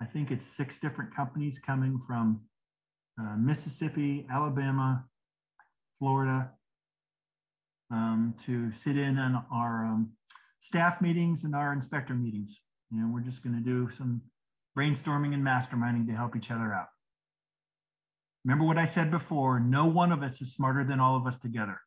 I 0.00 0.04
think 0.04 0.30
it's 0.30 0.46
six 0.46 0.78
different 0.78 1.14
companies 1.14 1.58
coming 1.58 2.00
from 2.06 2.40
uh, 3.20 3.36
Mississippi, 3.36 4.26
Alabama, 4.32 5.04
Florida, 5.98 6.50
um, 7.90 8.34
to 8.46 8.70
sit 8.70 8.96
in 8.96 9.18
on 9.18 9.44
our 9.52 9.86
um, 9.86 10.10
staff 10.60 11.00
meetings 11.00 11.44
and 11.44 11.54
our 11.54 11.72
inspector 11.72 12.14
meetings. 12.14 12.60
Know, 12.90 13.10
we're 13.12 13.20
just 13.20 13.42
going 13.42 13.54
to 13.54 13.60
do 13.62 13.90
some 13.96 14.22
brainstorming 14.76 15.34
and 15.34 15.44
masterminding 15.44 16.06
to 16.06 16.14
help 16.14 16.36
each 16.36 16.50
other 16.50 16.72
out. 16.72 16.86
Remember 18.44 18.64
what 18.64 18.78
I 18.78 18.86
said 18.86 19.10
before, 19.10 19.60
no 19.60 19.86
one 19.86 20.12
of 20.12 20.22
us 20.22 20.40
is 20.40 20.54
smarter 20.54 20.84
than 20.84 21.00
all 21.00 21.16
of 21.16 21.26
us 21.26 21.38
together. 21.38 21.78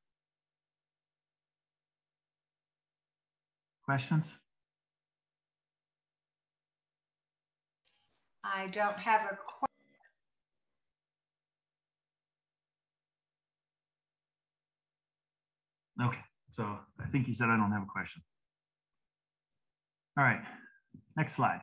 Questions? 3.85 4.37
I 8.43 8.67
don't 8.67 8.97
have 8.97 9.21
a 9.21 9.35
question. 9.35 9.67
Okay, 16.01 16.19
so 16.49 16.63
I 16.99 17.05
think 17.11 17.27
you 17.27 17.35
said 17.35 17.49
I 17.49 17.57
don't 17.57 17.71
have 17.71 17.83
a 17.83 17.91
question. 17.91 18.23
All 20.17 20.23
right, 20.23 20.41
next 21.15 21.35
slide. 21.35 21.61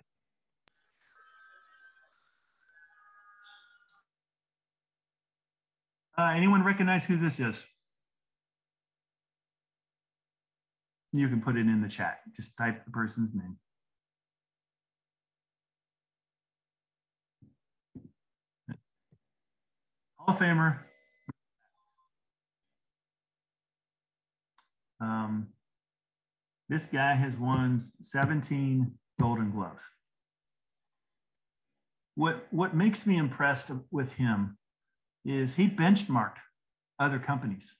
Uh, 6.17 6.33
anyone 6.35 6.65
recognize 6.65 7.05
who 7.05 7.17
this 7.17 7.39
is? 7.39 7.65
You 11.13 11.29
can 11.29 11.41
put 11.41 11.57
it 11.57 11.61
in 11.61 11.81
the 11.81 11.89
chat. 11.89 12.21
Just 12.37 12.57
type 12.57 12.85
the 12.85 12.91
person's 12.91 13.35
name. 13.35 13.57
Of 20.29 20.39
Famer 20.39 20.81
Um, 25.01 25.49
this 26.69 26.87
guy 26.87 27.15
has 27.15 27.37
won 27.37 27.81
17 28.03 28.91
Golden 29.21 29.53
Gloves. 29.53 29.83
What, 32.17 32.49
what 32.51 32.75
makes 32.75 33.07
me 33.07 33.17
impressed 33.17 33.71
with 33.93 34.13
him 34.15 34.59
is 35.25 35.55
he 35.55 35.69
benchmarked 35.69 36.39
other 36.99 37.21
companies. 37.21 37.77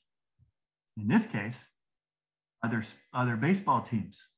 In 0.97 1.09
this 1.09 1.27
case, 1.27 1.67
other, 2.65 2.85
other 3.13 3.37
baseball 3.37 3.83
teams. 3.83 4.29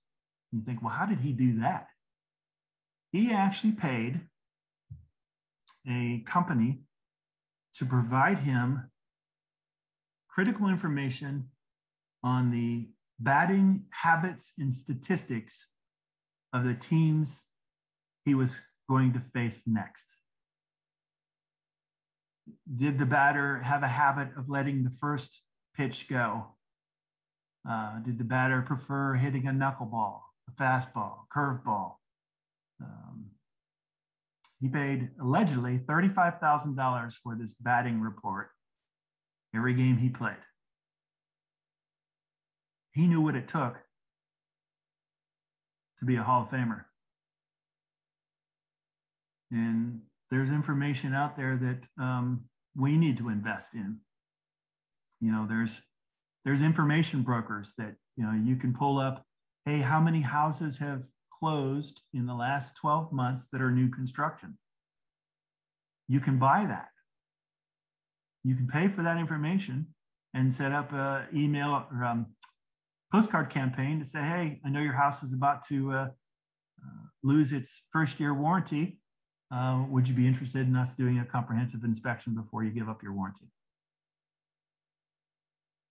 You 0.51 0.63
think, 0.63 0.83
well, 0.83 0.95
how 0.95 1.05
did 1.05 1.21
he 1.21 1.33
do 1.33 1.61
that? 1.61 1.87
He 3.13 3.31
actually 3.31 3.73
paid 3.73 4.21
a 5.87 6.23
company 6.27 6.81
to 7.75 7.87
provide 7.87 8.39
him 8.39 8.91
critical 10.29 10.69
information 10.69 11.49
on 12.23 12.51
the 12.51 12.89
batting 13.19 13.85
habits 13.91 14.53
and 14.59 14.73
statistics 14.73 15.69
of 16.53 16.65
the 16.65 16.75
teams 16.75 17.43
he 18.25 18.35
was 18.35 18.61
going 18.89 19.13
to 19.13 19.23
face 19.33 19.63
next. 19.67 20.07
Did 22.77 22.99
the 22.99 23.07
batter 23.07 23.61
have 23.61 23.83
a 23.83 23.89
habit 23.89 24.29
of 24.37 24.49
letting 24.49 24.83
the 24.83 24.91
first 24.91 25.43
pitch 25.77 26.09
go? 26.09 26.47
Uh, 27.69 27.99
did 28.01 28.19
the 28.19 28.25
batter 28.25 28.63
prefer 28.63 29.15
hitting 29.15 29.47
a 29.47 29.51
knuckleball, 29.51 30.21
a 30.49 30.63
fastball, 30.63 31.27
curveball? 31.35 31.97
Um, 32.83 33.27
he 34.61 34.69
paid 34.69 35.09
allegedly 35.21 35.79
$35,000 35.79 37.15
for 37.23 37.35
this 37.35 37.55
batting 37.55 38.01
report 38.01 38.51
every 39.55 39.75
game 39.75 39.97
he 39.97 40.09
played 40.09 40.37
he 42.93 43.07
knew 43.07 43.21
what 43.21 43.37
it 43.37 43.49
took 43.49 43.79
to 45.99 46.05
be 46.05 46.17
a 46.17 46.23
Hall 46.23 46.43
of 46.43 46.51
Famer. 46.51 46.85
And 49.51 50.01
there's 50.31 50.51
information 50.51 51.15
out 51.15 51.37
there 51.37 51.57
that 51.57 52.03
um, 52.03 52.45
we 52.77 52.97
need 52.97 53.19
to 53.19 53.29
invest 53.29 53.75
in. 53.75 53.99
You 55.21 55.33
know, 55.33 55.47
there's 55.49 55.81
there's 56.45 56.63
information 56.63 57.23
brokers 57.23 57.75
that 57.77 57.95
you 58.17 58.25
know 58.25 58.33
you 58.33 58.57
can 58.57 58.73
pull 58.73 58.99
up. 58.99 59.25
Hey, 59.67 59.79
how 59.79 60.01
many 60.01 60.21
houses 60.21 60.79
have 60.79 61.03
closed 61.41 62.03
in 62.13 62.27
the 62.27 62.35
last 62.35 62.77
12 62.77 63.13
months 63.13 63.47
that 63.53 63.61
are 63.61 63.71
new 63.71 63.89
construction? 63.89 64.59
You 66.09 66.21
can 66.21 66.39
buy 66.39 66.67
that. 66.67 66.89
You 68.45 68.55
can 68.55 68.67
pay 68.67 68.89
for 68.89 69.03
that 69.03 69.17
information 69.17 69.87
and 70.35 70.55
set 70.55 70.73
up 70.73 70.93
an 70.93 71.27
email 71.35 71.87
or 71.91 72.05
um, 72.05 72.27
postcard 73.13 73.51
campaign 73.51 73.99
to 73.99 74.05
say, 74.05 74.21
hey, 74.21 74.61
I 74.65 74.69
know 74.71 74.81
your 74.81 74.93
house 74.93 75.23
is 75.23 75.33
about 75.33 75.67
to 75.69 75.93
uh, 75.93 75.97
uh, 75.97 77.07
lose 77.23 77.53
its 77.53 77.83
first 77.93 78.21
year 78.21 78.35
warranty. 78.35 78.99
Uh, 79.53 79.85
would 79.89 80.07
you 80.07 80.15
be 80.15 80.27
interested 80.27 80.67
in 80.67 80.77
us 80.77 80.95
doing 80.95 81.19
a 81.19 81.25
comprehensive 81.25 81.83
inspection 81.85 82.35
before 82.35 82.63
you 82.63 82.71
give 82.71 82.89
up 82.89 83.03
your 83.03 83.13
warranty? 83.13 83.51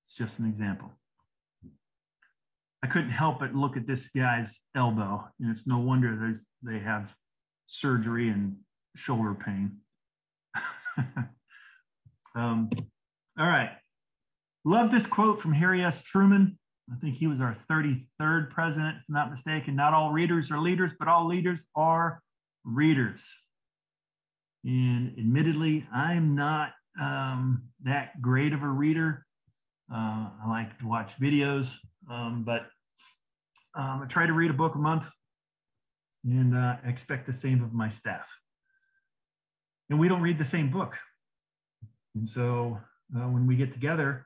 It's 0.05 0.15
just 0.15 0.39
an 0.39 0.45
example. 0.45 0.91
I 2.83 2.87
couldn't 2.87 3.09
help 3.09 3.39
but 3.39 3.53
look 3.53 3.75
at 3.75 3.87
this 3.87 4.09
guy's 4.09 4.57
elbow, 4.75 5.27
and 5.39 5.51
it's 5.51 5.67
no 5.67 5.79
wonder 5.79 6.15
there's, 6.15 6.45
they 6.63 6.79
have 6.79 7.13
surgery 7.67 8.29
and 8.29 8.55
shoulder 8.95 9.35
pain. 9.35 9.77
um, 12.35 12.69
all 13.37 13.47
right. 13.47 13.71
Love 14.65 14.91
this 14.91 15.07
quote 15.07 15.41
from 15.41 15.53
Harry 15.53 15.83
S. 15.83 16.01
Truman. 16.01 16.57
I 16.91 16.95
think 16.99 17.15
he 17.15 17.27
was 17.27 17.39
our 17.39 17.55
33rd 17.69 18.49
president, 18.49 18.97
if 18.97 19.03
not 19.09 19.29
mistaken. 19.29 19.75
Not 19.75 19.93
all 19.93 20.11
readers 20.11 20.51
are 20.51 20.59
leaders, 20.59 20.91
but 20.97 21.07
all 21.07 21.27
leaders 21.27 21.65
are 21.75 22.21
readers. 22.63 23.33
And 24.65 25.13
admittedly, 25.17 25.87
I'm 25.93 26.35
not 26.35 26.71
um, 26.99 27.63
that 27.83 28.21
great 28.21 28.53
of 28.53 28.63
a 28.63 28.67
reader. 28.67 29.25
Uh, 29.91 30.29
I 30.43 30.49
like 30.49 30.77
to 30.79 30.87
watch 30.87 31.13
videos, 31.19 31.75
um, 32.09 32.43
but 32.45 32.67
um, 33.75 34.01
I 34.03 34.05
try 34.07 34.25
to 34.25 34.33
read 34.33 34.49
a 34.49 34.53
book 34.53 34.75
a 34.75 34.79
month 34.79 35.09
and 36.25 36.55
uh, 36.55 36.77
expect 36.85 37.27
the 37.27 37.33
same 37.33 37.63
of 37.63 37.73
my 37.73 37.89
staff. 37.89 38.25
And 39.89 39.99
we 39.99 40.07
don't 40.07 40.21
read 40.21 40.37
the 40.37 40.45
same 40.45 40.69
book. 40.69 40.95
And 42.15 42.27
so 42.27 42.79
uh, 43.15 43.27
when 43.27 43.47
we 43.47 43.55
get 43.55 43.71
together, 43.71 44.25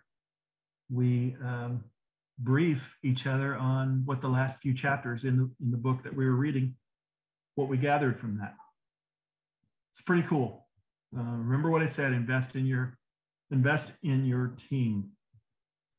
we 0.91 1.35
um, 1.43 1.83
brief 2.39 2.95
each 3.03 3.27
other 3.27 3.55
on 3.55 4.03
what 4.05 4.21
the 4.21 4.27
last 4.27 4.59
few 4.59 4.73
chapters 4.73 5.23
in 5.23 5.37
the, 5.37 5.49
in 5.63 5.71
the 5.71 5.77
book 5.77 6.03
that 6.03 6.15
we 6.15 6.25
were 6.25 6.35
reading, 6.35 6.75
what 7.55 7.69
we 7.69 7.77
gathered 7.77 8.19
from 8.19 8.37
that. 8.39 8.55
It's 9.93 10.01
pretty 10.01 10.23
cool. 10.23 10.67
Uh, 11.15 11.21
remember 11.21 11.69
what 11.69 11.83
I 11.83 11.87
said, 11.87 12.13
invest 12.13 12.55
in 12.55 12.65
your, 12.65 12.97
invest 13.51 13.91
in 14.01 14.25
your 14.25 14.53
team, 14.69 15.11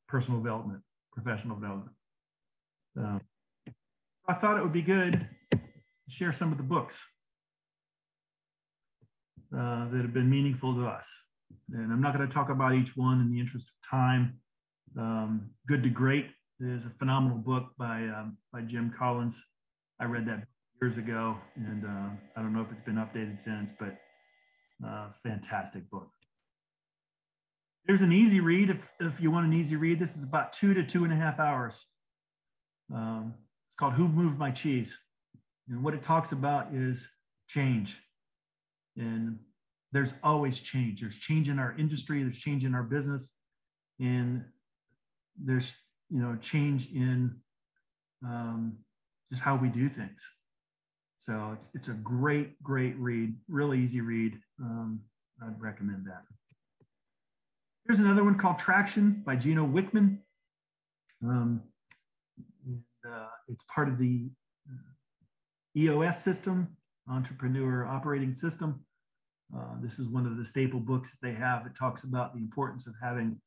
personal 0.09 0.41
development, 0.41 0.83
professional 1.15 1.57
development. 1.57 1.97
Uh, 3.01 3.19
I 4.29 4.35
thought 4.35 4.59
it 4.59 4.63
would 4.63 4.73
be 4.73 4.83
good 4.83 5.29
to 5.53 5.59
share 6.09 6.33
some 6.33 6.53
of 6.53 6.59
the 6.59 6.65
books 6.65 7.01
uh, 9.57 9.89
that 9.91 10.03
have 10.03 10.13
been 10.13 10.29
meaningful 10.29 10.75
to 10.75 10.87
us. 10.87 11.07
And 11.73 11.93
I'm 11.93 12.01
not 12.01 12.17
going 12.17 12.27
to 12.27 12.35
talk 12.35 12.51
about 12.51 12.75
each 12.75 12.97
one 12.97 13.21
in 13.21 13.31
the 13.31 13.39
interest 13.39 13.69
of 13.69 13.91
time. 13.91 14.41
Um, 14.99 15.51
Good 15.67 15.83
to 15.83 15.89
Great 15.91 16.27
is 16.61 16.87
a 16.87 16.91
phenomenal 16.99 17.39
book 17.39 17.71
by 17.79 18.05
um, 18.05 18.37
by 18.53 18.63
Jim 18.63 18.93
Collins. 18.97 19.43
I 20.01 20.05
read 20.05 20.27
that 20.27 20.45
years 20.81 20.99
ago, 20.99 21.37
and 21.57 21.85
uh, 21.85 22.11
I 22.37 22.43
don't 22.43 22.53
know 22.53 22.61
if 22.61 22.71
it's 22.71 22.85
been 22.85 22.97
updated 22.97 23.39
since, 23.39 23.73
but 23.79 23.97
uh, 24.87 25.09
fantastic 25.23 25.89
book. 25.91 26.09
There's 27.87 28.03
an 28.03 28.13
easy 28.13 28.41
read 28.41 28.71
if, 28.71 28.91
if 28.99 29.21
you 29.21 29.31
want 29.31 29.47
an 29.47 29.53
easy 29.53 29.77
read. 29.77 29.99
This 29.99 30.17
is 30.17 30.23
about 30.23 30.53
two 30.53 30.73
to 30.73 30.83
two 30.83 31.05
and 31.05 31.13
a 31.13 31.17
half 31.17 31.39
hours. 31.39 31.85
Um, 32.95 33.35
it's 33.69 33.77
called 33.77 33.95
Who 33.95 34.09
Moved 34.09 34.39
My 34.39 34.51
Cheese? 34.51 34.97
And 35.69 35.83
what 35.83 35.95
it 35.95 36.03
talks 36.03 36.33
about 36.33 36.73
is 36.73 37.07
change. 37.47 37.99
And 38.97 39.39
there's 39.93 40.15
always 40.23 40.61
change. 40.61 41.01
There's 41.01 41.19
change 41.19 41.49
in 41.49 41.59
our 41.59 41.75
industry, 41.79 42.23
there's 42.23 42.39
change 42.39 42.65
in 42.65 42.75
our 42.75 42.83
business, 42.83 43.33
and 44.01 44.45
there's 45.43 45.73
you 46.11 46.21
know 46.21 46.37
change 46.41 46.91
in 46.93 47.35
um, 48.25 48.77
just 49.31 49.43
how 49.43 49.57
we 49.57 49.69
do 49.69 49.89
things. 49.89 50.23
So 51.19 51.53
it's 51.57 51.69
it's 51.75 51.89
a 51.89 51.93
great 51.93 52.61
great 52.63 52.97
read, 52.97 53.35
really 53.49 53.79
easy 53.81 54.01
read. 54.01 54.39
Um, 54.61 55.01
I'd 55.43 55.61
recommend 55.61 56.07
that. 56.07 56.23
Here's 57.87 58.01
another 58.01 58.25
one 58.25 58.39
called 58.39 58.59
Traction 58.59 59.23
by 59.27 59.37
Gino 59.37 59.67
Wickman. 59.67 60.17
Um, 61.23 61.61
and, 62.67 62.83
uh, 63.07 63.27
it's 63.49 63.63
part 63.65 63.91
of 63.91 63.99
the 63.99 64.31
uh, 64.67 65.77
EOS 65.77 66.23
system, 66.23 66.75
Entrepreneur 67.11 67.85
Operating 67.85 68.35
System. 68.35 68.81
Uh, 69.55 69.75
this 69.83 69.99
is 69.99 70.09
one 70.09 70.25
of 70.25 70.39
the 70.39 70.45
staple 70.47 70.81
books 70.81 71.11
that 71.11 71.19
they 71.21 71.35
have. 71.35 71.67
It 71.67 71.77
talks 71.79 72.05
about 72.05 72.33
the 72.33 72.41
importance 72.41 72.87
of 72.87 72.95
having 73.03 73.39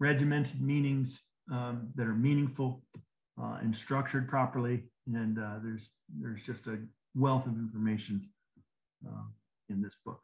regimented 0.00 0.60
meanings 0.60 1.22
um, 1.52 1.88
that 1.94 2.08
are 2.08 2.14
meaningful 2.14 2.82
uh, 3.40 3.58
and 3.62 3.74
structured 3.74 4.28
properly. 4.28 4.82
And 5.06 5.38
uh, 5.38 5.60
there's 5.62 5.92
there's 6.20 6.42
just 6.42 6.66
a 6.66 6.80
wealth 7.14 7.46
of 7.46 7.52
information 7.52 8.28
uh, 9.06 9.22
in 9.68 9.80
this 9.80 9.94
book. 10.04 10.20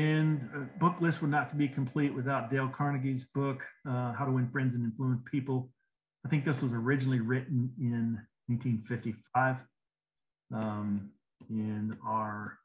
And 0.00 0.48
a 0.54 0.78
book 0.78 1.02
list 1.02 1.20
would 1.20 1.30
not 1.30 1.58
be 1.58 1.68
complete 1.68 2.14
without 2.14 2.50
Dale 2.50 2.68
Carnegie's 2.68 3.24
book, 3.34 3.62
uh, 3.86 4.14
How 4.14 4.24
to 4.24 4.32
Win 4.32 4.48
Friends 4.48 4.74
and 4.74 4.82
Influence 4.82 5.20
People. 5.30 5.68
I 6.24 6.30
think 6.30 6.46
this 6.46 6.62
was 6.62 6.72
originally 6.72 7.20
written 7.20 7.70
in 7.78 8.18
1955. 8.46 9.56
Um, 10.54 11.10
and 11.50 11.98
our 12.02 12.56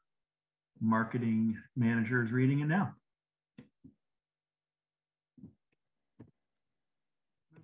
marketing 0.80 1.58
manager 1.76 2.24
is 2.24 2.32
reading 2.32 2.60
it 2.60 2.68
now. 2.68 2.94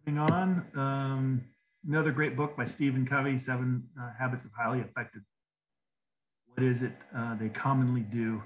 Moving 0.06 0.18
on, 0.18 0.66
um, 0.76 1.44
another 1.88 2.12
great 2.12 2.36
book 2.36 2.58
by 2.58 2.66
Stephen 2.66 3.06
Covey, 3.06 3.38
Seven 3.38 3.84
uh, 3.98 4.10
Habits 4.18 4.44
of 4.44 4.50
Highly 4.54 4.80
Effective. 4.80 5.22
What 6.48 6.62
is 6.62 6.82
it 6.82 6.92
uh, 7.16 7.36
they 7.36 7.48
commonly 7.48 8.02
do 8.02 8.42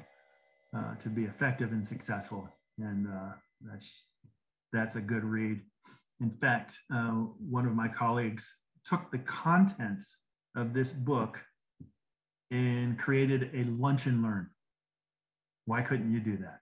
uh, 0.74 0.94
to 0.97 1.09
be 1.09 1.24
effective 1.24 1.72
and 1.72 1.86
successful? 1.86 2.48
And 2.78 3.06
uh, 3.09 3.32
that's 3.62 4.05
that's 4.72 4.97
a 4.97 5.01
good 5.01 5.24
read. 5.24 5.60
In 6.20 6.30
fact, 6.30 6.78
uh, 6.94 7.10
one 7.51 7.66
of 7.66 7.74
my 7.74 7.88
colleagues 7.88 8.56
took 8.84 9.10
the 9.10 9.18
contents 9.18 10.18
of 10.55 10.72
this 10.72 10.93
book 10.93 11.43
and 12.51 12.98
created 12.98 13.51
a 13.55 13.64
lunch 13.64 14.06
and 14.06 14.22
learn. 14.22 14.48
Why 15.66 15.82
couldn't 15.82 16.12
you 16.12 16.20
do 16.20 16.38
that? 16.38 16.60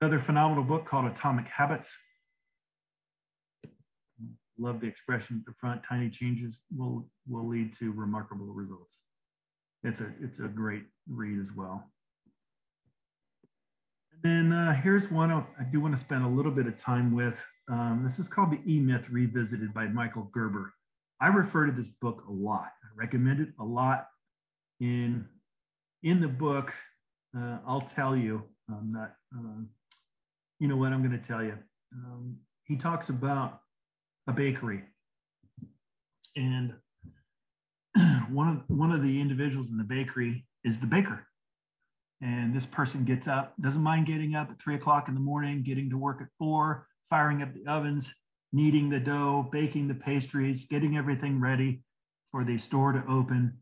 Another 0.00 0.18
phenomenal 0.18 0.64
book 0.64 0.84
called 0.86 1.06
Atomic 1.06 1.48
Habits. 1.48 1.96
Love 4.58 4.80
the 4.80 4.86
expression 4.86 5.38
at 5.40 5.46
the 5.46 5.56
front, 5.58 5.82
tiny 5.88 6.10
changes 6.10 6.62
will, 6.76 7.08
will 7.28 7.46
lead 7.46 7.72
to 7.74 7.92
remarkable 7.92 8.46
results. 8.46 9.02
It's 9.84 10.00
a, 10.00 10.12
it's 10.20 10.40
a 10.40 10.48
great 10.48 10.82
read 11.08 11.40
as 11.40 11.52
well. 11.52 11.84
And 14.12 14.50
then 14.50 14.58
uh, 14.58 14.74
here's 14.74 15.10
one 15.10 15.30
I 15.30 15.44
do 15.70 15.80
want 15.80 15.94
to 15.94 16.00
spend 16.00 16.24
a 16.24 16.28
little 16.28 16.50
bit 16.50 16.66
of 16.66 16.76
time 16.76 17.14
with. 17.14 17.44
Um, 17.70 18.00
this 18.02 18.18
is 18.18 18.26
called 18.26 18.50
The 18.50 18.60
E-Myth 18.66 19.08
Revisited 19.10 19.72
by 19.72 19.86
Michael 19.86 20.28
Gerber. 20.32 20.74
I 21.20 21.28
refer 21.28 21.66
to 21.66 21.72
this 21.72 21.88
book 21.88 22.24
a 22.28 22.32
lot. 22.32 22.72
I 22.82 22.88
recommend 22.96 23.40
it 23.40 23.50
a 23.60 23.64
lot. 23.64 24.08
In, 24.80 25.26
in 26.02 26.20
the 26.20 26.28
book, 26.28 26.72
uh, 27.36 27.58
I'll 27.66 27.80
tell 27.80 28.16
you, 28.16 28.42
I'm 28.68 28.92
not, 28.92 29.14
uh, 29.36 29.62
you 30.58 30.66
know 30.66 30.76
what 30.76 30.92
I'm 30.92 31.06
going 31.06 31.20
to 31.20 31.26
tell 31.26 31.44
you. 31.44 31.56
Um, 31.92 32.36
he 32.64 32.76
talks 32.76 33.08
about 33.08 33.60
a 34.28 34.32
bakery, 34.32 34.84
and 36.36 36.74
one 38.30 38.48
of 38.48 38.62
one 38.68 38.92
of 38.92 39.02
the 39.02 39.20
individuals 39.20 39.70
in 39.70 39.76
the 39.76 39.84
bakery 39.84 40.46
is 40.64 40.78
the 40.78 40.86
baker. 40.86 41.26
And 42.20 42.54
this 42.54 42.66
person 42.66 43.04
gets 43.04 43.28
up, 43.28 43.54
doesn't 43.60 43.82
mind 43.82 44.06
getting 44.06 44.34
up 44.34 44.50
at 44.50 44.60
three 44.60 44.74
o'clock 44.74 45.08
in 45.08 45.14
the 45.14 45.20
morning, 45.20 45.62
getting 45.62 45.88
to 45.90 45.96
work 45.96 46.20
at 46.20 46.28
four, 46.38 46.86
firing 47.08 47.42
up 47.42 47.54
the 47.54 47.66
ovens, 47.70 48.12
kneading 48.52 48.90
the 48.90 49.00
dough, 49.00 49.48
baking 49.52 49.88
the 49.88 49.94
pastries, 49.94 50.64
getting 50.64 50.96
everything 50.96 51.40
ready 51.40 51.80
for 52.32 52.44
the 52.44 52.58
store 52.58 52.92
to 52.92 53.04
open 53.08 53.56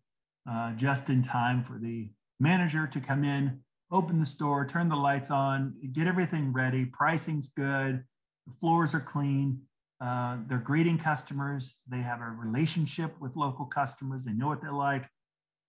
uh, 0.50 0.72
just 0.72 1.10
in 1.10 1.22
time 1.22 1.62
for 1.64 1.78
the 1.78 2.10
manager 2.40 2.86
to 2.86 3.00
come 3.00 3.24
in 3.24 3.60
open 3.90 4.18
the 4.18 4.26
store, 4.26 4.66
turn 4.66 4.88
the 4.88 4.96
lights 4.96 5.30
on, 5.30 5.74
get 5.92 6.06
everything 6.06 6.52
ready. 6.52 6.86
Pricing's 6.86 7.48
good. 7.48 8.02
the 8.46 8.52
floors 8.60 8.94
are 8.94 9.00
clean, 9.00 9.60
uh, 10.00 10.38
they're 10.46 10.58
greeting 10.58 10.98
customers, 10.98 11.78
they 11.88 11.98
have 11.98 12.20
a 12.20 12.28
relationship 12.28 13.14
with 13.20 13.36
local 13.36 13.64
customers, 13.64 14.24
they 14.24 14.32
know 14.32 14.48
what 14.48 14.62
they 14.62 14.68
like. 14.68 15.06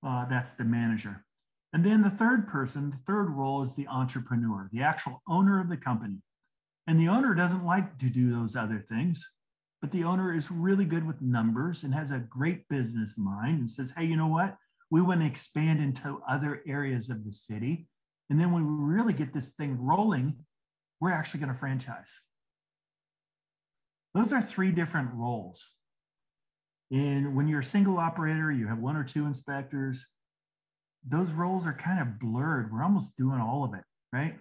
Uh, 0.05 0.25
that's 0.25 0.53
the 0.53 0.63
manager. 0.63 1.23
And 1.73 1.85
then 1.85 2.01
the 2.01 2.09
third 2.09 2.47
person, 2.47 2.89
the 2.89 2.97
third 2.97 3.29
role 3.29 3.61
is 3.61 3.75
the 3.75 3.87
entrepreneur, 3.87 4.69
the 4.71 4.83
actual 4.83 5.21
owner 5.27 5.59
of 5.59 5.69
the 5.69 5.77
company. 5.77 6.17
And 6.87 6.99
the 6.99 7.09
owner 7.09 7.33
doesn't 7.33 7.65
like 7.65 7.97
to 7.99 8.09
do 8.09 8.31
those 8.31 8.55
other 8.55 8.85
things, 8.89 9.27
but 9.81 9.91
the 9.91 10.03
owner 10.03 10.33
is 10.33 10.49
really 10.49 10.85
good 10.85 11.05
with 11.05 11.21
numbers 11.21 11.83
and 11.83 11.93
has 11.93 12.11
a 12.11 12.19
great 12.19 12.67
business 12.69 13.15
mind 13.17 13.59
and 13.59 13.69
says, 13.69 13.93
hey, 13.95 14.05
you 14.05 14.17
know 14.17 14.27
what? 14.27 14.55
We 14.89 15.01
want 15.01 15.21
to 15.21 15.27
expand 15.27 15.81
into 15.81 16.21
other 16.27 16.63
areas 16.65 17.09
of 17.09 17.25
the 17.25 17.33
city. 17.33 17.87
And 18.29 18.39
then 18.39 18.51
when 18.51 18.65
we 18.65 18.93
really 18.95 19.13
get 19.13 19.33
this 19.33 19.49
thing 19.49 19.77
rolling, 19.79 20.35
we're 20.99 21.11
actually 21.11 21.41
going 21.41 21.51
to 21.51 21.59
franchise. 21.59 22.21
Those 24.17 24.33
are 24.33 24.41
three 24.41 24.71
different 24.71 25.11
roles. 25.13 25.73
And 26.89 27.35
when 27.35 27.47
you're 27.47 27.59
a 27.59 27.63
single 27.63 27.99
operator, 27.99 28.51
you 28.51 28.65
have 28.65 28.79
one 28.79 28.95
or 28.95 29.03
two 29.03 29.27
inspectors, 29.27 30.07
those 31.07 31.29
roles 31.29 31.67
are 31.67 31.73
kind 31.73 31.99
of 31.99 32.17
blurred. 32.19 32.73
We're 32.73 32.81
almost 32.81 33.15
doing 33.15 33.39
all 33.39 33.63
of 33.63 33.75
it, 33.75 33.83
right? 34.11 34.35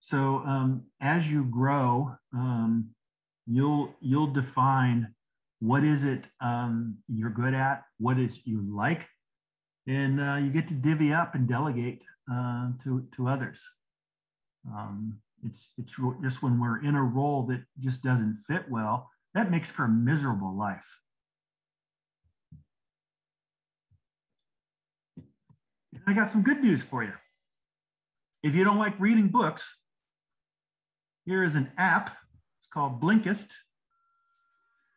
So 0.00 0.38
um, 0.38 0.84
as 1.02 1.30
you 1.30 1.44
grow, 1.44 2.16
um, 2.32 2.88
you'll 3.46 3.94
you'll 4.00 4.32
define 4.32 5.14
what 5.60 5.84
is 5.84 6.04
it 6.04 6.24
um, 6.40 6.96
you're 7.08 7.28
good 7.28 7.52
at, 7.52 7.82
what 7.98 8.18
is 8.18 8.40
you 8.46 8.64
like, 8.74 9.06
and 9.86 10.18
uh, 10.18 10.36
you 10.36 10.48
get 10.48 10.66
to 10.68 10.74
divvy 10.74 11.12
up 11.12 11.34
and 11.34 11.46
delegate 11.46 12.02
uh, 12.32 12.70
to 12.84 13.06
to 13.16 13.28
others. 13.28 13.68
Um, 14.66 15.18
it's 15.44 15.70
it's 15.78 15.96
just 16.22 16.42
when 16.42 16.60
we're 16.60 16.82
in 16.82 16.94
a 16.94 17.02
role 17.02 17.44
that 17.46 17.62
just 17.80 18.02
doesn't 18.02 18.38
fit 18.48 18.70
well, 18.70 19.10
that 19.34 19.50
makes 19.50 19.70
for 19.70 19.84
a 19.84 19.88
miserable 19.88 20.56
life. 20.56 21.00
I 26.06 26.12
got 26.12 26.28
some 26.28 26.42
good 26.42 26.62
news 26.62 26.82
for 26.82 27.02
you. 27.02 27.12
If 28.42 28.54
you 28.54 28.62
don't 28.62 28.78
like 28.78 28.98
reading 29.00 29.28
books, 29.28 29.78
here 31.24 31.42
is 31.42 31.54
an 31.54 31.72
app. 31.78 32.14
It's 32.58 32.66
called 32.66 33.00
Blinkist. 33.00 33.48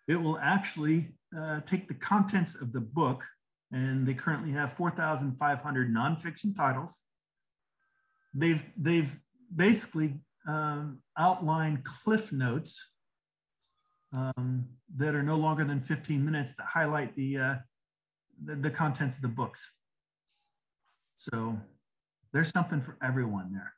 It 0.07 0.15
will 0.15 0.37
actually 0.39 1.09
uh, 1.37 1.61
take 1.61 1.87
the 1.87 1.93
contents 1.93 2.55
of 2.55 2.73
the 2.73 2.81
book, 2.81 3.23
and 3.71 4.05
they 4.05 4.13
currently 4.13 4.51
have 4.51 4.73
4,500 4.73 5.93
nonfiction 5.93 6.55
titles. 6.55 7.01
They've, 8.33 8.63
they've 8.77 9.17
basically 9.55 10.19
um, 10.47 10.99
outlined 11.17 11.83
cliff 11.83 12.31
notes 12.31 12.89
um, 14.13 14.65
that 14.95 15.13
are 15.13 15.23
no 15.23 15.35
longer 15.35 15.63
than 15.63 15.81
15 15.81 16.23
minutes 16.23 16.53
that 16.57 16.65
highlight 16.65 17.15
the, 17.15 17.37
uh, 17.37 17.55
the, 18.45 18.55
the 18.55 18.69
contents 18.69 19.17
of 19.17 19.21
the 19.21 19.27
books. 19.27 19.73
So 21.17 21.57
there's 22.33 22.49
something 22.49 22.81
for 22.81 22.97
everyone 23.03 23.51
there. 23.53 23.73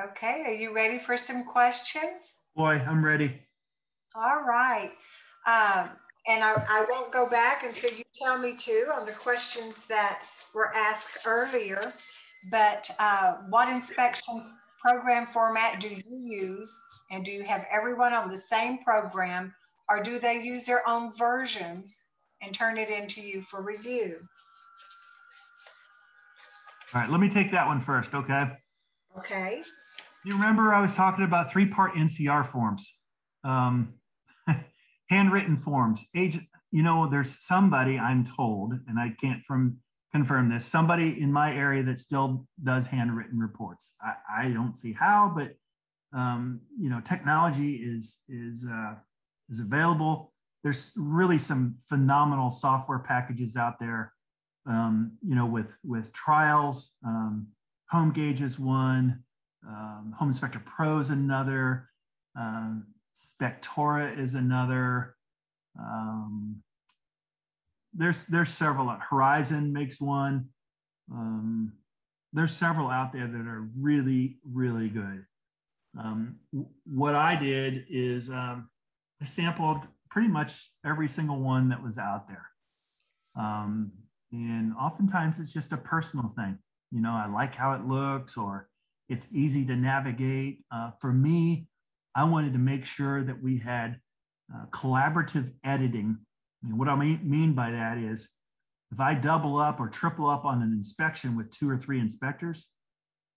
Okay, 0.00 0.42
are 0.46 0.52
you 0.52 0.72
ready 0.72 0.98
for 0.98 1.16
some 1.16 1.44
questions? 1.44 2.36
Boy, 2.54 2.74
I'm 2.74 3.04
ready. 3.04 3.40
All 4.14 4.42
right. 4.42 4.92
Um, 5.46 5.90
and 6.28 6.44
I, 6.44 6.52
I 6.68 6.86
won't 6.90 7.10
go 7.10 7.28
back 7.28 7.64
until 7.64 7.92
you 7.92 8.04
tell 8.14 8.38
me 8.38 8.52
to 8.52 8.92
on 8.94 9.06
the 9.06 9.12
questions 9.12 9.86
that 9.86 10.22
were 10.54 10.72
asked 10.74 11.26
earlier. 11.26 11.92
But 12.50 12.90
uh, 12.98 13.34
what 13.48 13.68
inspection 13.68 14.42
program 14.80 15.26
format 15.26 15.80
do 15.80 15.88
you 15.88 16.18
use? 16.18 16.80
And 17.10 17.24
do 17.24 17.32
you 17.32 17.42
have 17.42 17.66
everyone 17.70 18.12
on 18.14 18.30
the 18.30 18.36
same 18.36 18.78
program 18.78 19.54
or 19.88 20.02
do 20.02 20.18
they 20.18 20.40
use 20.40 20.64
their 20.64 20.86
own 20.88 21.10
versions 21.16 22.02
and 22.42 22.54
turn 22.54 22.78
it 22.78 22.90
into 22.90 23.20
you 23.20 23.40
for 23.40 23.62
review. 23.62 24.16
All 26.94 27.00
right, 27.00 27.10
let 27.10 27.20
me 27.20 27.28
take 27.28 27.52
that 27.52 27.66
one 27.66 27.80
first, 27.80 28.14
okay? 28.14 28.46
Okay. 29.18 29.62
You 30.24 30.34
remember 30.34 30.72
I 30.72 30.80
was 30.80 30.94
talking 30.94 31.24
about 31.24 31.50
three-part 31.50 31.94
NCR 31.94 32.50
forms, 32.50 32.92
um, 33.44 33.94
handwritten 35.10 35.56
forms. 35.56 36.04
Agent, 36.16 36.44
you 36.70 36.82
know, 36.82 37.08
there's 37.08 37.38
somebody 37.44 37.98
I'm 37.98 38.24
told, 38.24 38.74
and 38.88 38.98
I 38.98 39.14
can't 39.20 39.42
from 39.46 39.78
confirm 40.12 40.48
this, 40.48 40.64
somebody 40.64 41.20
in 41.20 41.32
my 41.32 41.54
area 41.54 41.82
that 41.82 41.98
still 41.98 42.46
does 42.62 42.86
handwritten 42.86 43.38
reports. 43.38 43.94
I, 44.00 44.44
I 44.44 44.48
don't 44.48 44.78
see 44.78 44.92
how, 44.92 45.32
but 45.36 45.52
um, 46.18 46.60
you 46.80 46.88
know, 46.88 47.00
technology 47.00 47.76
is 47.76 48.20
is 48.28 48.66
uh, 48.70 48.94
is 49.50 49.60
available 49.60 50.32
there's 50.62 50.92
really 50.96 51.38
some 51.38 51.76
phenomenal 51.88 52.50
software 52.50 52.98
packages 52.98 53.56
out 53.56 53.78
there. 53.78 54.12
Um, 54.66 55.12
you 55.26 55.34
know, 55.34 55.46
with 55.46 55.78
with 55.84 56.12
trials, 56.12 56.92
um, 57.06 57.46
Home 57.90 58.12
Gauge 58.12 58.42
is 58.42 58.58
one, 58.58 59.22
um, 59.66 60.14
Home 60.18 60.28
Inspector 60.28 60.60
Pro 60.66 60.98
is 60.98 61.10
another, 61.10 61.88
um, 62.38 62.86
Spectora 63.16 64.16
is 64.18 64.34
another. 64.34 65.16
Um, 65.78 66.62
there's 67.94 68.24
there's 68.24 68.50
several. 68.50 68.88
Horizon 69.10 69.72
makes 69.72 70.00
one. 70.00 70.46
Um, 71.10 71.72
there's 72.32 72.54
several 72.54 72.88
out 72.88 73.12
there 73.12 73.26
that 73.26 73.46
are 73.46 73.68
really 73.78 74.38
really 74.44 74.88
good. 74.88 75.24
what 76.84 77.14
I 77.14 77.34
did 77.36 77.86
is 77.88 78.30
I 78.30 79.24
sampled 79.24 79.78
pretty 80.10 80.28
much 80.28 80.70
every 80.84 81.08
single 81.08 81.38
one 81.38 81.68
that 81.68 81.82
was 81.82 81.98
out 81.98 82.28
there. 82.28 82.46
Um, 83.36 83.92
and 84.32 84.74
oftentimes 84.74 85.38
it's 85.38 85.52
just 85.52 85.72
a 85.72 85.76
personal 85.76 86.32
thing. 86.36 86.58
You 86.90 87.00
know, 87.00 87.12
I 87.12 87.26
like 87.26 87.54
how 87.54 87.72
it 87.74 87.86
looks 87.86 88.36
or 88.36 88.68
it's 89.08 89.26
easy 89.32 89.64
to 89.66 89.76
navigate. 89.76 90.60
Uh, 90.70 90.90
for 91.00 91.12
me, 91.12 91.66
I 92.14 92.24
wanted 92.24 92.52
to 92.54 92.58
make 92.58 92.84
sure 92.84 93.22
that 93.24 93.42
we 93.42 93.58
had 93.58 94.00
uh, 94.54 94.66
collaborative 94.70 95.52
editing. 95.64 96.18
And 96.62 96.78
what 96.78 96.88
I 96.88 96.96
mean, 96.96 97.54
by 97.54 97.70
that 97.70 97.98
is 97.98 98.28
if 98.90 99.00
I 99.00 99.14
double 99.14 99.58
up 99.58 99.80
or 99.80 99.88
triple 99.88 100.28
up 100.28 100.44
on 100.44 100.62
an 100.62 100.72
inspection 100.72 101.36
with 101.36 101.50
two 101.50 101.68
or 101.68 101.76
three 101.76 102.00
inspectors, 102.00 102.68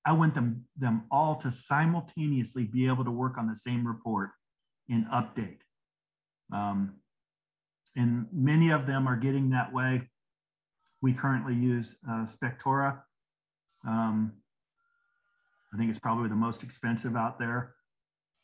I 0.06 0.14
want 0.14 0.34
them, 0.34 0.66
them 0.78 1.04
all 1.12 1.36
to 1.36 1.52
simultaneously 1.52 2.66
be 2.66 2.88
able 2.88 3.06
to 3.06 3.12
work 3.12 3.38
on 3.38 3.48
the 3.48 3.56
same 3.56 3.86
report 3.86 4.32
and 4.90 5.06
update. 5.08 5.60
Um, 6.52 6.96
and 7.96 8.26
many 8.32 8.72
of 8.72 8.88
them 8.88 9.08
are 9.08 9.16
getting 9.16 9.50
that 9.50 9.72
way. 9.72 10.10
We 11.02 11.14
currently 11.14 11.54
use 11.54 11.98
uh, 12.10 12.26
Spectora. 12.26 13.00
Um, 13.86 14.34
I 15.74 15.78
think 15.78 15.90
it's 15.90 16.00
probably 16.00 16.30
the 16.30 16.36
most 16.36 16.64
expensive 16.64 17.16
out 17.16 17.40
there. 17.40 17.76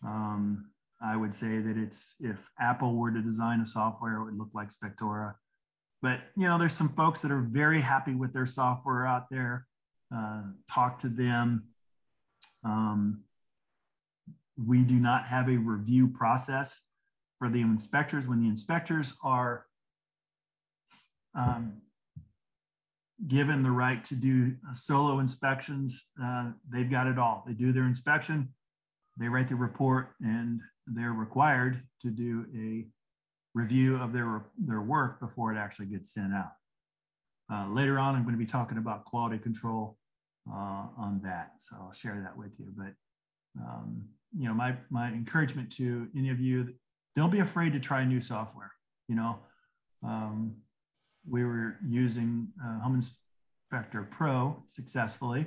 Um, 0.06 0.70
I 1.02 1.16
would 1.16 1.34
say 1.34 1.60
that 1.60 1.78
it's 1.78 2.16
if 2.20 2.38
Apple 2.60 2.96
were 2.96 3.12
to 3.12 3.22
design 3.22 3.62
a 3.62 3.66
software, 3.66 4.18
it 4.18 4.26
would 4.26 4.38
look 4.38 4.50
like 4.54 4.70
Spectora. 4.72 5.36
But 6.02 6.22
you 6.36 6.48
know, 6.48 6.58
there's 6.58 6.74
some 6.74 6.90
folks 6.90 7.22
that 7.22 7.32
are 7.32 7.42
very 7.42 7.82
happy 7.82 8.14
with 8.14 8.34
their 8.34 8.46
software 8.46 9.06
out 9.06 9.30
there. 9.30 9.68
Uh, 10.16 10.44
talk 10.72 11.00
to 11.00 11.10
them. 11.10 11.66
Um, 12.64 13.24
we 14.66 14.80
do 14.82 14.96
not 14.96 15.26
have 15.26 15.50
a 15.50 15.58
review 15.58 16.08
process 16.08 16.82
for 17.38 17.50
the 17.50 17.62
inspectors 17.62 18.28
when 18.28 18.42
the 18.42 18.48
inspectors 18.48 19.14
are 19.24 19.66
um, 21.36 21.82
given 23.28 23.64
the 23.64 23.72
right 23.72 24.04
to 24.06 24.16
do 24.16 24.56
solo 24.74 25.20
inspections, 25.20 26.06
uh, 26.22 26.52
they've 26.70 26.90
got 26.90 27.08
it 27.08 27.18
all. 27.18 27.44
They 27.48 27.54
do 27.54 27.72
their 27.72 27.86
inspection, 27.86 28.50
they 29.18 29.28
write 29.28 29.50
the 29.50 29.56
report, 29.56 30.16
and 30.22 30.62
they're 30.88 31.14
required 31.14 31.82
to 32.02 32.10
do 32.10 32.46
a 32.56 32.86
review 33.58 33.98
of 33.98 34.14
their, 34.14 34.44
their 34.58 34.82
work 34.82 35.20
before 35.20 35.54
it 35.54 35.58
actually 35.58 35.88
gets 35.88 36.14
sent 36.14 36.34
out. 36.34 36.52
Uh, 37.52 37.68
later 37.70 37.98
on, 37.98 38.16
I'm 38.16 38.24
going 38.24 38.36
to 38.36 38.40
be 38.40 38.46
talking 38.46 38.78
about 38.78 39.06
quality 39.06 39.38
control 39.38 39.98
uh, 40.50 40.88
on 40.98 41.22
that, 41.24 41.54
so 41.58 41.76
I'll 41.80 41.94
share 41.94 42.20
that 42.24 42.38
with 42.38 42.60
you. 42.60 42.68
But 42.76 42.94
um, 43.60 44.04
you 44.38 44.48
know, 44.48 44.54
my 44.54 44.76
my 44.90 45.08
encouragement 45.08 45.72
to 45.74 46.08
any 46.16 46.30
of 46.30 46.40
you 46.40 46.74
don't 47.16 47.32
be 47.32 47.40
afraid 47.40 47.74
to 47.74 47.80
try 47.80 48.04
new 48.04 48.22
software. 48.22 48.72
You 49.08 49.16
know, 49.16 49.40
um, 50.04 50.56
we 51.28 51.46
were 51.46 51.78
using 51.88 52.50
uh, 52.64 52.80
Home 52.80 52.96
Inspector 52.96 54.08
Pro 54.12 54.62
successfully, 54.68 55.46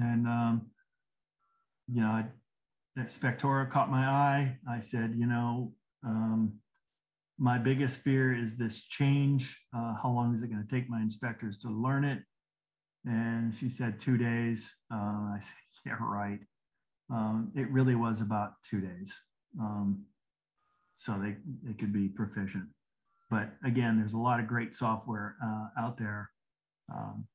and 0.00 0.26
um, 0.26 0.66
you 1.92 2.00
know, 2.00 2.08
I, 2.08 2.24
Spectora 3.08 3.70
caught 3.70 3.90
my 3.90 4.06
eye. 4.06 4.58
I 4.68 4.80
said, 4.80 5.14
you 5.16 5.26
know, 5.26 5.72
um, 6.04 6.52
my 7.38 7.56
biggest 7.58 8.00
fear 8.00 8.34
is 8.34 8.56
this 8.56 8.82
change. 8.82 9.58
Uh, 9.74 9.94
how 10.00 10.10
long 10.10 10.34
is 10.34 10.42
it 10.42 10.50
going 10.50 10.62
to 10.66 10.74
take 10.74 10.88
my 10.90 11.00
inspectors 11.00 11.58
to 11.58 11.68
learn 11.68 12.04
it? 12.04 12.22
And 13.06 13.54
she 13.54 13.68
said 13.68 13.98
two 13.98 14.18
days. 14.18 14.72
Uh, 14.92 14.96
I 15.34 15.38
said, 15.40 15.52
yeah, 15.86 15.96
right. 16.00 16.40
Um, 17.10 17.50
it 17.56 17.70
really 17.70 17.94
was 17.94 18.20
about 18.20 18.52
two 18.68 18.80
days. 18.80 19.16
Um, 19.58 20.04
so 20.96 21.18
they, 21.20 21.36
they 21.62 21.72
could 21.72 21.92
be 21.92 22.08
proficient. 22.08 22.66
But 23.30 23.50
again, 23.64 23.98
there's 23.98 24.12
a 24.12 24.18
lot 24.18 24.38
of 24.40 24.46
great 24.46 24.74
software 24.74 25.36
uh, 25.42 25.68
out 25.80 25.96
there. 25.96 26.30
Um, 26.92 27.26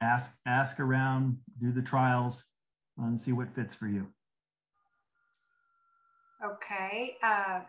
ask, 0.00 0.32
ask 0.46 0.80
around, 0.80 1.38
do 1.60 1.72
the 1.72 1.82
trials, 1.82 2.44
and 2.98 3.18
see 3.18 3.32
what 3.32 3.54
fits 3.54 3.74
for 3.74 3.88
you. 3.88 4.06
Okay. 6.44 7.16
Uh, 7.22 7.60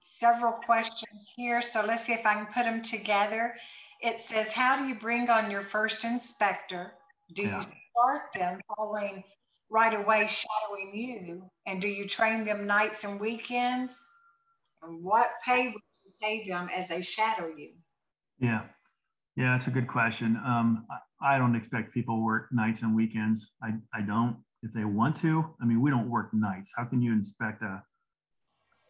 several 0.00 0.52
questions 0.52 1.30
here. 1.36 1.60
So 1.60 1.84
let's 1.86 2.04
see 2.04 2.12
if 2.12 2.26
I 2.26 2.34
can 2.34 2.46
put 2.46 2.64
them 2.64 2.82
together. 2.82 3.54
It 4.00 4.20
says, 4.20 4.50
How 4.50 4.76
do 4.76 4.86
you 4.86 4.94
bring 4.94 5.28
on 5.30 5.50
your 5.50 5.62
first 5.62 6.04
inspector? 6.04 6.92
Do 7.34 7.42
yeah. 7.42 7.56
you 7.56 7.62
start 7.62 8.22
them 8.34 8.60
following 8.76 9.24
right 9.70 9.94
away 9.94 10.28
shadowing 10.28 10.94
you? 10.94 11.42
And 11.66 11.80
do 11.80 11.88
you 11.88 12.06
train 12.06 12.44
them 12.44 12.66
nights 12.66 13.04
and 13.04 13.20
weekends? 13.20 13.98
And 14.82 15.02
what 15.02 15.30
pay 15.44 15.66
would 15.66 15.82
you 16.04 16.12
pay 16.20 16.44
them 16.44 16.68
as 16.74 16.88
they 16.88 17.02
shadow 17.02 17.48
you? 17.56 17.70
Yeah. 18.38 18.62
Yeah, 19.36 19.52
that's 19.52 19.68
a 19.68 19.70
good 19.70 19.86
question. 19.86 20.36
Um, 20.44 20.86
I 21.22 21.38
don't 21.38 21.54
expect 21.54 21.94
people 21.94 22.22
work 22.22 22.48
nights 22.52 22.82
and 22.82 22.96
weekends. 22.96 23.52
I, 23.62 23.74
I 23.94 24.00
don't. 24.02 24.36
If 24.62 24.72
they 24.72 24.84
want 24.84 25.16
to, 25.18 25.54
I 25.60 25.64
mean, 25.64 25.80
we 25.80 25.90
don't 25.90 26.10
work 26.10 26.34
nights. 26.34 26.72
How 26.76 26.84
can 26.84 27.00
you 27.00 27.12
inspect 27.12 27.62
a, 27.62 27.82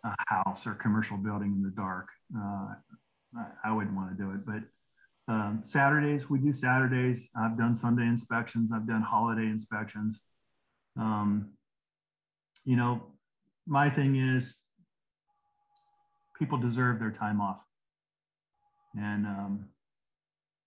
a 0.04 0.14
house 0.26 0.66
or 0.66 0.74
commercial 0.74 1.16
building 1.16 1.52
in 1.56 1.62
the 1.62 1.70
dark? 1.70 2.08
Uh, 2.36 2.74
I, 3.36 3.46
I 3.66 3.72
wouldn't 3.72 3.94
want 3.94 4.16
to 4.16 4.22
do 4.22 4.32
it. 4.32 4.44
But 4.44 5.32
um, 5.32 5.62
Saturdays, 5.64 6.28
we 6.28 6.40
do 6.40 6.52
Saturdays. 6.52 7.28
I've 7.36 7.56
done 7.56 7.76
Sunday 7.76 8.02
inspections. 8.02 8.72
I've 8.72 8.86
done 8.86 9.02
holiday 9.02 9.46
inspections. 9.46 10.22
Um, 10.98 11.50
you 12.64 12.76
know, 12.76 13.02
my 13.66 13.88
thing 13.88 14.16
is 14.16 14.58
people 16.36 16.58
deserve 16.58 16.98
their 16.98 17.12
time 17.12 17.40
off. 17.40 17.62
And, 18.98 19.24
um, 19.24 19.68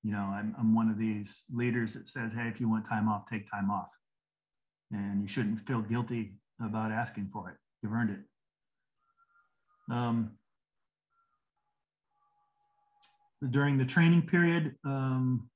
you 0.02 0.12
know, 0.14 0.20
I'm, 0.20 0.56
I'm 0.58 0.74
one 0.74 0.90
of 0.90 0.98
these 0.98 1.44
leaders 1.54 1.94
that 1.94 2.08
says, 2.08 2.32
hey, 2.34 2.48
if 2.48 2.62
you 2.62 2.70
want 2.70 2.86
time 2.86 3.10
off, 3.10 3.24
take 3.30 3.50
time 3.52 3.70
off. 3.70 3.90
And 4.94 5.22
you 5.24 5.28
shouldn't 5.28 5.60
feel 5.68 5.82
guilty 5.82 6.34
about 6.64 6.92
asking 6.92 7.30
for 7.34 7.50
it. 7.50 7.58
You've 7.82 7.92
earned 7.92 8.12
it. 8.12 8.20
Um, 9.92 10.38
during 13.50 13.78
the 13.80 13.86
training 13.86 14.22
period, 14.22 14.76
um, 14.86 15.50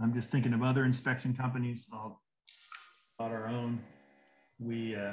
I'm 0.00 0.14
just 0.14 0.30
thinking 0.30 0.52
of 0.52 0.62
other 0.62 0.84
inspection 0.84 1.34
companies. 1.34 1.88
I'll, 1.92 2.22
about 3.18 3.32
our 3.32 3.48
own. 3.48 3.80
We 4.60 4.94
uh, 4.94 5.12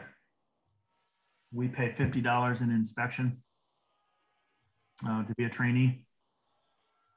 we 1.52 1.68
pay 1.68 1.94
fifty 1.94 2.22
dollars 2.22 2.62
in 2.62 2.70
inspection 2.70 3.42
uh, 5.08 5.24
to 5.24 5.34
be 5.36 5.46
a 5.46 5.50
trainee. 5.50 6.06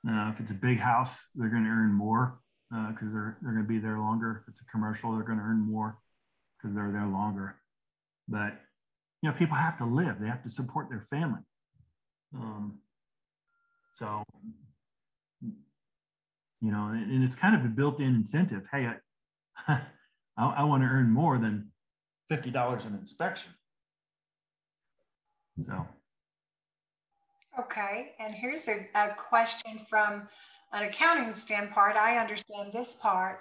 Uh, 0.08 0.30
if 0.32 0.40
it's 0.40 0.52
a 0.52 0.54
big 0.54 0.78
house, 0.78 1.16
they're 1.34 1.50
going 1.50 1.64
to 1.64 1.70
earn 1.70 1.92
more 1.92 2.40
because 2.70 3.08
uh, 3.08 3.12
they're 3.12 3.38
they're 3.42 3.52
going 3.52 3.64
to 3.64 3.68
be 3.68 3.78
there 3.78 3.98
longer. 3.98 4.42
If 4.42 4.48
it's 4.48 4.60
a 4.60 4.64
commercial, 4.64 5.12
they're 5.12 5.24
going 5.24 5.38
to 5.38 5.44
earn 5.44 5.60
more 5.60 5.98
because 6.56 6.74
they're 6.74 6.90
there 6.90 7.06
longer. 7.06 7.56
But 8.28 8.60
you 9.22 9.30
know, 9.30 9.36
people 9.36 9.56
have 9.56 9.78
to 9.78 9.84
live; 9.84 10.16
they 10.20 10.26
have 10.26 10.42
to 10.42 10.50
support 10.50 10.88
their 10.88 11.06
family. 11.10 11.40
Um, 12.34 12.78
so, 13.92 14.22
you 15.40 16.70
know, 16.70 16.88
and, 16.88 17.10
and, 17.10 17.24
it's 17.24 17.36
kind 17.36 17.54
of 17.54 17.64
a 17.64 17.68
built-in 17.68 18.08
incentive. 18.08 18.64
Hey, 18.70 18.90
I, 19.68 19.82
I, 20.36 20.46
I 20.46 20.64
want 20.64 20.82
to 20.82 20.88
earn 20.88 21.10
more 21.10 21.38
than 21.38 21.70
fifty 22.28 22.50
dollars 22.50 22.84
an 22.84 22.94
inspection. 22.94 23.52
So. 25.64 25.86
Okay, 27.58 28.12
and 28.20 28.34
here's 28.34 28.68
a, 28.68 28.86
a 28.94 29.14
question 29.14 29.78
from 29.88 30.28
an 30.72 30.84
accounting 30.84 31.32
standpoint. 31.32 31.96
I 31.96 32.18
understand 32.18 32.72
this 32.72 32.94
part, 32.94 33.40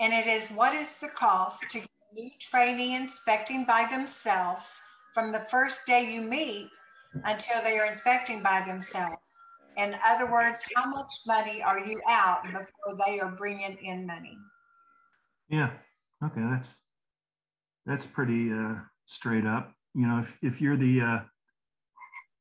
and 0.00 0.12
it 0.12 0.26
is 0.26 0.50
what 0.50 0.74
is 0.74 0.94
the 0.96 1.08
cost 1.08 1.70
to 1.70 1.78
get 1.78 1.88
new 2.14 2.30
trainee 2.38 2.94
inspecting 2.94 3.64
by 3.64 3.86
themselves 3.90 4.80
from 5.14 5.32
the 5.32 5.40
first 5.40 5.86
day 5.86 6.12
you 6.12 6.20
meet 6.20 6.68
until 7.24 7.62
they 7.62 7.78
are 7.78 7.86
inspecting 7.86 8.42
by 8.42 8.62
themselves? 8.66 9.34
In 9.76 9.96
other 10.04 10.30
words, 10.30 10.64
how 10.74 10.90
much 10.90 11.12
money 11.26 11.62
are 11.62 11.80
you 11.80 12.00
out 12.08 12.44
before 12.44 12.98
they 13.06 13.20
are 13.20 13.30
bringing 13.30 13.78
in 13.82 14.06
money? 14.06 14.36
Yeah, 15.48 15.70
okay, 16.24 16.42
that's 16.50 16.74
that's 17.86 18.06
pretty 18.06 18.52
uh, 18.52 18.74
straight 19.06 19.46
up. 19.46 19.72
You 19.94 20.06
know, 20.06 20.18
if 20.18 20.36
if 20.42 20.60
you're 20.60 20.76
the 20.76 21.00
uh, 21.00 21.20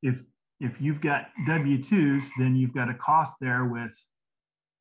if 0.01 0.23
if 0.59 0.79
you've 0.79 1.01
got 1.01 1.27
W-2s, 1.47 2.29
then 2.37 2.55
you've 2.55 2.73
got 2.73 2.89
a 2.89 2.93
cost 2.93 3.33
there 3.41 3.65
with 3.65 3.93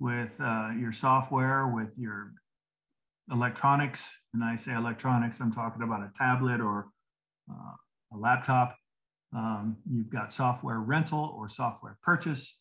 with 0.00 0.30
uh, 0.42 0.70
your 0.78 0.92
software, 0.92 1.68
with 1.68 1.90
your 1.96 2.32
electronics. 3.30 4.02
And 4.34 4.42
I 4.42 4.56
say 4.56 4.72
electronics, 4.72 5.40
I'm 5.40 5.52
talking 5.52 5.82
about 5.82 6.00
a 6.00 6.10
tablet 6.16 6.60
or 6.60 6.88
uh, 7.50 7.74
a 8.14 8.16
laptop. 8.16 8.76
Um, 9.36 9.76
you've 9.88 10.10
got 10.10 10.32
software 10.32 10.80
rental 10.80 11.34
or 11.36 11.48
software 11.48 11.98
purchase. 12.02 12.60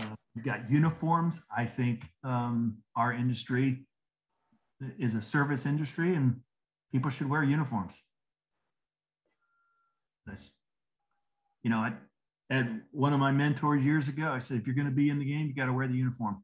Uh, 0.00 0.14
you've 0.34 0.44
got 0.44 0.70
uniforms. 0.70 1.40
I 1.54 1.66
think 1.66 2.04
um, 2.22 2.78
our 2.96 3.12
industry 3.12 3.84
is 4.98 5.14
a 5.14 5.22
service 5.22 5.66
industry 5.66 6.14
and 6.14 6.40
people 6.92 7.10
should 7.10 7.28
wear 7.28 7.42
uniforms. 7.42 8.00
That's, 10.26 10.52
you 11.62 11.70
know, 11.70 11.78
I, 11.78 11.92
had 12.50 12.82
one 12.90 13.12
of 13.12 13.20
my 13.20 13.32
mentors 13.32 13.84
years 13.84 14.08
ago, 14.08 14.28
I 14.30 14.38
said, 14.38 14.58
if 14.58 14.66
you're 14.66 14.76
going 14.76 14.88
to 14.88 14.94
be 14.94 15.08
in 15.08 15.18
the 15.18 15.24
game, 15.24 15.46
you 15.46 15.54
got 15.54 15.66
to 15.66 15.72
wear 15.72 15.88
the 15.88 15.94
uniform. 15.94 16.43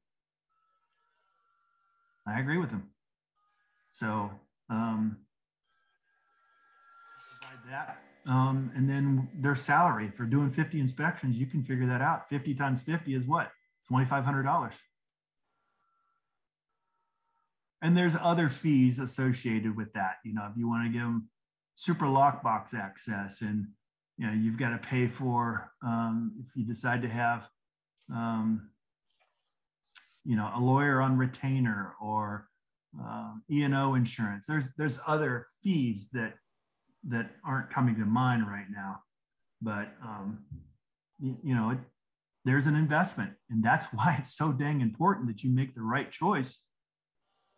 I 2.31 2.41
agree 2.41 2.59
with 2.59 2.71
him. 2.71 2.89
So, 3.91 4.31
um, 4.69 5.17
that. 7.71 8.03
Um, 8.27 8.71
and 8.77 8.89
then 8.89 9.29
their 9.35 9.55
salary 9.55 10.11
for 10.11 10.25
doing 10.25 10.51
50 10.51 10.79
inspections, 10.79 11.39
you 11.39 11.47
can 11.47 11.63
figure 11.63 11.87
that 11.87 12.03
out. 12.03 12.29
50 12.29 12.55
times 12.55 12.83
50 12.83 13.15
is 13.15 13.25
what? 13.25 13.51
$2,500. 13.91 14.75
And 17.83 17.97
there's 17.97 18.15
other 18.21 18.49
fees 18.49 18.99
associated 18.99 19.75
with 19.75 19.93
that. 19.95 20.17
You 20.25 20.35
know, 20.35 20.47
if 20.51 20.57
you 20.57 20.69
want 20.69 20.85
to 20.87 20.93
give 20.93 21.03
them 21.03 21.29
Supra 21.77 22.09
lockbox 22.09 22.75
access 22.75 23.41
and 23.41 23.67
you 24.19 24.27
know 24.27 24.35
you've 24.35 24.59
got 24.59 24.69
to 24.69 24.77
pay 24.77 25.07
for 25.07 25.73
um, 25.83 26.35
if 26.39 26.55
you 26.55 26.63
decide 26.63 27.01
to 27.01 27.09
have 27.09 27.49
um, 28.13 28.69
you 30.25 30.37
know 30.37 30.51
a 30.55 30.61
lawyer 30.61 31.01
on 31.01 31.17
retainer 31.17 31.95
or 32.01 32.49
um, 32.99 33.43
E&O 33.51 33.95
insurance. 33.95 34.47
There's 34.47 34.69
there's 34.77 34.99
other 35.07 35.47
fees 35.63 36.09
that 36.13 36.35
that 37.09 37.31
aren't 37.45 37.71
coming 37.71 37.97
to 37.97 38.05
mind 38.05 38.47
right 38.47 38.67
now, 38.71 39.01
but 39.63 39.89
um, 40.03 40.45
you, 41.19 41.37
you 41.43 41.55
know 41.55 41.71
it, 41.71 41.79
there's 42.45 42.67
an 42.67 42.77
investment, 42.77 43.33
and 43.51 43.63
that's 43.63 43.87
why 43.93 44.17
it's 44.19 44.37
so 44.37 44.53
dang 44.53 44.81
important 44.81 45.29
that 45.29 45.43
you 45.43 45.51
make 45.51 45.75
the 45.75 45.83
right 45.83 46.11
choice. 46.11 46.63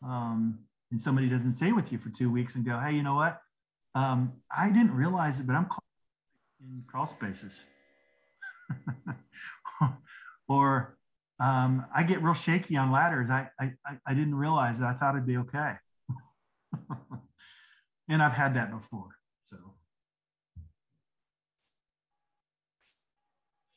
Um, 0.04 0.58
and 0.90 1.00
somebody 1.00 1.28
doesn't 1.28 1.56
stay 1.56 1.72
with 1.72 1.90
you 1.90 1.98
for 1.98 2.10
two 2.10 2.30
weeks 2.30 2.54
and 2.54 2.66
go, 2.66 2.78
hey, 2.78 2.92
you 2.92 3.02
know 3.02 3.14
what? 3.14 3.40
Um, 3.94 4.32
I 4.54 4.68
didn't 4.68 4.94
realize 4.94 5.40
it, 5.40 5.46
but 5.46 5.54
I'm 5.54 5.66
in 6.60 6.84
crawl 6.86 7.06
spaces. 7.06 7.64
or 10.48 10.98
um, 11.42 11.84
I 11.92 12.04
get 12.04 12.22
real 12.22 12.34
shaky 12.34 12.76
on 12.76 12.92
ladders. 12.92 13.28
I, 13.28 13.48
I, 13.58 13.72
I 14.06 14.14
didn't 14.14 14.36
realize 14.36 14.78
that. 14.78 14.86
I 14.86 14.92
thought 14.94 15.16
it'd 15.16 15.26
be 15.26 15.38
okay. 15.38 15.74
and 18.08 18.22
I've 18.22 18.32
had 18.32 18.54
that 18.54 18.70
before. 18.70 19.08
So. 19.46 19.56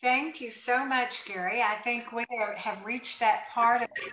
Thank 0.01 0.41
you 0.41 0.51
so 0.51 0.85
much, 0.85 1.25
Gary. 1.25 1.63
I 1.63 1.75
think 1.77 2.11
we 2.11 2.25
have 2.55 2.85
reached 2.85 3.19
that 3.21 3.45
part 3.51 3.81
of 3.81 3.89
the 3.95 4.11